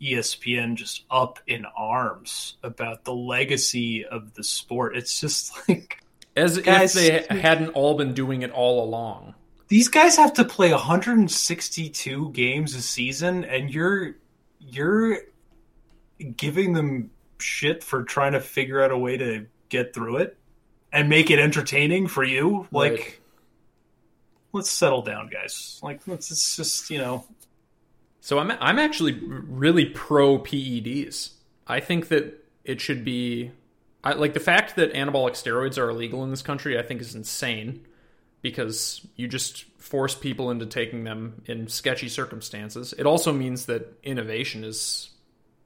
ESPN 0.00 0.74
just 0.74 1.04
up 1.10 1.38
in 1.46 1.64
arms 1.76 2.56
about 2.64 3.04
the 3.04 3.14
legacy 3.14 4.04
of 4.04 4.34
the 4.34 4.42
sport, 4.42 4.96
it's 4.96 5.20
just 5.20 5.52
like 5.68 6.02
As 6.36 6.59
Guys- 6.59 6.96
if 6.96 7.28
they 7.28 7.38
hadn't 7.38 7.68
all 7.70 7.96
been 7.96 8.14
doing 8.14 8.42
it 8.42 8.50
all 8.50 8.82
along. 8.84 9.34
these 9.68 9.86
guys 9.88 10.16
have 10.16 10.32
to 10.34 10.44
play 10.44 10.72
162 10.72 12.30
games 12.32 12.74
a 12.74 12.82
season 12.82 13.44
and 13.44 13.72
you're 13.72 14.16
you're 14.59 15.18
giving 16.36 16.72
them 16.72 17.11
shit 17.43 17.82
for 17.85 18.02
trying 18.05 18.32
to 18.32 18.40
figure 18.40 18.82
out 18.82 18.90
a 18.90 18.98
way 18.98 19.16
to 19.16 19.47
get 19.69 19.93
through 19.94 20.16
it 20.19 20.36
and 20.93 21.09
make 21.09 21.31
it 21.31 21.39
entertaining 21.39 22.06
for 22.06 22.23
you 22.24 22.66
like 22.70 22.93
Right. 22.93 23.19
let's 24.52 24.70
settle 24.70 25.02
down 25.02 25.28
guys 25.32 25.81
like 25.82 26.01
let's 26.06 26.31
it's 26.31 26.56
just 26.56 26.90
you 26.90 26.98
know 26.98 27.24
So 28.20 28.39
I'm 28.39 28.51
I'm 28.52 28.78
actually 28.78 29.12
really 29.20 29.86
pro 29.86 30.39
PEDs. 30.39 31.31
I 31.66 31.81
think 31.81 32.09
that 32.09 32.44
it 32.64 32.81
should 32.81 33.05
be 33.05 33.51
I 34.05 34.12
like 34.12 34.35
the 34.35 34.40
fact 34.40 34.77
that 34.77 34.93
anabolic 34.94 35.32
steroids 35.32 35.78
are 35.78 35.90
illegal 35.90 36.23
in 36.24 36.31
this 36.31 36.43
country 36.43 36.78
I 36.78 36.82
think 36.82 37.01
is 37.01 37.14
insane 37.14 37.86
because 38.43 39.06
you 39.16 39.28
just 39.28 39.64
force 39.78 40.14
people 40.14 40.51
into 40.51 40.66
taking 40.66 41.05
them 41.05 41.43
in 41.47 41.69
sketchy 41.69 42.09
circumstances. 42.09 42.93
It 42.98 43.06
also 43.06 43.32
means 43.32 43.66
that 43.66 43.98
innovation 44.02 44.64
is 44.64 45.10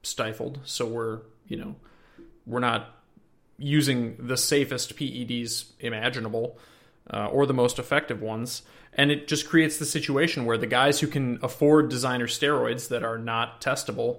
stifled, 0.02 0.60
so 0.64 0.86
we're, 0.86 1.20
you 1.48 1.56
know, 1.56 1.76
we're 2.46 2.60
not 2.60 2.96
using 3.58 4.16
the 4.18 4.36
safest 4.36 4.96
PEDs 4.96 5.72
imaginable 5.80 6.58
uh, 7.10 7.26
or 7.26 7.46
the 7.46 7.54
most 7.54 7.78
effective 7.78 8.20
ones. 8.20 8.62
And 8.92 9.10
it 9.10 9.28
just 9.28 9.48
creates 9.48 9.78
the 9.78 9.84
situation 9.84 10.44
where 10.44 10.58
the 10.58 10.66
guys 10.66 11.00
who 11.00 11.06
can 11.06 11.38
afford 11.42 11.88
designer 11.88 12.26
steroids 12.26 12.88
that 12.88 13.02
are 13.02 13.18
not 13.18 13.60
testable, 13.60 14.18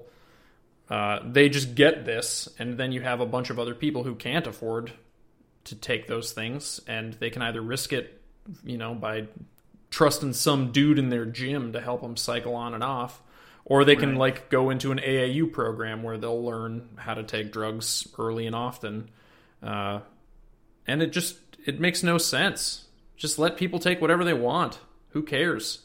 uh, 0.90 1.20
they 1.26 1.50
just 1.50 1.76
get 1.76 2.06
this. 2.06 2.48
And 2.60 2.78
then 2.78 2.92
you 2.92 3.02
have 3.02 3.20
a 3.20 3.26
bunch 3.26 3.50
of 3.50 3.60
other 3.60 3.74
people 3.74 4.04
who 4.04 4.16
can't 4.16 4.46
afford 4.46 4.92
to 5.66 5.76
take 5.76 6.08
those 6.08 6.32
things. 6.32 6.80
And 6.88 7.14
they 7.14 7.30
can 7.30 7.42
either 7.42 7.62
risk 7.62 7.92
it, 7.92 8.22
you 8.64 8.78
know, 8.78 8.94
by 8.94 9.28
trusting 9.90 10.34
some 10.34 10.72
dude 10.72 11.00
in 11.00 11.10
their 11.10 11.26
gym 11.26 11.74
to 11.74 11.82
help 11.82 12.02
them 12.02 12.16
cycle 12.16 12.56
on 12.56 12.74
and 12.74 12.84
off. 12.84 13.22
Or 13.70 13.84
they 13.84 13.98
can 13.98 14.12
Right. 14.12 14.20
like 14.20 14.50
go 14.50 14.70
into 14.70 14.94
an 14.94 15.00
AAU 15.00 15.46
program 15.52 16.02
where 16.02 16.18
they'll 16.18 16.42
learn 16.42 16.88
how 16.96 17.14
to 17.16 17.24
take 17.24 17.52
drugs 17.52 18.08
early 18.18 18.48
and 18.48 18.56
often. 18.56 19.10
Uh, 19.62 20.00
and 20.88 21.04
it 21.04 21.12
just 21.12 21.38
it 21.66 21.78
makes 21.78 22.02
no 22.02 22.18
sense. 22.18 22.86
Just 23.18 23.38
let 23.38 23.58
people 23.58 23.78
take 23.80 24.00
whatever 24.00 24.24
they 24.24 24.34
want. 24.34 24.80
Who 25.10 25.22
cares? 25.22 25.82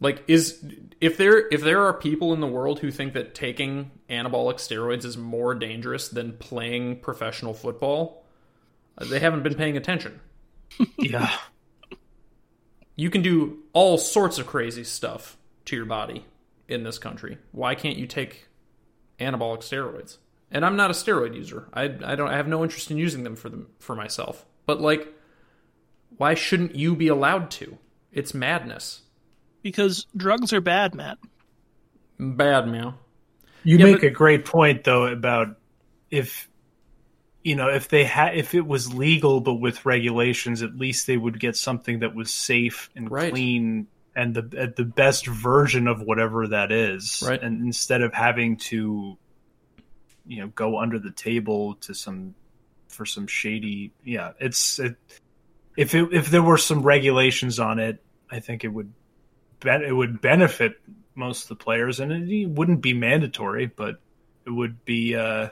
Like 0.00 0.24
is 0.26 0.64
if 1.00 1.16
there 1.16 1.46
if 1.48 1.60
there 1.62 1.82
are 1.86 1.94
people 1.94 2.32
in 2.32 2.40
the 2.40 2.48
world 2.48 2.80
who 2.80 2.90
think 2.90 3.12
that 3.12 3.36
taking 3.36 3.92
anabolic 4.10 4.56
steroids 4.56 5.04
is 5.04 5.16
more 5.16 5.54
dangerous 5.54 6.08
than 6.08 6.32
playing 6.38 6.98
professional 7.00 7.54
football, 7.54 8.24
they 9.00 9.20
haven't 9.20 9.44
been 9.44 9.54
paying 9.54 9.76
attention. 9.76 10.20
yeah 10.98 11.30
You 12.96 13.10
can 13.10 13.22
do 13.22 13.58
all 13.72 13.98
sorts 13.98 14.38
of 14.38 14.46
crazy 14.46 14.84
stuff 14.84 15.36
to 15.66 15.76
your 15.76 15.84
body 15.84 16.24
in 16.68 16.84
this 16.84 16.98
country. 16.98 17.38
Why 17.52 17.74
can't 17.74 17.96
you 17.96 18.06
take 18.06 18.46
anabolic 19.18 19.58
steroids? 19.60 20.18
And 20.50 20.64
I'm 20.64 20.76
not 20.76 20.90
a 20.90 20.94
steroid 20.94 21.34
user. 21.34 21.68
I, 21.74 21.84
I 21.84 22.14
don't 22.14 22.28
I 22.28 22.36
have 22.36 22.46
no 22.48 22.62
interest 22.62 22.90
in 22.90 22.96
using 22.96 23.24
them 23.24 23.34
for 23.36 23.48
them 23.48 23.66
for 23.80 23.96
myself. 23.96 24.44
But 24.66 24.80
like 24.80 25.08
why 26.16 26.34
shouldn't 26.34 26.76
you 26.76 26.94
be 26.94 27.08
allowed 27.08 27.50
to? 27.52 27.78
It's 28.12 28.32
madness. 28.34 29.02
Because 29.62 30.06
drugs 30.16 30.52
are 30.52 30.60
bad, 30.60 30.94
Matt. 30.94 31.18
Bad 32.20 32.68
meow. 32.68 32.94
You 33.64 33.78
Yeah, 33.78 33.84
make 33.86 34.00
but- 34.02 34.06
a 34.06 34.10
great 34.10 34.44
point 34.44 34.84
though 34.84 35.06
about 35.06 35.56
if 36.10 36.48
you 37.44 37.54
know 37.54 37.68
if 37.68 37.88
they 37.88 38.04
had 38.04 38.36
if 38.36 38.54
it 38.54 38.66
was 38.66 38.92
legal 38.92 39.40
but 39.40 39.54
with 39.54 39.86
regulations, 39.86 40.62
at 40.62 40.74
least 40.76 41.06
they 41.06 41.16
would 41.16 41.38
get 41.38 41.56
something 41.56 42.00
that 42.00 42.14
was 42.14 42.34
safe 42.34 42.90
and 42.96 43.10
Right. 43.10 43.30
clean 43.30 43.86
and 44.16 44.34
the 44.34 44.58
at 44.58 44.74
the 44.74 44.84
best 44.84 45.26
version 45.26 45.86
of 45.86 46.00
whatever 46.02 46.48
that 46.48 46.72
is. 46.72 47.22
Right. 47.24 47.40
And 47.40 47.62
instead 47.64 48.02
of 48.02 48.12
having 48.12 48.56
to 48.68 49.16
you 50.26 50.40
know 50.40 50.48
go 50.48 50.78
under 50.80 50.98
the 50.98 51.12
table 51.12 51.74
to 51.82 51.94
some 51.94 52.34
for 52.88 53.04
some 53.04 53.26
shady 53.26 53.92
yeah 54.04 54.32
it's 54.40 54.78
it, 54.78 54.96
if 55.76 55.94
it, 55.94 56.08
if 56.12 56.30
there 56.30 56.42
were 56.42 56.56
some 56.56 56.82
regulations 56.82 57.58
on 57.60 57.78
it 57.78 58.02
i 58.30 58.40
think 58.40 58.64
it 58.64 58.68
would 58.68 58.90
ben- 59.60 59.82
it 59.82 59.92
would 59.92 60.20
benefit 60.20 60.76
most 61.14 61.42
of 61.44 61.48
the 61.48 61.56
players, 61.56 62.00
and 62.00 62.12
it 62.12 62.48
wouldn't 62.48 62.80
be 62.80 62.94
mandatory, 62.94 63.66
but 63.66 64.00
it 64.46 64.50
would 64.50 64.84
be 64.84 65.14
uh, 65.14 65.48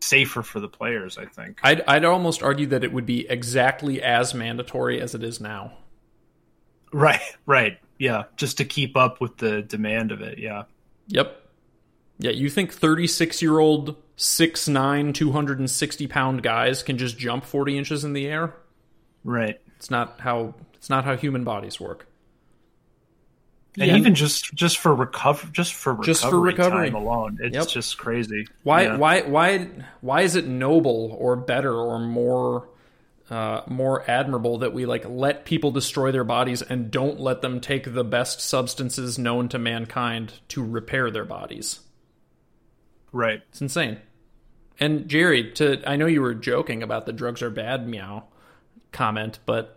safer 0.00 0.42
for 0.42 0.60
the 0.60 0.68
players. 0.68 1.18
I 1.18 1.26
think. 1.26 1.60
I'd 1.62 1.82
I'd 1.82 2.04
almost 2.04 2.42
argue 2.42 2.66
that 2.66 2.84
it 2.84 2.92
would 2.92 3.06
be 3.06 3.28
exactly 3.28 4.02
as 4.02 4.34
mandatory 4.34 5.00
as 5.00 5.14
it 5.14 5.22
is 5.22 5.40
now. 5.40 5.72
Right, 6.92 7.20
right, 7.44 7.78
yeah, 7.98 8.24
just 8.36 8.58
to 8.58 8.64
keep 8.64 8.96
up 8.96 9.20
with 9.20 9.36
the 9.36 9.62
demand 9.62 10.12
of 10.12 10.22
it. 10.22 10.38
Yeah. 10.38 10.64
Yep. 11.08 11.42
Yeah, 12.20 12.30
you 12.32 12.50
think 12.50 12.72
36 12.72 13.42
year 13.42 13.58
old, 13.58 13.96
6'9, 14.16 15.14
260 15.14 16.06
pound 16.08 16.42
guys 16.42 16.82
can 16.82 16.98
just 16.98 17.18
jump 17.18 17.44
40 17.44 17.78
inches 17.78 18.04
in 18.04 18.12
the 18.12 18.26
air? 18.26 18.54
Right. 19.22 19.60
It's 19.76 19.90
not 19.90 20.20
how 20.20 20.54
it's 20.74 20.90
not 20.90 21.04
how 21.04 21.16
human 21.16 21.44
bodies 21.44 21.78
work. 21.78 22.07
And 23.80 23.86
Yeah. 23.90 23.96
even 23.96 24.14
just 24.14 24.52
just 24.54 24.78
for 24.78 24.94
recover, 24.94 25.46
just 25.52 25.74
for 25.74 25.92
recovery, 25.92 26.06
Just 26.06 26.24
for 26.28 26.40
recovery. 26.40 26.90
time 26.90 26.94
alone, 26.94 27.38
it's 27.40 27.54
Yep. 27.54 27.68
just 27.68 27.98
crazy. 27.98 28.46
Why 28.64 28.82
Yeah. 28.82 28.96
why 28.96 29.20
why 29.22 29.68
why 30.00 30.22
is 30.22 30.34
it 30.36 30.46
noble 30.46 31.16
or 31.18 31.36
better 31.36 31.74
or 31.74 31.98
more 31.98 32.68
uh, 33.30 33.60
more 33.66 34.10
admirable 34.10 34.56
that 34.58 34.72
we 34.72 34.86
like 34.86 35.04
let 35.06 35.44
people 35.44 35.70
destroy 35.70 36.10
their 36.10 36.24
bodies 36.24 36.62
and 36.62 36.90
don't 36.90 37.20
let 37.20 37.42
them 37.42 37.60
take 37.60 37.92
the 37.92 38.02
best 38.02 38.40
substances 38.40 39.18
known 39.18 39.48
to 39.50 39.58
mankind 39.58 40.32
to 40.48 40.64
repair 40.64 41.10
their 41.10 41.26
bodies? 41.26 41.80
Right. 43.12 43.42
It's 43.50 43.60
insane. 43.60 43.98
And 44.80 45.08
Jerry, 45.08 45.50
to 45.52 45.82
I 45.86 45.96
know 45.96 46.06
you 46.06 46.22
were 46.22 46.34
joking 46.34 46.82
about 46.82 47.04
the 47.06 47.12
drugs 47.12 47.42
are 47.42 47.50
bad 47.50 47.86
meow 47.86 48.24
comment, 48.92 49.38
but 49.44 49.76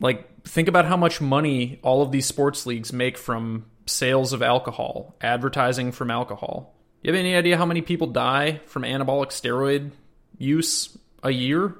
like 0.00 0.28
think 0.46 0.68
about 0.68 0.84
how 0.86 0.96
much 0.96 1.20
money 1.20 1.78
all 1.82 2.02
of 2.02 2.12
these 2.12 2.26
sports 2.26 2.64
leagues 2.66 2.92
make 2.92 3.18
from 3.18 3.66
sales 3.86 4.32
of 4.32 4.42
alcohol, 4.42 5.14
advertising 5.20 5.92
from 5.92 6.10
alcohol. 6.10 6.74
You 7.02 7.12
have 7.12 7.18
any 7.18 7.34
idea 7.34 7.56
how 7.56 7.66
many 7.66 7.82
people 7.82 8.06
die 8.08 8.60
from 8.66 8.82
anabolic 8.82 9.28
steroid 9.28 9.90
use 10.38 10.96
a 11.22 11.30
year? 11.30 11.76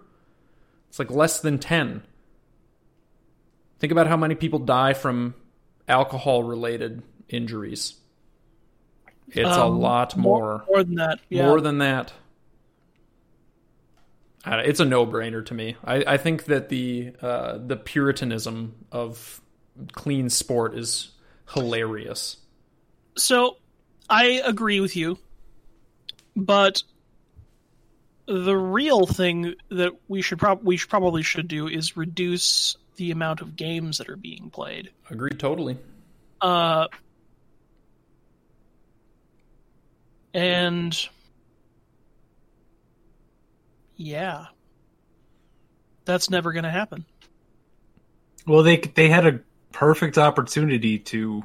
It's 0.89 0.99
like 0.99 1.11
less 1.11 1.41
than 1.41 1.59
10. 1.59 2.03
Think 3.79 3.91
about 3.91 4.07
how 4.07 4.17
many 4.17 4.35
people 4.35 4.59
die 4.61 4.95
from 4.95 5.35
alcohol 5.89 6.43
related 6.43 7.03
injuries. 7.29 7.95
It's 9.29 9.57
a 9.57 9.65
Um, 9.65 9.81
lot 9.81 10.17
more. 10.17 10.65
More 10.69 10.85
than 10.85 10.95
that. 10.97 11.19
Yeah. 11.29 11.47
More 11.47 11.61
than 11.61 11.79
that. 11.79 12.13
It's 14.47 14.81
a 14.81 14.85
no-brainer 14.85 15.44
to 15.47 15.55
me. 15.55 15.77
I, 15.85 16.05
I 16.06 16.16
think 16.16 16.44
that 16.44 16.68
the 16.68 17.12
uh, 17.20 17.59
the 17.59 17.77
puritanism 17.77 18.86
of 18.93 19.40
clean 19.93 20.31
sport 20.31 20.77
is 20.77 21.10
hilarious. 21.52 22.36
So, 23.16 23.56
I 24.09 24.43
agree 24.44 24.81
with 24.81 24.94
you, 24.94 25.18
but 26.36 26.82
the 28.27 28.56
real 28.56 29.06
thing 29.06 29.55
that 29.70 29.93
we 30.09 30.23
should 30.23 30.39
prob- 30.39 30.64
we 30.64 30.77
should 30.77 30.90
probably 30.90 31.23
should 31.23 31.48
do 31.48 31.68
is 31.68 31.97
reduce 31.97 32.77
the 32.97 33.10
amount 33.10 33.40
of 33.40 33.56
games 33.56 33.98
that 33.98 34.09
are 34.09 34.16
being 34.16 34.51
played. 34.51 34.90
Agreed, 35.10 35.39
totally. 35.39 35.77
Uh, 36.40 36.89
and 40.35 41.09
yeah, 43.97 44.47
that's 46.05 46.31
never 46.31 46.52
going 46.52 46.64
to 46.64 46.70
happen. 46.70 47.05
Well, 48.47 48.62
they 48.62 48.77
they 48.78 49.09
had 49.09 49.27
a 49.27 49.40
perfect 49.73 50.18
opportunity 50.18 50.98
to 51.01 51.43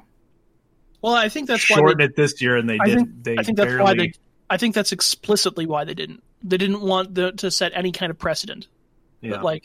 Well, 1.02 1.14
I 1.16 1.30
think 1.30 1.48
that's 1.48 1.68
why 1.70 1.78
shorten 1.78 1.98
they, 1.98 2.06
it 2.06 2.16
this 2.16 2.42
year, 2.42 2.56
and 2.58 2.70
they 2.70 2.78
I 2.80 2.86
didn't. 2.86 3.06
think, 3.06 3.24
they 3.24 3.38
I 3.38 3.44
think 3.44 3.58
that's 3.58 3.74
why 3.78 3.94
they. 3.96 4.14
I 4.50 4.58
think 4.58 4.76
that's 4.76 4.92
explicitly 4.92 5.66
why 5.66 5.84
they 5.86 5.94
didn't. 5.94 6.24
They 6.44 6.58
didn't 6.58 6.82
want 6.82 7.16
the, 7.16 7.32
to 7.34 7.50
set 7.52 7.72
any 7.74 7.92
kind 7.92 8.10
of 8.12 8.20
precedent. 8.20 8.68
Yeah. 9.22 9.32
But 9.32 9.44
like, 9.44 9.64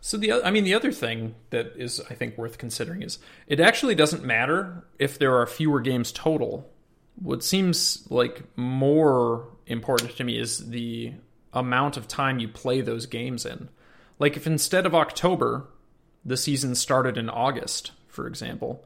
So 0.00 0.16
the 0.16 0.32
I 0.44 0.50
mean 0.50 0.64
the 0.64 0.74
other 0.74 0.92
thing 0.92 1.34
that 1.50 1.72
is 1.76 2.00
I 2.10 2.14
think 2.14 2.38
worth 2.38 2.58
considering 2.58 3.02
is 3.02 3.18
it 3.46 3.60
actually 3.60 3.94
doesn't 3.94 4.24
matter 4.24 4.84
if 4.98 5.18
there 5.18 5.36
are 5.36 5.46
fewer 5.46 5.80
games 5.80 6.12
total. 6.12 6.70
What 7.16 7.42
seems 7.42 8.06
like 8.10 8.42
more 8.56 9.48
important 9.66 10.16
to 10.16 10.24
me 10.24 10.38
is 10.38 10.70
the 10.70 11.14
amount 11.52 11.96
of 11.96 12.08
time 12.08 12.38
you 12.38 12.48
play 12.48 12.80
those 12.80 13.06
games 13.06 13.46
in. 13.46 13.68
Like 14.18 14.36
if 14.36 14.46
instead 14.46 14.86
of 14.86 14.94
October, 14.94 15.68
the 16.24 16.36
season 16.36 16.74
started 16.74 17.16
in 17.16 17.28
August, 17.28 17.92
for 18.08 18.26
example, 18.26 18.84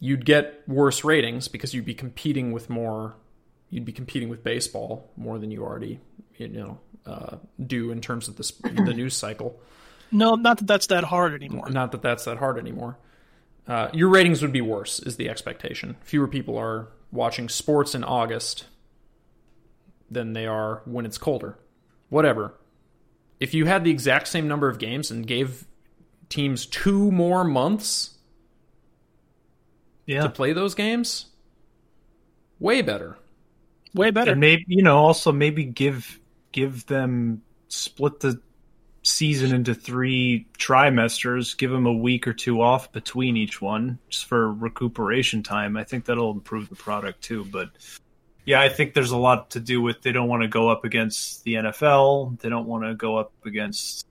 you'd 0.00 0.24
get 0.24 0.62
worse 0.66 1.04
ratings 1.04 1.48
because 1.48 1.74
you'd 1.74 1.84
be 1.84 1.94
competing 1.94 2.52
with 2.52 2.68
more 2.68 3.16
you'd 3.70 3.84
be 3.86 3.92
competing 3.92 4.28
with 4.28 4.44
baseball 4.44 5.10
more 5.16 5.38
than 5.38 5.50
you 5.50 5.62
already 5.62 5.98
you 6.36 6.48
know 6.48 6.78
uh, 7.06 7.36
do 7.64 7.90
in 7.90 8.00
terms 8.00 8.28
of 8.28 8.36
the 8.36 8.44
sp- 8.44 8.62
the 8.62 8.94
news 8.96 9.16
cycle. 9.16 9.60
no, 10.10 10.34
not 10.34 10.58
that 10.58 10.66
that's 10.66 10.86
that 10.88 11.04
hard 11.04 11.34
anymore. 11.34 11.68
Not 11.70 11.92
that 11.92 12.02
that's 12.02 12.24
that 12.26 12.38
hard 12.38 12.58
anymore. 12.58 12.98
Uh, 13.66 13.88
your 13.92 14.08
ratings 14.08 14.42
would 14.42 14.52
be 14.52 14.60
worse, 14.60 14.98
is 15.00 15.16
the 15.16 15.28
expectation. 15.28 15.96
Fewer 16.02 16.26
people 16.26 16.58
are 16.58 16.88
watching 17.12 17.48
sports 17.48 17.94
in 17.94 18.02
August 18.02 18.66
than 20.10 20.32
they 20.32 20.46
are 20.46 20.82
when 20.84 21.06
it's 21.06 21.18
colder. 21.18 21.56
Whatever. 22.12 22.52
If 23.40 23.54
you 23.54 23.64
had 23.64 23.84
the 23.84 23.90
exact 23.90 24.28
same 24.28 24.46
number 24.46 24.68
of 24.68 24.78
games 24.78 25.10
and 25.10 25.26
gave 25.26 25.66
teams 26.28 26.66
two 26.66 27.10
more 27.10 27.42
months 27.42 28.18
yeah. 30.04 30.20
to 30.20 30.28
play 30.28 30.52
those 30.52 30.74
games, 30.74 31.30
way 32.60 32.82
better. 32.82 33.16
Way 33.94 34.10
better. 34.10 34.32
and 34.32 34.40
maybe 34.42 34.66
you 34.68 34.82
know 34.82 34.98
also 34.98 35.32
maybe 35.32 35.64
give 35.64 36.20
give 36.52 36.84
them 36.84 37.40
split 37.68 38.20
the 38.20 38.38
season 39.02 39.54
into 39.54 39.74
three 39.74 40.46
trimesters 40.58 41.56
give 41.56 41.70
them 41.70 41.86
a 41.86 41.92
week 41.92 42.28
or 42.28 42.34
two 42.34 42.60
off 42.60 42.92
between 42.92 43.38
each 43.38 43.62
one 43.62 43.98
just 44.08 44.26
for 44.26 44.52
recuperation 44.52 45.42
time 45.42 45.76
i 45.76 45.82
think 45.82 46.04
that'll 46.04 46.30
improve 46.30 46.68
the 46.68 46.76
product 46.76 47.20
too 47.20 47.44
but 47.46 47.70
yeah 48.44 48.60
i 48.60 48.68
think 48.68 48.94
there's 48.94 49.10
a 49.10 49.16
lot 49.16 49.50
to 49.50 49.60
do 49.60 49.80
with 49.80 50.02
they 50.02 50.12
don't 50.12 50.28
want 50.28 50.42
to 50.42 50.48
go 50.48 50.68
up 50.68 50.84
against 50.84 51.44
the 51.44 51.54
nfl 51.54 52.38
they 52.40 52.48
don't 52.48 52.66
want 52.66 52.84
to 52.84 52.94
go 52.94 53.16
up 53.16 53.32
against 53.44 54.06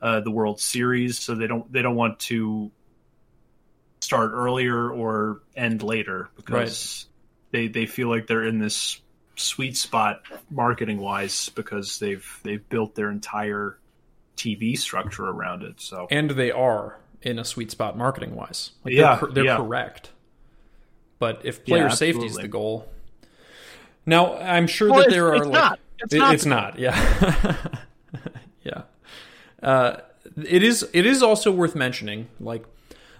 uh, 0.00 0.20
the 0.20 0.30
world 0.30 0.60
series 0.60 1.18
so 1.18 1.34
they 1.34 1.48
don't 1.48 1.72
they 1.72 1.82
don't 1.82 1.96
want 1.96 2.20
to 2.20 2.70
start 4.00 4.30
earlier 4.32 4.90
or 4.90 5.42
end 5.56 5.82
later 5.82 6.30
because 6.36 7.06
they 7.50 7.66
they 7.68 7.86
feel 7.86 8.08
like 8.08 8.26
they're 8.26 8.44
in 8.44 8.58
this 8.58 9.00
sweet 9.36 9.76
spot 9.76 10.22
marketing 10.50 10.98
wise 10.98 11.48
because 11.50 11.98
they've 11.98 12.40
they've 12.42 12.68
built 12.68 12.94
their 12.94 13.10
entire 13.10 13.78
TV 14.36 14.78
structure 14.78 15.26
around 15.26 15.62
it. 15.62 15.80
So 15.80 16.06
And 16.10 16.30
they 16.30 16.50
are 16.50 16.98
in 17.22 17.38
a 17.38 17.44
sweet 17.44 17.70
spot 17.70 17.96
marketing 17.96 18.34
wise. 18.34 18.72
Like 18.84 18.94
Yeah, 18.94 19.16
they're, 19.16 19.30
they're 19.30 19.44
yeah. 19.44 19.56
correct. 19.56 20.12
But 21.18 21.42
if 21.44 21.64
player 21.64 21.84
Yeah, 21.84 21.88
safety 21.88 22.26
is 22.26 22.36
the 22.36 22.48
goal, 22.48 22.88
now 24.08 24.34
I'm 24.36 24.66
sure 24.66 24.88
Well, 24.88 24.98
that 25.00 25.08
it's- 25.08 25.14
there 25.14 25.28
are 25.28 25.36
it's 25.36 25.44
like 25.46 25.52
not. 25.54 25.78
It's 26.00 26.14
It- 26.14 26.18
not 26.18 26.34
it's 26.34 26.46
not. 26.46 26.78
Yeah, 26.78 27.56
yeah. 28.64 28.82
Uh, 29.62 29.96
it 30.44 30.62
is. 30.62 30.88
It 30.92 31.06
is 31.06 31.22
also 31.22 31.50
worth 31.50 31.74
mentioning, 31.74 32.28
like 32.40 32.64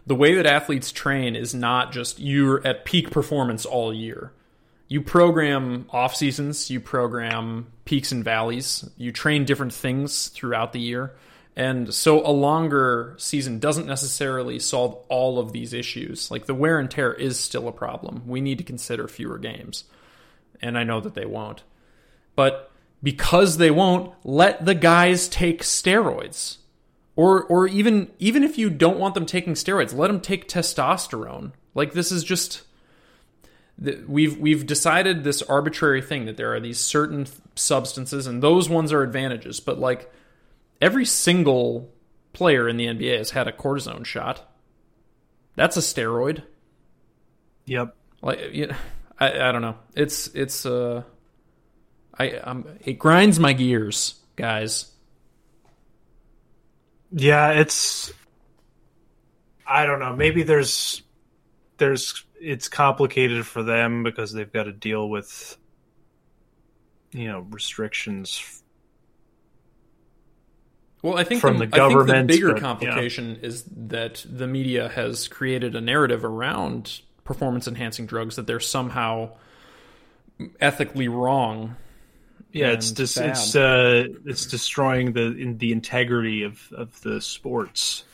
the 0.07 0.15
way 0.15 0.35
that 0.35 0.47
athletes 0.47 0.93
train 0.93 1.37
is 1.37 1.55
not 1.55 1.93
just 1.93 2.19
you're 2.19 2.67
at 2.67 2.85
peak 2.85 3.11
performance 3.11 3.65
all 3.67 3.93
year. 3.93 4.33
You 4.91 5.03
program 5.03 5.87
off 5.91 6.15
seasons, 6.17 6.71
you 6.71 6.81
program 6.81 7.67
peaks 7.85 8.11
and 8.11 8.25
valleys, 8.25 8.89
you 8.97 9.13
train 9.13 9.45
different 9.45 9.75
things 9.75 10.29
throughout 10.29 10.73
the 10.73 10.81
year. 10.81 11.13
And 11.57 11.93
so 11.93 12.25
a 12.27 12.31
longer 12.31 13.15
season 13.19 13.59
doesn't 13.59 13.87
necessarily 13.87 14.59
solve 14.61 14.97
all 15.09 15.39
of 15.41 15.53
these 15.53 15.73
issues. 15.75 16.31
Like 16.31 16.47
the 16.47 16.55
wear 16.55 16.79
and 16.79 16.91
tear 16.91 17.13
is 17.13 17.39
still 17.39 17.67
a 17.69 17.73
problem. 17.73 18.23
We 18.27 18.41
need 18.41 18.59
to 18.59 18.65
consider 18.65 19.09
fewer 19.09 19.37
games. 19.39 19.85
And 20.61 20.77
I 20.77 20.85
know 20.85 21.01
that 21.01 21.15
they 21.15 21.27
won't. 21.27 21.63
But 22.35 22.71
because 23.03 23.57
they 23.57 23.71
won't, 23.71 24.13
let 24.25 24.65
the 24.65 24.75
guys 24.75 25.29
take 25.29 25.63
steroids. 25.63 26.59
Or 27.17 27.43
or 27.45 27.67
even 27.67 28.11
even 28.21 28.45
if 28.45 28.59
you 28.59 28.71
don't 28.71 28.99
want 28.99 29.15
them 29.15 29.27
taking 29.27 29.55
steroids, 29.55 29.95
let 29.95 30.07
them 30.07 30.21
take 30.21 30.49
testosterone. 30.49 31.53
Like 31.75 31.93
this 31.93 32.13
is 32.13 32.23
just 32.23 32.63
we've 34.07 34.39
we've 34.39 34.67
decided 34.67 35.25
this 35.25 35.43
arbitrary 35.43 36.03
thing 36.03 36.27
that 36.27 36.37
there 36.37 36.55
are 36.55 36.61
these 36.61 36.79
certain 36.79 37.27
substances 37.57 38.27
and 38.27 38.43
those 38.43 38.69
ones 38.69 38.93
are 38.93 39.03
advantages, 39.03 39.59
but 39.59 39.79
like 39.79 40.13
every 40.81 41.05
single 41.05 41.91
player 42.33 42.69
in 42.69 42.77
the 42.77 42.87
NBA 42.87 43.19
has 43.19 43.31
had 43.31 43.49
a 43.49 43.53
cortisone 43.53 44.05
shot. 44.05 44.49
That's 45.57 45.77
a 45.77 45.81
steroid. 45.81 46.43
yep. 47.67 47.97
Like 48.23 48.53
you 48.53 48.73
I 49.19 49.49
I 49.49 49.53
don't 49.53 49.63
know. 49.63 49.77
It's 49.95 50.29
it's 50.29 50.65
uh 50.67 51.03
I 52.19 52.33
um 52.33 52.67
it 52.85 52.95
grinds 52.99 53.39
my 53.39 53.53
gears, 53.53 54.15
guys. 54.37 54.91
Yeah, 57.11 57.51
it's 57.53 58.13
I 59.67 59.87
don't 59.87 60.01
know. 60.01 60.15
Maybe 60.15 60.43
there's 60.43 61.03
there's 61.79 62.25
it's 62.41 62.69
complicated 62.69 63.47
for 63.47 63.63
them 63.63 64.03
because 64.03 64.33
they've 64.33 64.53
got 64.53 64.65
to 64.65 64.73
deal 64.73 65.09
with 65.09 65.57
you 67.13 67.29
know 67.29 67.41
restrictions. 67.51 68.63
Well, 71.03 71.17
I 71.17 71.23
think 71.23 71.41
From 71.41 71.59
the, 71.59 71.67
the 71.67 71.77
I 71.77 71.79
think 71.79 71.93
government, 71.93 72.29
the 72.29 72.35
bigger 72.35 72.49
but, 72.49 72.57
yeah. 72.57 72.61
complication 72.61 73.39
is 73.41 73.65
that 73.77 74.25
the 74.29 74.49
media 74.49 74.89
has 74.89 75.29
created 75.29 75.77
a 75.77 75.81
narrative 75.81 76.25
around 76.25 77.03
performance 77.29 77.69
enhancing 77.69 78.07
drugs 78.07 78.37
that 78.37 78.47
they're 78.47 78.59
somehow 78.59 79.29
ethically 80.61 81.09
wrong. 81.09 81.77
Yeah, 82.53 82.69
it's 82.69 82.89
and 82.89 82.97
dis- 82.97 83.19
bad. 83.19 83.29
it's 83.29 83.55
uh 83.55 84.05
it's 84.25 84.47
destroying 84.47 85.13
the 85.13 85.37
in 85.37 85.59
the 85.59 85.71
integrity 85.71 86.43
of 86.43 86.73
of 86.73 87.01
the 87.03 87.21
sports. 87.21 88.05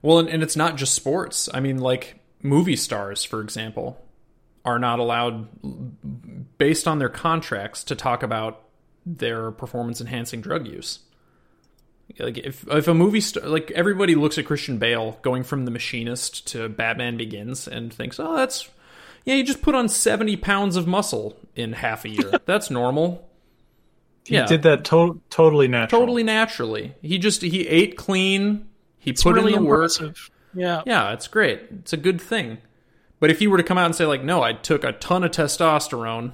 Well, 0.00 0.18
and, 0.20 0.28
and 0.28 0.42
it's 0.42 0.56
not 0.56 0.76
just 0.76 0.94
sports. 0.94 1.50
I 1.52 1.60
mean, 1.60 1.78
like 1.78 2.18
movie 2.40 2.76
stars, 2.76 3.22
for 3.22 3.42
example, 3.42 4.02
are 4.64 4.78
not 4.78 4.98
allowed, 4.98 6.56
based 6.56 6.88
on 6.88 6.98
their 6.98 7.10
contracts, 7.10 7.84
to 7.84 7.94
talk 7.94 8.22
about 8.22 8.62
their 9.04 9.50
performance 9.50 10.00
enhancing 10.00 10.40
drug 10.40 10.66
use. 10.66 11.00
Like 12.18 12.38
if 12.38 12.66
if 12.68 12.88
a 12.88 12.94
movie 12.94 13.20
star, 13.22 13.44
like 13.48 13.70
everybody 13.70 14.14
looks 14.14 14.36
at 14.38 14.44
Christian 14.44 14.78
Bale 14.78 15.18
going 15.22 15.44
from 15.44 15.64
The 15.64 15.70
Machinist 15.70 16.46
to 16.48 16.68
Batman 16.68 17.16
Begins 17.16 17.66
and 17.66 17.92
thinks, 17.92 18.20
oh, 18.20 18.36
that's 18.36 18.68
yeah, 19.24 19.34
you 19.36 19.44
just 19.44 19.62
put 19.62 19.74
on 19.74 19.88
seventy 19.88 20.36
pounds 20.36 20.76
of 20.76 20.86
muscle 20.86 21.36
in 21.56 21.72
half 21.72 22.04
a 22.04 22.08
year. 22.10 22.32
that's 22.44 22.70
normal. 22.70 23.28
He 24.26 24.34
Yeah. 24.34 24.46
did 24.46 24.62
that 24.62 24.84
to- 24.86 25.20
totally 25.30 25.68
natural. 25.68 26.00
Totally 26.02 26.22
naturally. 26.22 26.94
He 27.02 27.18
just 27.18 27.40
he 27.42 27.66
ate 27.66 27.96
clean. 27.96 28.66
He 28.98 29.10
It's 29.12 29.22
put 29.22 29.34
really 29.34 29.54
in 29.54 29.62
the 29.62 29.68
work. 29.68 29.90
Yeah. 30.54 30.82
Yeah, 30.86 31.12
it's 31.12 31.28
great. 31.28 31.60
It's 31.80 31.92
a 31.92 31.96
good 31.96 32.20
thing. 32.20 32.58
But 33.20 33.30
if 33.30 33.38
he 33.38 33.46
were 33.48 33.56
to 33.56 33.62
come 33.64 33.78
out 33.78 33.86
and 33.86 33.94
say 33.94 34.04
like, 34.04 34.22
"No, 34.22 34.42
I 34.42 34.52
took 34.52 34.84
a 34.84 34.92
ton 34.92 35.24
of 35.24 35.30
testosterone 35.30 36.32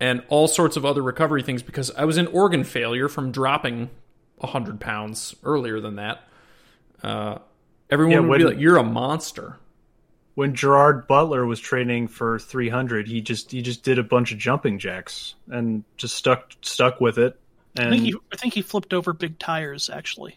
and 0.00 0.22
all 0.28 0.48
sorts 0.48 0.76
of 0.76 0.84
other 0.84 1.02
recovery 1.02 1.42
things 1.42 1.62
because 1.62 1.90
I 1.92 2.04
was 2.06 2.16
in 2.18 2.26
organ 2.26 2.64
failure 2.64 3.08
from 3.08 3.30
dropping 3.30 3.90
100 4.38 4.80
pounds 4.80 5.34
earlier 5.44 5.80
than 5.80 5.96
that." 5.96 6.22
Uh, 7.02 7.38
everyone 7.90 8.12
Yeah, 8.12 8.20
would 8.20 8.38
be 8.38 8.44
like, 8.44 8.58
"You're 8.60 8.76
a 8.78 8.84
monster." 8.84 9.58
When 10.34 10.54
Gerard 10.54 11.06
Butler 11.06 11.46
was 11.46 11.60
training 11.60 12.08
for 12.08 12.40
300, 12.40 13.06
he 13.06 13.20
just 13.20 13.52
he 13.52 13.62
just 13.62 13.84
did 13.84 13.98
a 14.00 14.02
bunch 14.02 14.32
of 14.32 14.38
jumping 14.38 14.80
jacks 14.80 15.34
and 15.48 15.84
just 15.96 16.16
stuck 16.16 16.52
stuck 16.60 17.00
with 17.00 17.18
it. 17.18 17.38
I 17.78 17.82
And 17.82 17.90
think 17.92 18.02
he 18.04 18.14
I 18.32 18.36
think 18.36 18.54
he 18.54 18.62
flipped 18.62 18.92
over 18.92 19.12
big 19.12 19.38
tires 19.38 19.88
actually. 19.90 20.36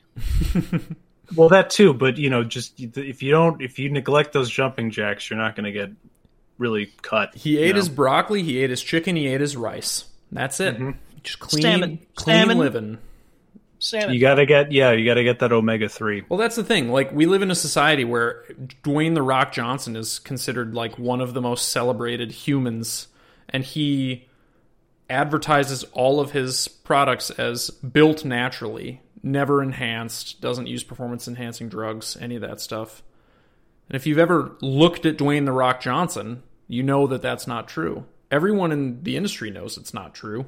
well, 1.35 1.49
that 1.49 1.69
too. 1.71 1.93
But 1.93 2.17
you 2.17 2.29
know, 2.29 2.43
just 2.43 2.79
if 2.79 3.23
you 3.23 3.31
don't 3.31 3.61
if 3.61 3.79
you 3.79 3.89
neglect 3.89 4.33
those 4.33 4.49
jumping 4.49 4.91
jacks, 4.91 5.29
you're 5.29 5.39
not 5.39 5.55
going 5.55 5.65
to 5.65 5.71
get 5.71 5.89
really 6.59 6.91
cut. 7.01 7.33
He 7.35 7.57
ate 7.57 7.71
know? 7.71 7.77
his 7.77 7.89
broccoli, 7.89 8.43
he 8.43 8.59
ate 8.59 8.69
his 8.69 8.83
chicken, 8.83 9.15
he 9.15 9.27
ate 9.27 9.41
his 9.41 9.55
rice. 9.57 10.05
That's 10.31 10.59
it. 10.59 10.75
Mm-hmm. 10.75 10.91
Just 11.23 11.39
clean, 11.39 11.61
Salmon. 11.63 11.99
clean 12.15 12.35
Salmon. 12.37 12.57
living. 12.59 12.97
Salmon. 13.79 14.13
You 14.13 14.19
got 14.19 14.35
to 14.35 14.45
get 14.45 14.71
yeah, 14.71 14.91
you 14.91 15.05
got 15.05 15.15
to 15.15 15.23
get 15.23 15.39
that 15.39 15.51
omega 15.51 15.89
three. 15.89 16.23
Well, 16.27 16.39
that's 16.39 16.55
the 16.55 16.63
thing. 16.63 16.89
Like, 16.89 17.11
we 17.11 17.25
live 17.25 17.41
in 17.41 17.51
a 17.51 17.55
society 17.55 18.03
where 18.03 18.43
Dwayne 18.83 19.13
the 19.15 19.21
Rock 19.21 19.51
Johnson 19.51 19.95
is 19.95 20.19
considered 20.19 20.73
like 20.73 20.97
one 20.97 21.21
of 21.21 21.33
the 21.33 21.41
most 21.41 21.69
celebrated 21.69 22.31
humans, 22.31 23.07
and 23.49 23.63
he 23.63 24.27
advertises 25.09 25.83
all 25.93 26.19
of 26.19 26.31
his 26.31 26.67
products 26.67 27.29
as 27.31 27.69
built 27.69 28.25
naturally, 28.25 29.01
never 29.23 29.61
enhanced, 29.61 30.41
doesn't 30.41 30.67
use 30.67 30.83
performance 30.83 31.27
enhancing 31.27 31.69
drugs, 31.69 32.17
any 32.19 32.35
of 32.35 32.41
that 32.41 32.59
stuff. 32.59 33.03
And 33.89 33.95
if 33.95 34.05
you've 34.05 34.17
ever 34.17 34.57
looked 34.61 35.05
at 35.05 35.17
Dwayne 35.17 35.45
the 35.45 35.51
Rock 35.53 35.79
Johnson, 35.79 36.43
you 36.67 36.83
know 36.83 37.07
that 37.07 37.21
that's 37.21 37.47
not 37.47 37.67
true. 37.67 38.05
Everyone 38.29 38.73
in 38.73 39.03
the 39.03 39.15
industry 39.15 39.49
knows 39.49 39.77
it's 39.77 39.93
not 39.93 40.13
true. 40.13 40.47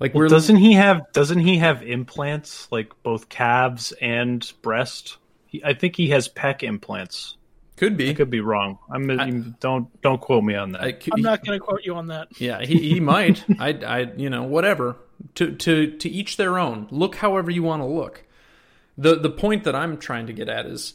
Like, 0.00 0.14
we're 0.14 0.28
Doesn't 0.28 0.56
he 0.56 0.72
have 0.72 1.12
doesn't 1.12 1.40
he 1.40 1.58
have 1.58 1.82
implants 1.82 2.66
like 2.72 2.90
both 3.02 3.28
calves 3.28 3.92
and 4.00 4.50
breast? 4.62 5.18
He, 5.46 5.62
I 5.62 5.74
think 5.74 5.94
he 5.94 6.08
has 6.08 6.28
pec 6.28 6.62
implants. 6.62 7.36
could 7.76 7.96
be. 7.96 8.10
I 8.10 8.14
could 8.14 8.30
be 8.30 8.40
wrong. 8.40 8.78
I'm 8.90 9.56
don't 9.60 10.00
don't 10.00 10.20
quote 10.20 10.42
me 10.42 10.54
on 10.54 10.72
that. 10.72 10.82
I, 10.82 10.98
I'm 11.12 11.20
not 11.20 11.44
going 11.44 11.58
to 11.58 11.64
quote 11.64 11.84
you 11.84 11.94
on 11.96 12.06
that. 12.08 12.40
Yeah, 12.40 12.64
he, 12.64 12.94
he 12.94 13.00
might. 13.00 13.44
I, 13.58 13.68
I, 13.70 13.98
you 14.16 14.30
know, 14.30 14.44
whatever. 14.44 14.96
To, 15.34 15.54
to, 15.54 15.98
to 15.98 16.08
each 16.08 16.38
their 16.38 16.58
own. 16.58 16.88
Look 16.90 17.16
however 17.16 17.50
you 17.50 17.62
want 17.62 17.82
to 17.82 17.86
look. 17.86 18.24
The, 18.96 19.16
the 19.16 19.30
point 19.30 19.64
that 19.64 19.74
I'm 19.74 19.98
trying 19.98 20.26
to 20.28 20.32
get 20.32 20.48
at 20.48 20.64
is 20.66 20.94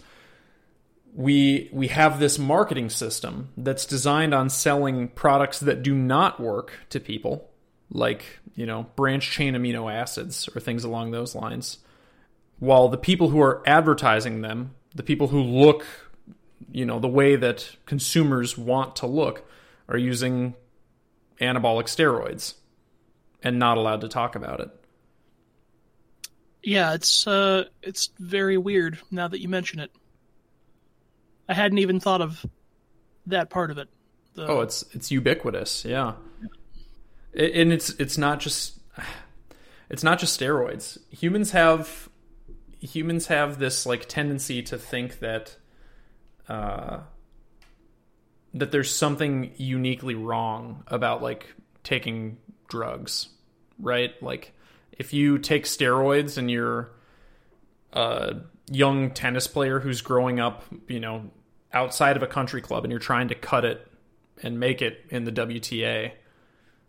we, 1.13 1.69
we 1.71 1.87
have 1.87 2.19
this 2.19 2.37
marketing 2.39 2.89
system 2.89 3.49
that's 3.55 3.85
designed 3.85 4.33
on 4.33 4.49
selling 4.49 5.09
products 5.09 5.59
that 5.59 5.83
do 5.83 5.95
not 5.95 6.39
work 6.39 6.73
to 6.89 6.99
people, 6.99 7.49
like, 7.91 8.23
you 8.55 8.65
know, 8.65 8.87
branch 8.95 9.31
chain 9.31 9.53
amino 9.53 9.91
acids 9.93 10.49
or 10.55 10.59
things 10.59 10.83
along 10.83 11.11
those 11.11 11.35
lines. 11.35 11.77
While 12.59 12.89
the 12.89 12.97
people 12.97 13.29
who 13.29 13.41
are 13.41 13.61
advertising 13.65 14.41
them, 14.41 14.75
the 14.93 15.03
people 15.03 15.27
who 15.27 15.41
look, 15.41 15.85
you 16.71 16.85
know, 16.85 16.99
the 16.99 17.07
way 17.07 17.35
that 17.35 17.75
consumers 17.85 18.57
want 18.57 18.95
to 18.97 19.07
look, 19.07 19.47
are 19.87 19.97
using 19.97 20.55
anabolic 21.39 21.85
steroids 21.85 22.55
and 23.43 23.59
not 23.59 23.77
allowed 23.77 24.01
to 24.01 24.07
talk 24.07 24.35
about 24.35 24.59
it. 24.59 24.69
Yeah, 26.63 26.93
it's 26.95 27.27
uh 27.27 27.65
it's 27.83 28.09
very 28.17 28.57
weird 28.57 28.97
now 29.11 29.27
that 29.27 29.39
you 29.39 29.47
mention 29.47 29.79
it. 29.79 29.91
I 31.47 31.53
hadn't 31.53 31.77
even 31.77 31.99
thought 31.99 32.21
of 32.21 32.43
that 33.27 33.51
part 33.51 33.69
of 33.69 33.77
it. 33.77 33.87
The, 34.33 34.47
Oh, 34.47 34.61
it's 34.61 34.83
it's 34.93 35.11
ubiquitous, 35.11 35.85
yeah. 35.85 36.13
And 37.35 37.73
it's 37.73 37.89
it's 37.91 38.17
not 38.17 38.39
just 38.39 38.79
it's 39.89 40.03
not 40.03 40.19
just 40.19 40.39
steroids. 40.39 40.97
Humans 41.11 41.51
have 41.51 42.09
humans 42.79 43.27
have 43.27 43.59
this 43.59 43.85
like 43.85 44.07
tendency 44.07 44.61
to 44.63 44.77
think 44.77 45.19
that 45.19 45.57
uh 46.47 46.99
that 48.53 48.71
there's 48.71 48.93
something 48.93 49.51
uniquely 49.57 50.15
wrong 50.15 50.83
about 50.87 51.21
like 51.21 51.53
taking 51.83 52.37
drugs, 52.69 53.27
right? 53.79 54.11
Like 54.23 54.53
if 54.93 55.13
you 55.13 55.37
take 55.37 55.65
steroids 55.65 56.37
and 56.37 56.49
you're 56.49 56.91
a 57.91 58.37
young 58.71 59.11
tennis 59.11 59.47
player 59.47 59.79
who's 59.81 60.01
growing 60.01 60.39
up, 60.39 60.63
you 60.87 61.01
know, 61.01 61.31
outside 61.73 62.15
of 62.15 62.23
a 62.23 62.27
country 62.27 62.61
club 62.61 62.85
and 62.85 62.91
you're 62.91 62.99
trying 62.99 63.27
to 63.27 63.35
cut 63.35 63.65
it 63.65 63.85
and 64.41 64.59
make 64.59 64.81
it 64.81 65.05
in 65.09 65.25
the 65.25 65.31
WTA, 65.31 66.13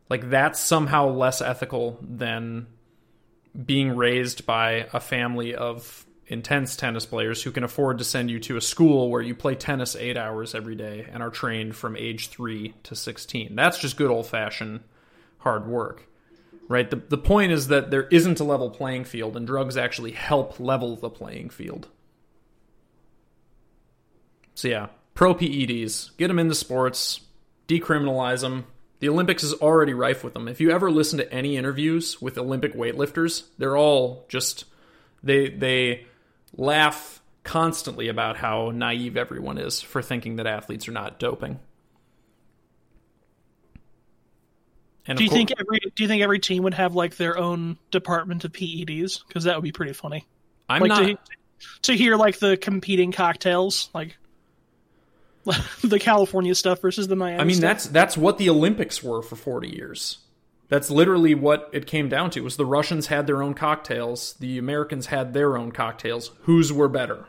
like 0.09 0.31
that's 0.31 0.61
somehow 0.61 1.09
less 1.09 1.41
ethical 1.41 1.99
than 2.03 2.67
being 3.65 3.97
raised 3.97 4.47
by 4.47 4.87
a 4.93 5.01
family 5.01 5.55
of 5.55 6.07
intense 6.29 6.77
tennis 6.77 7.07
players 7.07 7.43
who 7.43 7.53
can 7.53 7.65
afford 7.65 7.99
to 7.99 8.05
send 8.05 8.31
you 8.31 8.41
to 8.41 8.57
a 8.57 8.61
school 8.61 9.11
where 9.11 9.23
you 9.23 9.35
play 9.35 9.55
tennis 9.55 9.95
eight 9.97 10.17
hours 10.17 10.55
every 10.55 10.75
day 10.75 11.07
and 11.13 11.23
are 11.23 11.31
trained 11.31 11.77
from 11.77 11.97
age 11.97 12.29
three 12.29 12.75
to 12.83 12.97
16. 12.97 13.55
That's 13.55 13.79
just 13.79 13.97
good 13.97 14.11
old 14.11 14.27
fashioned 14.27 14.81
hard 15.39 15.67
work, 15.67 16.09
right? 16.69 16.91
The, 16.91 16.97
the 16.97 17.19
point 17.19 17.53
is 17.53 17.69
that 17.69 17.91
there 17.91 18.09
isn't 18.09 18.41
a 18.41 18.45
level 18.45 18.71
playing 18.71 19.05
field, 19.05 19.37
and 19.37 19.47
drugs 19.47 19.77
actually 19.77 20.13
help 20.13 20.59
level 20.59 20.97
the 20.97 21.11
playing 21.11 21.51
field. 21.51 21.89
So, 24.55 24.69
yeah, 24.69 24.89
pro 25.15 25.35
PEDs, 25.35 26.17
get 26.17 26.29
them 26.29 26.39
into 26.39 26.55
sports, 26.55 27.21
decriminalize 27.69 28.41
them. 28.41 28.67
The 28.99 29.09
Olympics 29.09 29.43
is 29.43 29.53
already 29.55 29.93
rife 29.93 30.25
with 30.25 30.35
them. 30.35 30.49
If 30.49 30.61
you 30.61 30.71
ever 30.71 30.91
listen 30.91 31.19
to 31.19 31.33
any 31.33 31.57
interviews 31.57 32.21
with 32.21 32.39
Olympic 32.39 32.75
weightlifters, 32.75 33.45
they're 33.59 33.77
all 33.77 34.25
just 34.29 34.65
they 35.23 35.51
they 35.51 36.07
laugh 36.57 37.21
constantly 37.45 38.09
about 38.09 38.37
how 38.37 38.71
naive 38.71 39.17
everyone 39.17 39.59
is 39.59 39.81
for 39.81 40.03
thinking 40.03 40.37
that 40.37 40.47
athletes 40.47 40.89
are 40.89 40.93
not 40.93 41.19
doping. 41.19 41.59
And 45.07 45.17
do 45.17 45.25
you 45.25 45.31
cour- 45.31 45.37
think 45.39 45.53
every 45.59 45.79
do 45.95 46.03
you 46.03 46.09
think 46.09 46.23
every 46.23 46.39
team 46.39 46.65
would 46.65 46.75
have 46.75 46.95
like 46.95 47.17
their 47.17 47.39
own 47.39 47.79
department 47.91 48.45
of 48.45 48.53
PEDs? 48.53 49.27
Because 49.27 49.45
that 49.45 49.57
would 49.57 49.63
be 49.63 49.73
pretty 49.73 49.93
funny. 49.93 50.27
I'm 50.69 50.83
like 50.83 50.89
not 50.89 51.01
to, 51.03 51.19
to 51.83 51.93
hear 51.93 52.17
like 52.17 52.39
the 52.39 52.57
competing 52.57 53.13
cocktails, 53.13 53.91
like 53.95 54.17
the 55.85 55.99
California 55.99 56.55
stuff 56.55 56.81
versus 56.81 57.09
the 57.09 57.17
Miami. 57.17 57.41
I 57.41 57.45
mean, 57.45 57.57
stuff. 57.57 57.69
that's 57.71 57.87
that's 57.87 58.17
what 58.17 58.39
the 58.39 58.49
Olympics 58.51 59.03
were 59.03 59.23
for 59.23 59.37
40 59.37 59.69
years. 59.69 60.19
That's 60.69 60.91
literally 60.91 61.35
what 61.35 61.71
it 61.73 61.87
came 61.87 62.09
down 62.09 62.31
to. 62.31 62.41
Was 62.41 62.57
the 62.57 62.67
Russians 62.67 63.07
had 63.07 63.27
their 63.29 63.43
own 63.43 63.55
cocktails, 63.55 64.35
the 64.41 64.59
Americans 64.59 65.07
had 65.07 65.33
their 65.33 65.57
own 65.57 65.71
cocktails. 65.73 66.33
Whose 66.43 66.73
were 66.73 66.89
better? 66.89 67.27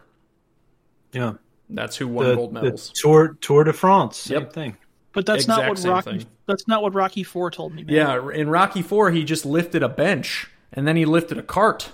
yeah, 1.14 1.34
That's 1.70 1.98
who 1.98 2.08
won 2.08 2.28
the, 2.30 2.36
gold 2.36 2.50
the 2.56 2.62
medals. 2.62 2.92
Tour 2.96 3.38
Tour 3.42 3.64
de 3.64 3.74
France, 3.74 4.18
same 4.18 4.40
Yep. 4.42 4.54
thing. 4.54 4.78
but 5.14 5.26
that's 5.26 5.48
not 5.48 5.68
what 5.68 5.84
Rocky. 5.84 6.20
thing. 6.20 6.26
That's 6.48 6.68
not 6.68 6.82
what 6.82 6.94
Rocky 6.94 7.24
Four 7.24 7.52
told 7.52 7.74
me. 7.76 7.84
Man. 7.84 7.94
Yeah, 7.94 8.30
in 8.32 8.50
Rocky 8.50 8.82
4 8.82 9.12
he 9.12 9.24
just 9.24 9.46
lifted 9.46 9.84
a 9.84 9.90
bench 9.90 10.50
and 10.74 10.88
then 10.88 10.96
he 10.96 11.06
lifted 11.06 11.38
a 11.38 11.44
cart. 11.44 11.92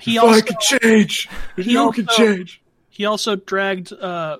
he 0.00 0.18
also 0.18 0.42
change. 0.60 1.28
he 1.56 1.76
also, 1.76 2.02
change. 2.02 2.60
he 2.88 3.02
He 3.02 3.04
also 3.04 3.36
dragged. 3.36 3.92
uh 3.92 4.38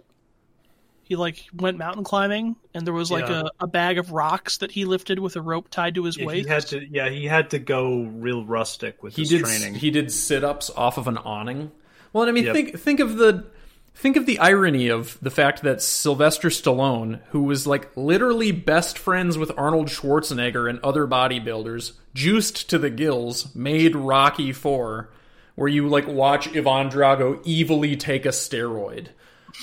He 1.11 1.17
like 1.17 1.45
went 1.53 1.77
mountain 1.77 2.05
climbing, 2.05 2.55
and 2.73 2.87
there 2.87 2.95
was 2.95 3.11
like 3.11 3.29
Yeah. 3.29 3.43
a, 3.61 3.65
a 3.65 3.67
bag 3.67 3.99
of 3.99 4.13
rocks 4.13 4.59
that 4.59 4.71
he 4.71 4.85
lifted 4.85 5.19
with 5.19 5.35
a 5.35 5.43
rope 5.43 5.69
tied 5.69 5.97
to 5.97 6.05
his 6.05 6.17
Yeah, 6.17 6.21
he 6.23 6.27
waist. 6.29 6.49
had 6.49 6.67
to. 6.69 6.87
Yeah, 6.89 7.09
he 7.11 7.27
had 7.27 7.51
to 7.51 7.59
go 7.59 8.03
real 8.05 8.45
rustic 8.45 9.03
with 9.03 9.17
he 9.17 9.23
his 9.23 9.31
did 9.31 9.41
training. 9.43 9.75
he 9.75 9.91
did 9.91 10.13
sit 10.13 10.45
ups 10.45 10.71
off 10.71 10.99
of 10.99 11.09
an 11.09 11.19
awning. 11.19 11.73
Well, 12.13 12.23
and 12.23 12.31
I 12.31 12.33
mean, 12.33 12.45
Yep. 12.45 12.55
think 12.55 12.79
think 12.79 13.01
of 13.01 13.17
the 13.17 13.45
think 13.93 14.17
of 14.17 14.25
the 14.25 14.39
irony 14.39 14.87
of 14.87 15.19
the 15.21 15.33
fact 15.33 15.63
that 15.63 15.83
Sylvester 15.83 16.49
Stallone, 16.49 17.19
who 17.31 17.43
was 17.43 17.67
like 17.67 17.91
literally 17.97 18.53
best 18.53 18.97
friends 18.97 19.37
with 19.37 19.51
Arnold 19.57 19.89
Schwarzenegger 19.89 20.71
and 20.71 20.79
other 20.85 21.09
bodybuilders, 21.09 21.95
juiced 22.15 22.71
to 22.71 22.79
the 22.79 22.89
gills, 22.89 23.53
made 23.53 23.97
Rocky 23.97 24.53
Four, 24.53 25.11
where 25.57 25.67
you 25.67 25.89
like 25.89 26.07
watch 26.07 26.47
Ivan 26.57 26.89
Drago 26.89 27.41
evilly 27.45 27.97
take 27.97 28.25
a 28.25 28.29
steroid 28.29 29.09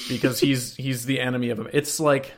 because 0.09 0.39
he's 0.39 0.75
he's 0.75 1.05
the 1.05 1.19
enemy 1.19 1.49
of 1.49 1.59
him. 1.59 1.67
It's 1.73 1.99
like 1.99 2.33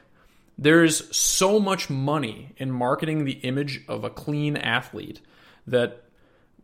there's 0.57 1.15
so 1.15 1.59
much 1.59 1.89
money 1.89 2.53
in 2.57 2.71
marketing 2.71 3.25
the 3.25 3.33
image 3.33 3.81
of 3.87 4.03
a 4.03 4.09
clean 4.09 4.57
athlete 4.57 5.21
that 5.67 6.03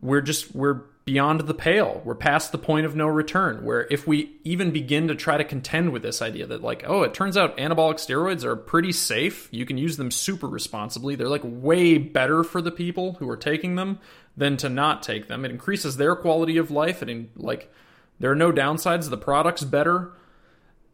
we're 0.00 0.20
just 0.20 0.54
we're 0.54 0.82
beyond 1.04 1.40
the 1.40 1.54
pale. 1.54 2.02
We're 2.04 2.16
past 2.16 2.52
the 2.52 2.58
point 2.58 2.84
of 2.84 2.96
no 2.96 3.06
return. 3.06 3.64
Where 3.64 3.86
if 3.90 4.06
we 4.06 4.32
even 4.44 4.72
begin 4.72 5.08
to 5.08 5.14
try 5.14 5.36
to 5.36 5.44
contend 5.44 5.92
with 5.92 6.02
this 6.02 6.20
idea 6.20 6.46
that 6.46 6.62
like 6.62 6.84
oh 6.86 7.02
it 7.02 7.14
turns 7.14 7.36
out 7.36 7.56
anabolic 7.56 7.94
steroids 7.94 8.44
are 8.44 8.56
pretty 8.56 8.92
safe 8.92 9.48
you 9.50 9.64
can 9.64 9.78
use 9.78 9.96
them 9.96 10.10
super 10.10 10.48
responsibly 10.48 11.14
they're 11.14 11.28
like 11.28 11.42
way 11.44 11.96
better 11.96 12.42
for 12.42 12.60
the 12.60 12.72
people 12.72 13.14
who 13.14 13.28
are 13.30 13.36
taking 13.36 13.76
them 13.76 13.98
than 14.36 14.56
to 14.58 14.68
not 14.68 15.02
take 15.02 15.28
them. 15.28 15.44
It 15.44 15.50
increases 15.50 15.96
their 15.96 16.14
quality 16.14 16.58
of 16.58 16.70
life. 16.70 17.02
And 17.02 17.30
like 17.36 17.72
there 18.18 18.30
are 18.30 18.36
no 18.36 18.52
downsides. 18.52 19.08
The 19.08 19.16
product's 19.16 19.64
better 19.64 20.12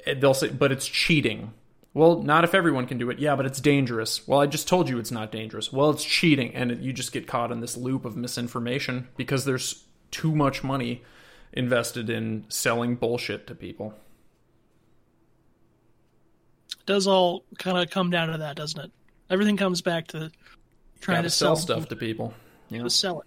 Eh, 0.06 0.14
they'll 0.14 0.34
say 0.34 0.48
but 0.48 0.72
it's 0.72 0.86
cheating 0.86 1.52
well, 1.94 2.22
not 2.22 2.44
if 2.44 2.54
everyone 2.54 2.86
can 2.86 2.96
do 2.96 3.10
it. 3.10 3.18
Yeah, 3.18 3.36
but 3.36 3.44
it's 3.44 3.60
dangerous. 3.60 4.26
Well, 4.26 4.40
I 4.40 4.46
just 4.46 4.66
told 4.66 4.88
you 4.88 4.98
it's 4.98 5.10
not 5.10 5.30
dangerous. 5.30 5.72
Well, 5.72 5.90
it's 5.90 6.04
cheating, 6.04 6.54
and 6.54 6.72
it, 6.72 6.78
you 6.78 6.92
just 6.92 7.12
get 7.12 7.26
caught 7.26 7.52
in 7.52 7.60
this 7.60 7.76
loop 7.76 8.04
of 8.04 8.16
misinformation 8.16 9.08
because 9.16 9.44
there's 9.44 9.84
too 10.10 10.34
much 10.34 10.64
money 10.64 11.02
invested 11.52 12.08
in 12.08 12.46
selling 12.48 12.96
bullshit 12.96 13.46
to 13.46 13.54
people. 13.54 13.92
It 16.80 16.86
does 16.86 17.06
all 17.06 17.44
kind 17.58 17.76
of 17.76 17.90
come 17.90 18.08
down 18.08 18.28
to 18.28 18.38
that, 18.38 18.56
doesn't 18.56 18.80
it? 18.80 18.90
Everything 19.28 19.58
comes 19.58 19.82
back 19.82 20.08
to 20.08 20.30
trying 21.00 21.24
to 21.24 21.30
sell 21.30 21.56
sell 21.56 21.76
stuff 21.76 21.88
to 21.90 21.96
people. 21.96 22.32
You 22.70 22.78
know? 22.78 22.84
To 22.84 22.90
sell 22.90 23.20
it. 23.20 23.26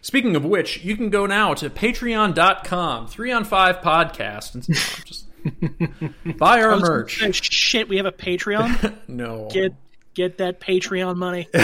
Speaking 0.00 0.34
of 0.34 0.44
which, 0.44 0.84
you 0.84 0.96
can 0.96 1.10
go 1.10 1.26
now 1.26 1.54
to 1.54 1.70
patreon.com, 1.70 3.06
3 3.06 3.32
on 3.32 3.44
5 3.44 3.76
podcast, 3.78 4.54
and 4.54 4.64
just 5.04 5.26
buy 6.38 6.62
our 6.62 6.72
I 6.72 6.78
merch. 6.78 7.22
Shit, 7.52 7.88
we 7.88 7.98
have 7.98 8.06
a 8.06 8.12
Patreon. 8.12 8.94
No. 9.08 9.48
get 9.52 9.74
get 10.14 10.38
that 10.38 10.60
Patreon 10.60 11.16
money. 11.16 11.48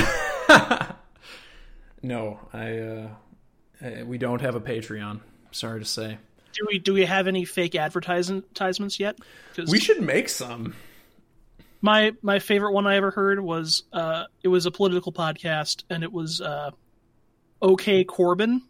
no, 2.03 2.41
I, 2.53 2.79
uh, 2.79 3.09
uh, 3.83 4.05
we 4.05 4.19
don't 4.19 4.41
have 4.41 4.55
a 4.55 4.61
Patreon. 4.61 5.21
Sorry 5.53 5.81
to 5.81 5.87
say. 5.87 6.19
Do 6.53 6.67
we 6.69 6.79
do 6.79 6.93
we 6.93 7.05
have 7.05 7.27
any 7.27 7.45
fake 7.45 7.75
advertisements 7.75 9.01
yet? 9.01 9.19
We 9.69 9.79
should 9.79 10.03
make 10.03 10.29
some. 10.29 10.75
my 11.81 12.13
my 12.23 12.39
favorite 12.39 12.73
one 12.73 12.87
I 12.87 12.97
ever 12.97 13.11
heard 13.11 13.41
was 13.41 13.85
uh 13.93 14.25
it 14.43 14.49
was 14.49 14.67
a 14.67 14.71
political 14.71 15.13
podcast 15.13 15.85
and 15.89 16.03
it 16.03 16.13
was 16.13 16.41
uh 16.41 16.71
OK 17.63 18.05
Corbin, 18.05 18.63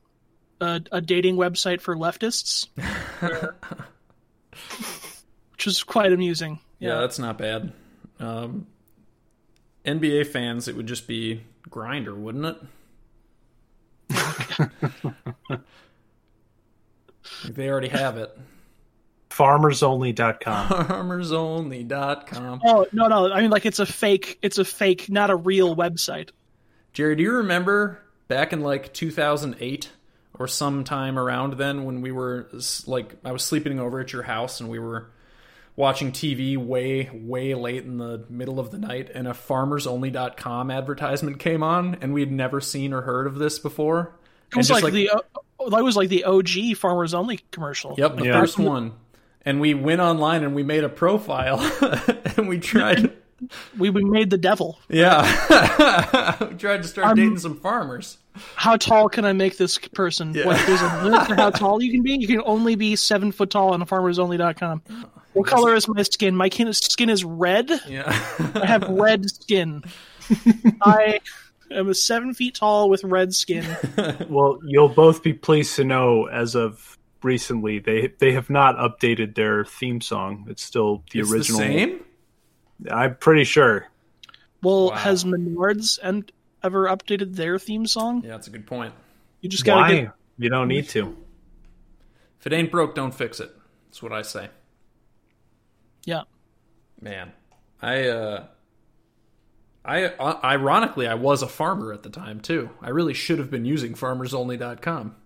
a, 0.60 0.80
a 0.92 1.00
dating 1.00 1.36
website 1.36 1.80
for 1.80 1.96
leftists, 1.96 2.68
which 5.60 5.66
was 5.66 5.82
quite 5.82 6.10
amusing. 6.10 6.58
Yeah, 6.78 7.00
that's 7.00 7.18
not 7.18 7.36
bad. 7.36 7.70
Um, 8.18 8.66
NBA 9.84 10.28
fans, 10.28 10.68
it 10.68 10.76
would 10.76 10.86
just 10.86 11.06
be 11.06 11.42
Grindr, 11.68 12.16
wouldn't 12.16 12.56
it? 14.08 15.60
They 17.48 17.70
already 17.70 17.88
have 17.88 18.16
it. 18.16 18.36
FarmersOnly.com. 19.30 20.68
Farmersonly.com. 20.88 22.60
Oh 22.64 22.86
no 22.92 23.06
no! 23.06 23.32
I 23.32 23.40
mean 23.40 23.50
like 23.50 23.64
it's 23.64 23.78
a 23.78 23.86
fake. 23.86 24.38
It's 24.42 24.58
a 24.58 24.64
fake, 24.64 25.08
not 25.08 25.30
a 25.30 25.36
real 25.36 25.76
website. 25.76 26.30
Jerry, 26.92 27.16
do 27.16 27.22
you 27.22 27.32
remember 27.32 28.00
back 28.28 28.52
in 28.52 28.60
like 28.62 28.92
2008 28.92 29.90
or 30.38 30.48
sometime 30.48 31.18
around 31.18 31.54
then 31.54 31.84
when 31.84 32.00
we 32.00 32.12
were 32.12 32.48
like, 32.86 33.14
I 33.24 33.32
was 33.32 33.44
sleeping 33.44 33.78
over 33.78 34.00
at 34.00 34.12
your 34.12 34.22
house 34.22 34.60
and 34.60 34.68
we 34.68 34.78
were 34.78 35.10
watching 35.80 36.12
TV 36.12 36.56
way, 36.56 37.10
way 37.12 37.54
late 37.54 37.84
in 37.84 37.98
the 37.98 38.24
middle 38.28 38.60
of 38.60 38.70
the 38.70 38.78
night 38.78 39.10
and 39.14 39.26
a 39.26 39.32
farmersonly.com 39.32 40.70
advertisement 40.70 41.38
came 41.38 41.62
on 41.62 41.96
and 42.00 42.12
we 42.14 42.20
had 42.20 42.30
never 42.30 42.60
seen 42.60 42.92
or 42.92 43.02
heard 43.02 43.26
of 43.26 43.36
this 43.36 43.58
before? 43.58 44.14
It 44.52 44.56
was 44.56 44.70
And 44.70 44.82
like, 44.82 44.92
the 44.92 45.10
uh, 45.10 45.20
that 45.70 45.82
was 45.84 45.96
like 45.96 46.08
the 46.08 46.24
OG 46.24 46.76
Farmers 46.76 47.14
Only 47.14 47.38
commercial. 47.50 47.94
Yep, 47.98 48.16
the 48.16 48.24
Yeah. 48.26 48.40
first 48.40 48.58
one. 48.58 48.92
And 49.44 49.60
we 49.60 49.74
went 49.74 50.00
online 50.00 50.42
and 50.44 50.54
we 50.54 50.62
made 50.62 50.84
a 50.84 50.88
profile 50.88 51.58
and 52.36 52.46
we 52.48 52.58
tried. 52.60 53.12
we 53.78 53.88
we 53.90 54.04
made 54.04 54.28
the 54.30 54.36
devil. 54.38 54.78
Yeah. 54.88 55.22
we 56.50 56.56
tried 56.56 56.82
to 56.82 56.88
start 56.88 57.06
I'm- 57.06 57.16
dating 57.16 57.38
some 57.38 57.58
farmers. 57.58 58.18
How 58.54 58.76
tall 58.76 59.08
can 59.08 59.24
I 59.24 59.32
make 59.32 59.56
this 59.56 59.76
person? 59.78 60.34
Yeah. 60.34 60.46
What, 60.46 60.64
there's 60.66 60.80
a 60.80 61.02
limit 61.04 61.26
to 61.28 61.34
how 61.34 61.50
tall 61.62 61.82
you 61.82 61.90
can 61.90 62.02
be. 62.02 62.12
You 62.12 62.28
can 62.28 62.42
only 62.44 62.74
be 62.76 62.94
seven 62.96 63.32
foot 63.32 63.50
tall 63.50 63.72
on 63.72 63.84
farmersonly.com. 63.84 64.82
What 65.32 65.46
color 65.46 65.74
is 65.74 65.86
my 65.88 66.02
skin? 66.02 66.34
My 66.34 66.48
skin 66.48 67.08
is 67.08 67.24
red. 67.24 67.70
Yeah. 67.88 68.04
I 68.54 68.66
have 68.66 68.88
red 68.88 69.28
skin. 69.30 69.84
I 70.82 71.20
am 71.70 71.88
a 71.88 71.94
seven 71.94 72.34
feet 72.34 72.56
tall 72.56 72.88
with 72.90 73.04
red 73.04 73.32
skin. 73.34 73.64
well, 74.28 74.58
you'll 74.64 74.88
both 74.88 75.22
be 75.22 75.32
pleased 75.32 75.76
to 75.76 75.84
know 75.84 76.26
as 76.26 76.54
of 76.56 76.98
recently 77.22 77.78
they 77.78 78.12
they 78.18 78.32
have 78.32 78.50
not 78.50 78.76
updated 78.76 79.34
their 79.34 79.64
theme 79.64 80.00
song. 80.00 80.46
It's 80.48 80.62
still 80.62 81.04
the 81.12 81.20
it's 81.20 81.30
original. 81.32 81.60
the 81.60 81.66
same? 81.66 82.04
I'm 82.90 83.14
pretty 83.16 83.44
sure. 83.44 83.86
Well, 84.62 84.88
Wow. 84.90 84.96
has 84.96 85.24
Menards 85.24 85.98
and 86.02 86.30
ever 86.62 86.86
updated 86.86 87.36
their 87.36 87.58
theme 87.58 87.86
song? 87.86 88.22
Yeah, 88.24 88.30
that's 88.30 88.46
a 88.48 88.50
good 88.50 88.66
point. 88.66 88.94
You 89.42 89.48
just 89.48 89.64
gotta 89.64 89.80
Why? 89.80 90.00
get. 90.02 90.12
You 90.38 90.48
don't 90.50 90.68
need 90.68 90.88
to. 90.90 91.16
If 92.40 92.46
it 92.46 92.52
ain't 92.52 92.70
broke, 92.70 92.94
don't 92.94 93.14
fix 93.14 93.38
it. 93.40 93.50
That's 93.88 94.02
what 94.02 94.12
I 94.12 94.22
say. 94.22 94.48
Yeah. 96.10 96.22
Man, 97.00 97.32
I 97.80 98.08
uh 98.08 98.46
I 99.84 100.04
uh, 100.04 100.40
ironically 100.44 101.06
I 101.06 101.14
was 101.14 101.42
a 101.42 101.48
farmer 101.48 101.92
at 101.92 102.02
the 102.02 102.10
time 102.10 102.40
too. 102.40 102.70
I 102.82 102.90
really 102.90 103.14
should 103.14 103.38
have 103.38 103.50
been 103.50 103.64
using 103.64 103.94
farmersonly.com. 103.94 105.16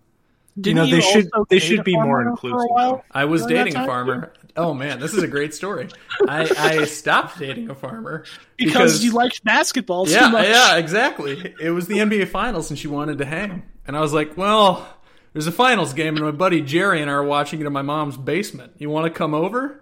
Didn't 0.61 0.77
know, 0.77 0.87
they 0.87 1.01
should- 1.01 1.31
they 1.49 1.59
should 1.59 1.83
be 1.83 1.95
more 1.97 2.23
farmer 2.23 2.37
for 2.37 2.49
a 2.49 2.63
inclusive. 2.63 3.05
I 3.11 3.25
was 3.25 3.45
dating 3.47 3.75
a 3.75 3.79
time? 3.79 3.87
farmer. 3.87 4.33
Oh 4.57 4.73
man, 4.73 5.01
this 5.01 5.13
is 5.15 5.23
a 5.23 5.27
great 5.27 5.53
story. 5.53 5.89
I, 6.29 6.49
I 6.57 6.85
stopped 6.85 7.41
dating 7.41 7.71
a 7.71 7.75
farmer 7.75 8.25
because, 8.57 9.03
you 9.03 9.13
liked 9.13 9.43
basketball 9.43 10.07
so 10.07 10.13
yeah, 10.13 10.29
much. 10.29 10.47
yeah, 10.47 10.77
exactly. 10.77 11.55
It 11.61 11.71
was 11.71 11.89
the 11.89 11.97
NBA 11.97 12.29
Finals, 12.29 12.71
and 12.71 12.79
she 12.79 12.87
wanted 12.87 13.19
to 13.19 13.25
hang. 13.25 13.65
And 13.85 13.97
I 13.97 14.01
was 14.01 14.13
like, 14.13 14.37
"Well, 14.37 14.87
there's 15.33 15.49
a 15.49 15.53
finals 15.53 15.93
game, 15.93 16.15
and 16.15 16.25
my 16.25 16.31
buddy 16.31 16.61
Jerry 16.61 17.03
and 17.03 17.11
I 17.11 17.15
are 17.15 17.25
watching 17.25 17.61
it 17.61 17.67
in 17.67 17.73
my 17.73 17.83
mom's 17.83 18.17
basement. 18.17 18.75
You 18.79 18.91
want 18.91 19.07
to 19.07 19.11
come 19.11 19.35
over?" 19.35 19.81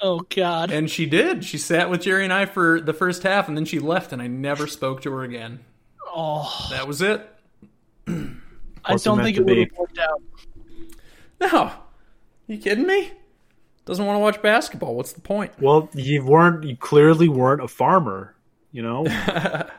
Oh 0.00 0.20
God. 0.34 0.70
And 0.70 0.90
she 0.90 1.06
did. 1.06 1.44
She 1.44 1.58
sat 1.58 1.90
with 1.90 2.02
Jerry 2.02 2.24
and 2.24 2.32
I 2.32 2.46
for 2.46 2.80
the 2.80 2.92
first 2.92 3.22
half, 3.22 3.48
and 3.48 3.56
then 3.56 3.64
she 3.64 3.78
left, 3.78 4.12
and 4.12 4.22
I 4.22 4.26
never 4.26 4.66
spoke 4.66 5.02
to 5.02 5.10
her 5.12 5.22
again. 5.24 5.60
oh, 6.06 6.68
That 6.70 6.86
was 6.86 7.02
it. 7.02 7.28
I 8.08 8.94
don't 8.96 9.22
think 9.22 9.36
it 9.36 9.44
would 9.44 9.58
have 9.58 9.68
worked 9.76 9.98
out. 9.98 10.22
No, 11.40 11.72
you 12.46 12.58
kidding 12.58 12.86
me? 12.86 13.12
Doesn't 13.84 14.04
want 14.04 14.16
to 14.16 14.20
watch 14.20 14.42
basketball. 14.42 14.94
What's 14.94 15.12
the 15.12 15.20
point? 15.20 15.52
Well, 15.60 15.88
you 15.94 16.24
weren't. 16.24 16.64
You 16.64 16.76
clearly 16.76 17.28
weren't 17.28 17.62
a 17.62 17.68
farmer. 17.68 18.34
You 18.72 18.82
know. 18.82 19.06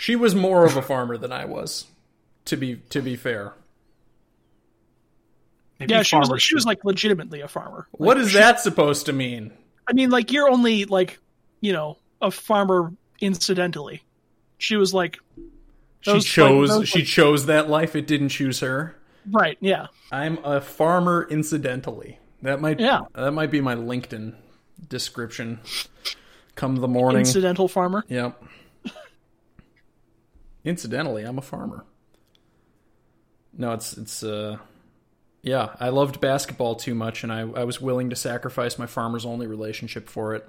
She 0.00 0.14
was 0.14 0.32
more 0.32 0.64
of 0.64 0.76
a 0.76 0.80
farmer 0.80 1.18
than 1.18 1.32
I 1.32 1.44
was. 1.44 1.86
To 2.44 2.56
be 2.56 2.76
to 2.90 3.02
be 3.02 3.16
fair, 3.16 3.52
Maybe 5.80 5.92
Yeah, 5.92 6.02
she 6.02 6.16
was. 6.16 6.40
She 6.40 6.54
was 6.54 6.64
like 6.64 6.84
legitimately 6.84 7.40
a 7.40 7.48
farmer. 7.48 7.88
what 7.90 8.16
is 8.16 8.32
that 8.32 8.60
supposed 8.60 9.06
to 9.06 9.12
mean? 9.12 9.52
I 9.88 9.92
mean, 9.94 10.10
like 10.10 10.30
you're 10.32 10.48
only 10.50 10.84
like, 10.84 11.18
you 11.60 11.72
know, 11.72 11.96
a 12.20 12.30
farmer 12.30 12.92
incidentally. 13.20 14.02
She 14.58 14.76
was 14.76 14.92
like, 14.92 15.18
She 16.00 16.20
chose. 16.20 16.70
like, 16.76 16.86
she 16.86 16.98
like- 17.00 17.08
chose 17.08 17.46
that 17.46 17.68
life. 17.70 17.96
It 17.96 18.06
didn't 18.06 18.28
choose 18.30 18.60
her. 18.60 18.94
right, 19.30 19.56
yeah, 19.60 19.86
I'm 20.12 20.38
a 20.44 20.60
farmer 20.60 21.26
incidentally. 21.30 22.18
That 22.42 22.60
might. 22.60 22.78
Yeah. 22.80 23.00
That 23.14 23.32
might 23.32 23.50
be 23.50 23.60
my 23.60 23.74
LinkedIn 23.74 24.34
description. 24.88 25.58
Come 26.54 26.76
the 26.76 26.88
morning. 26.88 27.20
incidental 27.20 27.66
farmer. 27.68 28.04
Yep. 28.08 28.42
Incidentally, 30.64 31.22
I'm 31.24 31.38
a 31.38 31.42
farmer. 31.42 31.84
No, 33.56 33.72
it's 33.72 33.96
it's 33.96 34.22
uh 34.22 34.58
Yeah, 35.42 35.74
I 35.78 35.90
loved 35.90 36.20
basketball 36.20 36.74
too 36.74 36.94
much, 36.94 37.22
and 37.22 37.32
I, 37.32 37.40
I 37.40 37.64
was 37.64 37.80
willing 37.80 38.10
to 38.10 38.16
sacrifice 38.16 38.78
my 38.78 38.86
farmers 38.86 39.24
only 39.24 39.46
relationship 39.46 40.08
for 40.08 40.34
it. 40.34 40.46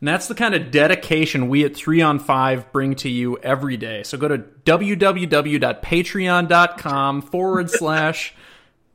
And 0.00 0.08
that's 0.08 0.28
the 0.28 0.34
kind 0.34 0.54
of 0.54 0.70
dedication 0.70 1.48
we 1.48 1.64
at 1.64 1.76
3 1.76 2.00
on 2.00 2.18
5 2.20 2.72
bring 2.72 2.94
to 2.96 3.08
you 3.10 3.36
every 3.38 3.76
day. 3.76 4.02
So 4.02 4.16
go 4.16 4.28
to 4.28 4.38
www.patreon.com 4.38 7.22
forward 7.22 7.70
slash. 7.70 8.34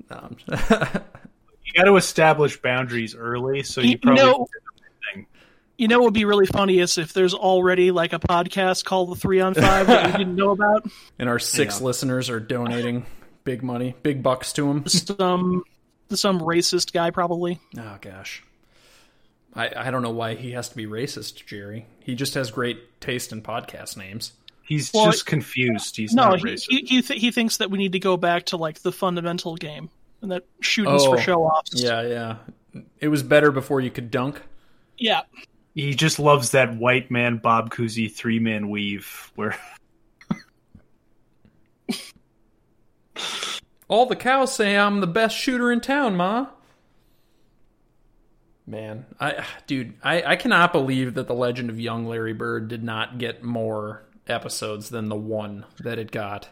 No, 0.10 0.30
You 0.50 1.74
got 1.76 1.84
to 1.86 1.96
establish 1.98 2.62
boundaries 2.62 3.16
early, 3.16 3.64
so 3.64 3.82
you 3.82 3.90
You 3.92 3.98
probably 4.00 4.24
know- 4.24 4.48
You 5.78 5.88
know 5.90 6.00
what 6.00 6.06
would 6.06 6.14
be 6.14 6.24
really 6.26 6.46
funny 6.46 6.80
is 6.80 6.98
if 6.98 7.12
there's 7.14 7.34
already 7.34 7.92
like 7.92 8.14
a 8.14 8.20
podcast 8.20 8.86
called 8.86 9.12
the 9.12 9.16
Three 9.16 9.42
on 9.42 9.54
Five 9.54 9.88
that 9.88 10.06
we 10.08 10.12
didn't 10.18 10.36
know 10.36 10.52
about. 10.52 10.88
and 11.20 11.28
our 11.28 11.40
six 11.40 11.80
Yeah. 11.82 11.88
listeners 11.88 12.30
are 12.30 12.40
donating 12.40 13.06
big 13.46 13.64
money, 13.64 13.96
big 14.04 14.22
bucks 14.22 14.52
to 14.54 14.70
him. 14.70 14.86
Some 14.88 15.64
some 16.12 16.40
racist 16.42 16.92
guy 16.94 17.10
probably. 17.12 17.60
Oh 17.80 17.98
gosh. 18.02 18.44
I, 19.56 19.72
I 19.88 19.92
don't 19.92 20.02
know 20.04 20.12
why 20.12 20.36
he 20.36 20.52
has 20.52 20.68
to 20.70 20.76
be 20.76 20.86
racist, 20.86 21.46
Jerry. 21.46 21.86
He 22.02 22.14
just 22.14 22.34
has 22.34 22.52
great 22.52 23.00
taste 23.00 23.32
in 23.32 23.42
podcast 23.42 23.96
names. 23.96 24.34
he's 24.64 24.92
Well, 24.94 25.06
just 25.06 25.26
confused. 25.26 25.96
He's 25.96 26.14
No, 26.14 26.30
not 26.30 26.40
he 26.40 26.46
racist. 26.46 26.66
he 26.70 26.80
he, 26.86 27.02
th- 27.02 27.20
he 27.22 27.32
thinks 27.32 27.58
that 27.58 27.72
we 27.72 27.78
need 27.78 27.94
to 27.94 28.00
go 28.00 28.18
back 28.18 28.48
to 28.48 28.58
like 28.58 28.82
the 28.82 28.92
fundamental 28.92 29.56
game 29.56 29.90
and 30.22 30.32
that 30.32 30.44
shooting's 30.60 31.04
Oh, 31.06 31.16
for 31.16 31.22
show 31.22 31.44
offs. 31.44 31.82
Yeah, 31.82 32.02
yeah. 32.02 32.36
It 33.00 33.08
was 33.08 33.24
better 33.24 33.52
before 33.52 33.80
you 33.82 33.90
could 33.90 34.12
dunk. 34.12 34.42
yeah. 34.98 35.22
He 35.74 35.94
just 35.94 36.20
loves 36.20 36.52
that 36.52 36.76
white 36.78 37.10
man 37.12 37.38
Bob 37.38 37.70
Cousy 37.70 38.10
three 38.12 38.40
man 38.40 38.70
weave 38.70 39.32
where 39.36 39.58
All 43.88 44.06
the 44.06 44.16
cows 44.16 44.54
say 44.56 44.76
I'm 44.78 45.00
the 45.00 45.08
best 45.08 45.36
shooter 45.38 45.72
in 45.72 45.80
town, 45.82 46.16
Ma. 46.16 46.48
Man, 48.68 49.06
I 49.20 49.46
dude, 49.68 49.94
I, 50.04 50.24
I 50.24 50.36
cannot 50.38 50.74
believe 50.74 51.14
that 51.14 51.28
the 51.28 51.36
Legend 51.36 51.70
of 51.70 51.80
Young 51.80 52.08
Larry 52.08 52.34
Bird 52.34 52.68
did 52.68 52.84
not 52.84 53.20
get 53.20 53.44
more 53.44 54.04
episodes 54.28 54.90
than 54.90 55.08
the 55.08 55.16
one 55.16 55.66
that 55.80 56.00
it 56.00 56.10
got. 56.10 56.50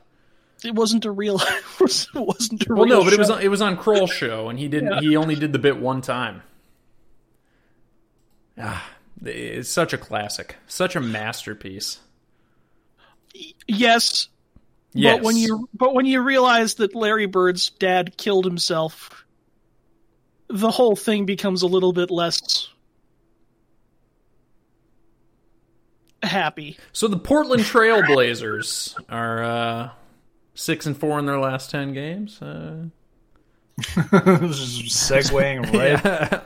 It 0.64 0.76
wasn't 0.76 1.06
a 1.06 1.12
real. 1.12 1.42
it 1.82 2.08
wasn't 2.14 2.68
a 2.70 2.74
Well, 2.74 2.86
real. 2.86 3.00
no, 3.00 3.04
but 3.04 3.14
it 3.14 3.20
was 3.20 3.32
on, 3.32 3.42
it 3.42 3.48
was 3.48 3.62
on 3.64 3.78
Kroll's 3.78 4.12
show, 4.14 4.48
and 4.50 4.60
he 4.60 4.68
didn't. 4.68 5.00
He 5.04 5.18
only 5.18 5.34
did 5.36 5.54
the 5.54 5.60
bit 5.60 5.78
one 5.80 6.02
time. 6.02 6.44
Ah, 8.60 8.92
it's 9.26 9.70
such 9.70 9.92
a 9.92 9.98
classic, 9.98 10.58
such 10.68 10.96
a 10.96 11.02
masterpiece. 11.02 12.00
yes, 13.68 14.28
Yes, 14.94 15.18
But 15.18 15.24
when 15.26 15.36
you 15.38 15.70
but 15.74 15.94
when 15.94 16.06
you 16.06 16.22
realize 16.22 16.76
that 16.76 16.94
Larry 16.96 17.26
Bird's 17.26 17.70
dad 17.72 18.16
killed 18.18 18.46
himself, 18.46 19.26
the 20.50 20.70
whole 20.72 20.96
thing 20.96 21.26
becomes 21.26 21.64
a 21.64 21.68
little 21.68 21.94
bit 21.94 22.12
less 22.12 22.70
happy. 26.22 26.78
so 26.92 27.08
the 27.08 27.18
Portland 27.18 27.64
Trailblazers 27.64 28.96
are 29.10 29.44
uh, 29.44 29.90
six 30.54 30.86
and 30.86 30.98
four 30.98 31.20
in 31.20 31.26
their 31.26 31.40
last 31.40 31.72
ten 31.72 31.94
games. 31.94 32.42
Uh, 32.42 32.86
just 33.80 34.02
segueing 34.86 35.64
right. 35.74 36.04
yeah. 36.04 36.42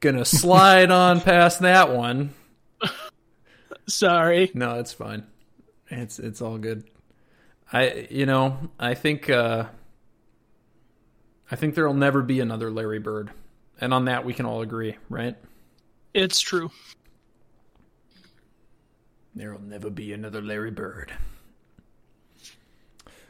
Gonna 0.00 0.24
slide 0.24 0.90
on 0.90 1.20
past 1.20 1.60
that 1.60 1.94
one. 1.94 2.34
Sorry. 3.86 4.50
No, 4.54 4.78
it's 4.80 4.92
fine. 4.92 5.24
It's 5.88 6.18
it's 6.18 6.40
all 6.42 6.58
good. 6.58 6.84
I 7.72 8.08
you 8.10 8.26
know, 8.26 8.70
I 8.78 8.94
think 8.94 9.30
uh 9.30 9.66
I 11.50 11.56
think 11.56 11.74
there'll 11.74 11.94
never 11.94 12.22
be 12.22 12.40
another 12.40 12.70
Larry 12.70 12.98
Bird. 12.98 13.30
And 13.80 13.94
on 13.94 14.06
that 14.06 14.24
we 14.24 14.34
can 14.34 14.46
all 14.46 14.60
agree, 14.62 14.96
right? 15.08 15.36
It's 16.12 16.40
true. 16.40 16.70
There'll 19.34 19.60
never 19.60 19.90
be 19.90 20.12
another 20.12 20.42
Larry 20.42 20.70
Bird. 20.70 21.12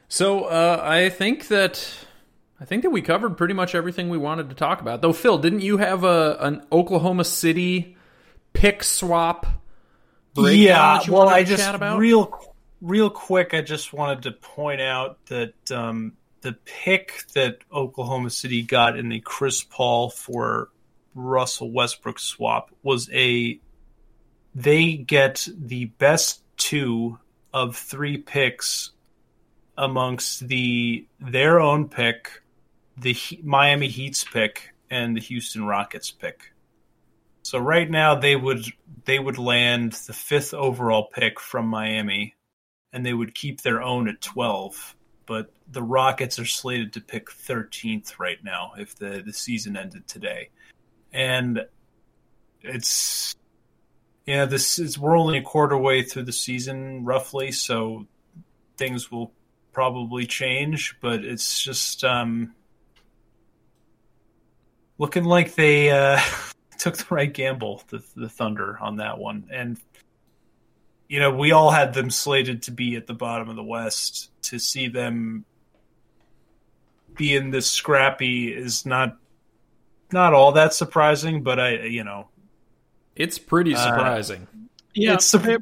So, 0.09 0.45
uh 0.45 0.81
I 0.83 1.09
think 1.09 1.49
that 1.49 1.89
I 2.61 2.65
think 2.65 2.83
that 2.83 2.91
we 2.91 3.03
covered 3.03 3.37
pretty 3.37 3.55
much 3.55 3.75
everything 3.75 4.09
we 4.09 4.19
wanted 4.19 4.49
to 4.51 4.55
talk 4.55 4.81
about. 4.81 5.03
Though 5.03 5.13
Phil, 5.13 5.39
didn't 5.39 5.61
you 5.61 5.77
have 5.79 6.05
a 6.05 6.37
an 6.41 6.67
Oklahoma 6.73 7.25
City 7.25 7.97
pick 8.53 8.83
swap 8.83 9.47
yeah, 10.37 11.01
well, 11.09 11.29
I 11.29 11.45
just 11.45 11.63
chat 11.63 11.75
about? 11.75 11.99
real, 11.99 12.50
real 12.81 13.11
quick. 13.11 13.55
I 13.55 13.63
just 13.63 13.93
wanted 13.93 14.23
to 14.23 14.33
point 14.33 14.81
out 14.81 15.25
that 15.27 15.71
um, 15.71 16.15
the 16.41 16.53
pick 16.65 17.25
that 17.35 17.59
Oklahoma 17.73 18.31
City 18.31 18.63
got 18.63 18.99
in 18.99 19.09
the 19.09 19.21
Chris 19.21 19.63
Paul 19.63 20.11
for 20.11 20.71
Russell 21.15 21.71
Westbrook 21.71 22.19
swap 22.19 22.71
was 22.83 23.11
a. 23.13 23.61
They 24.55 24.95
get 24.95 25.47
the 25.57 25.87
best 25.87 26.43
two 26.57 27.19
of 27.53 27.77
three 27.77 28.19
picks 28.19 28.91
amongst 29.77 30.47
the 30.47 31.07
their 31.21 31.61
own 31.61 31.89
pick, 31.89 32.43
the 32.97 33.13
He- 33.13 33.41
Miami 33.43 33.89
Heat's 33.89 34.25
pick, 34.25 34.75
and 34.91 35.17
the 35.17 35.21
Houston 35.21 35.65
Rockets 35.65 36.11
pick. 36.11 36.53
So 37.43 37.59
right 37.59 37.89
now 37.89 38.15
they 38.15 38.37
would 38.37 38.65
they 39.05 39.19
would 39.19 39.39
land 39.39 39.93
the 39.93 40.13
fifth 40.13 40.53
overall 40.53 41.09
pick 41.13 41.41
from 41.41 41.67
Miami, 41.67 42.35
and 42.93 43.05
they 43.05 43.15
would 43.15 43.35
keep 43.35 43.63
their 43.63 43.83
own 43.83 44.09
at 44.09 44.21
twelve. 44.21 44.97
But 45.27 45.53
the 45.71 45.83
Rockets 45.83 46.39
are 46.39 46.47
slated 46.47 46.93
to 46.95 47.01
pick 47.01 47.31
thirteenth 47.31 48.19
right 48.19 48.43
now 48.43 48.73
if 48.79 48.97
the 48.97 49.23
the 49.25 49.33
season 49.33 49.77
ended 49.77 50.07
today, 50.07 50.51
and 51.13 51.67
it's 52.63 53.37
yeah 54.27 54.45
this 54.45 54.79
is 54.79 54.99
we're 54.99 55.17
only 55.17 55.39
a 55.39 55.43
quarter 55.43 55.79
way 55.79 56.03
through 56.03 56.25
the 56.25 56.33
season 56.33 57.05
roughly, 57.05 57.53
so 57.53 58.07
things 58.77 59.11
will 59.11 59.33
probably 59.73 60.27
change. 60.27 60.97
But 61.01 61.25
it's 61.25 61.63
just 61.63 62.05
um, 62.05 62.55
looking 64.99 65.25
like 65.25 65.55
they. 65.55 65.91
Uh, 65.91 66.21
took 66.81 66.97
the 66.97 67.15
right 67.15 67.33
gamble, 67.33 67.83
the, 67.89 68.03
the 68.17 68.29
Thunder, 68.29 68.79
on 68.81 68.97
that 68.97 69.19
one. 69.19 69.47
And, 69.53 69.79
you 71.11 71.19
know, 71.19 71.35
we 71.35 71.51
all 71.51 71.73
had 71.73 71.93
them 71.93 72.09
slated 72.09 72.63
to 72.63 72.71
be 72.71 72.95
at 72.95 73.09
the 73.09 73.15
bottom 73.15 73.49
of 73.51 73.57
the 73.57 73.65
West. 73.65 74.31
To 74.45 74.59
see 74.61 74.87
them 74.89 75.45
being 77.17 77.51
this 77.51 77.71
scrappy 77.71 78.53
is 78.53 78.87
not 78.87 79.17
not 80.13 80.33
all 80.35 80.53
that 80.53 80.73
surprising, 80.75 81.43
but 81.43 81.59
I, 81.61 81.83
you 81.85 82.05
know, 82.05 82.29
It's 83.17 83.39
pretty 83.39 83.75
Uh, 83.75 83.79
surprising. 83.85 84.47
Yeah, 84.95 85.15
It's 85.15 85.31
the- 85.33 85.39
they're, 85.39 85.59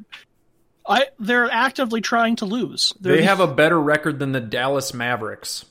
I 0.86 1.06
they're 1.18 1.50
actively 1.50 2.00
trying 2.02 2.36
to 2.36 2.44
lose. 2.46 2.92
They're 3.00 3.16
They 3.16 3.22
have 3.24 3.40
a 3.40 3.46
better 3.46 3.80
record 3.80 4.18
than 4.18 4.32
the 4.32 4.40
Dallas 4.40 4.92
Mavericks. 4.94 5.64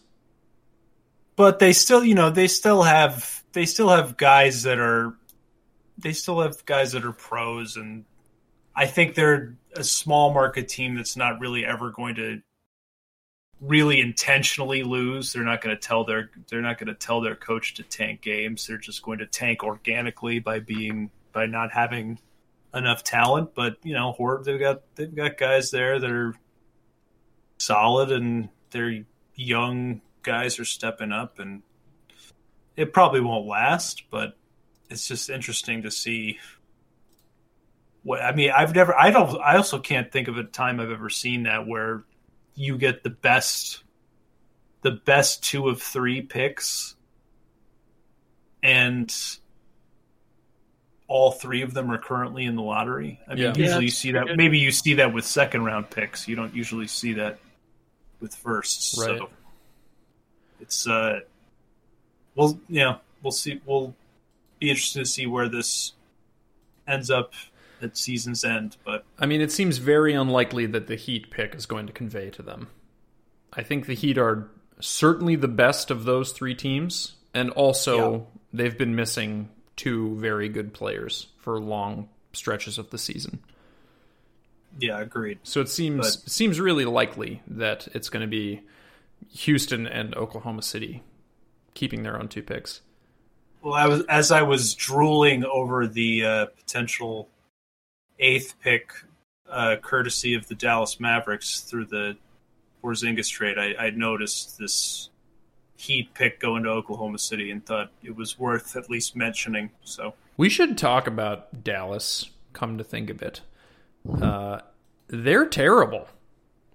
but 1.35 1.59
they 1.59 1.71
still, 1.73 2.03
you 2.03 2.15
know, 2.15 2.29
they 2.31 2.47
still 2.47 2.81
have 2.83 3.43
they 3.53 3.65
still 3.67 3.89
have 3.89 4.17
guys 4.17 4.63
that 4.63 4.79
are 4.79 5.15
they 5.99 6.13
still 6.13 6.41
have 6.41 6.65
guys 6.65 6.91
that 6.93 7.05
are 7.05 7.13
pros 7.13 7.77
and 7.77 8.05
I 8.77 8.85
think 8.85 9.15
they're 9.15 9.55
a 9.75 9.83
small 9.83 10.31
market 10.31 10.69
team 10.69 10.93
that's 10.95 11.17
not 11.17 11.39
really 11.39 11.65
ever 11.65 11.89
going 11.89 12.15
to 12.15 12.41
really 13.59 13.99
intentionally 13.99 14.83
lose. 14.83 15.33
They're 15.33 15.43
not 15.43 15.61
going 15.61 15.75
to 15.75 15.81
tell 15.81 16.03
their 16.03 16.29
they're 16.47 16.61
not 16.61 16.77
going 16.77 16.87
to 16.87 16.93
tell 16.93 17.19
their 17.21 17.35
coach 17.35 17.73
to 17.73 17.83
tank 17.83 18.21
games. 18.21 18.67
They're 18.67 18.77
just 18.77 19.01
going 19.01 19.17
to 19.17 19.25
tank 19.25 19.63
organically 19.63 20.37
by 20.37 20.59
being 20.59 21.09
by 21.33 21.47
not 21.47 21.71
having 21.73 22.19
enough 22.71 23.03
talent. 23.03 23.55
But 23.55 23.77
you 23.81 23.95
know, 23.95 24.11
Horde 24.11 24.45
they've 24.45 24.59
got 24.59 24.83
they've 24.93 25.13
got 25.13 25.39
guys 25.39 25.71
there 25.71 25.99
that 25.99 26.11
are 26.11 26.35
solid 27.57 28.11
and 28.11 28.49
their 28.69 29.05
young 29.33 30.01
guys 30.21 30.59
are 30.59 30.65
stepping 30.65 31.11
up 31.11 31.39
and 31.39 31.63
it 32.75 32.93
probably 32.93 33.21
won't 33.21 33.47
last, 33.47 34.03
but 34.11 34.37
it's 34.91 35.07
just 35.07 35.31
interesting 35.31 35.81
to 35.81 35.89
see 35.89 36.37
I 38.15 38.33
mean, 38.33 38.51
I've 38.51 38.73
never 38.73 38.95
I 38.95 39.11
don't 39.11 39.39
I 39.41 39.57
also 39.57 39.79
can't 39.79 40.11
think 40.11 40.27
of 40.27 40.37
a 40.37 40.43
time 40.43 40.79
I've 40.79 40.91
ever 40.91 41.09
seen 41.09 41.43
that 41.43 41.67
where 41.67 42.03
you 42.55 42.77
get 42.77 43.03
the 43.03 43.09
best 43.09 43.83
the 44.81 44.91
best 44.91 45.43
two 45.43 45.67
of 45.67 45.81
three 45.81 46.21
picks 46.21 46.95
and 48.63 49.13
all 51.07 51.31
three 51.31 51.61
of 51.61 51.73
them 51.73 51.91
are 51.91 51.97
currently 51.97 52.45
in 52.45 52.55
the 52.55 52.61
lottery. 52.61 53.19
I 53.27 53.31
mean 53.35 53.43
Yeah. 53.43 53.53
Yeah, 53.55 53.63
usually 53.63 53.85
you 53.85 53.91
see 53.91 54.11
that 54.11 54.27
good. 54.27 54.37
maybe 54.37 54.57
you 54.59 54.71
see 54.71 54.95
that 54.95 55.13
with 55.13 55.25
second 55.25 55.63
round 55.63 55.89
picks. 55.89 56.27
You 56.27 56.35
don't 56.35 56.53
usually 56.55 56.87
see 56.87 57.13
that 57.13 57.39
with 58.19 58.35
firsts. 58.35 58.97
Right. 58.99 59.17
So 59.17 59.29
it's 60.61 60.87
uh 60.87 61.19
well 62.35 62.59
yeah, 62.69 62.97
we'll 63.21 63.31
see 63.31 63.61
we'll 63.65 63.95
be 64.59 64.69
interested 64.69 64.99
to 64.99 65.05
see 65.05 65.25
where 65.27 65.49
this 65.49 65.93
ends 66.87 67.09
up 67.11 67.33
at 67.81 67.97
season's 67.97 68.43
end, 68.43 68.77
but 68.85 69.05
I 69.19 69.25
mean, 69.25 69.41
it 69.41 69.51
seems 69.51 69.77
very 69.77 70.13
unlikely 70.13 70.65
that 70.67 70.87
the 70.87 70.95
Heat 70.95 71.29
pick 71.31 71.55
is 71.55 71.65
going 71.65 71.87
to 71.87 71.93
convey 71.93 72.29
to 72.31 72.41
them. 72.41 72.67
I 73.53 73.63
think 73.63 73.85
the 73.85 73.93
Heat 73.95 74.17
are 74.17 74.49
certainly 74.79 75.35
the 75.35 75.47
best 75.47 75.89
of 75.91 76.05
those 76.05 76.31
three 76.31 76.55
teams, 76.55 77.15
and 77.33 77.49
also 77.51 78.27
they've 78.53 78.77
been 78.77 78.95
missing 78.95 79.49
two 79.75 80.15
very 80.17 80.49
good 80.49 80.73
players 80.73 81.27
for 81.39 81.59
long 81.59 82.09
stretches 82.33 82.77
of 82.77 82.89
the 82.89 82.97
season. 82.97 83.39
Yeah, 84.79 84.99
agreed. 84.99 85.39
So 85.43 85.61
it 85.61 85.69
seems 85.69 86.17
But- 86.17 86.29
seems 86.31 86.59
really 86.59 86.85
likely 86.85 87.41
that 87.47 87.87
it's 87.93 88.09
going 88.09 88.21
to 88.21 88.27
be 88.27 88.61
Houston 89.31 89.87
and 89.87 90.15
Oklahoma 90.15 90.61
City 90.61 91.03
keeping 91.73 92.03
their 92.03 92.19
own 92.19 92.27
two 92.27 92.43
picks. 92.43 92.81
Well, 93.61 93.73
I 93.73 93.87
was 93.87 94.03
as 94.07 94.31
I 94.31 94.43
was 94.43 94.75
drooling 94.75 95.43
over 95.43 95.87
the 95.87 96.23
uh, 96.25 96.45
potential 96.57 97.27
eighth 98.19 98.55
pick, 98.61 98.91
uh, 99.49 99.77
courtesy 99.81 100.33
of 100.33 100.47
the 100.47 100.55
Dallas 100.55 100.99
Mavericks 100.99 101.61
through 101.61 101.85
the 101.85 102.17
Porzingis 102.83 103.29
trade. 103.29 103.57
I, 103.57 103.73
I 103.85 103.89
noticed 103.91 104.57
this 104.57 105.09
Heat 105.79 106.13
pick 106.15 106.39
going 106.39 106.63
to 106.63 106.69
Oklahoma 106.69 107.19
City 107.19 107.51
and 107.51 107.63
thought 107.63 107.91
it 108.01 108.15
was 108.15 108.39
worth 108.39 108.75
at 108.75 108.89
least 108.89 109.15
mentioning. 109.15 109.69
So 109.83 110.15
We 110.35 110.49
should 110.49 110.75
talk 110.77 111.05
about 111.05 111.63
Dallas. 111.63 112.31
Come 112.53 112.79
to 112.79 112.83
think 112.83 113.11
of 113.11 113.21
it, 113.21 113.41
uh, 114.19 114.61
they're 115.07 115.45
terrible. 115.45 116.07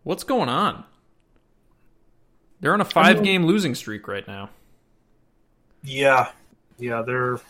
What's 0.04 0.22
going 0.22 0.48
on? 0.48 0.84
They're 2.60 2.72
on 2.72 2.80
a 2.80 2.84
five-game 2.84 3.44
losing 3.44 3.74
streak 3.74 4.06
right 4.06 4.26
now. 4.28 4.50
yeah, 5.82 6.30
yeah, 6.78 7.02
they're 7.02 7.40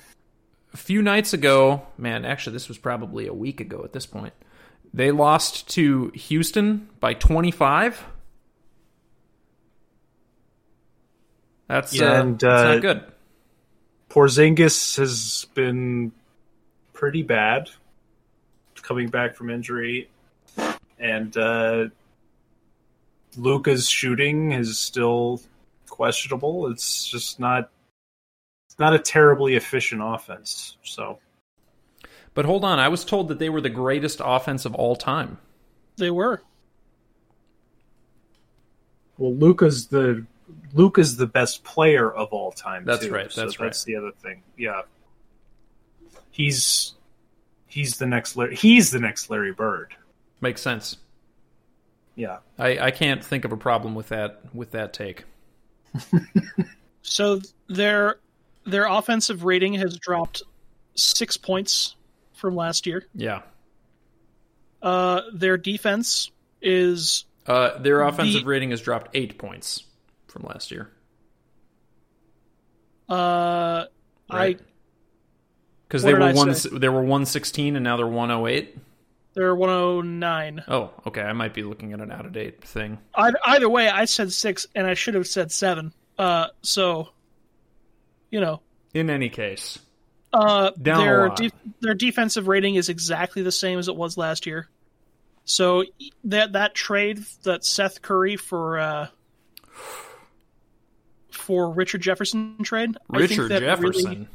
A 0.72 0.76
few 0.76 1.02
nights 1.02 1.32
ago, 1.32 1.86
man, 1.98 2.24
actually, 2.24 2.54
this 2.54 2.68
was 2.68 2.78
probably 2.78 3.26
a 3.26 3.34
week 3.34 3.60
ago 3.60 3.82
at 3.84 3.92
this 3.92 4.06
point. 4.06 4.32
They 4.94 5.10
lost 5.10 5.68
to 5.70 6.08
Houston 6.14 6.88
by 7.00 7.14
25. 7.14 8.04
That's, 11.68 11.94
Yeah, 11.94 12.12
uh, 12.12 12.20
and, 12.20 12.38
that's 12.38 12.62
uh, 12.62 12.74
not 12.74 12.82
good. 12.82 13.04
Porzingis 14.10 14.98
has 14.98 15.46
been 15.54 16.12
pretty 16.92 17.22
bad 17.22 17.70
coming 18.82 19.08
back 19.08 19.34
from 19.34 19.48
injury, 19.48 20.10
and 20.98 21.34
uh, 21.36 21.86
Luka's 23.36 23.88
shooting 23.88 24.52
is 24.52 24.78
still 24.78 25.40
questionable. 25.88 26.70
It's 26.70 27.06
just 27.06 27.40
not. 27.40 27.70
It's 28.72 28.78
not 28.78 28.94
a 28.94 28.98
terribly 28.98 29.54
efficient 29.54 30.00
offense. 30.02 30.78
So 30.82 31.18
But 32.32 32.46
hold 32.46 32.64
on, 32.64 32.78
I 32.78 32.88
was 32.88 33.04
told 33.04 33.28
that 33.28 33.38
they 33.38 33.50
were 33.50 33.60
the 33.60 33.68
greatest 33.68 34.22
offense 34.24 34.64
of 34.64 34.74
all 34.74 34.96
time. 34.96 35.36
They 35.98 36.10
were. 36.10 36.42
well, 39.18 39.34
Luka's 39.34 39.88
the 39.88 40.24
Luka's 40.72 41.18
the 41.18 41.26
best 41.26 41.64
player 41.64 42.10
of 42.10 42.28
all 42.32 42.50
time. 42.50 42.86
That's 42.86 43.04
too, 43.04 43.12
right, 43.12 43.30
so 43.30 43.42
that's 43.42 43.58
that's 43.58 43.84
the 43.84 43.96
other 43.96 44.12
thing. 44.22 44.42
Yeah, 44.56 44.80
he's 46.30 46.94
he's 47.66 47.98
the 47.98 48.06
next 48.06 48.36
Larry, 48.36 48.56
he's 48.56 48.90
the 48.90 49.00
next 49.00 49.28
Larry 49.28 49.52
Bird. 49.52 49.94
Makes 50.40 50.62
sense. 50.62 50.96
Yeah. 52.14 52.38
I, 52.58 52.78
I 52.78 52.90
can't 52.90 53.22
think 53.22 53.44
of 53.44 53.52
a 53.52 53.56
problem 53.58 53.94
with 53.94 54.08
that 54.08 54.40
with 54.54 54.70
that 54.70 54.94
take. 54.94 55.24
So 57.02 57.40
their 57.68 58.16
their 58.64 58.86
offensive 58.86 59.44
rating 59.44 59.74
has 59.74 59.96
dropped 59.98 60.42
six 60.94 61.36
points 61.36 61.96
from 62.34 62.54
last 62.56 62.86
year. 62.86 63.06
Yeah. 63.14 63.42
Uh, 64.82 65.22
their 65.32 65.56
defense 65.56 66.30
is 66.60 67.24
Uh, 67.46 67.78
their 67.78 68.02
offensive 68.02 68.42
The- 68.42 68.46
rating 68.48 68.70
has 68.70 68.80
dropped 68.80 69.10
eight 69.14 69.38
points 69.38 69.84
from 70.28 70.42
last 70.44 70.70
year. 70.70 70.90
uh, 73.08 73.84
Right. 74.32 74.58
I 74.58 74.64
Because 75.88 76.02
they 76.02 76.14
were 76.14 76.32
one 76.32 76.54
they 76.80 76.88
were 76.88 77.02
one 77.02 77.26
sixteen 77.26 77.76
and 77.76 77.84
now 77.84 77.96
they're 77.96 78.06
one 78.06 78.30
oh 78.30 78.46
eight. 78.46 78.76
they're 79.34 79.54
109. 79.54 80.62
Oh, 80.68 80.90
okay. 81.06 81.22
I 81.22 81.32
might 81.32 81.52
be 81.54 81.62
looking 81.62 81.92
at 81.92 82.00
an 82.00 82.10
out 82.10 82.24
of 82.26 82.32
date 82.32 82.62
thing. 82.64 82.98
Either, 83.14 83.38
either 83.46 83.68
way, 83.68 83.88
I 83.88 84.04
said 84.04 84.30
six, 84.32 84.66
and 84.74 84.86
I 84.86 84.92
should 84.94 85.14
have 85.14 85.26
said 85.26 85.50
seven. 85.52 85.92
Uh, 86.18 86.48
so 86.62 87.08
you 88.32 88.40
know, 88.40 88.60
In 88.94 89.10
any 89.10 89.28
case, 89.28 89.78
uh, 90.32 90.70
Down 90.80 91.00
a 91.00 91.04
their 91.04 91.28
de- 91.28 91.52
their 91.80 91.94
defensive 91.94 92.48
rating 92.48 92.74
is 92.74 92.88
exactly 92.88 93.42
the 93.42 93.52
same 93.52 93.78
as 93.78 93.86
it 93.86 93.94
was 93.94 94.16
last 94.16 94.46
year. 94.46 94.68
So 95.44 95.84
that 96.24 96.52
that 96.54 96.74
trade 96.74 97.18
that 97.44 97.64
Seth 97.64 98.02
Curry 98.02 98.36
for 98.36 98.78
uh, 98.78 99.06
for 101.30 101.70
Richard 101.70 102.00
Jefferson 102.00 102.56
trade, 102.62 102.96
I 103.10 103.18
think 103.26 103.30
Richard 103.30 103.48
Jefferson 103.60 104.10
Really, 104.12 104.28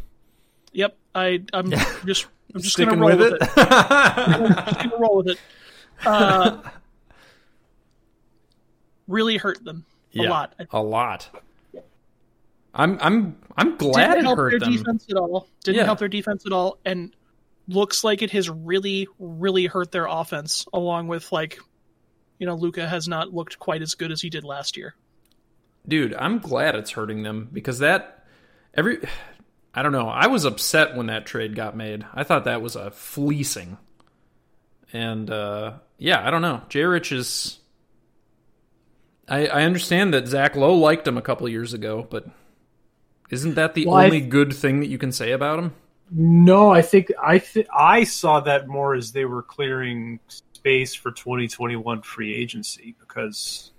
yep, 0.73 0.97
I 1.15 1.43
I'm 1.53 1.71
just 2.05 2.27
I'm 2.53 2.61
just 2.61 2.73
sticking 2.73 2.99
gonna 2.99 3.07
roll 3.07 3.17
with 3.17 3.31
with 3.31 3.41
it. 3.41 3.41
it. 3.41 3.49
I'm 3.57 4.89
gonna 4.89 4.97
roll 5.01 5.17
with 5.17 5.27
it. 5.29 5.39
Uh, 6.05 6.61
really 9.07 9.37
hurt 9.37 9.63
them 9.63 9.85
a 10.13 10.23
Yeah, 10.23 10.29
lot. 10.29 10.53
A 10.71 10.81
lot. 10.81 11.29
I'm 12.77 12.97
I'm 13.01 13.35
I'm 13.57 13.75
glad 13.75 14.07
didn't 14.07 14.19
it 14.19 14.23
help 14.25 14.37
hurt 14.37 14.51
their 14.51 14.59
them. 14.59 14.71
defense 14.71 15.05
at 15.09 15.17
all. 15.17 15.47
Didn't 15.63 15.77
Yeah. 15.79 15.85
help 15.85 15.99
their 15.99 16.07
defense 16.07 16.45
at 16.45 16.53
all, 16.53 16.77
and 16.85 17.13
looks 17.67 18.03
like 18.03 18.21
it 18.21 18.31
has 18.31 18.49
really, 18.49 19.07
really 19.19 19.65
hurt 19.65 19.91
their 19.91 20.05
offense. 20.05 20.65
Along 20.71 21.07
with 21.07 21.31
like, 21.31 21.59
you 22.39 22.45
know, 22.47 22.55
Luka 22.55 22.87
has 22.87 23.07
not 23.07 23.33
looked 23.33 23.59
quite 23.59 23.81
as 23.81 23.95
good 23.95 24.11
as 24.11 24.21
he 24.21 24.29
did 24.29 24.43
last 24.45 24.77
year. 24.77 24.95
Dude, 25.87 26.13
I'm 26.13 26.39
glad 26.39 26.75
it's 26.75 26.91
hurting 26.91 27.23
them 27.23 27.49
because 27.51 27.79
that 27.79 28.25
every 28.73 28.99
I 29.73 29.81
don't 29.83 29.91
know. 29.91 30.07
I 30.09 30.27
was 30.27 30.45
upset 30.45 30.95
when 30.95 31.07
that 31.07 31.25
trade 31.25 31.55
got 31.55 31.75
made. 31.75 32.05
I 32.13 32.23
thought 32.23 32.45
that 32.45 32.61
was 32.61 32.75
a 32.75 32.91
fleecing. 32.91 33.77
And 34.93 35.29
uh 35.29 35.73
yeah, 35.97 36.25
I 36.25 36.29
don't 36.29 36.41
know. 36.43 36.61
J 36.69 36.83
Rich 36.83 37.11
is 37.11 37.59
I, 39.27 39.47
I 39.47 39.63
understand 39.63 40.13
that 40.13 40.27
Zach 40.27 40.55
Lowe 40.55 40.75
liked 40.75 41.07
him 41.07 41.17
a 41.17 41.21
couple 41.21 41.49
years 41.49 41.73
ago, 41.73 42.07
but 42.09 42.25
isn't 43.29 43.55
that 43.55 43.73
the 43.73 43.85
Well, 43.85 43.97
only 44.03 44.21
good 44.21 44.53
thing 44.53 44.79
that 44.79 44.87
you 44.87 44.97
can 44.97 45.11
say 45.11 45.31
about 45.31 45.59
him? 45.59 45.73
No, 46.11 46.71
I 46.71 46.81
think 46.81 47.11
I 47.21 47.39
th- 47.39 47.67
I 47.75 48.03
saw 48.05 48.39
that 48.41 48.67
more 48.67 48.93
as 48.95 49.11
they 49.11 49.25
were 49.25 49.43
clearing 49.43 50.19
space 50.27 50.93
for 50.93 51.11
2021 51.11 52.01
free 52.01 52.33
agency 52.33 52.95
because 52.99 53.71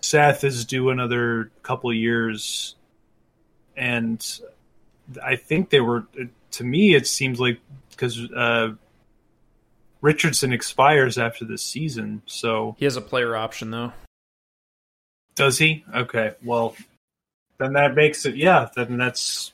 Seth 0.00 0.44
is 0.44 0.64
due 0.64 0.88
another 0.90 1.50
couple 1.62 1.92
years, 1.92 2.74
and 3.76 4.26
I 5.22 5.36
think 5.36 5.68
they 5.70 5.80
were. 5.80 6.06
To 6.52 6.64
me, 6.64 6.94
it 6.94 7.06
seems 7.06 7.38
like 7.38 7.60
because 7.90 8.18
uh, 8.32 8.72
Richardson 10.00 10.52
expires 10.52 11.18
after 11.18 11.44
this 11.44 11.62
season, 11.62 12.22
so 12.26 12.76
He 12.78 12.84
has 12.86 12.96
a 12.96 13.00
player 13.02 13.36
option 13.36 13.70
though. 13.70 13.92
does 15.34 15.58
he? 15.58 15.84
Okay, 15.94 16.32
well, 16.42 16.76
then 17.58 17.72
that 17.74 17.94
makes 17.94 18.26
it. 18.26 18.36
Yeah, 18.36 18.68
then 18.74 18.96
that's 18.96 19.52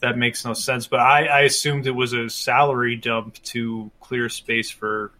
that 0.00 0.18
makes 0.18 0.44
no 0.44 0.52
sense. 0.54 0.86
But 0.86 1.00
I, 1.00 1.26
I 1.26 1.40
assumed 1.42 1.86
it 1.86 1.92
was 1.92 2.12
a 2.12 2.28
salary 2.28 2.96
dump 2.96 3.34
to 3.44 3.90
clear 4.00 4.28
space 4.28 4.70
for 4.70 5.12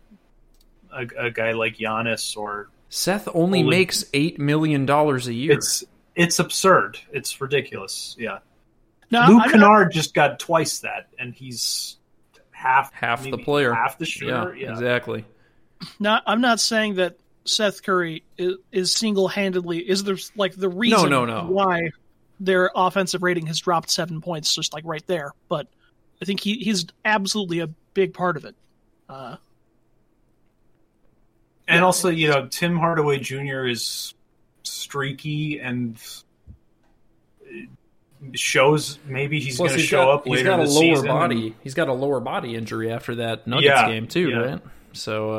a, 0.93 1.07
a 1.19 1.31
guy 1.31 1.53
like 1.53 1.77
Giannis, 1.79 2.37
or 2.37 2.69
Seth 2.89 3.29
only 3.29 3.61
Only- 3.61 3.63
makes 3.71 4.05
eight 4.13 4.39
million 4.39 4.87
dollars 4.87 5.27
a 5.29 5.35
year. 5.35 5.53
it's 5.53 5.85
it's 6.15 6.39
absurd. 6.39 6.99
It's 7.13 7.41
ridiculous. 7.41 8.15
Yeah, 8.19 8.39
Now, 9.11 9.29
Luke 9.29 9.43
I'm 9.45 9.51
Kennard 9.51 9.93
just 9.93 10.15
got 10.15 10.39
twice 10.39 10.81
that, 10.81 11.09
and 11.19 11.35
he's 11.35 11.97
half 12.53 12.93
half 12.93 13.23
the 13.25 13.39
player. 13.39 13.73
half 13.73 13.99
the 13.99 14.05
shooter. 14.07 14.55
yeah, 14.55 14.67
Yeah, 14.67 14.73
exactly. 14.73 15.25
not, 15.99 16.23
I'm 16.27 16.41
not 16.41 16.61
saying 16.61 16.95
that 16.95 17.19
Seth 17.45 17.83
Curry 17.83 18.25
is, 18.39 18.57
is 18.73 18.93
single 18.93 19.29
handedly 19.29 19.79
is 19.79 20.05
there 20.05 20.17
like 20.37 20.55
the 20.55 20.69
reason 20.69 21.11
no, 21.11 21.25
no. 21.25 21.43
no. 21.43 21.51
why 21.51 21.91
their 22.41 22.71
offensive 22.75 23.23
rating 23.23 23.47
has 23.47 23.61
dropped 23.61 23.91
seven 23.91 24.21
points, 24.21 24.55
just 24.55 24.73
like 24.73 24.85
right 24.87 25.07
there. 25.07 25.33
But 25.49 25.69
I 26.21 26.25
think 26.25 26.41
he, 26.41 26.55
he's 26.55 26.87
absolutely 27.05 27.61
a 27.61 27.69
big 27.95 28.15
part 28.15 28.37
of 28.37 28.45
it. 28.45 28.55
Uh, 29.09 29.37
and 31.69 31.85
also 31.85 32.09
you 32.09 32.29
know 32.29 32.47
Tim 32.49 32.77
Hardaway 32.77 33.19
Jr. 33.19 33.67
is 33.67 34.15
streaky 34.63 35.61
and 35.61 35.99
shows 38.33 38.99
maybe 39.07 39.39
he's 39.39 39.59
going 39.59 39.71
to 39.71 39.77
he's 39.77 39.85
show 39.85 40.05
got, 40.05 40.15
up 40.15 40.25
he's 40.25 40.33
later 40.33 40.49
got 40.49 40.61
a 40.61 40.65
this 40.65 40.75
lower 40.75 40.95
season. 40.97 41.07
body. 41.07 41.55
He's 41.63 41.75
got 41.75 41.89
a 41.89 41.93
lower 41.93 42.21
body 42.21 42.55
injury 42.57 42.91
after 42.91 43.17
that 43.17 43.47
Nuggets 43.47 43.67
Yeah, 43.67 43.89
game 43.89 44.07
too, 44.07 44.31
yeah. 44.31 44.37
right? 44.37 44.61
So, 44.95 45.31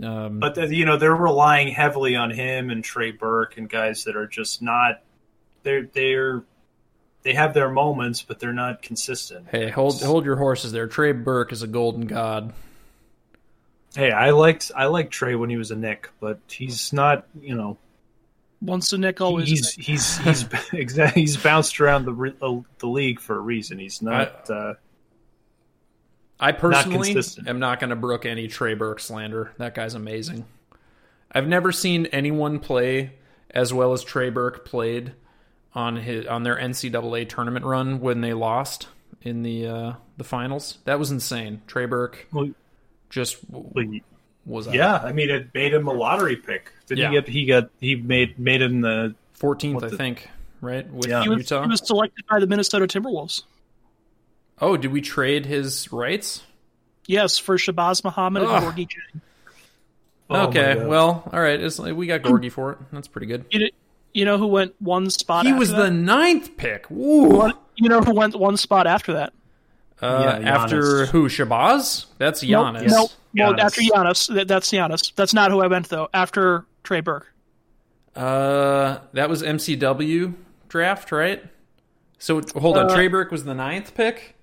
uh, 0.00 0.06
um, 0.06 0.40
But 0.40 0.56
uh, 0.58 0.66
you 0.66 0.84
know 0.84 0.96
they're 0.96 1.14
relying 1.14 1.68
heavily 1.68 2.16
on 2.16 2.30
him 2.30 2.70
and 2.70 2.84
Trey 2.84 3.10
Burke 3.10 3.56
and 3.58 3.68
guys 3.68 4.04
that 4.04 4.16
are 4.16 4.26
just 4.26 4.62
not 4.62 5.02
they're 5.62 5.82
they're 5.86 6.42
they 7.22 7.34
have 7.34 7.52
their 7.52 7.70
moments, 7.70 8.22
but 8.22 8.38
they're 8.40 8.52
not 8.52 8.82
consistent. 8.82 9.46
hey, 9.50 9.68
hold 9.70 10.02
hold 10.02 10.24
your 10.24 10.36
horses 10.36 10.72
there. 10.72 10.86
Trey 10.86 11.12
Burke 11.12 11.52
is 11.52 11.62
a 11.62 11.66
golden 11.66 12.06
god. 12.06 12.52
Hey, 13.94 14.10
I 14.12 14.30
liked 14.30 14.70
I 14.76 14.86
liked 14.86 15.12
Trey 15.12 15.34
when 15.34 15.50
he 15.50 15.56
was 15.56 15.70
a 15.70 15.76
Knick, 15.76 16.10
but 16.20 16.38
he's 16.48 16.92
not 16.92 17.26
you 17.40 17.54
know 17.54 17.76
Once 18.62 18.92
a 18.92 18.98
Knick, 18.98 19.20
always 19.20 19.48
a 19.48 19.50
he's 19.50 19.76
Knick. 19.76 19.86
he's 19.86 20.16
he's 20.18 20.48
exactly 20.72 21.22
he's 21.22 21.36
bounced 21.36 21.80
around 21.80 22.04
the 22.04 22.34
uh, 22.40 22.60
the 22.78 22.86
league 22.86 23.20
for 23.20 23.36
a 23.36 23.40
reason. 23.40 23.78
He's 23.78 24.00
not. 24.00 24.48
uh, 24.50 24.74
I 26.40 26.52
personally 26.52 27.12
consistent. 27.12 27.48
am 27.48 27.58
not 27.58 27.80
going 27.80 27.90
to 27.90 27.96
brook 27.96 28.24
any 28.26 28.48
Trey 28.48 28.74
Burke 28.74 28.98
slander. 29.00 29.52
That 29.58 29.74
guy's 29.74 29.94
amazing. 29.94 30.46
I've 31.32 31.46
never 31.46 31.70
seen 31.70 32.06
anyone 32.06 32.58
play 32.58 33.12
as 33.50 33.72
well 33.72 33.92
as 33.92 34.02
Trey 34.02 34.30
Burke 34.30 34.64
played 34.64 35.12
on 35.74 35.96
his 35.96 36.26
on 36.26 36.42
their 36.42 36.56
NCAA 36.56 37.28
tournament 37.28 37.64
run 37.64 38.00
when 38.00 38.20
they 38.22 38.32
lost 38.32 38.88
in 39.22 39.42
the 39.42 39.66
uh, 39.66 39.92
the 40.16 40.24
finals. 40.24 40.78
That 40.84 40.98
was 40.98 41.10
insane. 41.10 41.62
Trey 41.66 41.86
Burke 41.86 42.26
well, 42.32 42.50
just 43.10 43.38
well, 43.48 43.70
was 44.46 44.66
out. 44.66 44.74
yeah, 44.74 44.96
I 44.96 45.12
mean, 45.12 45.30
it 45.30 45.48
made 45.54 45.72
him 45.74 45.86
a 45.86 45.92
lottery 45.92 46.36
pick. 46.36 46.72
Didn't 46.86 46.98
Yeah. 47.00 47.08
he 47.10 47.14
get? 47.20 47.28
He 47.28 47.46
got. 47.46 47.70
He 47.80 47.94
made 47.96 48.38
made 48.38 48.62
him 48.62 48.80
the. 48.80 49.14
14th, 49.38 49.82
I 49.84 49.88
the- 49.88 49.96
think, 49.96 50.28
right? 50.60 50.86
With 50.92 51.08
Yeah. 51.08 51.22
he 51.22 51.30
was, 51.30 51.38
Utah. 51.38 51.62
he 51.62 51.68
was 51.70 51.80
selected 51.86 52.26
by 52.28 52.40
the 52.40 52.46
Minnesota 52.46 52.86
Timberwolves. 52.86 53.44
Oh, 54.60 54.76
did 54.76 54.92
we 54.92 55.00
trade 55.00 55.46
his 55.46 55.90
rights? 55.92 56.42
Yes, 57.06 57.38
for 57.38 57.56
Shabazz 57.56 58.04
Muhammad 58.04 58.42
Ugh. 58.44 58.62
and 58.62 58.64
Gorgui 58.76 58.88
Dieng. 58.88 59.20
Oh 60.32 60.46
okay, 60.48 60.74
God. 60.74 60.86
well, 60.86 61.28
all 61.32 61.40
right. 61.40 61.60
It's, 61.60 61.78
we 61.80 62.06
got 62.06 62.22
Gorgui 62.22 62.52
for 62.52 62.72
it. 62.72 62.78
That's 62.92 63.08
pretty 63.08 63.26
good. 63.26 63.44
You 63.50 63.58
know, 63.60 63.66
you 64.14 64.24
know 64.24 64.38
who 64.38 64.46
went 64.46 64.74
one 64.80 65.10
spot? 65.10 65.44
He 65.44 65.50
after 65.50 65.58
was 65.58 65.70
that? 65.72 65.76
the 65.82 65.90
ninth 65.90 66.56
pick. 66.56 66.86
Woo. 66.88 67.50
You 67.76 67.88
know 67.88 68.00
who 68.00 68.14
went 68.14 68.36
one 68.36 68.56
spot 68.56 68.86
after 68.86 69.14
that? 69.14 69.32
Uh, 70.00 70.38
Yeah, 70.40 70.54
after 70.54 71.06
who? 71.06 71.28
Shabazz? 71.28 72.06
That's 72.18 72.44
Giannis. 72.44 72.86
No, 72.88 73.08
well, 73.34 73.54
Giannis. 73.54 73.58
after 73.60 73.80
Giannis. 73.80 74.34
That, 74.34 74.48
that's 74.48 74.70
Giannis. 74.70 75.14
That's 75.16 75.34
not 75.34 75.50
who 75.50 75.60
I 75.60 75.66
went 75.66 75.88
though. 75.88 76.08
After 76.14 76.64
Trey 76.84 77.00
Burke. 77.00 77.26
Uh, 78.14 78.98
that 79.14 79.28
was 79.28 79.42
MCW 79.42 80.34
draft, 80.68 81.10
right? 81.12 81.42
So 82.18 82.40
hold 82.56 82.76
on, 82.76 82.86
Uh, 82.90 82.94
Trey 82.94 83.08
Burke 83.08 83.30
was 83.30 83.44
the 83.44 83.54
ninth 83.54 83.94
pick. 83.94 84.36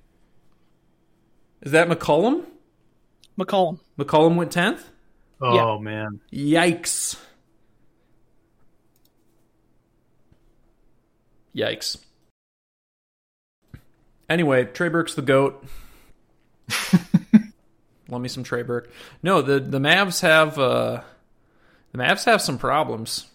Is 1.62 1.72
that 1.72 1.90
McCollum? 1.90 2.46
McCollum. 3.38 3.80
McCollum 3.98 4.36
went 4.36 4.52
tenth. 4.52 4.90
Oh 5.40 5.78
man, 5.78 6.20
Yikes! 6.34 7.20
Yikes! 11.56 11.98
Anyway, 14.30 14.66
Trey 14.66 14.90
Burke's 14.90 15.14
the 15.14 15.22
goat. 15.22 15.64
Love 18.10 18.22
me 18.22 18.30
some 18.30 18.44
Trey 18.44 18.64
Burke. 18.64 18.92
No, 19.22 19.42
the 19.42 19.60
the 19.60 19.80
Mavs 19.80 20.22
have 20.22 20.58
uh, 20.58 21.02
the 21.92 21.98
Mavs 21.98 22.26
have 22.26 22.42
some 22.42 22.58
problems. 22.58 23.28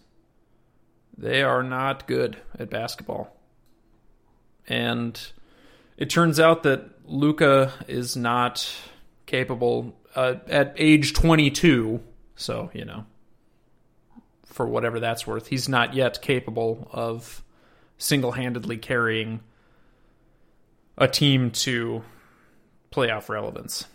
They 1.16 1.42
are 1.42 1.62
not 1.62 2.08
good 2.08 2.38
at 2.58 2.68
basketball, 2.70 3.36
and 4.68 5.20
it 5.96 6.10
turns 6.10 6.40
out 6.40 6.62
that 6.64 6.90
Luka 7.06 7.72
is 7.88 8.16
not 8.16 8.68
capable 9.26 9.94
uh, 10.14 10.36
at 10.48 10.74
age 10.76 11.12
22. 11.12 12.00
So 12.36 12.70
you 12.72 12.84
know, 12.84 13.06
for 14.46 14.66
whatever 14.66 15.00
that's 15.00 15.26
worth, 15.26 15.48
he's 15.48 15.68
not 15.68 15.94
yet 15.94 16.22
capable 16.22 16.88
of 16.92 17.42
single-handedly 17.98 18.78
carrying 18.78 19.40
a 20.98 21.08
team 21.08 21.50
to 21.50 22.02
playoff 22.90 23.28
relevance. 23.28 23.86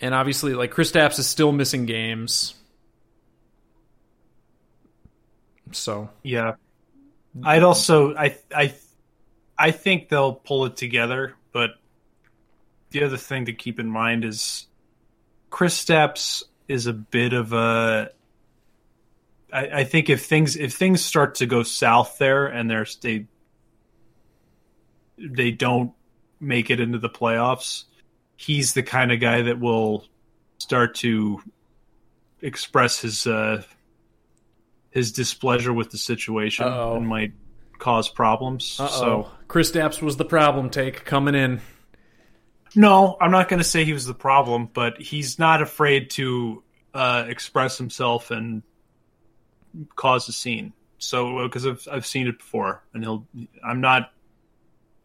And 0.00 0.14
obviously, 0.14 0.54
like 0.54 0.72
Kristaps 0.72 1.18
is 1.18 1.26
still 1.26 1.52
missing 1.52 1.86
games. 1.86 2.54
So 5.72 6.10
yeah. 6.22 6.54
I'd 7.42 7.62
also 7.62 8.14
I 8.14 8.36
I 8.54 8.74
I 9.58 9.70
think 9.70 10.08
they'll 10.08 10.34
pull 10.34 10.64
it 10.66 10.76
together, 10.76 11.34
but 11.52 11.72
the 12.90 13.04
other 13.04 13.16
thing 13.16 13.46
to 13.46 13.52
keep 13.52 13.78
in 13.78 13.88
mind 13.88 14.24
is 14.24 14.66
Kristaps 15.50 16.42
is 16.68 16.86
a 16.86 16.92
bit 16.92 17.32
of 17.32 17.52
a 17.52 18.10
I, 19.52 19.80
I 19.80 19.84
think 19.84 20.10
if 20.10 20.26
things 20.26 20.56
if 20.56 20.74
things 20.74 21.04
start 21.04 21.36
to 21.36 21.46
go 21.46 21.62
south 21.62 22.18
there 22.18 22.46
and 22.46 22.68
there's 22.68 22.96
they 22.96 23.26
they 25.16 25.52
don't 25.52 25.92
make 26.40 26.70
it 26.70 26.80
into 26.80 26.98
the 26.98 27.08
playoffs, 27.08 27.84
he's 28.36 28.74
the 28.74 28.82
kind 28.82 29.12
of 29.12 29.20
guy 29.20 29.42
that 29.42 29.60
will 29.60 30.04
start 30.58 30.96
to 30.96 31.40
express 32.40 33.00
his 33.00 33.26
uh 33.26 33.62
his 34.90 35.12
displeasure 35.12 35.72
with 35.72 35.90
the 35.90 35.98
situation 35.98 36.66
Uh-oh. 36.66 36.96
and 36.96 37.08
might 37.08 37.32
cause 37.78 38.08
problems. 38.08 38.66
so 38.66 39.30
Chris 39.48 39.70
Kristaps 39.70 40.02
was 40.02 40.16
the 40.16 40.24
problem 40.24 40.70
take 40.70 41.04
coming 41.04 41.34
in. 41.34 41.60
no, 42.74 43.16
I'm 43.20 43.30
not 43.30 43.48
going 43.48 43.58
to 43.58 43.64
say 43.64 43.84
he 43.84 43.92
was 43.92 44.06
the 44.06 44.14
problem, 44.14 44.68
but 44.72 45.00
he's 45.00 45.38
not 45.38 45.62
afraid 45.62 46.10
to 46.10 46.62
uh, 46.92 47.24
express 47.28 47.78
himself 47.78 48.30
and 48.30 48.62
cause 49.96 50.28
a 50.28 50.32
scene. 50.32 50.72
So 50.98 51.42
because 51.44 51.66
I've 51.66 51.86
I've 51.90 52.06
seen 52.06 52.26
it 52.26 52.38
before, 52.38 52.82
and 52.94 53.02
he'll. 53.02 53.26
I'm 53.64 53.80
not 53.80 54.10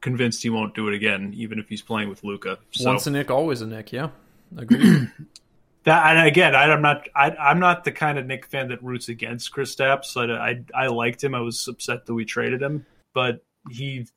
convinced 0.01 0.41
he 0.43 0.49
won't 0.49 0.75
do 0.75 0.87
it 0.87 0.95
again, 0.95 1.33
even 1.35 1.59
if 1.59 1.67
he's 1.67 1.81
playing 1.81 2.09
with 2.09 2.23
Luka. 2.23 2.59
So 2.71 2.89
Once 2.89 3.05
a 3.07 3.11
Knick, 3.11 3.29
always 3.29 3.61
a 3.61 3.67
Knick. 3.67 3.91
Yeah, 3.91 4.09
agreed. 4.57 5.11
that 5.83 6.17
and 6.17 6.27
again, 6.27 6.55
I, 6.55 6.63
I'm 6.63 6.81
not. 6.81 7.07
I, 7.15 7.31
I'm 7.31 7.59
not 7.59 7.83
the 7.83 7.91
kind 7.91 8.17
of 8.17 8.25
Knick 8.25 8.47
fan 8.47 8.69
that 8.69 8.83
roots 8.83 9.09
against 9.09 9.53
Kristaps. 9.53 10.17
I, 10.17 10.51
I 10.51 10.83
I 10.85 10.87
liked 10.87 11.23
him. 11.23 11.33
I 11.33 11.41
was 11.41 11.67
upset 11.67 12.05
that 12.05 12.13
we 12.13 12.25
traded 12.25 12.61
him, 12.61 12.85
but 13.13 13.43
he 13.69 14.07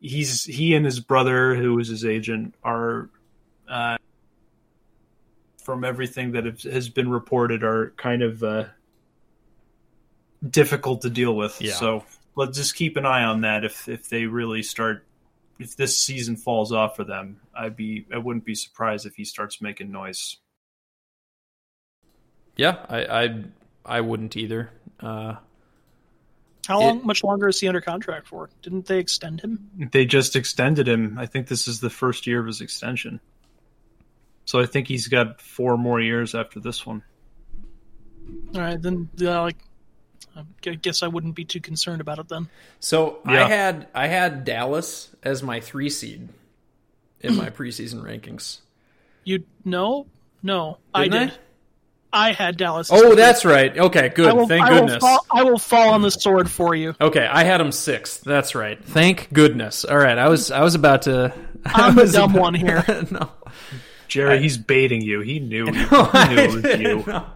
he's 0.00 0.44
he 0.44 0.74
and 0.74 0.84
his 0.84 1.00
brother, 1.00 1.54
who 1.54 1.74
was 1.74 1.88
his 1.88 2.04
agent, 2.04 2.54
are 2.64 3.08
uh, 3.68 3.98
from 5.62 5.84
everything 5.84 6.32
that 6.32 6.44
has 6.64 6.88
been 6.88 7.10
reported, 7.10 7.62
are 7.62 7.92
kind 7.96 8.22
of 8.22 8.42
uh, 8.42 8.64
difficult 10.48 11.02
to 11.02 11.10
deal 11.10 11.36
with. 11.36 11.60
Yeah. 11.60 11.74
So 11.74 12.04
let's 12.34 12.56
just 12.56 12.74
keep 12.74 12.96
an 12.96 13.06
eye 13.06 13.24
on 13.24 13.42
that. 13.42 13.64
If 13.64 13.88
if 13.88 14.08
they 14.08 14.26
really 14.26 14.62
start, 14.62 15.04
if 15.58 15.76
this 15.76 15.98
season 15.98 16.36
falls 16.36 16.72
off 16.72 16.96
for 16.96 17.04
them, 17.04 17.40
I'd 17.56 17.76
be 17.76 18.06
I 18.12 18.18
wouldn't 18.18 18.44
be 18.44 18.54
surprised 18.54 19.06
if 19.06 19.14
he 19.14 19.24
starts 19.24 19.60
making 19.60 19.92
noise. 19.92 20.36
Yeah, 22.58 22.84
I, 22.88 23.04
I 23.24 23.44
I 23.86 24.00
wouldn't 24.02 24.36
either. 24.36 24.70
Uh, 25.00 25.36
How 26.66 26.80
It- 26.80 26.84
long? 26.84 27.06
much 27.06 27.24
longer 27.24 27.48
is 27.48 27.58
he 27.58 27.68
under 27.68 27.80
contract 27.80 28.26
for? 28.28 28.50
Didn't 28.62 28.84
they 28.86 28.98
extend 28.98 29.40
him? 29.40 29.70
They 29.92 30.04
just 30.04 30.36
extended 30.36 30.86
him. 30.86 31.16
I 31.18 31.24
think 31.24 31.46
this 31.46 31.66
is 31.66 31.80
the 31.80 31.88
first 31.88 32.26
year 32.26 32.40
of 32.40 32.46
his 32.46 32.60
extension. 32.60 33.20
So 34.44 34.60
I 34.60 34.66
think 34.66 34.88
he's 34.88 35.08
got 35.08 35.40
four 35.40 35.78
more 35.78 36.00
years 36.00 36.34
after 36.34 36.60
this 36.60 36.84
one. 36.84 37.02
All 38.54 38.60
right, 38.60 38.80
then 38.80 39.08
uh, 39.22 39.42
like, 39.42 39.56
I 40.66 40.74
guess 40.74 41.02
I 41.02 41.08
wouldn't 41.08 41.34
be 41.34 41.44
too 41.44 41.60
concerned 41.60 42.00
about 42.00 42.18
it 42.18 42.28
then. 42.28 42.48
so 42.80 43.18
Yeah. 43.26 43.44
I 43.44 43.48
had 43.48 43.88
I 43.94 44.06
had 44.06 44.44
Dallas 44.44 45.14
as 45.22 45.42
my 45.42 45.60
three 45.60 45.88
seed 45.90 46.28
in 47.20 47.36
my 47.36 47.50
preseason 47.58 48.02
rankings. 48.02 48.58
You 49.24 49.44
no, 49.64 50.06
no, 50.42 50.78
I 50.94 51.04
Didn't 51.04 51.14
I? 51.18 51.24
did. 51.26 51.34
I 51.34 51.38
had 52.12 52.56
Dallas. 52.56 52.88
Oh, 52.92 53.14
that's 53.14 53.44
right. 53.44 53.76
Okay, 53.76 54.08
good. 54.08 54.34
will, 54.34 54.46
Thank 54.48 54.64
I 54.64 54.72
will 54.72 54.80
goodness. 54.80 55.00
fall, 55.00 55.26
I 55.30 55.42
will 55.44 55.58
fall 55.58 55.90
on 55.94 56.02
the 56.02 56.10
sword 56.10 56.50
for 56.50 56.74
you. 56.74 56.94
Okay, 57.00 57.26
I 57.26 57.44
had 57.44 57.60
him 57.60 57.70
sixth. 57.72 58.22
That's 58.24 58.54
right. 58.54 58.82
Thank 58.82 59.32
goodness. 59.32 59.84
All 59.84 59.96
right, 59.98 60.16
I 60.18 60.28
was 60.28 60.50
I 60.50 60.62
was 60.62 60.74
about 60.74 61.02
to. 61.02 61.32
I 61.66 61.88
I'm 61.88 61.94
the 61.96 62.02
was 62.02 62.12
dumb 62.12 62.30
about- 62.32 62.40
one 62.40 62.54
here. 62.54 62.84
no, 63.10 63.30
Jerry, 64.08 64.40
he's 64.40 64.56
baiting 64.58 65.02
you. 65.02 65.20
He 65.20 65.38
knew. 65.40 65.66
He, 65.66 65.72
knew 65.72 65.78
it 65.84 66.62
didn't 66.62 66.80
you. 66.80 67.04
know. 67.06 67.26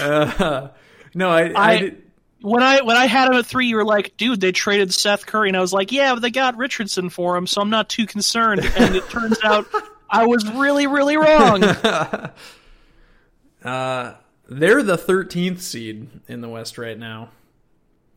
Uh, 0.00 0.68
no, 1.14 1.30
I, 1.30 1.42
I, 1.50 1.72
I- 1.74 1.92
When 2.40 2.62
I 2.62 2.80
when 2.82 2.96
I 2.96 3.06
had 3.06 3.28
him 3.28 3.34
at 3.34 3.46
three, 3.46 3.66
you 3.68 3.76
were 3.76 3.84
like, 3.84 4.16
"Dude, 4.16 4.40
they 4.40 4.52
traded 4.52 4.92
Seth 4.92 5.26
Curry," 5.26 5.48
and 5.48 5.56
I 5.56 5.60
was 5.60 5.72
like, 5.72 5.92
"Yeah, 5.92 6.12
but 6.14 6.20
they 6.20 6.30
got 6.30 6.56
Richardson 6.56 7.08
for 7.08 7.36
him, 7.36 7.46
so 7.46 7.60
I'm 7.60 7.70
not 7.70 7.88
too 7.88 8.04
concerned." 8.06 8.64
And 8.76 8.96
it 8.96 9.08
turns 9.08 9.38
out 9.44 9.66
I 10.10 10.26
was 10.26 10.44
really, 10.52 10.86
really 10.86 11.16
wrong. 11.16 11.62
Uh, 13.64 14.14
they're 14.48 14.82
the 14.82 14.98
thirteenth 14.98 15.60
seed 15.62 16.08
in 16.28 16.40
the 16.40 16.48
West 16.48 16.76
right 16.78 16.98
now. 16.98 17.30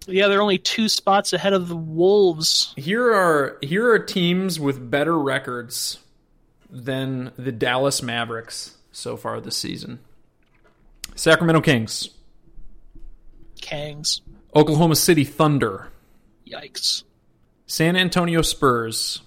yeah, 0.07 0.27
they're 0.27 0.41
only 0.41 0.57
two 0.57 0.89
spots 0.89 1.33
ahead 1.33 1.53
of 1.53 1.67
the 1.67 1.75
Wolves. 1.75 2.73
Here 2.77 3.13
are 3.13 3.57
here 3.61 3.89
are 3.91 3.99
teams 3.99 4.59
with 4.59 4.89
better 4.91 5.17
records 5.17 5.99
than 6.69 7.31
the 7.37 7.51
Dallas 7.51 8.01
Mavericks 8.01 8.75
so 8.91 9.15
far 9.15 9.39
this 9.39 9.55
season. 9.55 9.99
Sacramento 11.15 11.61
Kings, 11.61 12.09
Kangs, 13.61 14.21
Oklahoma 14.55 14.95
City 14.95 15.23
Thunder, 15.23 15.87
yikes! 16.45 17.03
San 17.65 17.95
Antonio 17.95 18.41
Spurs, 18.41 19.21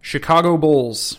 Chicago 0.00 0.56
Bulls, 0.56 1.18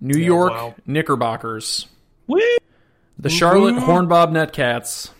New 0.00 0.18
Yeah, 0.18 0.26
York 0.26 0.50
wow. 0.52 0.74
Knickerbockers, 0.86 1.86
Woo! 2.26 2.40
the 3.18 3.28
Charlotte 3.30 3.74
Hornbob 3.76 4.30
Netcats, 4.30 5.10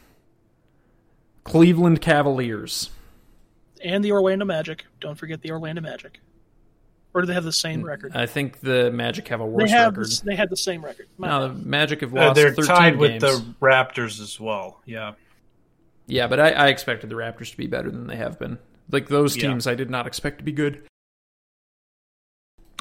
Cleveland 1.44 2.00
Cavaliers. 2.00 2.90
And 3.82 4.04
the 4.04 4.12
Orlando 4.12 4.44
Magic. 4.44 4.84
Don't 5.00 5.14
forget 5.16 5.40
the 5.42 5.50
Orlando 5.52 5.80
Magic. 5.80 6.20
Or 7.14 7.22
do 7.22 7.26
they 7.26 7.34
have 7.34 7.44
the 7.44 7.52
same 7.52 7.82
record? 7.82 8.12
I 8.14 8.26
think 8.26 8.60
the 8.60 8.90
Magic 8.90 9.28
have 9.28 9.40
a 9.40 9.44
they 9.44 9.48
worse 9.50 9.70
have 9.70 9.96
record. 9.96 10.12
they 10.24 10.36
had 10.36 10.50
the 10.50 10.56
same 10.56 10.84
record. 10.84 11.06
My 11.16 11.28
No, 11.28 11.48
the 11.48 11.54
Magic 11.54 12.00
have 12.02 12.12
Uh, 12.14 12.26
lost 12.26 12.36
they're 12.36 12.52
13 12.52 12.64
tied 12.76 12.96
with 12.96 13.20
the 13.20 13.44
Raptors 13.62 14.20
as 14.20 14.38
well. 14.38 14.80
Yeah. 14.84 15.12
Yeah, 16.06 16.26
but 16.26 16.38
I, 16.40 16.50
I 16.50 16.66
expected 16.68 17.08
the 17.10 17.16
Raptors 17.16 17.50
to 17.52 17.56
be 17.56 17.66
better 17.66 17.90
than 17.90 18.06
they 18.06 18.16
have 18.16 18.38
been. 18.38 18.58
Like 18.90 19.08
those 19.08 19.36
Yeah. 19.36 19.48
teams, 19.48 19.66
I 19.66 19.74
did 19.74 19.90
not 19.90 20.06
expect 20.06 20.38
to 20.38 20.44
be 20.44 20.52
good. 20.52 20.82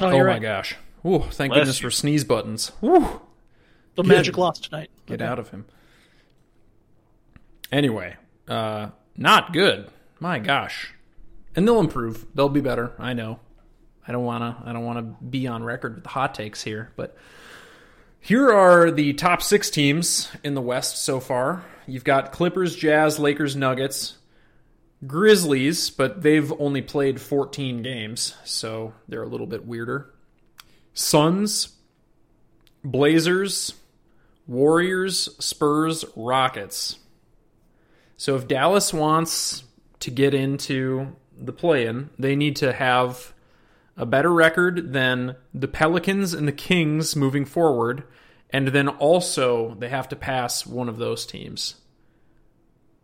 oh, 0.00 0.06
Oh, 0.06 0.10
you're 0.14 0.24
my 0.26 0.32
right. 0.34 0.42
gosh! 0.42 0.76
Ooh, 1.06 1.20
thank 1.30 1.52
Bless 1.52 1.60
goodness 1.60 1.80
you. 1.80 1.86
for 1.86 1.90
sneeze 1.90 2.24
buttons. 2.24 2.72
Ooh, 2.84 3.20
The 3.94 4.02
Good. 4.02 4.06
Magic 4.08 4.36
lost 4.38 4.64
tonight. 4.64 4.90
get 5.06 5.20
Okay. 5.22 5.30
out 5.30 5.38
of 5.38 5.50
him. 5.50 5.64
Anyway, 7.70 8.16
uh, 8.48 8.88
not 9.16 9.52
good. 9.52 9.88
My 10.20 10.38
gosh, 10.38 10.94
and 11.54 11.66
they'll 11.66 11.80
improve. 11.80 12.26
They'll 12.34 12.48
be 12.48 12.60
better. 12.60 12.92
I 12.98 13.12
know. 13.12 13.40
I 14.06 14.12
don't 14.12 14.24
wanna. 14.24 14.62
I 14.64 14.72
don't 14.72 14.84
wanna 14.84 15.02
be 15.02 15.46
on 15.46 15.62
record 15.62 15.94
with 15.96 16.04
the 16.04 16.10
hot 16.10 16.34
takes 16.34 16.62
here, 16.62 16.92
but 16.96 17.14
here 18.20 18.50
are 18.50 18.90
the 18.90 19.12
top 19.12 19.42
six 19.42 19.70
teams 19.70 20.30
in 20.42 20.54
the 20.54 20.62
West 20.62 21.02
so 21.04 21.20
far. 21.20 21.64
You've 21.86 22.04
got 22.04 22.32
Clippers, 22.32 22.74
Jazz, 22.74 23.18
Lakers, 23.18 23.54
Nuggets, 23.54 24.16
Grizzlies, 25.06 25.90
but 25.90 26.22
they've 26.22 26.52
only 26.60 26.82
played 26.82 27.20
14 27.20 27.82
games, 27.82 28.34
so 28.44 28.94
they're 29.06 29.22
a 29.22 29.28
little 29.28 29.46
bit 29.46 29.66
weirder. 29.66 30.12
Suns, 30.98 31.76
Blazers, 32.82 33.74
Warriors, 34.48 35.28
Spurs, 35.38 36.04
Rockets. 36.16 36.98
So 38.16 38.34
if 38.34 38.48
Dallas 38.48 38.92
wants 38.92 39.62
to 40.00 40.10
get 40.10 40.34
into 40.34 41.14
the 41.36 41.52
play 41.52 41.86
in, 41.86 42.10
they 42.18 42.34
need 42.34 42.56
to 42.56 42.72
have 42.72 43.32
a 43.96 44.04
better 44.06 44.32
record 44.32 44.92
than 44.92 45.36
the 45.54 45.68
Pelicans 45.68 46.34
and 46.34 46.48
the 46.48 46.52
Kings 46.52 47.14
moving 47.14 47.44
forward, 47.44 48.02
and 48.50 48.68
then 48.68 48.88
also 48.88 49.76
they 49.78 49.88
have 49.88 50.08
to 50.08 50.16
pass 50.16 50.66
one 50.66 50.88
of 50.88 50.98
those 50.98 51.24
teams. 51.26 51.76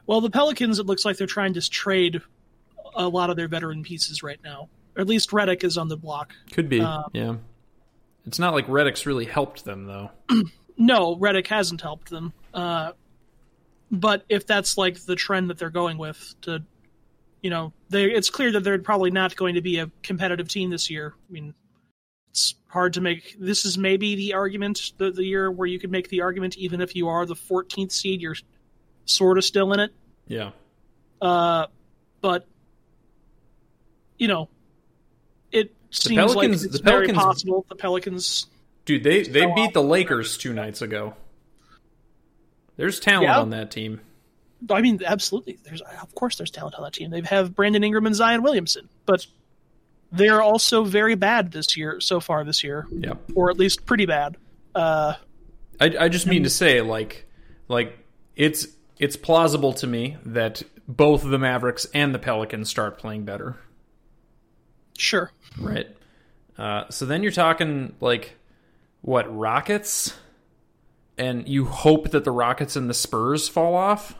Well, 0.06 0.20
the 0.20 0.30
Pelicans, 0.30 0.80
it 0.80 0.86
looks 0.86 1.04
like 1.04 1.16
they're 1.16 1.28
trying 1.28 1.54
to 1.54 1.70
trade 1.70 2.20
a 2.96 3.06
lot 3.06 3.30
of 3.30 3.36
their 3.36 3.48
veteran 3.48 3.84
pieces 3.84 4.24
right 4.24 4.40
now. 4.42 4.68
Or 4.96 5.02
at 5.02 5.06
least 5.06 5.30
Redick 5.30 5.62
is 5.62 5.78
on 5.78 5.86
the 5.86 5.96
block. 5.96 6.32
Could 6.52 6.68
be, 6.68 6.80
Uh, 6.80 7.04
yeah. 7.12 7.36
It's 8.26 8.38
not 8.38 8.54
like 8.54 8.66
Redick's 8.66 9.06
really 9.06 9.26
helped 9.26 9.64
them 9.64 9.86
though. 9.86 10.10
No, 10.76 11.16
Reddick 11.16 11.46
hasn't 11.46 11.80
helped 11.80 12.10
them. 12.10 12.32
Uh, 12.52 12.92
but 13.90 14.24
if 14.28 14.46
that's 14.46 14.76
like 14.76 15.00
the 15.00 15.14
trend 15.14 15.50
that 15.50 15.58
they're 15.58 15.70
going 15.70 15.98
with, 15.98 16.34
to 16.42 16.64
you 17.42 17.50
know, 17.50 17.72
they 17.90 18.04
it's 18.06 18.30
clear 18.30 18.52
that 18.52 18.60
they're 18.60 18.78
probably 18.78 19.10
not 19.10 19.36
going 19.36 19.54
to 19.54 19.60
be 19.60 19.78
a 19.78 19.90
competitive 20.02 20.48
team 20.48 20.70
this 20.70 20.90
year. 20.90 21.14
I 21.28 21.32
mean, 21.32 21.54
it's 22.30 22.54
hard 22.68 22.94
to 22.94 23.00
make. 23.00 23.36
This 23.38 23.64
is 23.64 23.78
maybe 23.78 24.16
the 24.16 24.34
argument, 24.34 24.92
the 24.98 25.10
the 25.10 25.24
year 25.24 25.50
where 25.50 25.68
you 25.68 25.78
could 25.78 25.90
make 25.90 26.08
the 26.08 26.22
argument, 26.22 26.56
even 26.56 26.80
if 26.80 26.96
you 26.96 27.08
are 27.08 27.26
the 27.26 27.36
14th 27.36 27.92
seed, 27.92 28.20
you're 28.20 28.36
sort 29.04 29.38
of 29.38 29.44
still 29.44 29.72
in 29.72 29.80
it. 29.80 29.92
Yeah. 30.26 30.50
Uh, 31.20 31.66
but 32.20 32.46
you 34.18 34.26
know, 34.26 34.48
it 35.94 36.02
seems 36.08 36.34
like 36.34 36.50
it's 36.50 36.62
the 36.66 36.78
very 36.82 37.06
Pelicans- 37.08 37.18
possible 37.24 37.66
the 37.68 37.76
Pelicans. 37.76 38.46
Dude, 38.84 39.02
they 39.04 39.22
they 39.22 39.46
beat 39.54 39.72
the 39.72 39.82
Lakers 39.82 40.36
two 40.36 40.52
nights 40.52 40.82
ago. 40.82 41.14
There's 42.76 43.00
talent 43.00 43.24
Yeah. 43.28 43.40
on 43.40 43.50
that 43.50 43.70
team. 43.70 44.00
I 44.70 44.80
mean, 44.80 45.00
absolutely. 45.04 45.58
There's 45.64 45.80
of 45.82 46.14
course 46.14 46.36
there's 46.36 46.50
talent 46.50 46.74
on 46.74 46.82
that 46.84 46.92
team. 46.94 47.10
They 47.10 47.20
have 47.22 47.54
Brandon 47.54 47.84
Ingram 47.84 48.06
and 48.06 48.14
Zion 48.14 48.42
Williamson, 48.42 48.88
but 49.06 49.26
they're 50.10 50.42
also 50.42 50.84
very 50.84 51.14
bad 51.14 51.52
this 51.52 51.76
year 51.76 52.00
so 52.00 52.20
far 52.20 52.44
this 52.44 52.62
year, 52.64 52.86
Yep. 52.90 53.18
or 53.34 53.50
at 53.50 53.58
least 53.58 53.84
pretty 53.86 54.06
bad. 54.06 54.36
Uh, 54.74 55.14
I, 55.80 55.96
I 56.00 56.08
just 56.08 56.26
mean 56.26 56.44
to 56.44 56.50
say, 56.50 56.80
like, 56.80 57.26
like 57.68 57.98
it's 58.36 58.66
it's 58.98 59.16
plausible 59.16 59.72
to 59.74 59.86
me 59.86 60.16
that 60.24 60.62
both 60.88 61.22
the 61.28 61.38
Mavericks 61.38 61.86
and 61.94 62.14
the 62.14 62.18
Pelicans 62.18 62.68
start 62.68 62.98
playing 62.98 63.24
better, 63.24 63.56
sure. 64.96 65.30
right? 65.60 65.88
Uh, 66.56 66.84
so 66.90 67.06
then 67.06 67.22
you're 67.22 67.32
talking 67.32 67.94
like 68.00 68.36
what 69.02 69.34
Rockets, 69.36 70.14
and 71.18 71.48
you 71.48 71.64
hope 71.64 72.10
that 72.10 72.24
the 72.24 72.30
Rockets 72.30 72.76
and 72.76 72.88
the 72.88 72.94
Spurs 72.94 73.48
fall 73.48 73.74
off. 73.74 74.14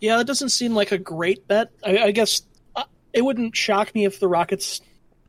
Yeah, 0.00 0.16
that 0.16 0.26
doesn't 0.26 0.48
seem 0.48 0.74
like 0.74 0.92
a 0.92 0.98
great 0.98 1.46
bet. 1.46 1.70
I, 1.84 1.98
I 1.98 2.10
guess 2.10 2.42
uh, 2.74 2.84
it 3.12 3.22
wouldn't 3.22 3.54
shock 3.56 3.94
me 3.94 4.04
if 4.04 4.18
the 4.18 4.28
Rockets 4.28 4.80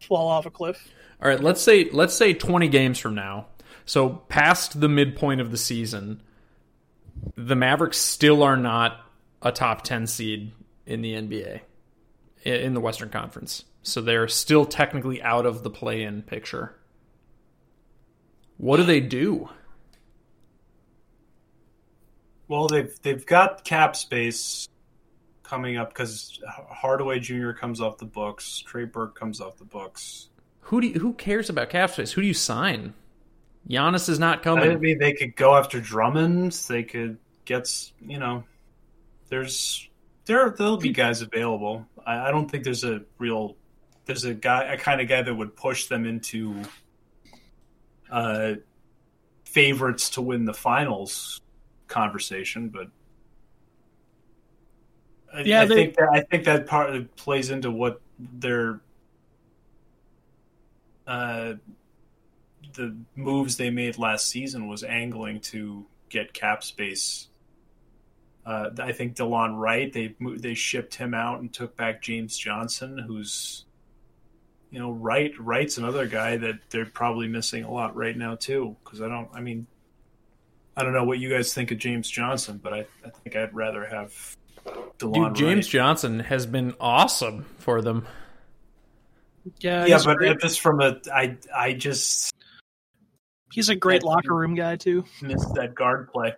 fall 0.02 0.28
off 0.28 0.46
a 0.46 0.52
cliff. 0.52 0.88
All 1.22 1.30
right, 1.30 1.40
let's 1.42 1.62
say 1.62 1.90
let's 1.92 2.16
say 2.16 2.34
20 2.34 2.68
games 2.68 3.00
from 3.00 3.16
now. 3.16 3.48
So 3.86 4.10
past 4.10 4.80
the 4.80 4.90
midpoint 4.90 5.42
of 5.42 5.52
the 5.52 5.58
season, 5.58 6.22
the 7.36 7.56
Mavericks 7.56 7.98
still 7.98 8.44
are 8.44 8.58
not 8.58 9.00
a 9.42 9.52
top 9.52 9.84
10 9.84 10.08
seed 10.08 10.52
in 10.86 11.02
the 11.02 11.14
NBA 11.14 11.62
in 12.44 12.74
the 12.74 12.80
Western 12.80 13.10
Conference. 13.10 13.66
So 13.82 14.02
they're 14.02 14.28
still 14.28 14.66
technically 14.66 15.22
out 15.22 15.46
of 15.46 15.64
the 15.64 15.70
play-in 15.70 16.22
picture. 16.24 16.76
What 18.58 18.78
do 18.78 18.84
they 18.84 19.00
do? 19.00 19.50
Well, 22.48 22.68
they've 22.68 22.94
they've 23.02 23.26
got 23.26 23.66
cap 23.66 23.96
space 23.96 24.68
coming 25.44 25.78
up 25.78 25.90
because 25.90 26.40
Hardaway 26.48 27.20
Jr. 27.20 27.52
comes 27.52 27.82
off 27.82 27.98
the 27.98 28.06
books, 28.06 28.60
Trey 28.60 28.86
Burke 28.86 29.18
comes 29.18 29.42
off 29.42 29.58
the 29.58 29.66
books. 29.66 30.30
Who 30.62 30.82
do 30.82 30.88
you, 30.88 31.00
who 31.00 31.14
cares 31.14 31.50
about 31.50 31.70
cap 31.70 31.92
space? 31.92 32.12
Who 32.12 32.22
do 32.22 32.28
you 32.28 32.34
sign? 32.34 32.94
Giannis 33.70 34.08
is 34.10 34.20
not 34.20 34.44
coming. 34.44 34.72
I 34.72 34.76
mean, 34.76 34.98
they 35.00 35.14
could 35.14 35.36
go 35.36 35.56
after 35.56 35.80
Drummond. 35.80 36.52
They 36.68 36.84
could 36.84 37.18
get 37.46 37.70
you 38.06 38.20
know, 38.20 38.44
there's 39.30 39.90
there 40.26 40.50
there'll 40.58 40.78
be 40.78 40.92
guys 40.92 41.22
available. 41.22 41.86
I, 42.06 42.28
I 42.28 42.32
don't 42.32 42.50
think 42.50 42.64
there's 42.64 42.84
a 42.84 43.02
real 43.18 43.56
there's 44.06 44.24
a 44.26 44.34
guy 44.34 44.64
a 44.74 44.78
kind 44.78 45.02
of 45.02 45.08
guy 45.08 45.22
that 45.22 45.34
would 45.34 45.56
push 45.56 45.88
them 45.88 46.06
into 46.06 46.56
uh 48.12 48.54
favorites 49.46 50.10
to 50.12 50.22
win 50.22 50.46
the 50.46 50.54
finals 50.54 51.42
conversation, 51.88 52.70
but 52.70 52.88
I, 55.34 55.42
Yeah, 55.42 55.62
I 55.62 55.66
they- 55.66 55.76
think 55.76 55.96
that 55.96 56.10
I 56.12 56.22
think 56.22 56.44
that 56.46 56.68
part 56.68 57.16
plays 57.16 57.50
into 57.50 57.72
what 57.72 58.02
their 58.20 58.82
uh 61.06 61.54
the 62.76 62.96
moves 63.16 63.58
they 63.58 63.70
made 63.70 63.98
last 63.98 64.28
season 64.30 64.68
was 64.68 64.84
angling 64.84 65.40
to 65.42 65.86
get 66.10 66.34
cap 66.34 66.64
space. 66.64 67.28
Uh, 68.46 68.70
I 68.80 68.92
think 68.92 69.16
Delon 69.16 69.58
Wright 69.58 69.92
they 69.92 70.16
they 70.38 70.54
shipped 70.54 70.96
him 70.96 71.14
out 71.14 71.40
and 71.40 71.54
took 71.54 71.78
back 71.78 72.02
James 72.02 72.38
Johnson, 72.38 72.98
who's 72.98 73.66
you 74.70 74.80
know 74.80 74.92
Wright 74.92 75.32
Wright's 75.40 75.78
another 75.78 76.08
guy 76.08 76.36
that 76.38 76.56
they're 76.70 76.86
probably 76.86 77.28
missing 77.28 77.64
a 77.64 77.72
lot 77.72 77.96
right 77.96 78.18
now 78.18 78.36
too. 78.36 78.76
Because 78.84 79.02
I 79.02 79.08
don't, 79.08 79.30
I 79.34 79.40
mean, 79.40 79.66
I 80.76 80.84
don't 80.84 80.94
know 80.94 81.06
what 81.06 81.20
you 81.20 81.30
guys 81.30 81.54
think 81.54 81.72
of 81.72 81.78
James 81.78 82.10
Johnson, 82.10 82.60
but 82.62 82.74
I, 82.74 82.80
I 83.06 83.10
think 83.10 83.36
I'd 83.38 83.54
rather 83.54 83.86
have 83.86 84.14
Delon 85.00 85.30
Dude, 85.30 85.36
James 85.36 85.66
Wright. 85.68 85.72
Johnson 85.72 86.20
has 86.20 86.46
been 86.46 86.74
awesome 86.82 87.46
for 87.60 87.82
them. 87.82 88.06
Yeah, 89.60 89.86
yeah, 89.86 90.02
but 90.04 90.18
great. 90.18 90.40
just 90.40 90.60
from 90.60 90.82
a, 90.82 91.00
I 91.14 91.38
I 91.56 91.74
just 91.74 92.34
he's 93.54 93.70
a 93.70 93.76
great 93.76 94.04
locker 94.04 94.34
room 94.34 94.56
guy 94.56 94.76
too. 94.76 95.06
missed 95.22 95.54
that 95.56 95.76
guard 95.76 96.10
play. 96.12 96.34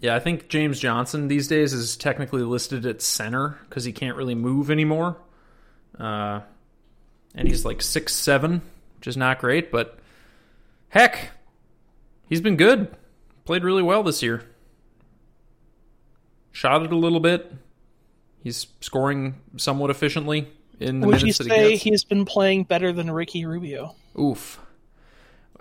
Yeah, 0.00 0.14
I 0.16 0.18
think 0.18 0.48
James 0.48 0.80
Johnson 0.80 1.28
these 1.28 1.46
days 1.46 1.72
is 1.72 1.96
technically 1.96 2.42
listed 2.42 2.86
at 2.86 3.02
center 3.02 3.58
because 3.68 3.84
he 3.84 3.92
can't 3.92 4.16
really 4.16 4.34
move 4.34 4.70
anymore. 4.70 5.16
Uh, 5.98 6.40
and 7.34 7.46
he's 7.46 7.64
like 7.64 7.82
six 7.82 8.14
seven, 8.14 8.62
which 8.96 9.06
is 9.06 9.16
not 9.16 9.38
great, 9.38 9.70
but 9.70 9.98
heck, 10.88 11.30
he's 12.28 12.40
been 12.40 12.56
good. 12.56 12.96
Played 13.44 13.62
really 13.64 13.82
well 13.82 14.02
this 14.02 14.22
year. 14.22 14.42
Shot 16.52 16.82
it 16.82 16.92
a 16.92 16.96
little 16.96 17.20
bit. 17.20 17.52
He's 18.42 18.66
scoring 18.80 19.34
somewhat 19.56 19.90
efficiently 19.90 20.48
in 20.78 21.00
the 21.00 21.06
Would 21.08 21.20
you 21.20 21.26
minutes 21.26 21.38
that 21.38 21.44
he 21.44 21.50
say 21.50 21.70
gets. 21.72 21.82
he's 21.82 22.04
been 22.04 22.24
playing 22.24 22.64
better 22.64 22.90
than 22.92 23.10
Ricky 23.10 23.44
Rubio? 23.44 23.94
Oof. 24.18 24.58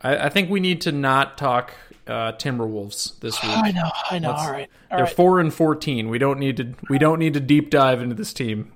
I, 0.01 0.27
I 0.27 0.29
think 0.29 0.49
we 0.49 0.61
need 0.61 0.81
to 0.81 0.91
not 0.93 1.37
talk 1.37 1.73
uh, 2.09 2.31
Timberwolves 2.33 3.19
this 3.19 3.41
week. 3.43 3.51
I 3.53 3.71
know, 3.71 3.89
I 4.11 4.19
know. 4.19 4.29
Let's- 4.31 4.41
all 4.41 4.51
right, 4.51 4.69
all 4.91 4.97
They're 4.97 5.05
right. 5.05 5.15
four 5.15 5.39
and 5.39 5.53
fourteen. 5.53 6.09
We 6.09 6.17
don't 6.17 6.39
need 6.39 6.57
to. 6.57 6.73
We 6.89 6.97
don't 6.97 7.19
need 7.19 7.33
to 7.35 7.39
deep 7.39 7.69
dive 7.69 8.01
into 8.01 8.15
this 8.15 8.33
team. 8.33 8.73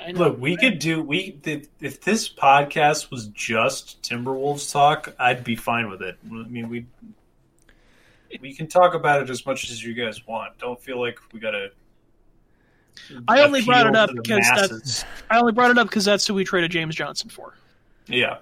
I 0.00 0.12
know. 0.12 0.20
Look, 0.28 0.40
we 0.40 0.56
could 0.56 0.78
do 0.78 1.02
we 1.02 1.38
if, 1.44 1.66
if 1.80 2.00
this 2.02 2.28
podcast 2.28 3.10
was 3.10 3.26
just 3.28 4.00
Timberwolves 4.02 4.70
talk, 4.72 5.14
I'd 5.18 5.42
be 5.44 5.56
fine 5.56 5.90
with 5.90 6.02
it. 6.02 6.16
I 6.30 6.34
mean, 6.34 6.68
we 6.68 6.86
we 8.40 8.54
can 8.54 8.66
talk 8.68 8.94
about 8.94 9.22
it 9.22 9.30
as 9.30 9.44
much 9.44 9.70
as 9.70 9.82
you 9.84 9.94
guys 9.94 10.26
want. 10.26 10.56
Don't 10.58 10.80
feel 10.80 11.00
like 11.00 11.18
we 11.32 11.40
gotta. 11.40 11.70
I 13.26 13.40
only 13.42 13.62
brought 13.64 13.86
it 13.86 13.96
up 13.96 14.10
because 14.14 14.46
that's- 14.54 15.04
I 15.30 15.38
only 15.38 15.52
brought 15.52 15.70
it 15.70 15.78
up 15.78 15.88
because 15.88 16.04
that's 16.04 16.26
who 16.26 16.34
we 16.34 16.44
traded 16.44 16.70
James 16.70 16.94
Johnson 16.94 17.28
for. 17.30 17.54
yeah. 18.06 18.38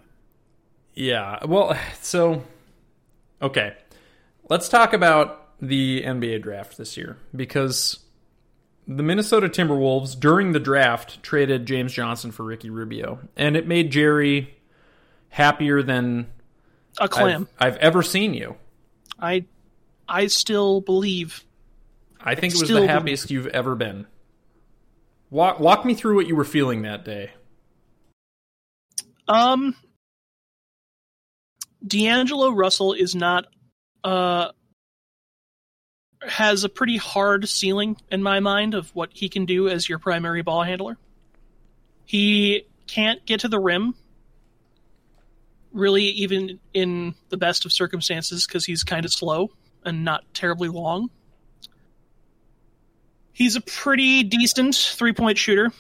Yeah. 0.95 1.45
Well, 1.45 1.79
so 2.01 2.43
okay. 3.43 3.75
Let's 4.49 4.69
talk 4.69 4.93
about 4.93 5.59
the 5.61 6.03
NBA 6.03 6.43
draft 6.43 6.77
this 6.77 6.97
year 6.97 7.17
because 7.35 7.99
the 8.87 9.03
Minnesota 9.03 9.49
Timberwolves 9.49 10.19
during 10.19 10.53
the 10.53 10.61
draft 10.61 11.23
traded 11.23 11.67
James 11.67 11.93
Johnson 11.93 12.31
for 12.31 12.45
Ricky 12.45 12.71
Rubio, 12.71 13.19
and 13.37 13.57
it 13.57 13.67
made 13.67 13.91
Jerry 13.91 14.55
happier 15.31 15.83
than 15.83 16.29
A 17.01 17.09
clam. 17.09 17.49
I've, 17.59 17.75
I've 17.75 17.79
ever 17.79 18.03
seen 18.03 18.35
you. 18.35 18.57
I 19.19 19.47
I 20.09 20.29
still 20.29 20.81
believe. 20.81 21.45
I 22.21 22.37
think 22.37 22.55
it 22.55 22.61
was 22.61 22.69
the 22.69 22.87
happiest 22.87 23.31
you've 23.31 23.49
ever 23.49 23.75
been. 23.75 24.07
Walk 25.31 25.59
walk 25.59 25.85
me 25.85 25.95
through 25.95 26.15
what 26.15 26.29
you 26.29 26.37
were 26.37 26.45
feeling 26.45 26.83
that 26.83 27.05
day. 27.05 27.33
Um, 29.27 29.75
D'Angelo 31.85 32.51
Russell 32.51 32.93
is 32.93 33.17
not 33.17 33.47
uh 34.07 34.53
has 36.23 36.65
a 36.65 36.69
pretty 36.69 36.97
hard 36.97 37.49
ceiling 37.49 37.97
in 38.11 38.23
my 38.23 38.41
mind 38.41 38.75
of 38.75 38.89
what 38.95 39.11
he 39.13 39.29
can 39.29 39.45
do 39.47 39.69
as 39.69 39.89
your 39.89 39.99
primary 39.99 40.43
ball 40.43 40.63
handler. 40.63 40.97
He 42.05 42.67
can't 42.87 43.25
get 43.27 43.41
to 43.41 43.49
the 43.49 43.59
rim 43.59 43.95
really 45.73 46.05
even 46.05 46.59
in 46.73 47.15
the 47.29 47.37
best 47.37 47.65
of 47.65 47.73
circumstances 47.73 48.47
because 48.47 48.65
he's 48.65 48.83
kind 48.83 49.05
of 49.05 49.13
slow 49.13 49.51
and 49.85 50.05
not 50.05 50.25
terribly 50.33 50.69
long. 50.69 51.11
He's 53.33 53.57
a 53.57 53.61
pretty 53.61 54.23
decent 54.23 54.75
three-point 54.75 55.37
shooter 55.37 55.71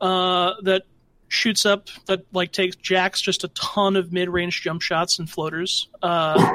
uh, 0.00 0.52
that 0.62 0.84
shoots 1.28 1.66
up 1.66 1.88
that 2.06 2.24
like 2.32 2.52
takes 2.52 2.76
jacks 2.76 3.20
just 3.20 3.44
a 3.44 3.48
ton 3.48 3.96
of 3.96 4.12
mid-range 4.12 4.62
jump 4.62 4.80
shots 4.80 5.18
and 5.18 5.28
floaters. 5.28 5.88
Uh, 6.02 6.54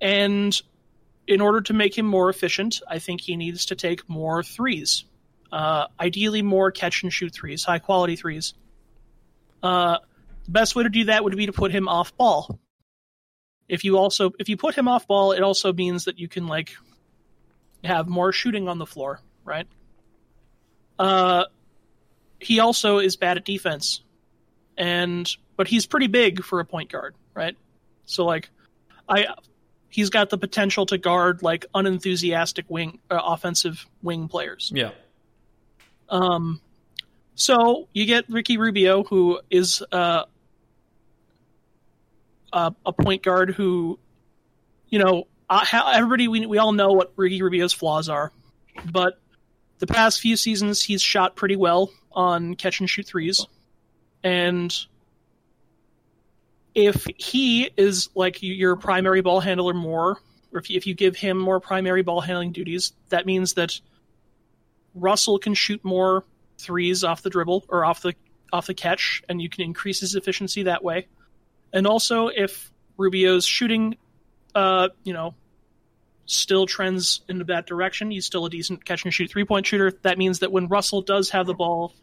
and 0.00 0.60
in 1.26 1.40
order 1.40 1.60
to 1.62 1.72
make 1.72 1.96
him 1.96 2.06
more 2.06 2.30
efficient, 2.30 2.80
I 2.88 2.98
think 2.98 3.20
he 3.20 3.36
needs 3.36 3.66
to 3.66 3.74
take 3.74 4.08
more 4.08 4.42
threes. 4.42 5.04
Uh, 5.50 5.86
ideally, 5.98 6.42
more 6.42 6.70
catch 6.70 7.02
and 7.02 7.12
shoot 7.12 7.32
threes, 7.32 7.64
high 7.64 7.78
quality 7.78 8.16
threes. 8.16 8.54
Uh, 9.62 9.98
the 10.44 10.50
best 10.50 10.76
way 10.76 10.84
to 10.84 10.88
do 10.88 11.04
that 11.04 11.24
would 11.24 11.36
be 11.36 11.46
to 11.46 11.52
put 11.52 11.72
him 11.72 11.88
off 11.88 12.16
ball. 12.16 12.58
If 13.68 13.84
you 13.84 13.98
also 13.98 14.32
if 14.38 14.48
you 14.48 14.56
put 14.56 14.74
him 14.74 14.86
off 14.86 15.08
ball, 15.08 15.32
it 15.32 15.42
also 15.42 15.72
means 15.72 16.04
that 16.04 16.18
you 16.18 16.28
can 16.28 16.46
like 16.46 16.76
have 17.82 18.08
more 18.08 18.32
shooting 18.32 18.68
on 18.68 18.78
the 18.78 18.86
floor, 18.86 19.20
right? 19.44 19.66
Uh, 20.98 21.44
he 22.38 22.60
also 22.60 22.98
is 22.98 23.16
bad 23.16 23.36
at 23.36 23.44
defense, 23.44 24.02
and 24.76 25.28
but 25.56 25.66
he's 25.66 25.86
pretty 25.86 26.06
big 26.06 26.44
for 26.44 26.60
a 26.60 26.64
point 26.64 26.92
guard, 26.92 27.14
right? 27.34 27.56
So 28.04 28.24
like, 28.24 28.50
I 29.08 29.26
he's 29.96 30.10
got 30.10 30.28
the 30.28 30.36
potential 30.36 30.84
to 30.84 30.98
guard 30.98 31.42
like 31.42 31.64
unenthusiastic 31.74 32.66
wing 32.68 32.98
uh, 33.10 33.18
offensive 33.24 33.86
wing 34.02 34.28
players. 34.28 34.70
Yeah. 34.74 34.90
Um, 36.10 36.60
so 37.34 37.88
you 37.94 38.04
get 38.04 38.28
Ricky 38.28 38.58
Rubio, 38.58 39.04
who 39.04 39.40
is 39.48 39.82
uh, 39.90 40.24
a, 42.52 42.74
a 42.84 42.92
point 42.92 43.22
guard 43.22 43.54
who, 43.54 43.98
you 44.90 44.98
know, 44.98 45.28
uh, 45.48 45.64
everybody 45.94 46.28
we 46.28 46.44
we 46.44 46.58
all 46.58 46.72
know 46.72 46.92
what 46.92 47.14
Ricky 47.16 47.40
Rubio's 47.40 47.72
flaws 47.72 48.10
are, 48.10 48.32
but 48.92 49.18
the 49.78 49.86
past 49.86 50.20
few 50.20 50.36
seasons 50.36 50.82
he's 50.82 51.00
shot 51.00 51.36
pretty 51.36 51.56
well 51.56 51.90
on 52.12 52.54
catch 52.54 52.80
and 52.80 52.90
shoot 52.90 53.06
threes, 53.06 53.46
and 54.22 54.76
if 56.76 57.06
he 57.16 57.70
is 57.78 58.10
like 58.14 58.42
your 58.42 58.76
primary 58.76 59.22
ball 59.22 59.40
handler 59.40 59.72
more, 59.72 60.20
or 60.52 60.60
if 60.60 60.68
you, 60.68 60.76
if 60.76 60.86
you 60.86 60.94
give 60.94 61.16
him 61.16 61.38
more 61.38 61.58
primary 61.58 62.02
ball 62.02 62.20
handling 62.20 62.52
duties, 62.52 62.92
that 63.08 63.24
means 63.24 63.54
that 63.54 63.80
Russell 64.94 65.38
can 65.38 65.54
shoot 65.54 65.82
more 65.82 66.22
threes 66.58 67.02
off 67.02 67.22
the 67.22 67.30
dribble 67.30 67.64
or 67.70 67.84
off 67.84 68.02
the 68.02 68.14
off 68.52 68.66
the 68.66 68.74
catch, 68.74 69.22
and 69.28 69.40
you 69.40 69.48
can 69.48 69.64
increase 69.64 70.00
his 70.00 70.14
efficiency 70.14 70.64
that 70.64 70.84
way. 70.84 71.06
And 71.72 71.86
also, 71.86 72.28
if 72.28 72.70
Rubio's 72.98 73.46
shooting, 73.46 73.96
uh, 74.54 74.90
you 75.02 75.14
know, 75.14 75.34
still 76.26 76.66
trends 76.66 77.22
into 77.26 77.44
that 77.44 77.66
direction, 77.66 78.10
he's 78.10 78.26
still 78.26 78.44
a 78.44 78.50
decent 78.50 78.84
catch 78.84 79.02
and 79.04 79.14
shoot 79.14 79.30
three 79.30 79.46
point 79.46 79.66
shooter. 79.66 79.92
That 80.02 80.18
means 80.18 80.40
that 80.40 80.52
when 80.52 80.68
Russell 80.68 81.00
does 81.00 81.30
have 81.30 81.46
the 81.46 81.54
ball, 81.54 81.94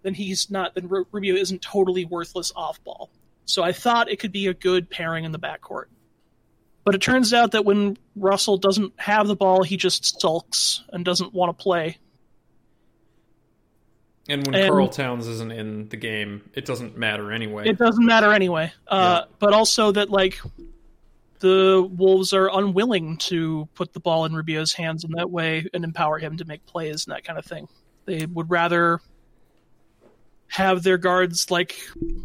then 0.00 0.14
he's 0.14 0.50
not. 0.50 0.74
Then 0.74 0.88
Rubio 0.88 1.34
isn't 1.34 1.60
totally 1.60 2.06
worthless 2.06 2.50
off 2.56 2.82
ball. 2.82 3.10
So 3.44 3.62
I 3.62 3.72
thought 3.72 4.10
it 4.10 4.18
could 4.18 4.32
be 4.32 4.46
a 4.46 4.54
good 4.54 4.88
pairing 4.88 5.24
in 5.24 5.32
the 5.32 5.38
backcourt. 5.38 5.86
But 6.84 6.94
it 6.94 7.00
turns 7.00 7.32
out 7.32 7.52
that 7.52 7.64
when 7.64 7.96
Russell 8.16 8.56
doesn't 8.56 8.92
have 8.98 9.28
the 9.28 9.36
ball, 9.36 9.62
he 9.62 9.76
just 9.76 10.20
sulks 10.20 10.82
and 10.92 11.04
doesn't 11.04 11.32
want 11.32 11.56
to 11.56 11.62
play. 11.62 11.98
And 14.28 14.46
when 14.46 14.54
And- 14.54 14.70
Karl 14.70 14.88
Towns 14.88 15.26
isn't 15.26 15.52
in 15.52 15.88
the 15.88 15.96
game, 15.96 16.48
it 16.54 16.64
doesn't 16.64 16.96
matter 16.96 17.32
anyway. 17.32 17.68
It 17.68 17.78
doesn't 17.78 18.04
matter 18.04 18.32
anyway. 18.32 18.72
Uh, 18.86 19.22
But 19.38 19.52
also 19.52 19.92
that 19.92 20.10
like 20.10 20.40
the 21.40 21.88
Wolves 21.96 22.32
are 22.32 22.48
unwilling 22.56 23.16
to 23.18 23.68
put 23.74 23.92
the 23.92 24.00
ball 24.00 24.24
in 24.24 24.32
Rubio's 24.32 24.72
hands 24.72 25.02
in 25.02 25.10
that 25.12 25.30
way 25.30 25.66
and 25.74 25.82
empower 25.84 26.18
him 26.18 26.36
to 26.36 26.44
make 26.44 26.64
plays 26.66 27.06
and 27.06 27.14
that 27.14 27.24
kind 27.24 27.38
of 27.38 27.44
thing. 27.44 27.68
They 28.04 28.26
would 28.26 28.48
rather 28.48 29.00
have 30.52 30.82
their 30.82 30.98
guards 30.98 31.50
like 31.50 31.76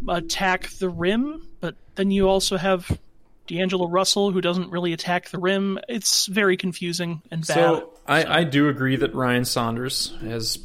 attack 0.09 0.69
the 0.79 0.89
rim, 0.89 1.47
but 1.61 1.75
then 1.95 2.11
you 2.11 2.27
also 2.27 2.57
have 2.57 2.99
D'Angelo 3.47 3.87
Russell 3.87 4.31
who 4.31 4.41
doesn't 4.41 4.69
really 4.69 4.91
attack 4.91 5.29
the 5.29 5.39
rim. 5.39 5.79
It's 5.87 6.25
very 6.25 6.57
confusing 6.57 7.21
and 7.31 7.47
bad. 7.47 7.53
So 7.53 7.93
I, 8.05 8.39
I 8.39 8.43
do 8.43 8.67
agree 8.67 8.97
that 8.97 9.15
Ryan 9.15 9.45
Saunders 9.45 10.13
has 10.19 10.59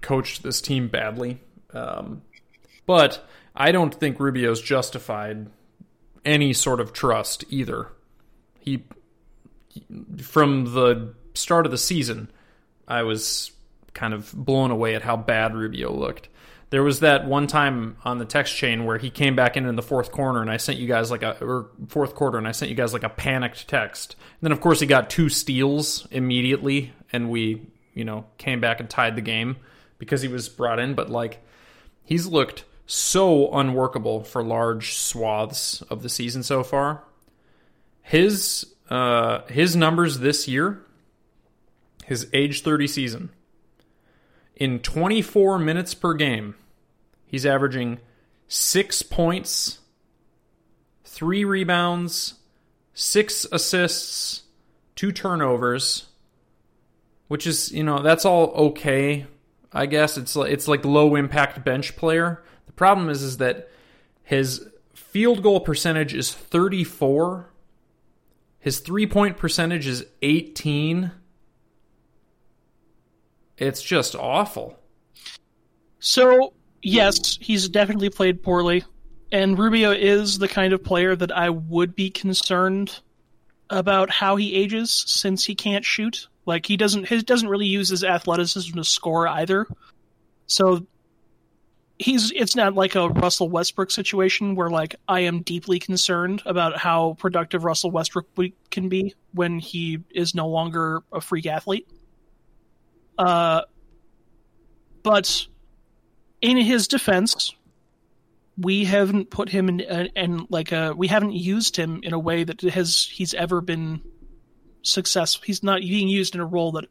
coached 0.00 0.42
this 0.42 0.60
team 0.60 0.88
badly, 0.88 1.40
um, 1.72 2.22
but 2.86 3.24
I 3.54 3.70
don't 3.70 3.94
think 3.94 4.18
Rubio's 4.18 4.60
justified 4.60 5.46
any 6.24 6.52
sort 6.54 6.80
of 6.80 6.92
trust 6.92 7.44
either. 7.50 7.86
He 8.58 8.82
from 10.20 10.74
the 10.74 11.14
start 11.34 11.66
of 11.66 11.70
the 11.70 11.78
season, 11.78 12.32
I 12.88 13.04
was 13.04 13.52
kind 13.94 14.12
of 14.12 14.32
blown 14.34 14.72
away 14.72 14.96
at 14.96 15.02
how 15.02 15.16
bad 15.16 15.54
Rubio 15.54 15.92
looked. 15.92 16.30
There 16.76 16.82
was 16.82 17.00
that 17.00 17.26
one 17.26 17.46
time 17.46 17.96
on 18.04 18.18
the 18.18 18.26
text 18.26 18.54
chain 18.54 18.84
where 18.84 18.98
he 18.98 19.08
came 19.08 19.34
back 19.34 19.56
in 19.56 19.64
in 19.64 19.76
the 19.76 19.82
fourth 19.82 20.12
corner, 20.12 20.42
and 20.42 20.50
I 20.50 20.58
sent 20.58 20.78
you 20.78 20.86
guys 20.86 21.10
like 21.10 21.22
a 21.22 21.42
or 21.42 21.70
fourth 21.88 22.14
quarter, 22.14 22.36
and 22.36 22.46
I 22.46 22.52
sent 22.52 22.68
you 22.68 22.76
guys 22.76 22.92
like 22.92 23.02
a 23.02 23.08
panicked 23.08 23.66
text. 23.66 24.14
And 24.18 24.42
then 24.42 24.52
of 24.52 24.60
course 24.60 24.80
he 24.80 24.86
got 24.86 25.08
two 25.08 25.30
steals 25.30 26.06
immediately, 26.10 26.92
and 27.14 27.30
we 27.30 27.66
you 27.94 28.04
know 28.04 28.26
came 28.36 28.60
back 28.60 28.78
and 28.78 28.90
tied 28.90 29.16
the 29.16 29.22
game 29.22 29.56
because 29.96 30.20
he 30.20 30.28
was 30.28 30.50
brought 30.50 30.78
in. 30.78 30.92
But 30.92 31.08
like 31.08 31.42
he's 32.04 32.26
looked 32.26 32.66
so 32.84 33.50
unworkable 33.54 34.22
for 34.22 34.44
large 34.44 34.96
swaths 34.96 35.80
of 35.80 36.02
the 36.02 36.10
season 36.10 36.42
so 36.42 36.62
far. 36.62 37.04
His 38.02 38.66
uh, 38.90 39.46
his 39.48 39.76
numbers 39.76 40.18
this 40.18 40.46
year, 40.46 40.84
his 42.04 42.28
age 42.34 42.60
thirty 42.60 42.86
season, 42.86 43.30
in 44.54 44.78
twenty 44.80 45.22
four 45.22 45.58
minutes 45.58 45.94
per 45.94 46.12
game, 46.12 46.54
he's 47.26 47.46
averaging 47.46 47.98
six 48.48 49.02
points, 49.02 49.80
three 51.04 51.44
rebounds, 51.44 52.34
six 52.94 53.46
assists, 53.52 54.42
two 54.94 55.12
turnovers, 55.12 56.06
which 57.28 57.46
is 57.46 57.72
you 57.72 57.82
know 57.82 58.02
that's 58.02 58.24
all 58.24 58.46
okay. 58.68 59.26
I 59.72 59.86
guess 59.86 60.16
it's 60.16 60.34
like, 60.36 60.52
it's 60.52 60.68
like 60.68 60.84
low 60.84 61.16
impact 61.16 61.64
bench 61.64 61.96
player. 61.96 62.42
The 62.66 62.72
problem 62.72 63.10
is 63.10 63.22
is 63.22 63.38
that 63.38 63.68
his 64.22 64.66
field 64.94 65.42
goal 65.42 65.60
percentage 65.60 66.14
is 66.14 66.32
34. 66.32 67.50
His 68.58 68.80
three 68.80 69.06
point 69.06 69.36
percentage 69.36 69.86
is 69.86 70.04
18. 70.22 71.12
It's 73.58 73.82
just 73.82 74.14
awful. 74.14 74.78
So, 75.98 76.52
yes, 76.82 77.38
he's 77.40 77.68
definitely 77.68 78.10
played 78.10 78.42
poorly. 78.42 78.84
And 79.32 79.58
Rubio 79.58 79.90
is 79.90 80.38
the 80.38 80.48
kind 80.48 80.72
of 80.72 80.84
player 80.84 81.16
that 81.16 81.32
I 81.32 81.50
would 81.50 81.94
be 81.94 82.10
concerned 82.10 83.00
about 83.68 84.10
how 84.10 84.36
he 84.36 84.54
ages 84.54 85.04
since 85.06 85.44
he 85.44 85.54
can't 85.54 85.84
shoot. 85.84 86.28
Like 86.44 86.66
he 86.66 86.76
doesn't 86.76 87.08
he 87.08 87.20
doesn't 87.22 87.48
really 87.48 87.66
use 87.66 87.88
his 87.88 88.04
athleticism 88.04 88.76
to 88.76 88.84
score 88.84 89.26
either. 89.26 89.66
So 90.46 90.86
he's 91.98 92.30
it's 92.30 92.54
not 92.54 92.74
like 92.74 92.94
a 92.94 93.08
Russell 93.08 93.48
Westbrook 93.48 93.90
situation 93.90 94.54
where 94.54 94.70
like 94.70 94.94
I 95.08 95.20
am 95.20 95.42
deeply 95.42 95.80
concerned 95.80 96.42
about 96.46 96.76
how 96.76 97.16
productive 97.18 97.64
Russell 97.64 97.90
Westbrook 97.90 98.26
can 98.70 98.88
be 98.88 99.14
when 99.32 99.58
he 99.58 100.00
is 100.10 100.34
no 100.34 100.48
longer 100.48 101.02
a 101.12 101.20
freak 101.20 101.46
athlete. 101.46 101.88
Uh 103.18 103.62
but 105.02 105.46
in 106.46 106.56
his 106.56 106.86
defense, 106.86 107.52
we 108.56 108.84
haven't 108.84 109.30
put 109.30 109.48
him 109.48 109.68
in 109.68 109.80
uh, 109.82 110.06
and 110.14 110.46
like 110.48 110.70
a 110.70 110.94
we 110.96 111.08
haven't 111.08 111.32
used 111.32 111.76
him 111.76 112.00
in 112.04 112.12
a 112.12 112.18
way 112.18 112.44
that 112.44 112.60
has 112.60 113.08
he's 113.12 113.34
ever 113.34 113.60
been 113.60 114.00
successful. 114.82 115.42
He's 115.44 115.64
not 115.64 115.80
being 115.80 116.08
used 116.08 116.36
in 116.36 116.40
a 116.40 116.46
role 116.46 116.72
that 116.72 116.84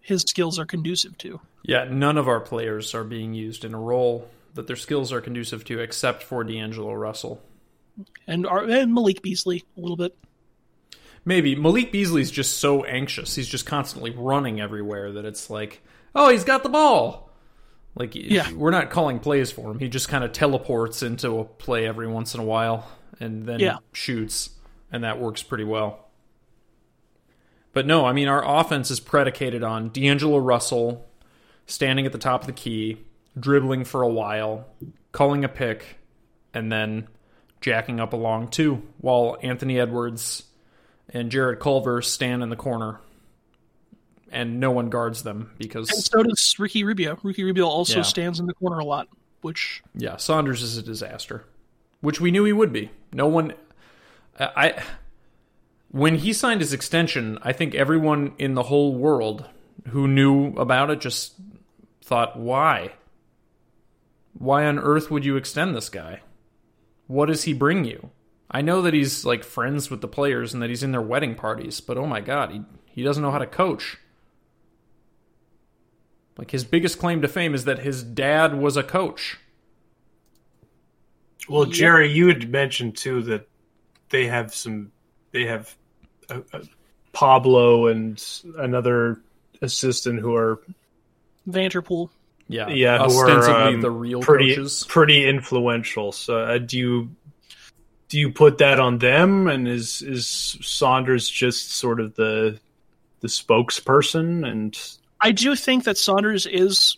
his 0.00 0.22
skills 0.22 0.58
are 0.58 0.66
conducive 0.66 1.16
to. 1.18 1.40
Yeah, 1.62 1.84
none 1.84 2.18
of 2.18 2.26
our 2.26 2.40
players 2.40 2.92
are 2.94 3.04
being 3.04 3.34
used 3.34 3.64
in 3.64 3.72
a 3.72 3.78
role 3.78 4.28
that 4.54 4.66
their 4.66 4.76
skills 4.76 5.12
are 5.12 5.20
conducive 5.20 5.64
to, 5.66 5.78
except 5.78 6.24
for 6.24 6.42
D'Angelo 6.42 6.92
Russell 6.92 7.40
and, 8.26 8.46
our, 8.46 8.64
and 8.64 8.92
Malik 8.92 9.22
Beasley 9.22 9.64
a 9.76 9.80
little 9.80 9.96
bit. 9.96 10.16
Maybe 11.24 11.54
Malik 11.54 11.92
Beasley's 11.92 12.30
just 12.30 12.58
so 12.58 12.82
anxious; 12.82 13.36
he's 13.36 13.48
just 13.48 13.66
constantly 13.66 14.10
running 14.10 14.60
everywhere 14.60 15.12
that 15.12 15.24
it's 15.24 15.50
like, 15.50 15.82
oh, 16.14 16.30
he's 16.30 16.44
got 16.44 16.64
the 16.64 16.68
ball. 16.68 17.29
Like, 17.94 18.14
yeah. 18.14 18.50
we're 18.52 18.70
not 18.70 18.90
calling 18.90 19.18
plays 19.18 19.50
for 19.50 19.70
him. 19.70 19.78
He 19.78 19.88
just 19.88 20.08
kind 20.08 20.24
of 20.24 20.32
teleports 20.32 21.02
into 21.02 21.40
a 21.40 21.44
play 21.44 21.86
every 21.86 22.06
once 22.06 22.34
in 22.34 22.40
a 22.40 22.44
while 22.44 22.88
and 23.20 23.44
then 23.44 23.60
yeah. 23.60 23.78
shoots, 23.92 24.50
and 24.90 25.04
that 25.04 25.20
works 25.20 25.42
pretty 25.42 25.64
well. 25.64 26.08
But 27.72 27.86
no, 27.86 28.06
I 28.06 28.12
mean, 28.12 28.26
our 28.26 28.44
offense 28.44 28.90
is 28.90 28.98
predicated 28.98 29.62
on 29.62 29.90
D'Angelo 29.90 30.38
Russell 30.38 31.06
standing 31.66 32.06
at 32.06 32.12
the 32.12 32.18
top 32.18 32.40
of 32.40 32.46
the 32.46 32.52
key, 32.52 32.98
dribbling 33.38 33.84
for 33.84 34.02
a 34.02 34.08
while, 34.08 34.66
calling 35.12 35.44
a 35.44 35.48
pick, 35.48 35.98
and 36.52 36.72
then 36.72 37.06
jacking 37.60 38.00
up 38.00 38.12
a 38.12 38.16
long 38.16 38.48
two, 38.48 38.82
while 38.98 39.36
Anthony 39.42 39.78
Edwards 39.78 40.44
and 41.10 41.30
Jarrett 41.30 41.60
Culver 41.60 42.02
stand 42.02 42.42
in 42.42 42.48
the 42.48 42.56
corner. 42.56 43.00
And 44.32 44.60
no 44.60 44.70
one 44.70 44.90
guards 44.90 45.24
them 45.24 45.50
because. 45.58 45.90
And 45.90 46.02
so 46.02 46.22
does 46.22 46.56
Ricky 46.58 46.84
Rubio. 46.84 47.18
Ricky 47.22 47.42
Rubio 47.42 47.66
also 47.66 47.96
yeah. 47.96 48.02
stands 48.02 48.38
in 48.38 48.46
the 48.46 48.54
corner 48.54 48.78
a 48.78 48.84
lot, 48.84 49.08
which. 49.40 49.82
Yeah, 49.94 50.16
Saunders 50.18 50.62
is 50.62 50.76
a 50.76 50.82
disaster, 50.82 51.44
which 52.00 52.20
we 52.20 52.30
knew 52.30 52.44
he 52.44 52.52
would 52.52 52.72
be. 52.72 52.90
No 53.12 53.26
one. 53.26 53.54
I 54.38 54.82
when 55.90 56.16
he 56.16 56.32
signed 56.32 56.60
his 56.60 56.72
extension, 56.72 57.38
I 57.42 57.52
think 57.52 57.74
everyone 57.74 58.32
in 58.38 58.54
the 58.54 58.62
whole 58.64 58.94
world 58.94 59.44
who 59.88 60.06
knew 60.06 60.54
about 60.54 60.90
it 60.90 61.00
just 61.00 61.34
thought, 62.02 62.38
why? 62.38 62.92
Why 64.32 64.66
on 64.66 64.78
earth 64.78 65.10
would 65.10 65.24
you 65.24 65.36
extend 65.36 65.74
this 65.74 65.88
guy? 65.88 66.20
What 67.08 67.26
does 67.26 67.44
he 67.44 67.52
bring 67.52 67.84
you? 67.84 68.10
I 68.50 68.62
know 68.62 68.82
that 68.82 68.94
he's 68.94 69.24
like 69.24 69.42
friends 69.44 69.90
with 69.90 70.00
the 70.00 70.08
players 70.08 70.54
and 70.54 70.62
that 70.62 70.70
he's 70.70 70.82
in 70.82 70.92
their 70.92 71.02
wedding 71.02 71.34
parties, 71.34 71.80
but 71.80 71.98
oh 71.98 72.06
my 72.06 72.20
god, 72.20 72.52
he 72.52 72.62
he 72.86 73.02
doesn't 73.02 73.22
know 73.22 73.30
how 73.30 73.38
to 73.38 73.46
coach. 73.46 73.98
Like 76.40 76.50
his 76.50 76.64
biggest 76.64 76.98
claim 76.98 77.20
to 77.20 77.28
fame 77.28 77.54
is 77.54 77.66
that 77.66 77.80
his 77.80 78.02
dad 78.02 78.58
was 78.58 78.78
a 78.78 78.82
coach. 78.82 79.36
Well, 81.50 81.66
Jerry, 81.66 82.10
you 82.10 82.28
had 82.28 82.50
mentioned 82.50 82.96
too 82.96 83.20
that 83.24 83.46
they 84.08 84.26
have 84.26 84.54
some 84.54 84.90
they 85.32 85.44
have 85.44 85.76
Pablo 87.12 87.88
and 87.88 88.24
another 88.56 89.20
assistant 89.60 90.20
who 90.20 90.34
are 90.34 90.62
Vanterpool. 91.46 92.08
Yeah, 92.48 92.70
yeah, 92.70 93.02
ostensibly 93.02 93.52
are, 93.52 93.68
um, 93.68 93.80
the 93.82 93.90
real 93.90 94.22
pretty, 94.22 94.54
coaches. 94.54 94.86
Pretty 94.88 95.28
influential. 95.28 96.10
So, 96.10 96.38
uh, 96.38 96.56
do 96.56 96.78
you 96.78 97.10
do 98.08 98.18
you 98.18 98.32
put 98.32 98.56
that 98.58 98.80
on 98.80 98.96
them? 98.96 99.46
And 99.46 99.68
is 99.68 100.00
is 100.00 100.56
Saunders 100.62 101.28
just 101.28 101.72
sort 101.72 102.00
of 102.00 102.14
the 102.14 102.58
the 103.20 103.28
spokesperson? 103.28 104.50
And 104.50 104.74
I 105.20 105.32
do 105.32 105.54
think 105.54 105.84
that 105.84 105.98
Saunders 105.98 106.46
is 106.46 106.96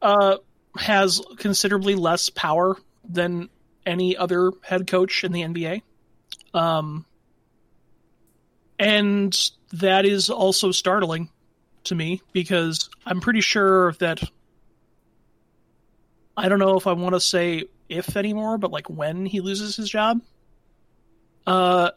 uh, 0.00 0.36
has 0.76 1.20
considerably 1.38 1.94
less 1.94 2.28
power 2.28 2.76
than 3.08 3.48
any 3.84 4.16
other 4.16 4.52
head 4.62 4.86
coach 4.86 5.24
in 5.24 5.32
the 5.32 5.42
NBA. 5.42 5.82
Um, 6.54 7.04
and 8.78 9.36
that 9.72 10.06
is 10.06 10.30
also 10.30 10.70
startling 10.70 11.30
to 11.84 11.94
me 11.94 12.22
because 12.32 12.90
I'm 13.04 13.20
pretty 13.20 13.40
sure 13.40 13.92
that 13.94 14.22
I 16.36 16.48
don't 16.48 16.58
know 16.58 16.76
if 16.76 16.86
I 16.86 16.92
want 16.92 17.14
to 17.14 17.20
say 17.20 17.64
if 17.88 18.16
anymore, 18.16 18.58
but 18.58 18.70
like 18.70 18.88
when 18.88 19.26
he 19.26 19.40
loses 19.40 19.74
his 19.74 19.90
job, 19.90 20.20
uh, 21.46 21.90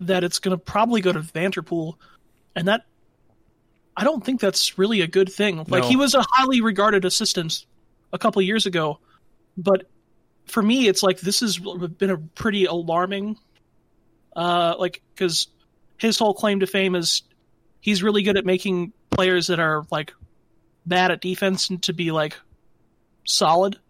that 0.00 0.24
it's 0.24 0.38
going 0.38 0.56
to 0.56 0.62
probably 0.62 1.00
go 1.00 1.12
to 1.12 1.20
Vanterpool, 1.20 1.94
and 2.56 2.68
that 2.68 2.84
I 3.98 4.04
don't 4.04 4.24
think 4.24 4.40
that's 4.40 4.78
really 4.78 5.00
a 5.00 5.08
good 5.08 5.28
thing. 5.28 5.56
Like 5.66 5.82
no. 5.82 5.88
he 5.88 5.96
was 5.96 6.14
a 6.14 6.24
highly 6.30 6.60
regarded 6.60 7.04
assistant 7.04 7.66
a 8.12 8.18
couple 8.18 8.40
years 8.42 8.64
ago, 8.64 9.00
but 9.56 9.88
for 10.46 10.62
me, 10.62 10.86
it's 10.86 11.02
like 11.02 11.18
this 11.18 11.40
has 11.40 11.58
been 11.58 12.10
a 12.10 12.16
pretty 12.16 12.66
alarming, 12.66 13.36
uh, 14.36 14.76
like 14.78 15.02
because 15.12 15.48
his 15.98 16.16
whole 16.16 16.32
claim 16.32 16.60
to 16.60 16.66
fame 16.68 16.94
is 16.94 17.22
he's 17.80 18.00
really 18.00 18.22
good 18.22 18.36
at 18.36 18.46
making 18.46 18.92
players 19.10 19.48
that 19.48 19.58
are 19.58 19.84
like 19.90 20.14
bad 20.86 21.10
at 21.10 21.20
defense 21.20 21.68
and 21.68 21.82
to 21.82 21.92
be 21.92 22.12
like 22.12 22.36
solid. 23.24 23.80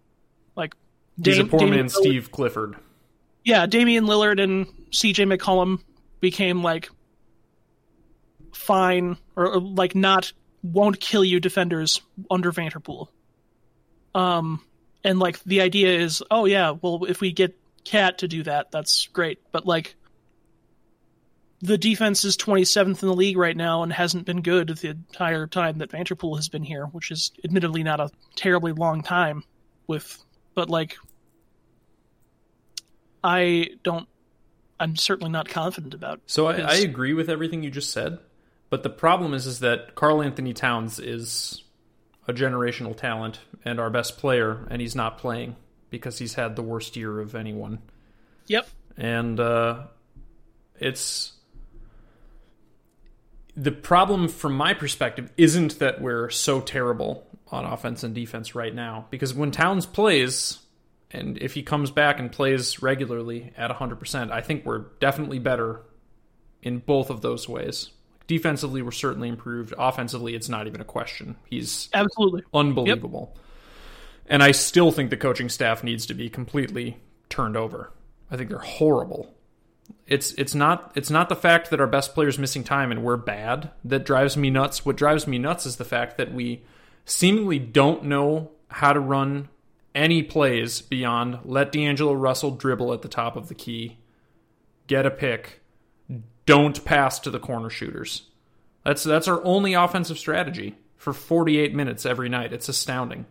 Like 0.57 0.75
he's 1.23 1.39
a 1.39 1.45
poor 1.45 1.61
Damian 1.61 1.77
man, 1.77 1.87
Lillard. 1.91 2.01
Steve 2.01 2.33
Clifford. 2.33 2.77
Yeah, 3.45 3.67
Damian 3.67 4.07
Lillard 4.07 4.43
and 4.43 4.67
C.J. 4.91 5.27
McCollum 5.27 5.83
became 6.21 6.63
like 6.63 6.89
fine 8.59 9.17
or, 9.37 9.55
or 9.55 9.61
like 9.61 9.95
not 9.95 10.33
won't 10.63 11.01
kill 11.01 11.25
you 11.25 11.41
defenders 11.41 12.03
under 12.31 12.53
Vanterpool. 12.53 13.09
Um, 14.15 14.63
and 15.05 15.19
like 15.19 15.43
the 15.45 15.61
idea 15.61 15.99
is, 15.99 16.23
oh 16.31 16.45
yeah, 16.45 16.73
well 16.73 17.05
if 17.05 17.21
we 17.21 17.33
get 17.33 17.59
KAT 17.85 18.19
to 18.19 18.29
do 18.29 18.43
that, 18.43 18.71
that's 18.71 19.07
great. 19.09 19.39
But 19.53 19.67
like 19.67 19.95
the 21.61 21.79
defense 21.79 22.25
is 22.25 22.37
27th 22.37 23.03
in 23.03 23.09
the 23.09 23.15
league 23.15 23.37
right 23.37 23.57
now 23.57 23.83
and 23.83 23.93
hasn't 23.93 24.27
been 24.27 24.43
good 24.43 24.69
the 24.69 24.91
entire 24.91 25.47
time 25.47 25.79
that 25.79 25.91
Vanterpool 25.91 26.37
has 26.37 26.49
been 26.49 26.63
here, 26.63 26.87
which 26.87 27.11
is 27.11 27.33
admittedly 27.45 27.83
not 27.83 28.01
a 28.01 28.11
terribly 28.37 28.73
long 28.73 29.03
time 29.03 29.45
with 29.87 30.23
but 30.55 30.69
like 30.69 30.97
I 33.23 33.71
don't 33.85 34.09
I'm 34.81 34.97
certainly 34.97 35.31
not 35.31 35.49
confident 35.49 35.95
about. 35.95 36.21
So 36.27 36.47
I, 36.47 36.57
I 36.59 36.75
agree 36.77 37.15
with 37.15 37.29
everything 37.29 37.63
you 37.63 37.71
just 37.71 37.91
said, 37.91 38.19
but 38.71 38.83
the 38.83 38.91
problem 38.91 39.35
is 39.35 39.47
is 39.47 39.61
that 39.61 39.95
Karl 39.95 40.23
Anthony 40.23 40.53
Towns 40.53 40.99
is 40.99 41.63
a 42.27 42.33
generational 42.33 42.97
talent 42.97 43.41
and 43.65 43.81
our 43.81 43.91
best 43.91 44.19
player 44.19 44.67
and 44.71 44.81
he's 44.81 44.95
not 44.95 45.19
playing 45.19 45.57
because 45.91 46.19
he's 46.19 46.35
had 46.35 46.57
the 46.57 46.63
worst 46.63 46.97
year 46.97 47.21
of 47.21 47.35
anyone. 47.35 47.79
Yep. 48.47 48.69
And 48.97 49.41
uh 49.41 49.85
it's 50.79 51.33
the 53.57 53.73
problem 53.73 54.29
from 54.29 54.53
my 54.53 54.73
perspective 54.75 55.33
isn't 55.37 55.79
that 55.81 56.01
we're 56.01 56.31
so 56.31 56.61
terrible 56.61 57.27
on 57.49 57.65
offense 57.65 58.05
and 58.05 58.15
defense 58.15 58.55
right 58.55 58.75
now 58.75 59.07
because 59.11 59.35
when 59.35 59.51
Towns 59.51 59.87
plays 59.87 60.61
and 61.11 61.39
if 61.39 61.55
he 61.55 61.63
comes 61.63 61.91
back 61.91 62.21
and 62.21 62.31
plays 62.31 62.83
regularly 62.83 63.53
at 63.57 63.71
100%, 63.71 64.31
I 64.31 64.43
think 64.43 64.65
we're 64.65 64.85
definitely 65.01 65.39
better 65.39 65.81
in 66.63 66.79
both 66.79 67.09
of 67.09 67.23
those 67.23 67.49
ways. 67.49 67.91
Defensively, 68.29 68.81
we're 68.83 68.93
certainly 68.93 69.29
improved. 69.29 69.75
Offensively, 69.77 70.37
it's 70.37 70.49
not 70.49 70.69
even 70.69 70.81
a 70.81 70.85
question. 70.85 71.35
He's 71.51 71.89
absolutely 71.93 72.43
unbelievable. 72.55 73.33
Yep. 73.35 73.45
And 74.29 74.43
I 74.43 74.53
still 74.53 74.93
think 74.93 75.11
the 75.11 75.17
coaching 75.17 75.49
staff 75.49 75.83
needs 75.83 76.07
to 76.07 76.15
be 76.15 76.31
completely 76.31 76.99
turned 77.29 77.57
over. 77.57 77.93
I 78.31 78.37
think 78.37 78.51
they're 78.51 78.59
horrible 78.61 79.35
it's 80.07 80.33
it's 80.33 80.55
not 80.55 80.93
it's 80.95 81.11
not 81.11 81.29
the 81.29 81.37
fact 81.37 81.71
that 81.71 81.81
our 81.81 81.87
best 81.87 82.15
players 82.15 82.39
missing 82.39 82.65
time 82.65 82.91
and 82.91 83.03
we're 83.03 83.17
bad 83.17 83.71
that 83.85 84.05
drives 84.05 84.37
me 84.37 84.51
nuts. 84.51 84.85
What 84.85 84.97
drives 84.97 85.27
me 85.27 85.39
nuts 85.39 85.67
is 85.67 85.77
the 85.77 85.85
fact 85.85 86.17
that 86.17 86.33
we 86.33 86.63
seemingly 87.05 87.59
don't 87.59 88.05
know 88.05 88.51
how 88.69 88.93
to 88.93 89.01
run 89.01 89.49
any 89.95 90.23
plays 90.23 90.81
beyond 90.81 91.39
let 91.45 91.73
D'Angelo 91.73 92.15
Russell 92.15 92.53
dribble 92.53 92.93
at 92.93 93.03
the 93.03 93.09
top 93.09 93.37
of 93.37 93.49
the 93.49 93.55
key, 93.55 93.99
get 94.87 95.07
a 95.07 95.11
pick, 95.11 95.61
don't 96.49 96.83
pass 96.83 97.21
to 97.21 97.31
the 97.31 97.39
corner 97.39 97.69
shooters. 97.69 98.23
That's 98.83 99.05
that's 99.05 99.29
our 99.29 99.45
only 99.45 99.75
offensive 99.75 100.19
strategy 100.19 100.77
for 100.97 101.13
48 101.13 101.75
minutes 101.75 102.07
every 102.07 102.31
night. 102.31 102.55
It's 102.55 102.71
astounding. 102.71 103.27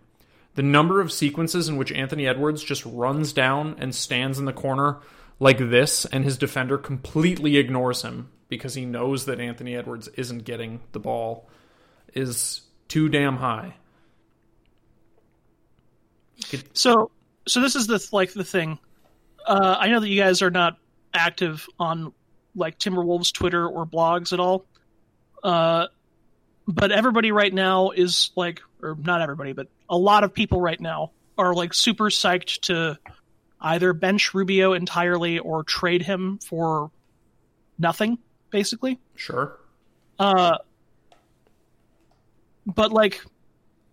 The 0.53 0.61
number 0.61 1.01
of 1.01 1.11
sequences 1.11 1.67
in 1.67 1.77
which 1.77 1.91
Anthony 1.91 2.27
Edwards 2.27 2.63
just 2.63 2.85
runs 2.85 3.33
down 3.33 3.75
and 3.79 3.93
stands 3.93 4.37
in 4.37 4.45
the 4.45 4.53
corner 4.53 4.99
like 5.39 5.57
this 5.57 6.05
and 6.05 6.23
his 6.23 6.37
defender 6.37 6.77
completely 6.77 7.57
ignores 7.57 8.03
him 8.03 8.29
because 8.49 8.75
he 8.75 8.85
knows 8.85 9.25
that 9.25 9.39
Anthony 9.39 9.75
Edwards 9.75 10.07
isn't 10.09 10.45
getting 10.45 10.79
the 10.91 10.99
ball 10.99 11.49
is 12.13 12.61
too 12.87 13.09
damn 13.09 13.37
high. 13.37 13.73
So, 16.73 17.09
so 17.47 17.61
this 17.61 17.75
is 17.75 17.87
the 17.87 18.07
like 18.11 18.33
the 18.33 18.43
thing. 18.43 18.77
Uh, 19.43 19.75
I 19.79 19.87
know 19.87 19.99
that 19.99 20.07
you 20.07 20.21
guys 20.21 20.43
are 20.43 20.51
not 20.51 20.77
active 21.15 21.67
on 21.79 22.13
like 22.57 22.77
Timberwolves 22.79 23.31
Twitter 23.31 23.65
or 23.67 23.85
blogs 23.85 24.33
at 24.33 24.39
all. 24.39 24.65
Uh, 25.43 25.87
but 26.67 26.91
everybody 26.91 27.31
right 27.31 27.53
now 27.53 27.91
is 27.91 28.31
like, 28.35 28.61
or 28.81 28.97
not 28.99 29.21
everybody, 29.21 29.53
but 29.53 29.67
a 29.89 29.97
lot 29.97 30.23
of 30.23 30.33
people 30.33 30.59
right 30.59 30.79
now 30.79 31.11
are 31.37 31.53
like 31.53 31.73
super 31.73 32.05
psyched 32.05 32.61
to 32.61 32.97
either 33.61 33.93
bench 33.93 34.33
Rubio 34.33 34.73
entirely 34.73 35.39
or 35.39 35.63
trade 35.63 36.01
him 36.01 36.39
for 36.39 36.91
nothing, 37.79 38.17
basically. 38.49 38.99
Sure. 39.15 39.57
Uh, 40.19 40.57
but 42.65 42.91
like, 42.91 43.23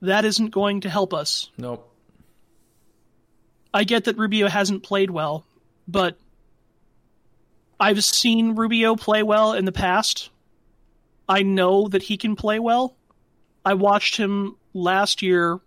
that 0.02 0.24
isn't 0.24 0.50
going 0.50 0.80
to 0.80 0.90
help 0.90 1.14
us. 1.14 1.50
Nope. 1.56 1.90
I 3.72 3.84
get 3.84 4.04
that 4.04 4.18
Rubio 4.18 4.48
hasn't 4.48 4.82
played 4.82 5.10
well, 5.10 5.44
but 5.88 6.18
I've 7.84 8.02
seen 8.02 8.54
Rubio 8.54 8.96
play 8.96 9.22
well 9.22 9.52
in 9.52 9.66
the 9.66 9.72
past. 9.72 10.30
I 11.28 11.42
know 11.42 11.86
that 11.88 12.02
he 12.02 12.16
can 12.16 12.34
play 12.34 12.58
well. 12.58 12.96
I 13.62 13.74
watched 13.74 14.16
him 14.16 14.56
last 14.72 15.20
year 15.20 15.60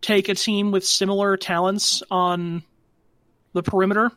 take 0.00 0.28
a 0.28 0.36
team 0.36 0.70
with 0.70 0.86
similar 0.86 1.36
talents 1.36 2.04
on 2.12 2.62
the 3.54 3.62
perimeter. 3.64 4.12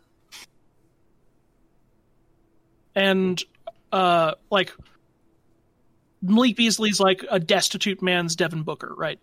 And 2.94 3.44
uh 3.92 4.34
like 4.52 4.72
Malik 6.22 6.56
Beasley's 6.56 7.00
like 7.00 7.26
a 7.28 7.40
destitute 7.40 8.04
man's 8.04 8.36
Devin 8.36 8.62
Booker, 8.62 8.94
right? 8.96 9.18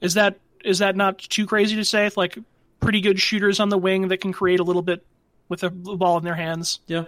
Is 0.00 0.14
that 0.14 0.40
is 0.64 0.78
that 0.78 0.96
not 0.96 1.18
too 1.18 1.44
crazy 1.44 1.76
to 1.76 1.84
say? 1.84 2.08
Like 2.16 2.38
pretty 2.80 3.02
good 3.02 3.20
shooters 3.20 3.60
on 3.60 3.68
the 3.68 3.76
wing 3.76 4.08
that 4.08 4.22
can 4.22 4.32
create 4.32 4.60
a 4.60 4.64
little 4.64 4.80
bit 4.80 5.04
with 5.48 5.60
the 5.60 5.70
ball 5.70 6.18
in 6.18 6.24
their 6.24 6.34
hands. 6.34 6.80
Yeah, 6.86 7.04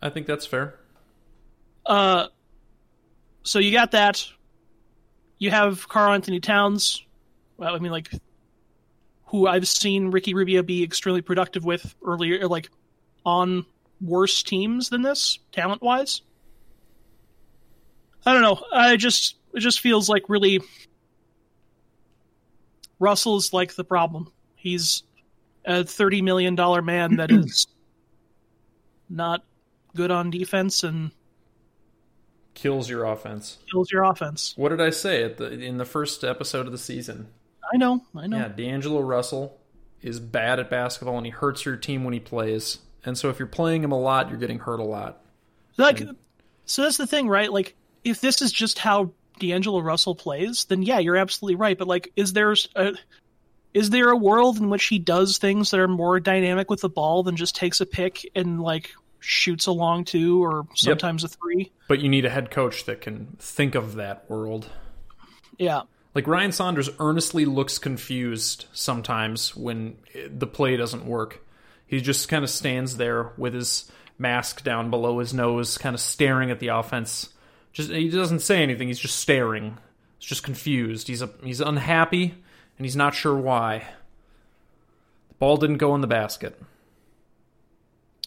I 0.00 0.10
think 0.10 0.26
that's 0.26 0.46
fair. 0.46 0.78
Uh, 1.84 2.28
so 3.42 3.58
you 3.58 3.72
got 3.72 3.92
that. 3.92 4.26
You 5.38 5.50
have 5.50 5.88
Karl 5.88 6.14
Anthony 6.14 6.40
Towns. 6.40 7.04
Well, 7.56 7.74
I 7.74 7.78
mean, 7.78 7.92
like, 7.92 8.10
who 9.26 9.46
I've 9.46 9.66
seen 9.66 10.10
Ricky 10.10 10.34
Rubio 10.34 10.62
be 10.62 10.82
extremely 10.84 11.22
productive 11.22 11.64
with 11.64 11.94
earlier, 12.04 12.46
like, 12.46 12.70
on 13.24 13.66
worse 14.00 14.42
teams 14.42 14.88
than 14.88 15.02
this, 15.02 15.38
talent 15.52 15.82
wise. 15.82 16.22
I 18.24 18.32
don't 18.32 18.42
know. 18.42 18.62
I 18.72 18.96
just 18.96 19.36
it 19.54 19.60
just 19.60 19.80
feels 19.80 20.08
like 20.08 20.28
really 20.28 20.60
Russell's 22.98 23.52
like 23.52 23.74
the 23.74 23.84
problem. 23.84 24.32
He's 24.54 25.02
a 25.64 25.84
thirty 25.84 26.22
million 26.22 26.54
dollar 26.54 26.82
man 26.82 27.16
that 27.16 27.30
is 27.32 27.66
not 29.12 29.44
good 29.94 30.10
on 30.10 30.30
defense 30.30 30.82
and 30.82 31.10
Kills 32.54 32.90
your 32.90 33.04
offense. 33.04 33.58
kills 33.70 33.90
your 33.90 34.02
offense. 34.02 34.52
What 34.56 34.68
did 34.68 34.80
I 34.80 34.90
say 34.90 35.22
at 35.22 35.38
the 35.38 35.50
in 35.50 35.78
the 35.78 35.86
first 35.86 36.22
episode 36.22 36.66
of 36.66 36.72
the 36.72 36.78
season? 36.78 37.28
I 37.72 37.78
know, 37.78 38.02
I 38.14 38.26
know. 38.26 38.36
Yeah, 38.36 38.48
D'Angelo 38.48 39.00
Russell 39.00 39.58
is 40.02 40.20
bad 40.20 40.58
at 40.60 40.68
basketball 40.68 41.16
and 41.16 41.24
he 41.24 41.30
hurts 41.32 41.64
your 41.64 41.76
team 41.76 42.04
when 42.04 42.12
he 42.12 42.20
plays. 42.20 42.78
And 43.06 43.16
so 43.16 43.30
if 43.30 43.38
you're 43.38 43.48
playing 43.48 43.82
him 43.82 43.92
a 43.92 43.98
lot, 43.98 44.28
you're 44.28 44.38
getting 44.38 44.58
hurt 44.58 44.80
a 44.80 44.84
lot. 44.84 45.24
Like, 45.78 46.02
so 46.66 46.82
that's 46.82 46.98
the 46.98 47.06
thing, 47.06 47.28
right? 47.28 47.50
Like, 47.50 47.74
if 48.04 48.20
this 48.20 48.42
is 48.42 48.52
just 48.52 48.78
how 48.78 49.12
D'Angelo 49.38 49.80
Russell 49.80 50.14
plays, 50.14 50.64
then 50.64 50.82
yeah, 50.82 50.98
you're 50.98 51.16
absolutely 51.16 51.56
right. 51.56 51.78
But 51.78 51.88
like, 51.88 52.12
is 52.16 52.34
there 52.34 52.54
a 52.76 52.92
is 53.72 53.88
there 53.88 54.10
a 54.10 54.16
world 54.16 54.58
in 54.58 54.68
which 54.68 54.84
he 54.84 54.98
does 54.98 55.38
things 55.38 55.70
that 55.70 55.80
are 55.80 55.88
more 55.88 56.20
dynamic 56.20 56.68
with 56.68 56.82
the 56.82 56.90
ball 56.90 57.22
than 57.22 57.36
just 57.36 57.56
takes 57.56 57.80
a 57.80 57.86
pick 57.86 58.30
and 58.34 58.60
like 58.60 58.90
shoots 59.22 59.66
a 59.66 59.72
long 59.72 60.04
two 60.04 60.44
or 60.44 60.66
sometimes 60.74 61.24
a 61.24 61.28
three? 61.28 61.72
But 61.88 62.00
you 62.00 62.08
need 62.08 62.24
a 62.24 62.30
head 62.30 62.50
coach 62.50 62.84
that 62.84 63.00
can 63.00 63.36
think 63.38 63.74
of 63.74 63.94
that 63.94 64.28
world. 64.28 64.68
Yeah, 65.58 65.82
Like 66.14 66.26
Ryan 66.26 66.52
Saunders 66.52 66.90
earnestly 66.98 67.44
looks 67.44 67.78
confused 67.78 68.66
sometimes 68.72 69.54
when 69.56 69.96
the 70.28 70.46
play 70.46 70.76
doesn't 70.76 71.06
work. 71.06 71.44
He 71.86 72.00
just 72.00 72.28
kind 72.28 72.42
of 72.42 72.50
stands 72.50 72.96
there 72.96 73.32
with 73.36 73.54
his 73.54 73.90
mask 74.18 74.64
down 74.64 74.90
below 74.90 75.18
his 75.18 75.32
nose, 75.34 75.78
kind 75.78 75.94
of 75.94 76.00
staring 76.00 76.50
at 76.50 76.58
the 76.58 76.68
offense. 76.68 77.28
Just 77.72 77.90
he 77.90 78.08
doesn't 78.08 78.40
say 78.40 78.62
anything. 78.62 78.88
He's 78.88 78.98
just 78.98 79.16
staring. 79.16 79.78
He's 80.18 80.28
just 80.28 80.42
confused. 80.42 81.08
He's 81.08 81.22
a, 81.22 81.30
he's 81.42 81.60
unhappy 81.60 82.34
and 82.78 82.86
he's 82.86 82.96
not 82.96 83.14
sure 83.14 83.36
why. 83.36 83.84
The 85.28 85.34
ball 85.38 85.56
didn't 85.56 85.78
go 85.78 85.94
in 85.94 86.00
the 86.00 86.06
basket. 86.06 86.60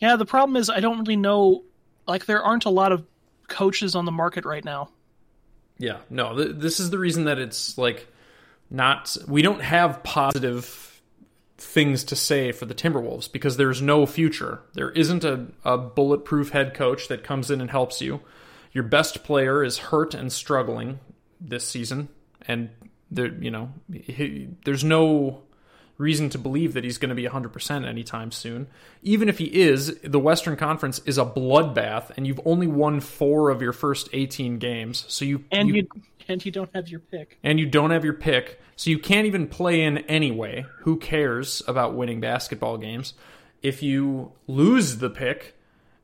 Yeah. 0.02 0.16
The 0.16 0.26
problem 0.26 0.56
is 0.58 0.70
I 0.70 0.80
don't 0.80 1.00
really 1.00 1.16
know. 1.16 1.64
Like, 2.08 2.26
there 2.26 2.44
aren't 2.44 2.66
a 2.66 2.70
lot 2.70 2.92
of 2.92 3.06
coaches 3.48 3.96
on 3.96 4.06
the 4.06 4.12
market 4.12 4.46
right 4.46 4.64
now. 4.64 4.90
Yeah, 5.78 5.98
no, 6.10 6.36
th- 6.36 6.56
this 6.56 6.80
is 6.80 6.90
the 6.90 7.00
reason 7.00 7.26
that 7.26 7.38
it's 7.40 7.78
like 7.78 8.08
not. 8.70 9.16
We 9.28 9.42
don't 9.42 9.62
have 9.62 10.04
positive 10.04 11.02
things 11.58 12.04
to 12.06 12.16
say 12.16 12.52
for 12.52 12.66
the 12.66 12.76
Timberwolves 12.76 13.32
because 13.32 13.58
there's 13.58 13.82
no 13.82 14.06
future. 14.06 14.62
There 14.74 14.92
isn't 14.92 15.24
a, 15.24 15.48
a 15.64 15.78
bulletproof 15.78 16.50
head 16.50 16.74
coach 16.74 17.08
that 17.08 17.24
comes 17.24 17.50
in 17.50 17.62
and 17.62 17.70
helps 17.70 18.02
you. 18.02 18.22
Your 18.74 18.84
best 18.84 19.24
player 19.24 19.64
is 19.64 19.78
hurt 19.78 20.14
and 20.14 20.32
struggling 20.32 21.00
this 21.40 21.68
season, 21.68 22.10
and 22.48 22.70
there, 23.10 23.34
you 23.34 23.52
know, 23.52 23.72
he, 23.92 24.50
there's 24.66 24.84
no 24.84 25.44
reason 25.98 26.30
to 26.30 26.38
believe 26.38 26.74
that 26.74 26.84
he's 26.84 26.98
going 26.98 27.10
to 27.10 27.16
be 27.16 27.26
100% 27.26 27.88
anytime 27.88 28.32
soon. 28.32 28.68
Even 29.02 29.30
if 29.30 29.38
he 29.38 29.46
is, 29.46 29.98
the 30.02 30.20
Western 30.20 30.56
Conference 30.56 31.00
is 31.06 31.18
a 31.18 31.26
bloodbath, 31.26 32.12
and 32.18 32.28
you've 32.28 32.42
only 32.46 32.68
won 32.68 33.00
four 33.00 33.50
of 33.50 33.62
your 33.62 33.74
first 33.74 34.10
18 34.12 34.58
games. 34.58 35.06
So 35.08 35.26
you 35.26 35.46
And 35.52 35.70
you, 35.70 35.88
and 36.28 36.46
you 36.46 36.52
don't 36.52 36.70
have 36.76 36.90
your 36.90 37.00
pick. 37.00 37.38
and 37.44 37.60
you 37.60 37.66
don't 37.66 37.92
have 37.92 38.04
your 38.04 38.14
pick, 38.14 38.60
so 38.76 38.90
you 38.90 39.00
can't 39.00 39.26
even 39.26 39.48
play 39.48 39.82
in 39.84 40.00
anyway. 40.00 40.66
Who 40.80 40.98
cares 40.98 41.62
about 41.68 41.96
winning 41.96 42.20
basketball 42.20 42.78
games? 42.78 43.14
If 43.62 43.82
you 43.82 44.34
lose 44.48 44.98
the 44.98 45.10
pick, 45.10 45.56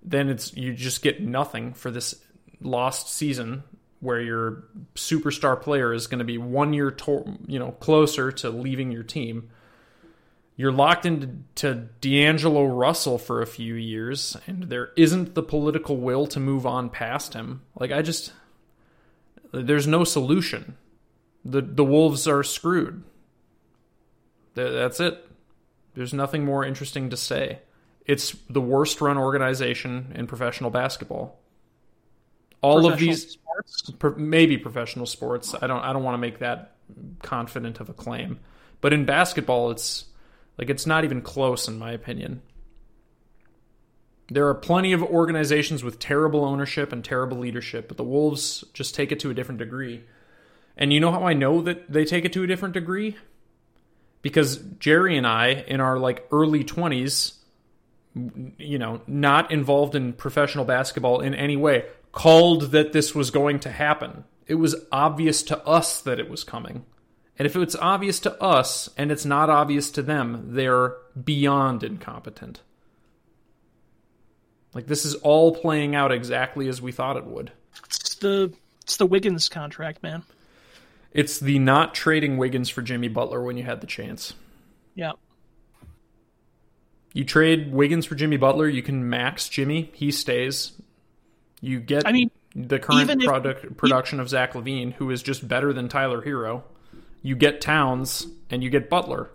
then 0.02 0.30
it's 0.30 0.56
you 0.56 0.74
just 0.74 1.02
get 1.02 1.22
nothing 1.22 1.74
for 1.74 1.92
this 1.92 2.16
lost 2.62 3.10
season 3.10 3.64
where 4.00 4.20
your 4.20 4.64
superstar 4.96 5.62
player 5.62 5.94
is 5.94 6.08
going 6.08 6.20
to 6.20 6.26
be 6.26 6.38
one 6.38 6.74
year 6.74 6.92
to, 6.92 7.38
you 7.48 7.60
know 7.60 7.72
closer 7.74 8.32
to 8.32 8.50
leaving 8.50 8.92
your 8.92 9.04
team. 9.04 9.50
You're 10.56 10.72
locked 10.72 11.06
into 11.06 11.30
to 11.56 11.74
D'Angelo 12.02 12.66
Russell 12.66 13.18
for 13.18 13.42
a 13.42 13.48
few 13.48 13.74
years, 13.74 14.38
and 14.46 14.64
there 14.64 14.92
isn't 14.96 15.34
the 15.34 15.44
political 15.44 15.98
will 15.98 16.28
to 16.28 16.40
move 16.40 16.66
on 16.66 16.90
past 16.90 17.34
him. 17.34 17.62
Like 17.80 17.92
I 17.92 18.02
just, 18.02 18.34
there's 19.52 19.88
no 19.88 20.04
solution 20.04 20.78
the 21.44 21.62
the 21.62 21.84
Wolves 21.84 22.28
are 22.28 22.44
screwed. 22.44 23.04
That's 24.54 25.00
it. 25.00 25.28
There's 25.94 26.14
nothing 26.14 26.46
more 26.46 26.64
interesting 26.64 27.10
to 27.10 27.18
say. 27.18 27.60
It's 28.06 28.36
the 28.50 28.62
worst 28.62 29.02
run 29.02 29.18
organization 29.18 30.14
in 30.16 30.28
professional 30.28 30.70
basketball. 30.70 31.40
All 32.62 32.86
of 32.86 33.00
these 33.00 33.32
sports. 33.32 33.92
maybe 34.18 34.58
professional 34.58 35.06
sports. 35.06 35.56
I 35.60 35.68
don't 35.68 35.82
I 35.82 35.94
don't 35.94 36.04
want 36.04 36.16
to 36.16 36.20
make 36.20 36.40
that 36.40 36.76
confident 37.22 37.80
of 37.80 37.90
a 37.90 37.94
claim. 37.94 38.40
But 38.82 38.94
in 38.94 39.06
basketball 39.06 39.72
it's 39.72 40.06
like 40.62 40.70
it's 40.70 40.86
not 40.86 41.04
even 41.04 41.22
close 41.22 41.68
in 41.68 41.80
my 41.80 41.92
opinion. 41.92 42.42
There 44.30 44.48
are 44.48 44.56
plenty 44.56 44.94
of 44.94 45.02
organizations 45.04 45.84
with 45.84 46.00
terrible 46.00 46.46
ownership 46.46 46.94
and 46.94 47.04
terrible 47.04 47.40
leadership, 47.40 47.88
but 47.88 47.98
the 47.98 48.04
Wolves 48.04 48.64
just 48.74 48.96
take 48.96 49.12
it 49.12 49.20
to 49.22 49.32
a 49.32 49.34
different 49.34 49.58
degree. 49.58 50.04
And 50.78 50.94
you 50.94 51.00
know 51.00 51.12
how 51.12 51.24
I 51.24 51.34
know 51.34 51.62
that 51.64 51.92
they 51.92 52.06
take 52.06 52.24
it 52.24 52.32
to 52.34 52.44
a 52.44 52.48
different 52.48 52.76
degree? 52.76 53.18
Because 54.22 54.58
Jerry 54.80 55.18
and 55.18 55.26
I, 55.26 55.66
in 55.68 55.82
our 55.82 55.98
like 55.98 56.28
early 56.32 56.64
20s, 56.64 57.34
you 58.58 58.78
know, 58.78 59.02
not 59.08 59.52
involved 59.52 59.96
in 59.96 60.14
professional 60.14 60.64
basketball 60.64 61.22
in 61.22 61.34
any 61.34 61.58
way, 61.58 61.86
called 62.12 62.72
that 62.72 62.94
this 62.94 63.16
was 63.16 63.32
going 63.32 63.60
to 63.62 63.72
happen. 63.72 64.26
It 64.46 64.56
was 64.56 64.76
obvious 64.92 65.44
to 65.44 65.58
us 65.66 66.02
that 66.02 66.20
it 66.20 66.30
was 66.30 66.44
coming. 66.44 66.86
And 67.40 67.46
if 67.46 67.56
it's 67.56 67.76
obvious 67.76 68.20
to 68.22 68.42
us 68.42 68.90
and 68.98 69.12
it's 69.12 69.26
not 69.26 69.50
obvious 69.50 69.90
to 69.92 70.02
them, 70.02 70.54
they're 70.54 70.96
beyond 71.24 71.84
incompetent. 71.84 72.62
Like 74.74 74.88
this 74.88 75.06
is 75.06 75.16
all 75.16 75.56
playing 75.56 75.96
out 75.96 76.12
exactly 76.12 76.68
as 76.68 76.82
we 76.82 76.92
thought 76.92 77.18
it 77.18 77.26
would. 77.26 77.52
It's 77.86 78.16
the 78.16 78.54
it's 78.84 78.98
the 78.98 79.06
Wiggins 79.06 79.50
contract, 79.50 80.04
man. 80.04 80.24
It's 81.12 81.40
the 81.40 81.60
not 81.60 81.94
trading 81.94 82.38
Wiggins 82.38 82.70
for 82.70 82.82
Jimmy 82.82 83.08
Butler 83.10 83.42
when 83.44 83.58
you 83.58 83.64
had 83.64 83.82
the 83.82 83.88
chance. 83.88 84.34
Yeah. 84.96 85.14
You 87.14 87.26
trade 87.26 87.74
Wiggins 87.74 88.06
for 88.06 88.16
Jimmy 88.16 88.38
Butler, 88.38 88.70
you 88.70 88.82
can 88.82 89.10
max 89.10 89.50
Jimmy, 89.50 89.92
he 89.94 90.12
stays. 90.12 90.72
You 91.60 91.80
get 91.82 92.08
I 92.08 92.14
mean, 92.14 92.32
the 92.56 92.80
current 92.80 93.02
even 93.02 93.22
if- 93.22 93.28
product 93.28 93.78
production 93.78 94.20
of 94.20 94.30
Zach 94.30 94.54
LaVine, 94.54 94.94
who 94.94 95.10
is 95.12 95.22
just 95.22 95.46
better 95.46 95.74
than 95.74 95.90
Tyler 95.90 96.22
Herro, 96.22 96.64
you 97.22 97.36
get 97.36 97.62
Towns, 97.62 98.28
and 98.50 98.64
you 98.64 98.70
get 98.70 98.90
Butler. 98.90 99.30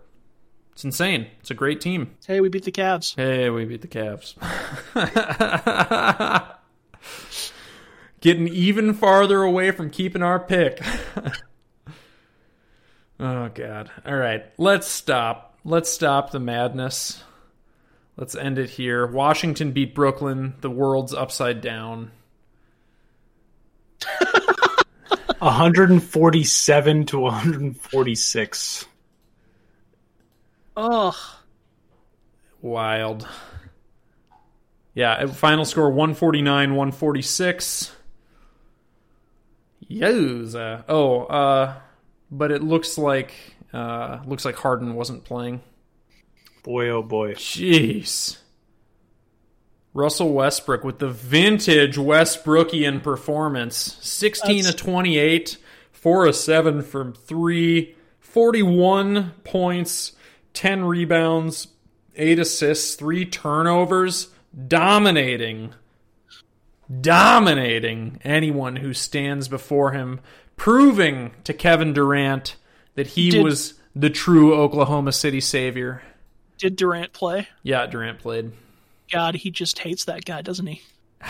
It's 0.72 0.84
insane. 0.84 1.28
It's 1.40 1.50
a 1.50 1.54
great 1.54 1.80
team. 1.80 2.16
Hey, 2.26 2.40
we 2.40 2.50
beat 2.50 2.64
the 2.64 2.72
Cavs. 2.72 3.16
Hey, 3.16 3.48
we 3.48 3.64
beat 3.64 3.80
the 3.80 3.88
Cavs. 3.88 4.34
Getting 8.20 8.48
even 8.48 8.92
farther 8.92 9.42
away 9.42 9.70
from 9.70 9.88
keeping 9.88 10.22
our 10.22 10.38
pick. 10.38 10.82
oh 13.20 13.48
god. 13.54 13.90
All 14.04 14.16
right, 14.16 14.44
let's 14.58 14.86
stop. 14.86 15.58
Let's 15.64 15.90
stop 15.90 16.30
the 16.30 16.40
madness. 16.40 17.22
Let's 18.16 18.34
end 18.34 18.58
it 18.58 18.70
here. 18.70 19.06
Washington 19.06 19.72
beat 19.72 19.94
Brooklyn. 19.94 20.54
The 20.60 20.70
world's 20.70 21.14
upside 21.14 21.60
down. 21.60 22.10
147 25.46 27.06
to 27.06 27.20
146. 27.20 28.86
Ugh. 30.76 31.14
Wild. 32.60 33.28
Yeah, 34.94 35.26
final 35.26 35.64
score 35.64 35.90
149 35.90 36.74
146. 36.74 37.94
Yowza. 39.88 40.84
Oh, 40.88 41.24
uh 41.26 41.74
but 42.28 42.50
it 42.50 42.64
looks 42.64 42.98
like 42.98 43.32
uh 43.72 44.18
looks 44.26 44.44
like 44.44 44.56
Harden 44.56 44.94
wasn't 44.94 45.22
playing. 45.22 45.60
Boy, 46.64 46.88
oh 46.88 47.04
boy. 47.04 47.34
Jeez. 47.34 48.38
Russell 49.96 50.32
Westbrook 50.32 50.84
with 50.84 50.98
the 50.98 51.08
vintage 51.08 51.96
Westbrookian 51.96 53.02
performance. 53.02 53.96
16 54.02 54.64
That's- 54.64 54.74
to 54.74 54.76
28, 54.84 55.56
4 55.90 56.26
of 56.26 56.36
7 56.36 56.82
from 56.82 57.14
3, 57.14 57.94
41 58.20 59.32
points, 59.42 60.12
10 60.52 60.84
rebounds, 60.84 61.68
8 62.14 62.38
assists, 62.38 62.94
3 62.94 63.24
turnovers, 63.24 64.28
dominating 64.68 65.72
dominating 67.00 68.20
anyone 68.22 68.76
who 68.76 68.92
stands 68.94 69.48
before 69.48 69.90
him, 69.90 70.20
proving 70.56 71.32
to 71.42 71.52
Kevin 71.52 71.92
Durant 71.92 72.54
that 72.94 73.08
he 73.08 73.30
Did- 73.30 73.42
was 73.42 73.74
the 73.96 74.08
true 74.08 74.54
Oklahoma 74.54 75.10
City 75.10 75.40
savior. 75.40 76.02
Did 76.58 76.76
Durant 76.76 77.12
play? 77.12 77.48
Yeah, 77.64 77.86
Durant 77.86 78.20
played. 78.20 78.52
God, 79.10 79.34
he 79.36 79.50
just 79.50 79.78
hates 79.78 80.04
that 80.06 80.24
guy, 80.24 80.42
doesn't 80.42 80.66
he? 80.66 80.82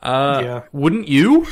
Uh, 0.00 0.40
Yeah. 0.44 0.62
Wouldn't 0.72 1.08
you? 1.08 1.46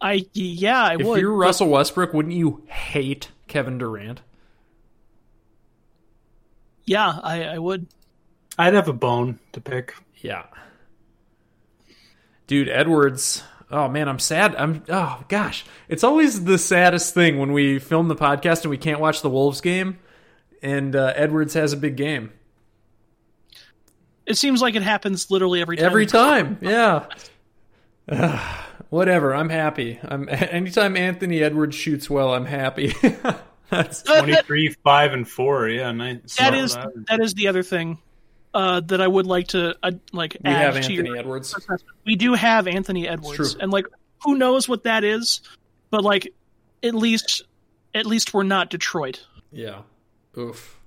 I 0.00 0.26
yeah, 0.32 0.82
I 0.82 0.94
If 0.94 1.06
would. 1.06 1.18
If 1.18 1.20
you're 1.22 1.30
but- 1.32 1.36
Russell 1.46 1.68
Westbrook, 1.68 2.12
wouldn't 2.12 2.34
you 2.34 2.64
hate 2.66 3.30
Kevin 3.46 3.78
Durant? 3.78 4.20
Yeah, 6.84 7.20
I, 7.22 7.44
I 7.44 7.58
would. 7.58 7.86
I'd 8.58 8.74
have 8.74 8.88
a 8.88 8.92
bone 8.92 9.38
to 9.52 9.60
pick. 9.60 9.94
Yeah. 10.16 10.44
Dude, 12.48 12.68
Edwards. 12.68 13.44
Oh 13.70 13.88
man, 13.88 14.08
I'm 14.08 14.18
sad. 14.18 14.56
I'm 14.56 14.82
oh 14.88 15.22
gosh. 15.28 15.64
It's 15.88 16.02
always 16.04 16.44
the 16.44 16.58
saddest 16.58 17.14
thing 17.14 17.38
when 17.38 17.52
we 17.52 17.78
film 17.78 18.08
the 18.08 18.16
podcast 18.16 18.62
and 18.62 18.70
we 18.70 18.78
can't 18.78 18.98
watch 19.00 19.22
the 19.22 19.30
Wolves 19.30 19.60
game 19.60 19.98
and 20.62 20.96
uh, 20.96 21.12
Edwards 21.14 21.54
has 21.54 21.72
a 21.72 21.76
big 21.76 21.96
game. 21.96 22.32
It 24.32 24.38
seems 24.38 24.62
like 24.62 24.74
it 24.76 24.82
happens 24.82 25.30
literally 25.30 25.60
every 25.60 25.76
time. 25.76 25.84
Every 25.84 26.06
time. 26.06 26.56
Yeah. 26.62 27.04
Ugh, 28.08 28.64
whatever. 28.88 29.34
I'm 29.34 29.50
happy. 29.50 30.00
I'm 30.02 30.26
anytime 30.30 30.96
Anthony 30.96 31.42
Edwards 31.42 31.76
shoots 31.76 32.08
well, 32.08 32.32
I'm 32.32 32.46
happy. 32.46 32.94
That's 33.68 34.02
Uh, 34.08 34.22
23, 34.22 34.76
5, 34.82 35.12
and 35.12 35.28
4. 35.28 35.68
Yeah, 35.68 35.92
nice. 35.92 36.36
that 36.36 36.54
is 36.54 36.74
that 37.08 37.20
is 37.20 37.34
the 37.34 37.48
other 37.48 37.62
thing 37.62 37.98
uh, 38.54 38.80
that 38.80 39.02
I 39.02 39.06
would 39.06 39.26
like 39.26 39.48
to 39.48 39.76
uh, 39.82 39.92
like 40.14 40.38
we 40.42 40.50
add 40.50 40.56
have 40.56 40.74
to 40.74 40.80
Anthony 40.80 41.08
your 41.08 41.18
Edwards. 41.18 41.54
we 42.06 42.16
do 42.16 42.32
have 42.32 42.66
Anthony 42.66 43.06
Edwards, 43.06 43.52
true. 43.52 43.60
and 43.60 43.70
like 43.70 43.84
who 44.22 44.38
knows 44.38 44.66
what 44.66 44.84
that 44.84 45.04
is, 45.04 45.42
but 45.90 46.04
like 46.04 46.32
at 46.82 46.94
least 46.94 47.42
at 47.94 48.06
least 48.06 48.32
we're 48.32 48.44
not 48.44 48.70
Detroit. 48.70 49.26
Yeah. 49.50 49.82
Oof. 50.38 50.78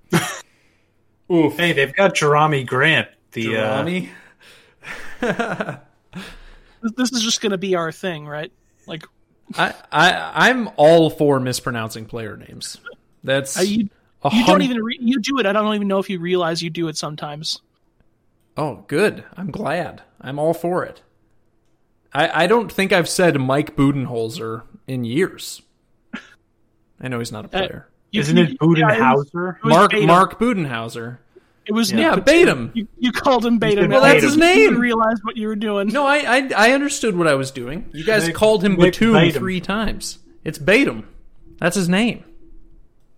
Oof. 1.31 1.57
Hey, 1.57 1.73
they've 1.73 1.93
got 1.93 2.15
Jerami 2.15 2.65
Grant. 2.65 3.07
The 3.35 3.57
uh, 3.57 3.83
This- 6.81 6.91
This 6.97 7.11
is 7.13 7.21
just 7.23 7.41
going 7.41 7.51
to 7.51 7.57
be 7.57 7.75
our 7.75 7.91
thing, 7.91 8.27
right? 8.27 8.51
Like 8.87 9.03
I, 9.57 9.73
I 9.91 10.49
I'm 10.49 10.69
all 10.77 11.09
for 11.09 11.39
mispronouncing 11.39 12.05
player 12.05 12.35
names. 12.37 12.77
That's 13.23 13.57
uh, 13.57 13.61
you, 13.61 13.77
you 13.77 13.89
hun- 14.23 14.45
don't 14.45 14.61
even 14.61 14.77
re- 14.83 14.97
you 14.99 15.19
do 15.19 15.39
it. 15.39 15.45
I 15.45 15.53
don't 15.53 15.73
even 15.75 15.87
know 15.87 15.99
if 15.99 16.09
you 16.09 16.19
realize 16.19 16.61
you 16.61 16.69
do 16.69 16.87
it 16.87 16.97
sometimes. 16.97 17.61
Oh, 18.57 18.83
good. 18.87 19.23
I'm 19.35 19.51
glad. 19.51 20.01
I'm 20.21 20.39
all 20.39 20.53
for 20.53 20.83
it. 20.83 21.01
I 22.13 22.43
I 22.43 22.47
don't 22.47 22.71
think 22.71 22.93
I've 22.93 23.09
said 23.09 23.39
Mike 23.39 23.75
Budenholzer 23.75 24.63
in 24.87 25.03
years. 25.05 25.61
I 27.01 27.07
know 27.09 27.19
he's 27.19 27.31
not 27.31 27.45
a 27.45 27.49
player. 27.49 27.87
You- 28.11 28.21
isn't 28.21 28.37
you- 28.37 28.43
it 28.43 28.49
yeah, 28.77 28.93
it 29.11 29.15
was- 29.17 29.29
Budenhauser? 29.31 29.57
it 29.57 29.63
was 29.63 29.73
Mark 29.73 29.91
Batum. 29.91 30.07
Mark 30.07 30.39
Budenhauser. 30.39 31.17
It 31.67 31.73
was 31.73 31.91
Yeah, 31.91 32.15
Nick 32.15 32.25
Batum. 32.25 32.71
You, 32.75 32.87
you 32.99 33.11
called 33.11 33.45
him 33.45 33.57
Batum. 33.57 33.89
Well, 33.89 34.01
that's 34.01 34.23
his 34.23 34.37
name. 34.37 34.49
You 34.49 34.55
didn't 34.65 34.73
name. 34.73 34.81
realize 34.81 35.17
what 35.23 35.35
you 35.37 35.47
were 35.47 35.55
doing. 35.55 35.87
No, 35.87 36.05
I, 36.05 36.17
I 36.17 36.49
I 36.55 36.71
understood 36.71 37.17
what 37.17 37.27
I 37.27 37.33
was 37.35 37.51
doing. 37.51 37.89
You 37.93 38.03
guys 38.03 38.27
Nick- 38.27 38.35
called 38.35 38.63
him 38.63 38.73
Nick 38.73 38.93
Batum 38.93 39.13
Batum. 39.13 39.39
three 39.41 39.59
times. 39.61 40.19
It's 40.43 40.57
Batum. 40.59 41.07
That's 41.57 41.75
his 41.75 41.89
name. 41.89 42.23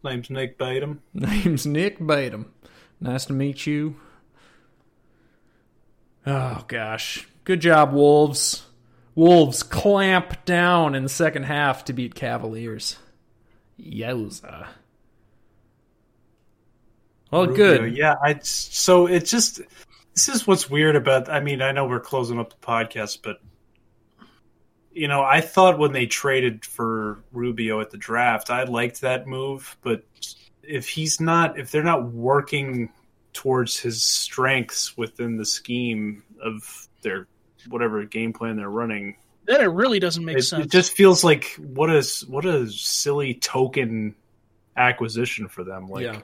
Name's 0.04 0.30
Nick 0.30 0.58
Batum. 0.58 1.02
Name's 1.14 1.66
Nick 1.66 1.98
Batum. 2.00 2.54
Nice 3.02 3.26
to 3.26 3.34
meet 3.34 3.68
you. 3.68 3.96
Oh 6.26 6.64
gosh. 6.68 7.28
Good 7.44 7.62
job, 7.62 7.94
Wolves. 7.94 8.66
Wolves 9.16 9.64
clamp 9.64 10.46
down 10.46 10.94
in 10.96 11.04
the 11.04 11.10
second 11.10 11.44
half 11.44 11.86
to 11.86 11.94
beat 11.94 12.14
Cavaliers. 12.16 12.98
Yowza. 13.80 14.68
Well, 17.32 17.48
Rubio. 17.48 17.78
good. 17.78 17.98
Yeah, 17.98 18.16
I 18.24 18.40
so 18.42 19.08
it 19.08 19.26
just 19.26 19.62
this 20.14 20.30
is 20.30 20.48
what's 20.48 20.70
weird 20.70 20.96
about. 20.96 21.30
I 21.30 21.40
mean, 21.42 21.62
I 21.62 21.72
know 21.72 21.86
we're 21.86 22.00
closing 22.00 22.40
up 22.40 22.50
the 22.50 22.66
podcast, 22.66 23.20
but 23.24 23.38
you 24.92 25.08
know, 25.08 25.22
I 25.22 25.42
thought 25.42 25.78
when 25.78 25.92
they 25.92 26.08
traded 26.08 26.66
for 26.66 27.24
Rubio 27.32 27.80
at 27.82 27.92
the 27.92 27.98
draft, 27.98 28.50
I 28.50 28.64
liked 28.64 29.02
that 29.02 29.28
move. 29.28 29.78
But 29.82 30.04
if 30.64 30.88
he's 30.90 31.22
not, 31.22 31.60
if 31.60 31.70
they're 31.72 31.84
not 31.84 32.12
working 32.12 32.92
towards 33.34 33.78
his 33.78 34.02
strengths 34.02 34.98
within 34.98 35.38
the 35.38 35.46
scheme 35.46 36.24
of 36.42 36.88
their 37.04 37.28
whatever 37.70 38.04
game 38.06 38.34
plan 38.34 38.56
they're 38.56 38.70
running, 38.70 39.18
Then 39.46 39.62
it 39.62 39.66
really 39.66 40.00
doesn't 40.00 40.26
make 40.26 40.38
it, 40.38 40.44
sense. 40.44 40.66
it 40.66 40.72
just 40.72 40.94
feels 40.94 41.24
like 41.24 41.56
what 41.60 41.90
a 41.92 42.02
what 42.28 42.46
a 42.46 42.68
silly 42.68 43.36
token 43.36 44.16
acquisition 44.76 45.48
for 45.48 45.64
them. 45.64 45.88
Like, 45.88 46.06
yeah. 46.06 46.22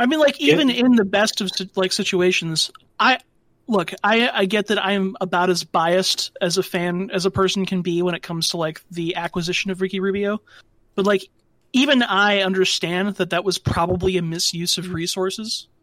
I 0.00 0.06
mean, 0.06 0.18
like 0.18 0.40
even 0.40 0.70
in 0.70 0.96
the 0.96 1.04
best 1.04 1.40
of 1.40 1.50
like 1.76 1.92
situations, 1.92 2.70
I 2.98 3.18
look. 3.66 3.92
I 4.02 4.28
I 4.32 4.44
get 4.46 4.68
that 4.68 4.84
I'm 4.84 5.16
about 5.20 5.50
as 5.50 5.62
biased 5.64 6.32
as 6.40 6.58
a 6.58 6.62
fan 6.62 7.10
as 7.12 7.26
a 7.26 7.30
person 7.30 7.66
can 7.66 7.82
be 7.82 8.02
when 8.02 8.14
it 8.14 8.22
comes 8.22 8.48
to 8.50 8.56
like 8.56 8.80
the 8.90 9.16
acquisition 9.16 9.70
of 9.70 9.80
Ricky 9.80 10.00
Rubio, 10.00 10.40
but 10.94 11.04
like 11.06 11.28
even 11.72 12.02
I 12.02 12.40
understand 12.40 13.16
that 13.16 13.30
that 13.30 13.44
was 13.44 13.58
probably 13.58 14.16
a 14.16 14.22
misuse 14.22 14.78
of 14.78 14.86
mm. 14.86 14.94
resources. 14.94 15.68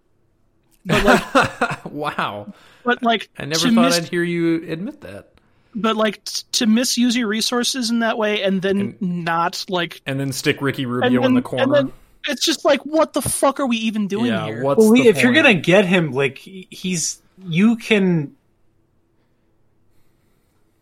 But 0.85 1.03
like, 1.03 1.85
wow. 1.85 2.53
but 2.85 3.03
like 3.03 3.30
I 3.38 3.44
never 3.45 3.65
thought 3.65 3.73
mis- 3.73 3.98
I'd 3.98 4.06
hear 4.07 4.23
you 4.23 4.64
admit 4.72 5.02
that. 5.02 5.34
but 5.76 5.98
like 5.98 6.23
t- 6.23 6.44
to 6.53 6.65
misuse 6.65 7.15
your 7.18 7.27
resources 7.27 7.89
in 7.89 7.99
that 7.99 8.18
way 8.18 8.41
and 8.41 8.61
then 8.61 8.80
And- 9.02 9.26
not 9.26 9.65
like 9.68 10.02
And 10.06 10.18
then 10.18 10.31
stick 10.31 10.61
Ricky 10.61 10.85
Rubio 10.85 11.10
then, 11.22 11.23
in 11.26 11.34
the 11.34 11.38
and 11.39 11.44
corner. 11.44 11.73
then 11.73 11.91
it's 12.27 12.45
just 12.45 12.65
like 12.65 12.81
what 12.85 13.14
the 13.14 13.22
fuck 13.22 13.60
are 13.60 13.65
we 13.65 13.77
even 13.77 14.07
doing 14.07 14.27
yeah, 14.27 14.45
here? 14.45 14.64
what's 14.64 14.80
well, 14.80 14.91
the 14.91 15.07
if 15.07 15.22
you're 15.22 15.34
gonna 15.34 15.53
get 15.53 15.85
him, 15.85 16.11
like 16.11 16.38
he's 16.38 17.22
you 17.45 17.76
can 17.77 18.35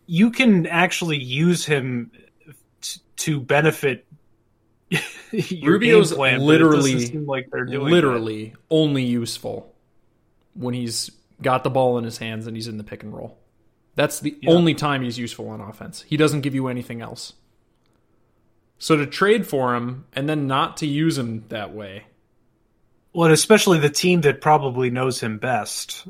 you 0.06 0.30
can 0.30 0.66
actually 0.66 1.18
use 1.22 1.64
him 1.64 2.10
t- 2.80 3.00
to 3.16 3.40
benefit. 3.40 4.06
your 5.32 5.72
Rubio's 5.72 6.10
game 6.10 6.16
plan, 6.16 6.38
but 6.38 6.42
it 6.42 6.46
literally- 6.46 7.00
seem 7.06 7.26
like 7.26 7.50
they're 7.50 7.64
doing 7.64 7.92
literally 7.92 8.54
only 8.70 9.02
useful 9.04 9.74
when 10.54 10.74
he's 10.74 11.10
got 11.42 11.64
the 11.64 11.70
ball 11.70 11.98
in 11.98 12.04
his 12.04 12.18
hands 12.18 12.46
and 12.46 12.56
he's 12.56 12.68
in 12.68 12.78
the 12.78 12.84
pick 12.84 13.02
and 13.02 13.12
roll. 13.14 13.36
That's 13.96 14.20
the 14.20 14.36
Yeah. 14.40 14.50
only 14.50 14.74
time 14.74 15.02
he's 15.02 15.18
useful 15.18 15.48
on 15.48 15.60
offense. 15.60 16.02
He 16.06 16.16
doesn't 16.16 16.42
give 16.42 16.54
you 16.54 16.68
anything 16.68 17.00
else. 17.02 17.32
So 18.78 18.96
to 18.96 19.06
trade 19.06 19.46
for 19.46 19.74
him 19.74 20.06
and 20.12 20.28
then 20.28 20.46
not 20.46 20.78
to 20.78 20.86
use 20.86 21.16
him 21.16 21.44
that 21.48 21.72
way. 21.72 22.04
Well, 23.12 23.30
especially 23.30 23.78
the 23.78 23.88
team 23.88 24.20
that 24.22 24.40
probably 24.40 24.90
knows 24.90 25.20
him 25.20 25.38
best 25.38 26.06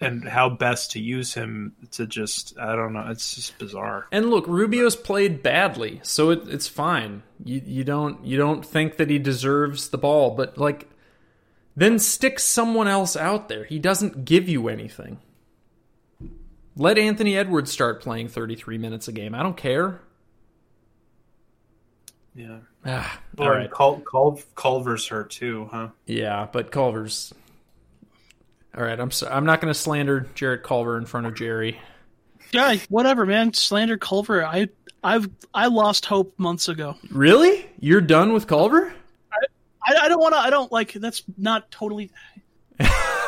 and 0.00 0.26
how 0.26 0.48
best 0.48 0.92
to 0.92 1.00
use 1.00 1.34
him 1.34 1.74
to 1.92 2.06
just 2.06 2.58
I 2.58 2.74
don't 2.74 2.94
know. 2.94 3.06
It's 3.08 3.34
just 3.34 3.58
bizarre. 3.58 4.06
And 4.10 4.30
look, 4.30 4.46
Rubio's 4.46 4.96
played 4.96 5.42
badly, 5.42 6.00
so 6.02 6.30
it, 6.30 6.48
it's 6.48 6.68
fine. 6.68 7.22
You 7.44 7.60
you 7.64 7.84
don't 7.84 8.24
you 8.24 8.38
don't 8.38 8.64
think 8.64 8.96
that 8.96 9.10
he 9.10 9.18
deserves 9.18 9.90
the 9.90 9.98
ball, 9.98 10.30
but 10.30 10.56
like 10.56 10.88
then 11.76 11.98
stick 11.98 12.38
someone 12.38 12.88
else 12.88 13.16
out 13.16 13.48
there. 13.48 13.64
He 13.64 13.78
doesn't 13.78 14.24
give 14.24 14.48
you 14.48 14.68
anything. 14.68 15.18
Let 16.76 16.98
Anthony 16.98 17.36
Edwards 17.36 17.70
start 17.70 18.00
playing 18.00 18.28
33 18.28 18.78
minutes 18.78 19.08
a 19.08 19.12
game. 19.12 19.34
I 19.34 19.42
don't 19.42 19.56
care. 19.56 20.00
Yeah. 22.34 22.58
Ah, 22.86 23.20
All 23.38 23.44
all 23.44 23.50
right. 23.50 23.58
right. 23.62 23.70
Cul- 23.70 24.00
Cul- 24.00 24.40
Culver's 24.54 25.06
hurt 25.08 25.30
too, 25.30 25.68
huh? 25.70 25.88
Yeah, 26.06 26.46
but 26.50 26.70
Culver's. 26.70 27.32
All 28.76 28.84
right, 28.84 28.98
I'm 28.98 29.10
so, 29.10 29.28
I'm 29.28 29.44
not 29.44 29.60
going 29.60 29.72
to 29.72 29.78
slander 29.78 30.28
Jarrett 30.36 30.62
Culver 30.62 30.96
in 30.96 31.04
front 31.06 31.26
of 31.26 31.34
Jerry. 31.34 31.78
Yeah, 32.52 32.76
whatever, 32.88 33.26
man. 33.26 33.52
Slander 33.52 33.96
Culver. 33.98 34.44
I 34.44 34.68
I've 35.02 35.28
I 35.52 35.66
lost 35.66 36.06
hope 36.06 36.38
months 36.38 36.68
ago. 36.68 36.96
Really? 37.10 37.68
You're 37.80 38.00
done 38.00 38.32
with 38.32 38.46
Culver? 38.46 38.92
I, 39.82 39.94
I 40.02 40.08
don't 40.08 40.20
want 40.20 40.34
to. 40.34 40.38
I 40.38 40.50
don't 40.50 40.70
like. 40.70 40.92
That's 40.92 41.22
not 41.36 41.70
totally. 41.70 42.10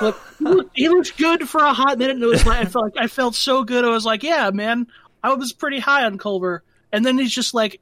Look, 0.00 0.18
he 0.38 0.44
looked- 0.44 0.70
he 0.76 0.88
looked 0.88 1.16
good 1.18 1.48
for 1.48 1.60
a 1.62 1.72
hot 1.72 1.98
minute, 1.98 2.14
and 2.16 2.22
it 2.22 2.26
was 2.26 2.46
like 2.46 2.58
I 2.60 2.64
felt 2.66 2.84
like 2.84 3.04
I 3.04 3.06
felt 3.08 3.34
so 3.34 3.64
good. 3.64 3.84
I 3.84 3.88
was 3.90 4.04
like, 4.04 4.22
yeah, 4.22 4.50
man, 4.50 4.86
I 5.22 5.34
was 5.34 5.52
pretty 5.52 5.78
high 5.78 6.04
on 6.04 6.18
Culver, 6.18 6.62
and 6.92 7.04
then 7.04 7.18
he's 7.18 7.32
just 7.32 7.52
like, 7.54 7.80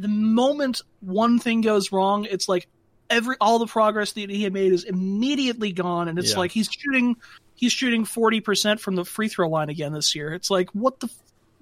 the 0.00 0.08
moment 0.08 0.82
one 1.00 1.38
thing 1.38 1.60
goes 1.60 1.92
wrong, 1.92 2.24
it's 2.24 2.48
like 2.48 2.68
every 3.08 3.36
all 3.40 3.58
the 3.58 3.66
progress 3.66 4.12
that 4.12 4.30
he 4.30 4.42
had 4.42 4.52
made 4.52 4.72
is 4.72 4.84
immediately 4.84 5.72
gone, 5.72 6.08
and 6.08 6.18
it's 6.18 6.32
Yeah. 6.32 6.38
like 6.38 6.50
he's 6.52 6.68
shooting 6.70 7.16
he's 7.54 7.72
shooting 7.72 8.04
forty 8.04 8.40
percent 8.40 8.80
from 8.80 8.94
the 8.96 9.04
free 9.04 9.28
throw 9.28 9.48
line 9.48 9.68
again 9.68 9.92
this 9.92 10.14
year. 10.14 10.32
It's 10.32 10.50
like 10.50 10.70
what 10.70 11.00
the. 11.00 11.08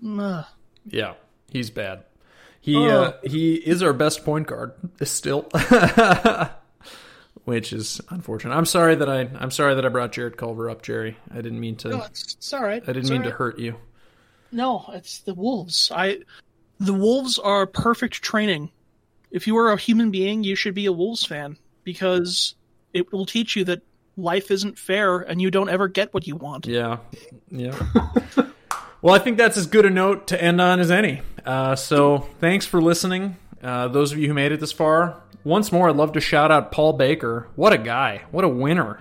F-. 0.04 0.46
Yeah, 0.86 1.14
he's 1.50 1.70
bad. 1.70 2.04
He 2.60 2.76
Oh. 2.76 2.88
uh, 2.88 3.12
he 3.24 3.54
is 3.54 3.82
our 3.82 3.92
best 3.92 4.24
point 4.24 4.46
guard 4.46 4.72
still, 5.02 5.48
which 7.44 7.72
is 7.72 8.00
unfortunate. 8.10 8.54
I'm 8.54 8.66
sorry 8.66 8.94
that 8.96 9.08
I 9.08 9.20
I'm 9.38 9.50
sorry 9.50 9.74
that 9.74 9.84
I 9.86 9.88
brought 9.88 10.12
Jarrett 10.12 10.36
Culver 10.36 10.68
up, 10.68 10.82
Jerry. 10.82 11.16
I 11.32 11.36
didn't 11.36 11.60
mean 11.60 11.76
to. 11.76 11.88
No, 11.88 12.02
it's, 12.02 12.34
it's 12.34 12.52
all 12.52 12.62
right. 12.62 12.82
I 12.82 12.86
didn't 12.86 13.02
It's 13.02 13.10
mean 13.10 13.22
all 13.22 13.30
to 13.30 13.34
hurt 13.36 13.58
you. 13.58 13.76
No, 14.52 14.84
it's 14.94 15.20
the 15.20 15.34
wolves. 15.34 15.90
I 15.94 16.18
the 16.78 16.94
wolves 16.94 17.38
are 17.38 17.66
perfect 17.66 18.22
training. 18.22 18.70
If 19.30 19.46
you 19.46 19.56
are 19.58 19.72
a 19.72 19.76
human 19.76 20.10
being, 20.10 20.44
you 20.44 20.54
should 20.54 20.74
be 20.74 20.86
a 20.86 20.92
wolves 20.92 21.24
fan 21.24 21.56
because 21.84 22.54
it 22.92 23.12
will 23.12 23.26
teach 23.26 23.56
you 23.56 23.64
that 23.64 23.82
life 24.16 24.50
isn't 24.50 24.78
fair 24.78 25.18
and 25.18 25.40
you 25.40 25.50
don't 25.50 25.68
ever 25.68 25.88
get 25.88 26.12
what 26.14 26.26
you 26.26 26.36
want. 26.36 26.66
Yeah, 26.66 26.98
yeah. 27.50 27.78
well, 29.02 29.14
I 29.14 29.18
think 29.18 29.36
that's 29.36 29.56
as 29.56 29.66
good 29.66 29.86
a 29.86 29.90
note 29.90 30.28
to 30.28 30.42
end 30.42 30.60
on 30.60 30.80
as 30.80 30.90
any. 30.90 31.22
Uh, 31.44 31.76
so 31.76 32.28
thanks 32.40 32.66
for 32.66 32.80
listening. 32.80 33.36
Uh, 33.62 33.88
those 33.88 34.12
of 34.12 34.18
you 34.18 34.28
who 34.28 34.34
made 34.34 34.52
it 34.52 34.60
this 34.60 34.72
far, 34.72 35.22
once 35.44 35.72
more, 35.72 35.88
I'd 35.88 35.96
love 35.96 36.12
to 36.12 36.20
shout 36.20 36.50
out 36.50 36.72
Paul 36.72 36.92
Baker. 36.94 37.48
What 37.56 37.72
a 37.72 37.78
guy! 37.78 38.22
What 38.30 38.44
a 38.44 38.48
winner! 38.48 39.00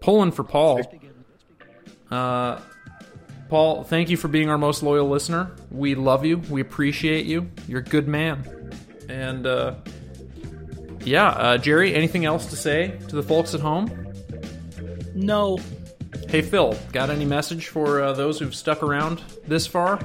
Pulling 0.00 0.32
for 0.32 0.44
Paul. 0.44 0.82
Uh, 2.10 2.60
Paul, 3.48 3.84
thank 3.84 4.10
you 4.10 4.16
for 4.16 4.28
being 4.28 4.48
our 4.48 4.58
most 4.58 4.82
loyal 4.82 5.08
listener. 5.08 5.50
We 5.70 5.94
love 5.94 6.24
you. 6.24 6.38
We 6.38 6.60
appreciate 6.60 7.26
you. 7.26 7.50
You're 7.68 7.80
a 7.80 7.84
good 7.84 8.08
man. 8.08 8.72
And 9.08 9.46
uh, 9.46 9.74
yeah, 11.00 11.28
uh, 11.28 11.58
Jerry, 11.58 11.94
anything 11.94 12.24
else 12.24 12.46
to 12.46 12.56
say 12.56 12.98
to 13.08 13.16
the 13.16 13.22
folks 13.22 13.54
at 13.54 13.60
home? 13.60 13.90
No, 15.14 15.58
Hey 16.28 16.42
Phil, 16.42 16.76
got 16.92 17.10
any 17.10 17.24
message 17.24 17.68
for 17.68 18.02
uh, 18.02 18.12
those 18.12 18.38
who've 18.38 18.54
stuck 18.54 18.82
around 18.82 19.22
this 19.46 19.66
far? 19.66 20.00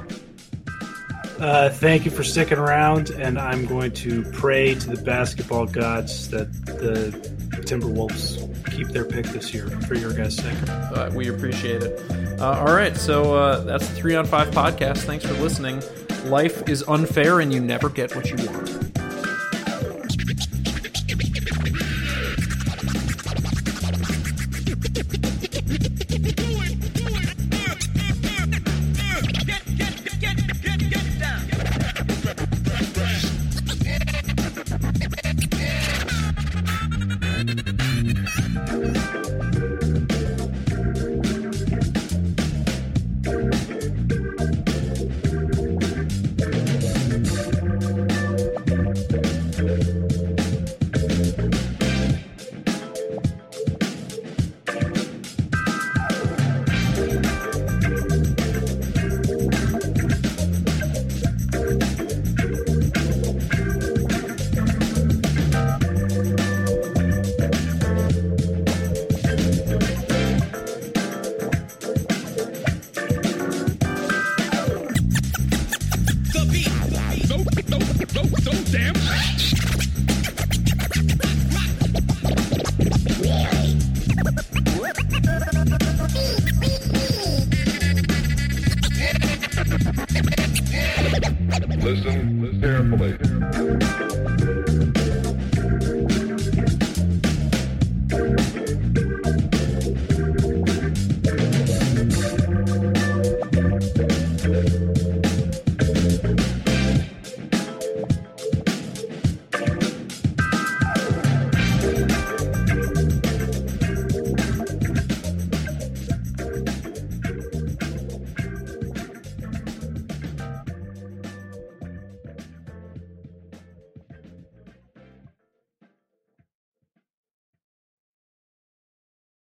Uh, 1.39 1.69
thank 1.69 2.05
you 2.05 2.11
for 2.11 2.23
sticking 2.23 2.57
around, 2.57 3.09
and 3.11 3.39
I'm 3.39 3.65
going 3.65 3.93
to 3.93 4.23
pray 4.33 4.75
to 4.75 4.89
the 4.89 5.01
basketball 5.01 5.65
gods 5.65 6.29
that 6.29 6.51
the 6.65 7.11
Timberwolves 7.49 8.45
keep 8.71 8.87
their 8.89 9.05
pick 9.05 9.25
this 9.27 9.53
year 9.53 9.67
for 9.81 9.95
your 9.95 10.13
guys' 10.13 10.37
sake. 10.37 10.57
Uh, 10.69 11.11
we 11.13 11.29
appreciate 11.29 11.83
it. 11.83 12.01
Uh, 12.39 12.63
all 12.65 12.73
right, 12.73 12.95
so 12.95 13.35
uh, 13.35 13.59
that's 13.61 13.87
the 13.87 13.95
three 13.95 14.15
on 14.15 14.25
five 14.25 14.49
podcast. 14.49 14.99
Thanks 14.99 15.25
for 15.25 15.33
listening. 15.33 15.83
Life 16.25 16.67
is 16.69 16.83
unfair, 16.87 17.39
and 17.39 17.53
you 17.53 17.59
never 17.59 17.89
get 17.89 18.15
what 18.15 18.29
you 18.29 18.37
want. 18.45 18.88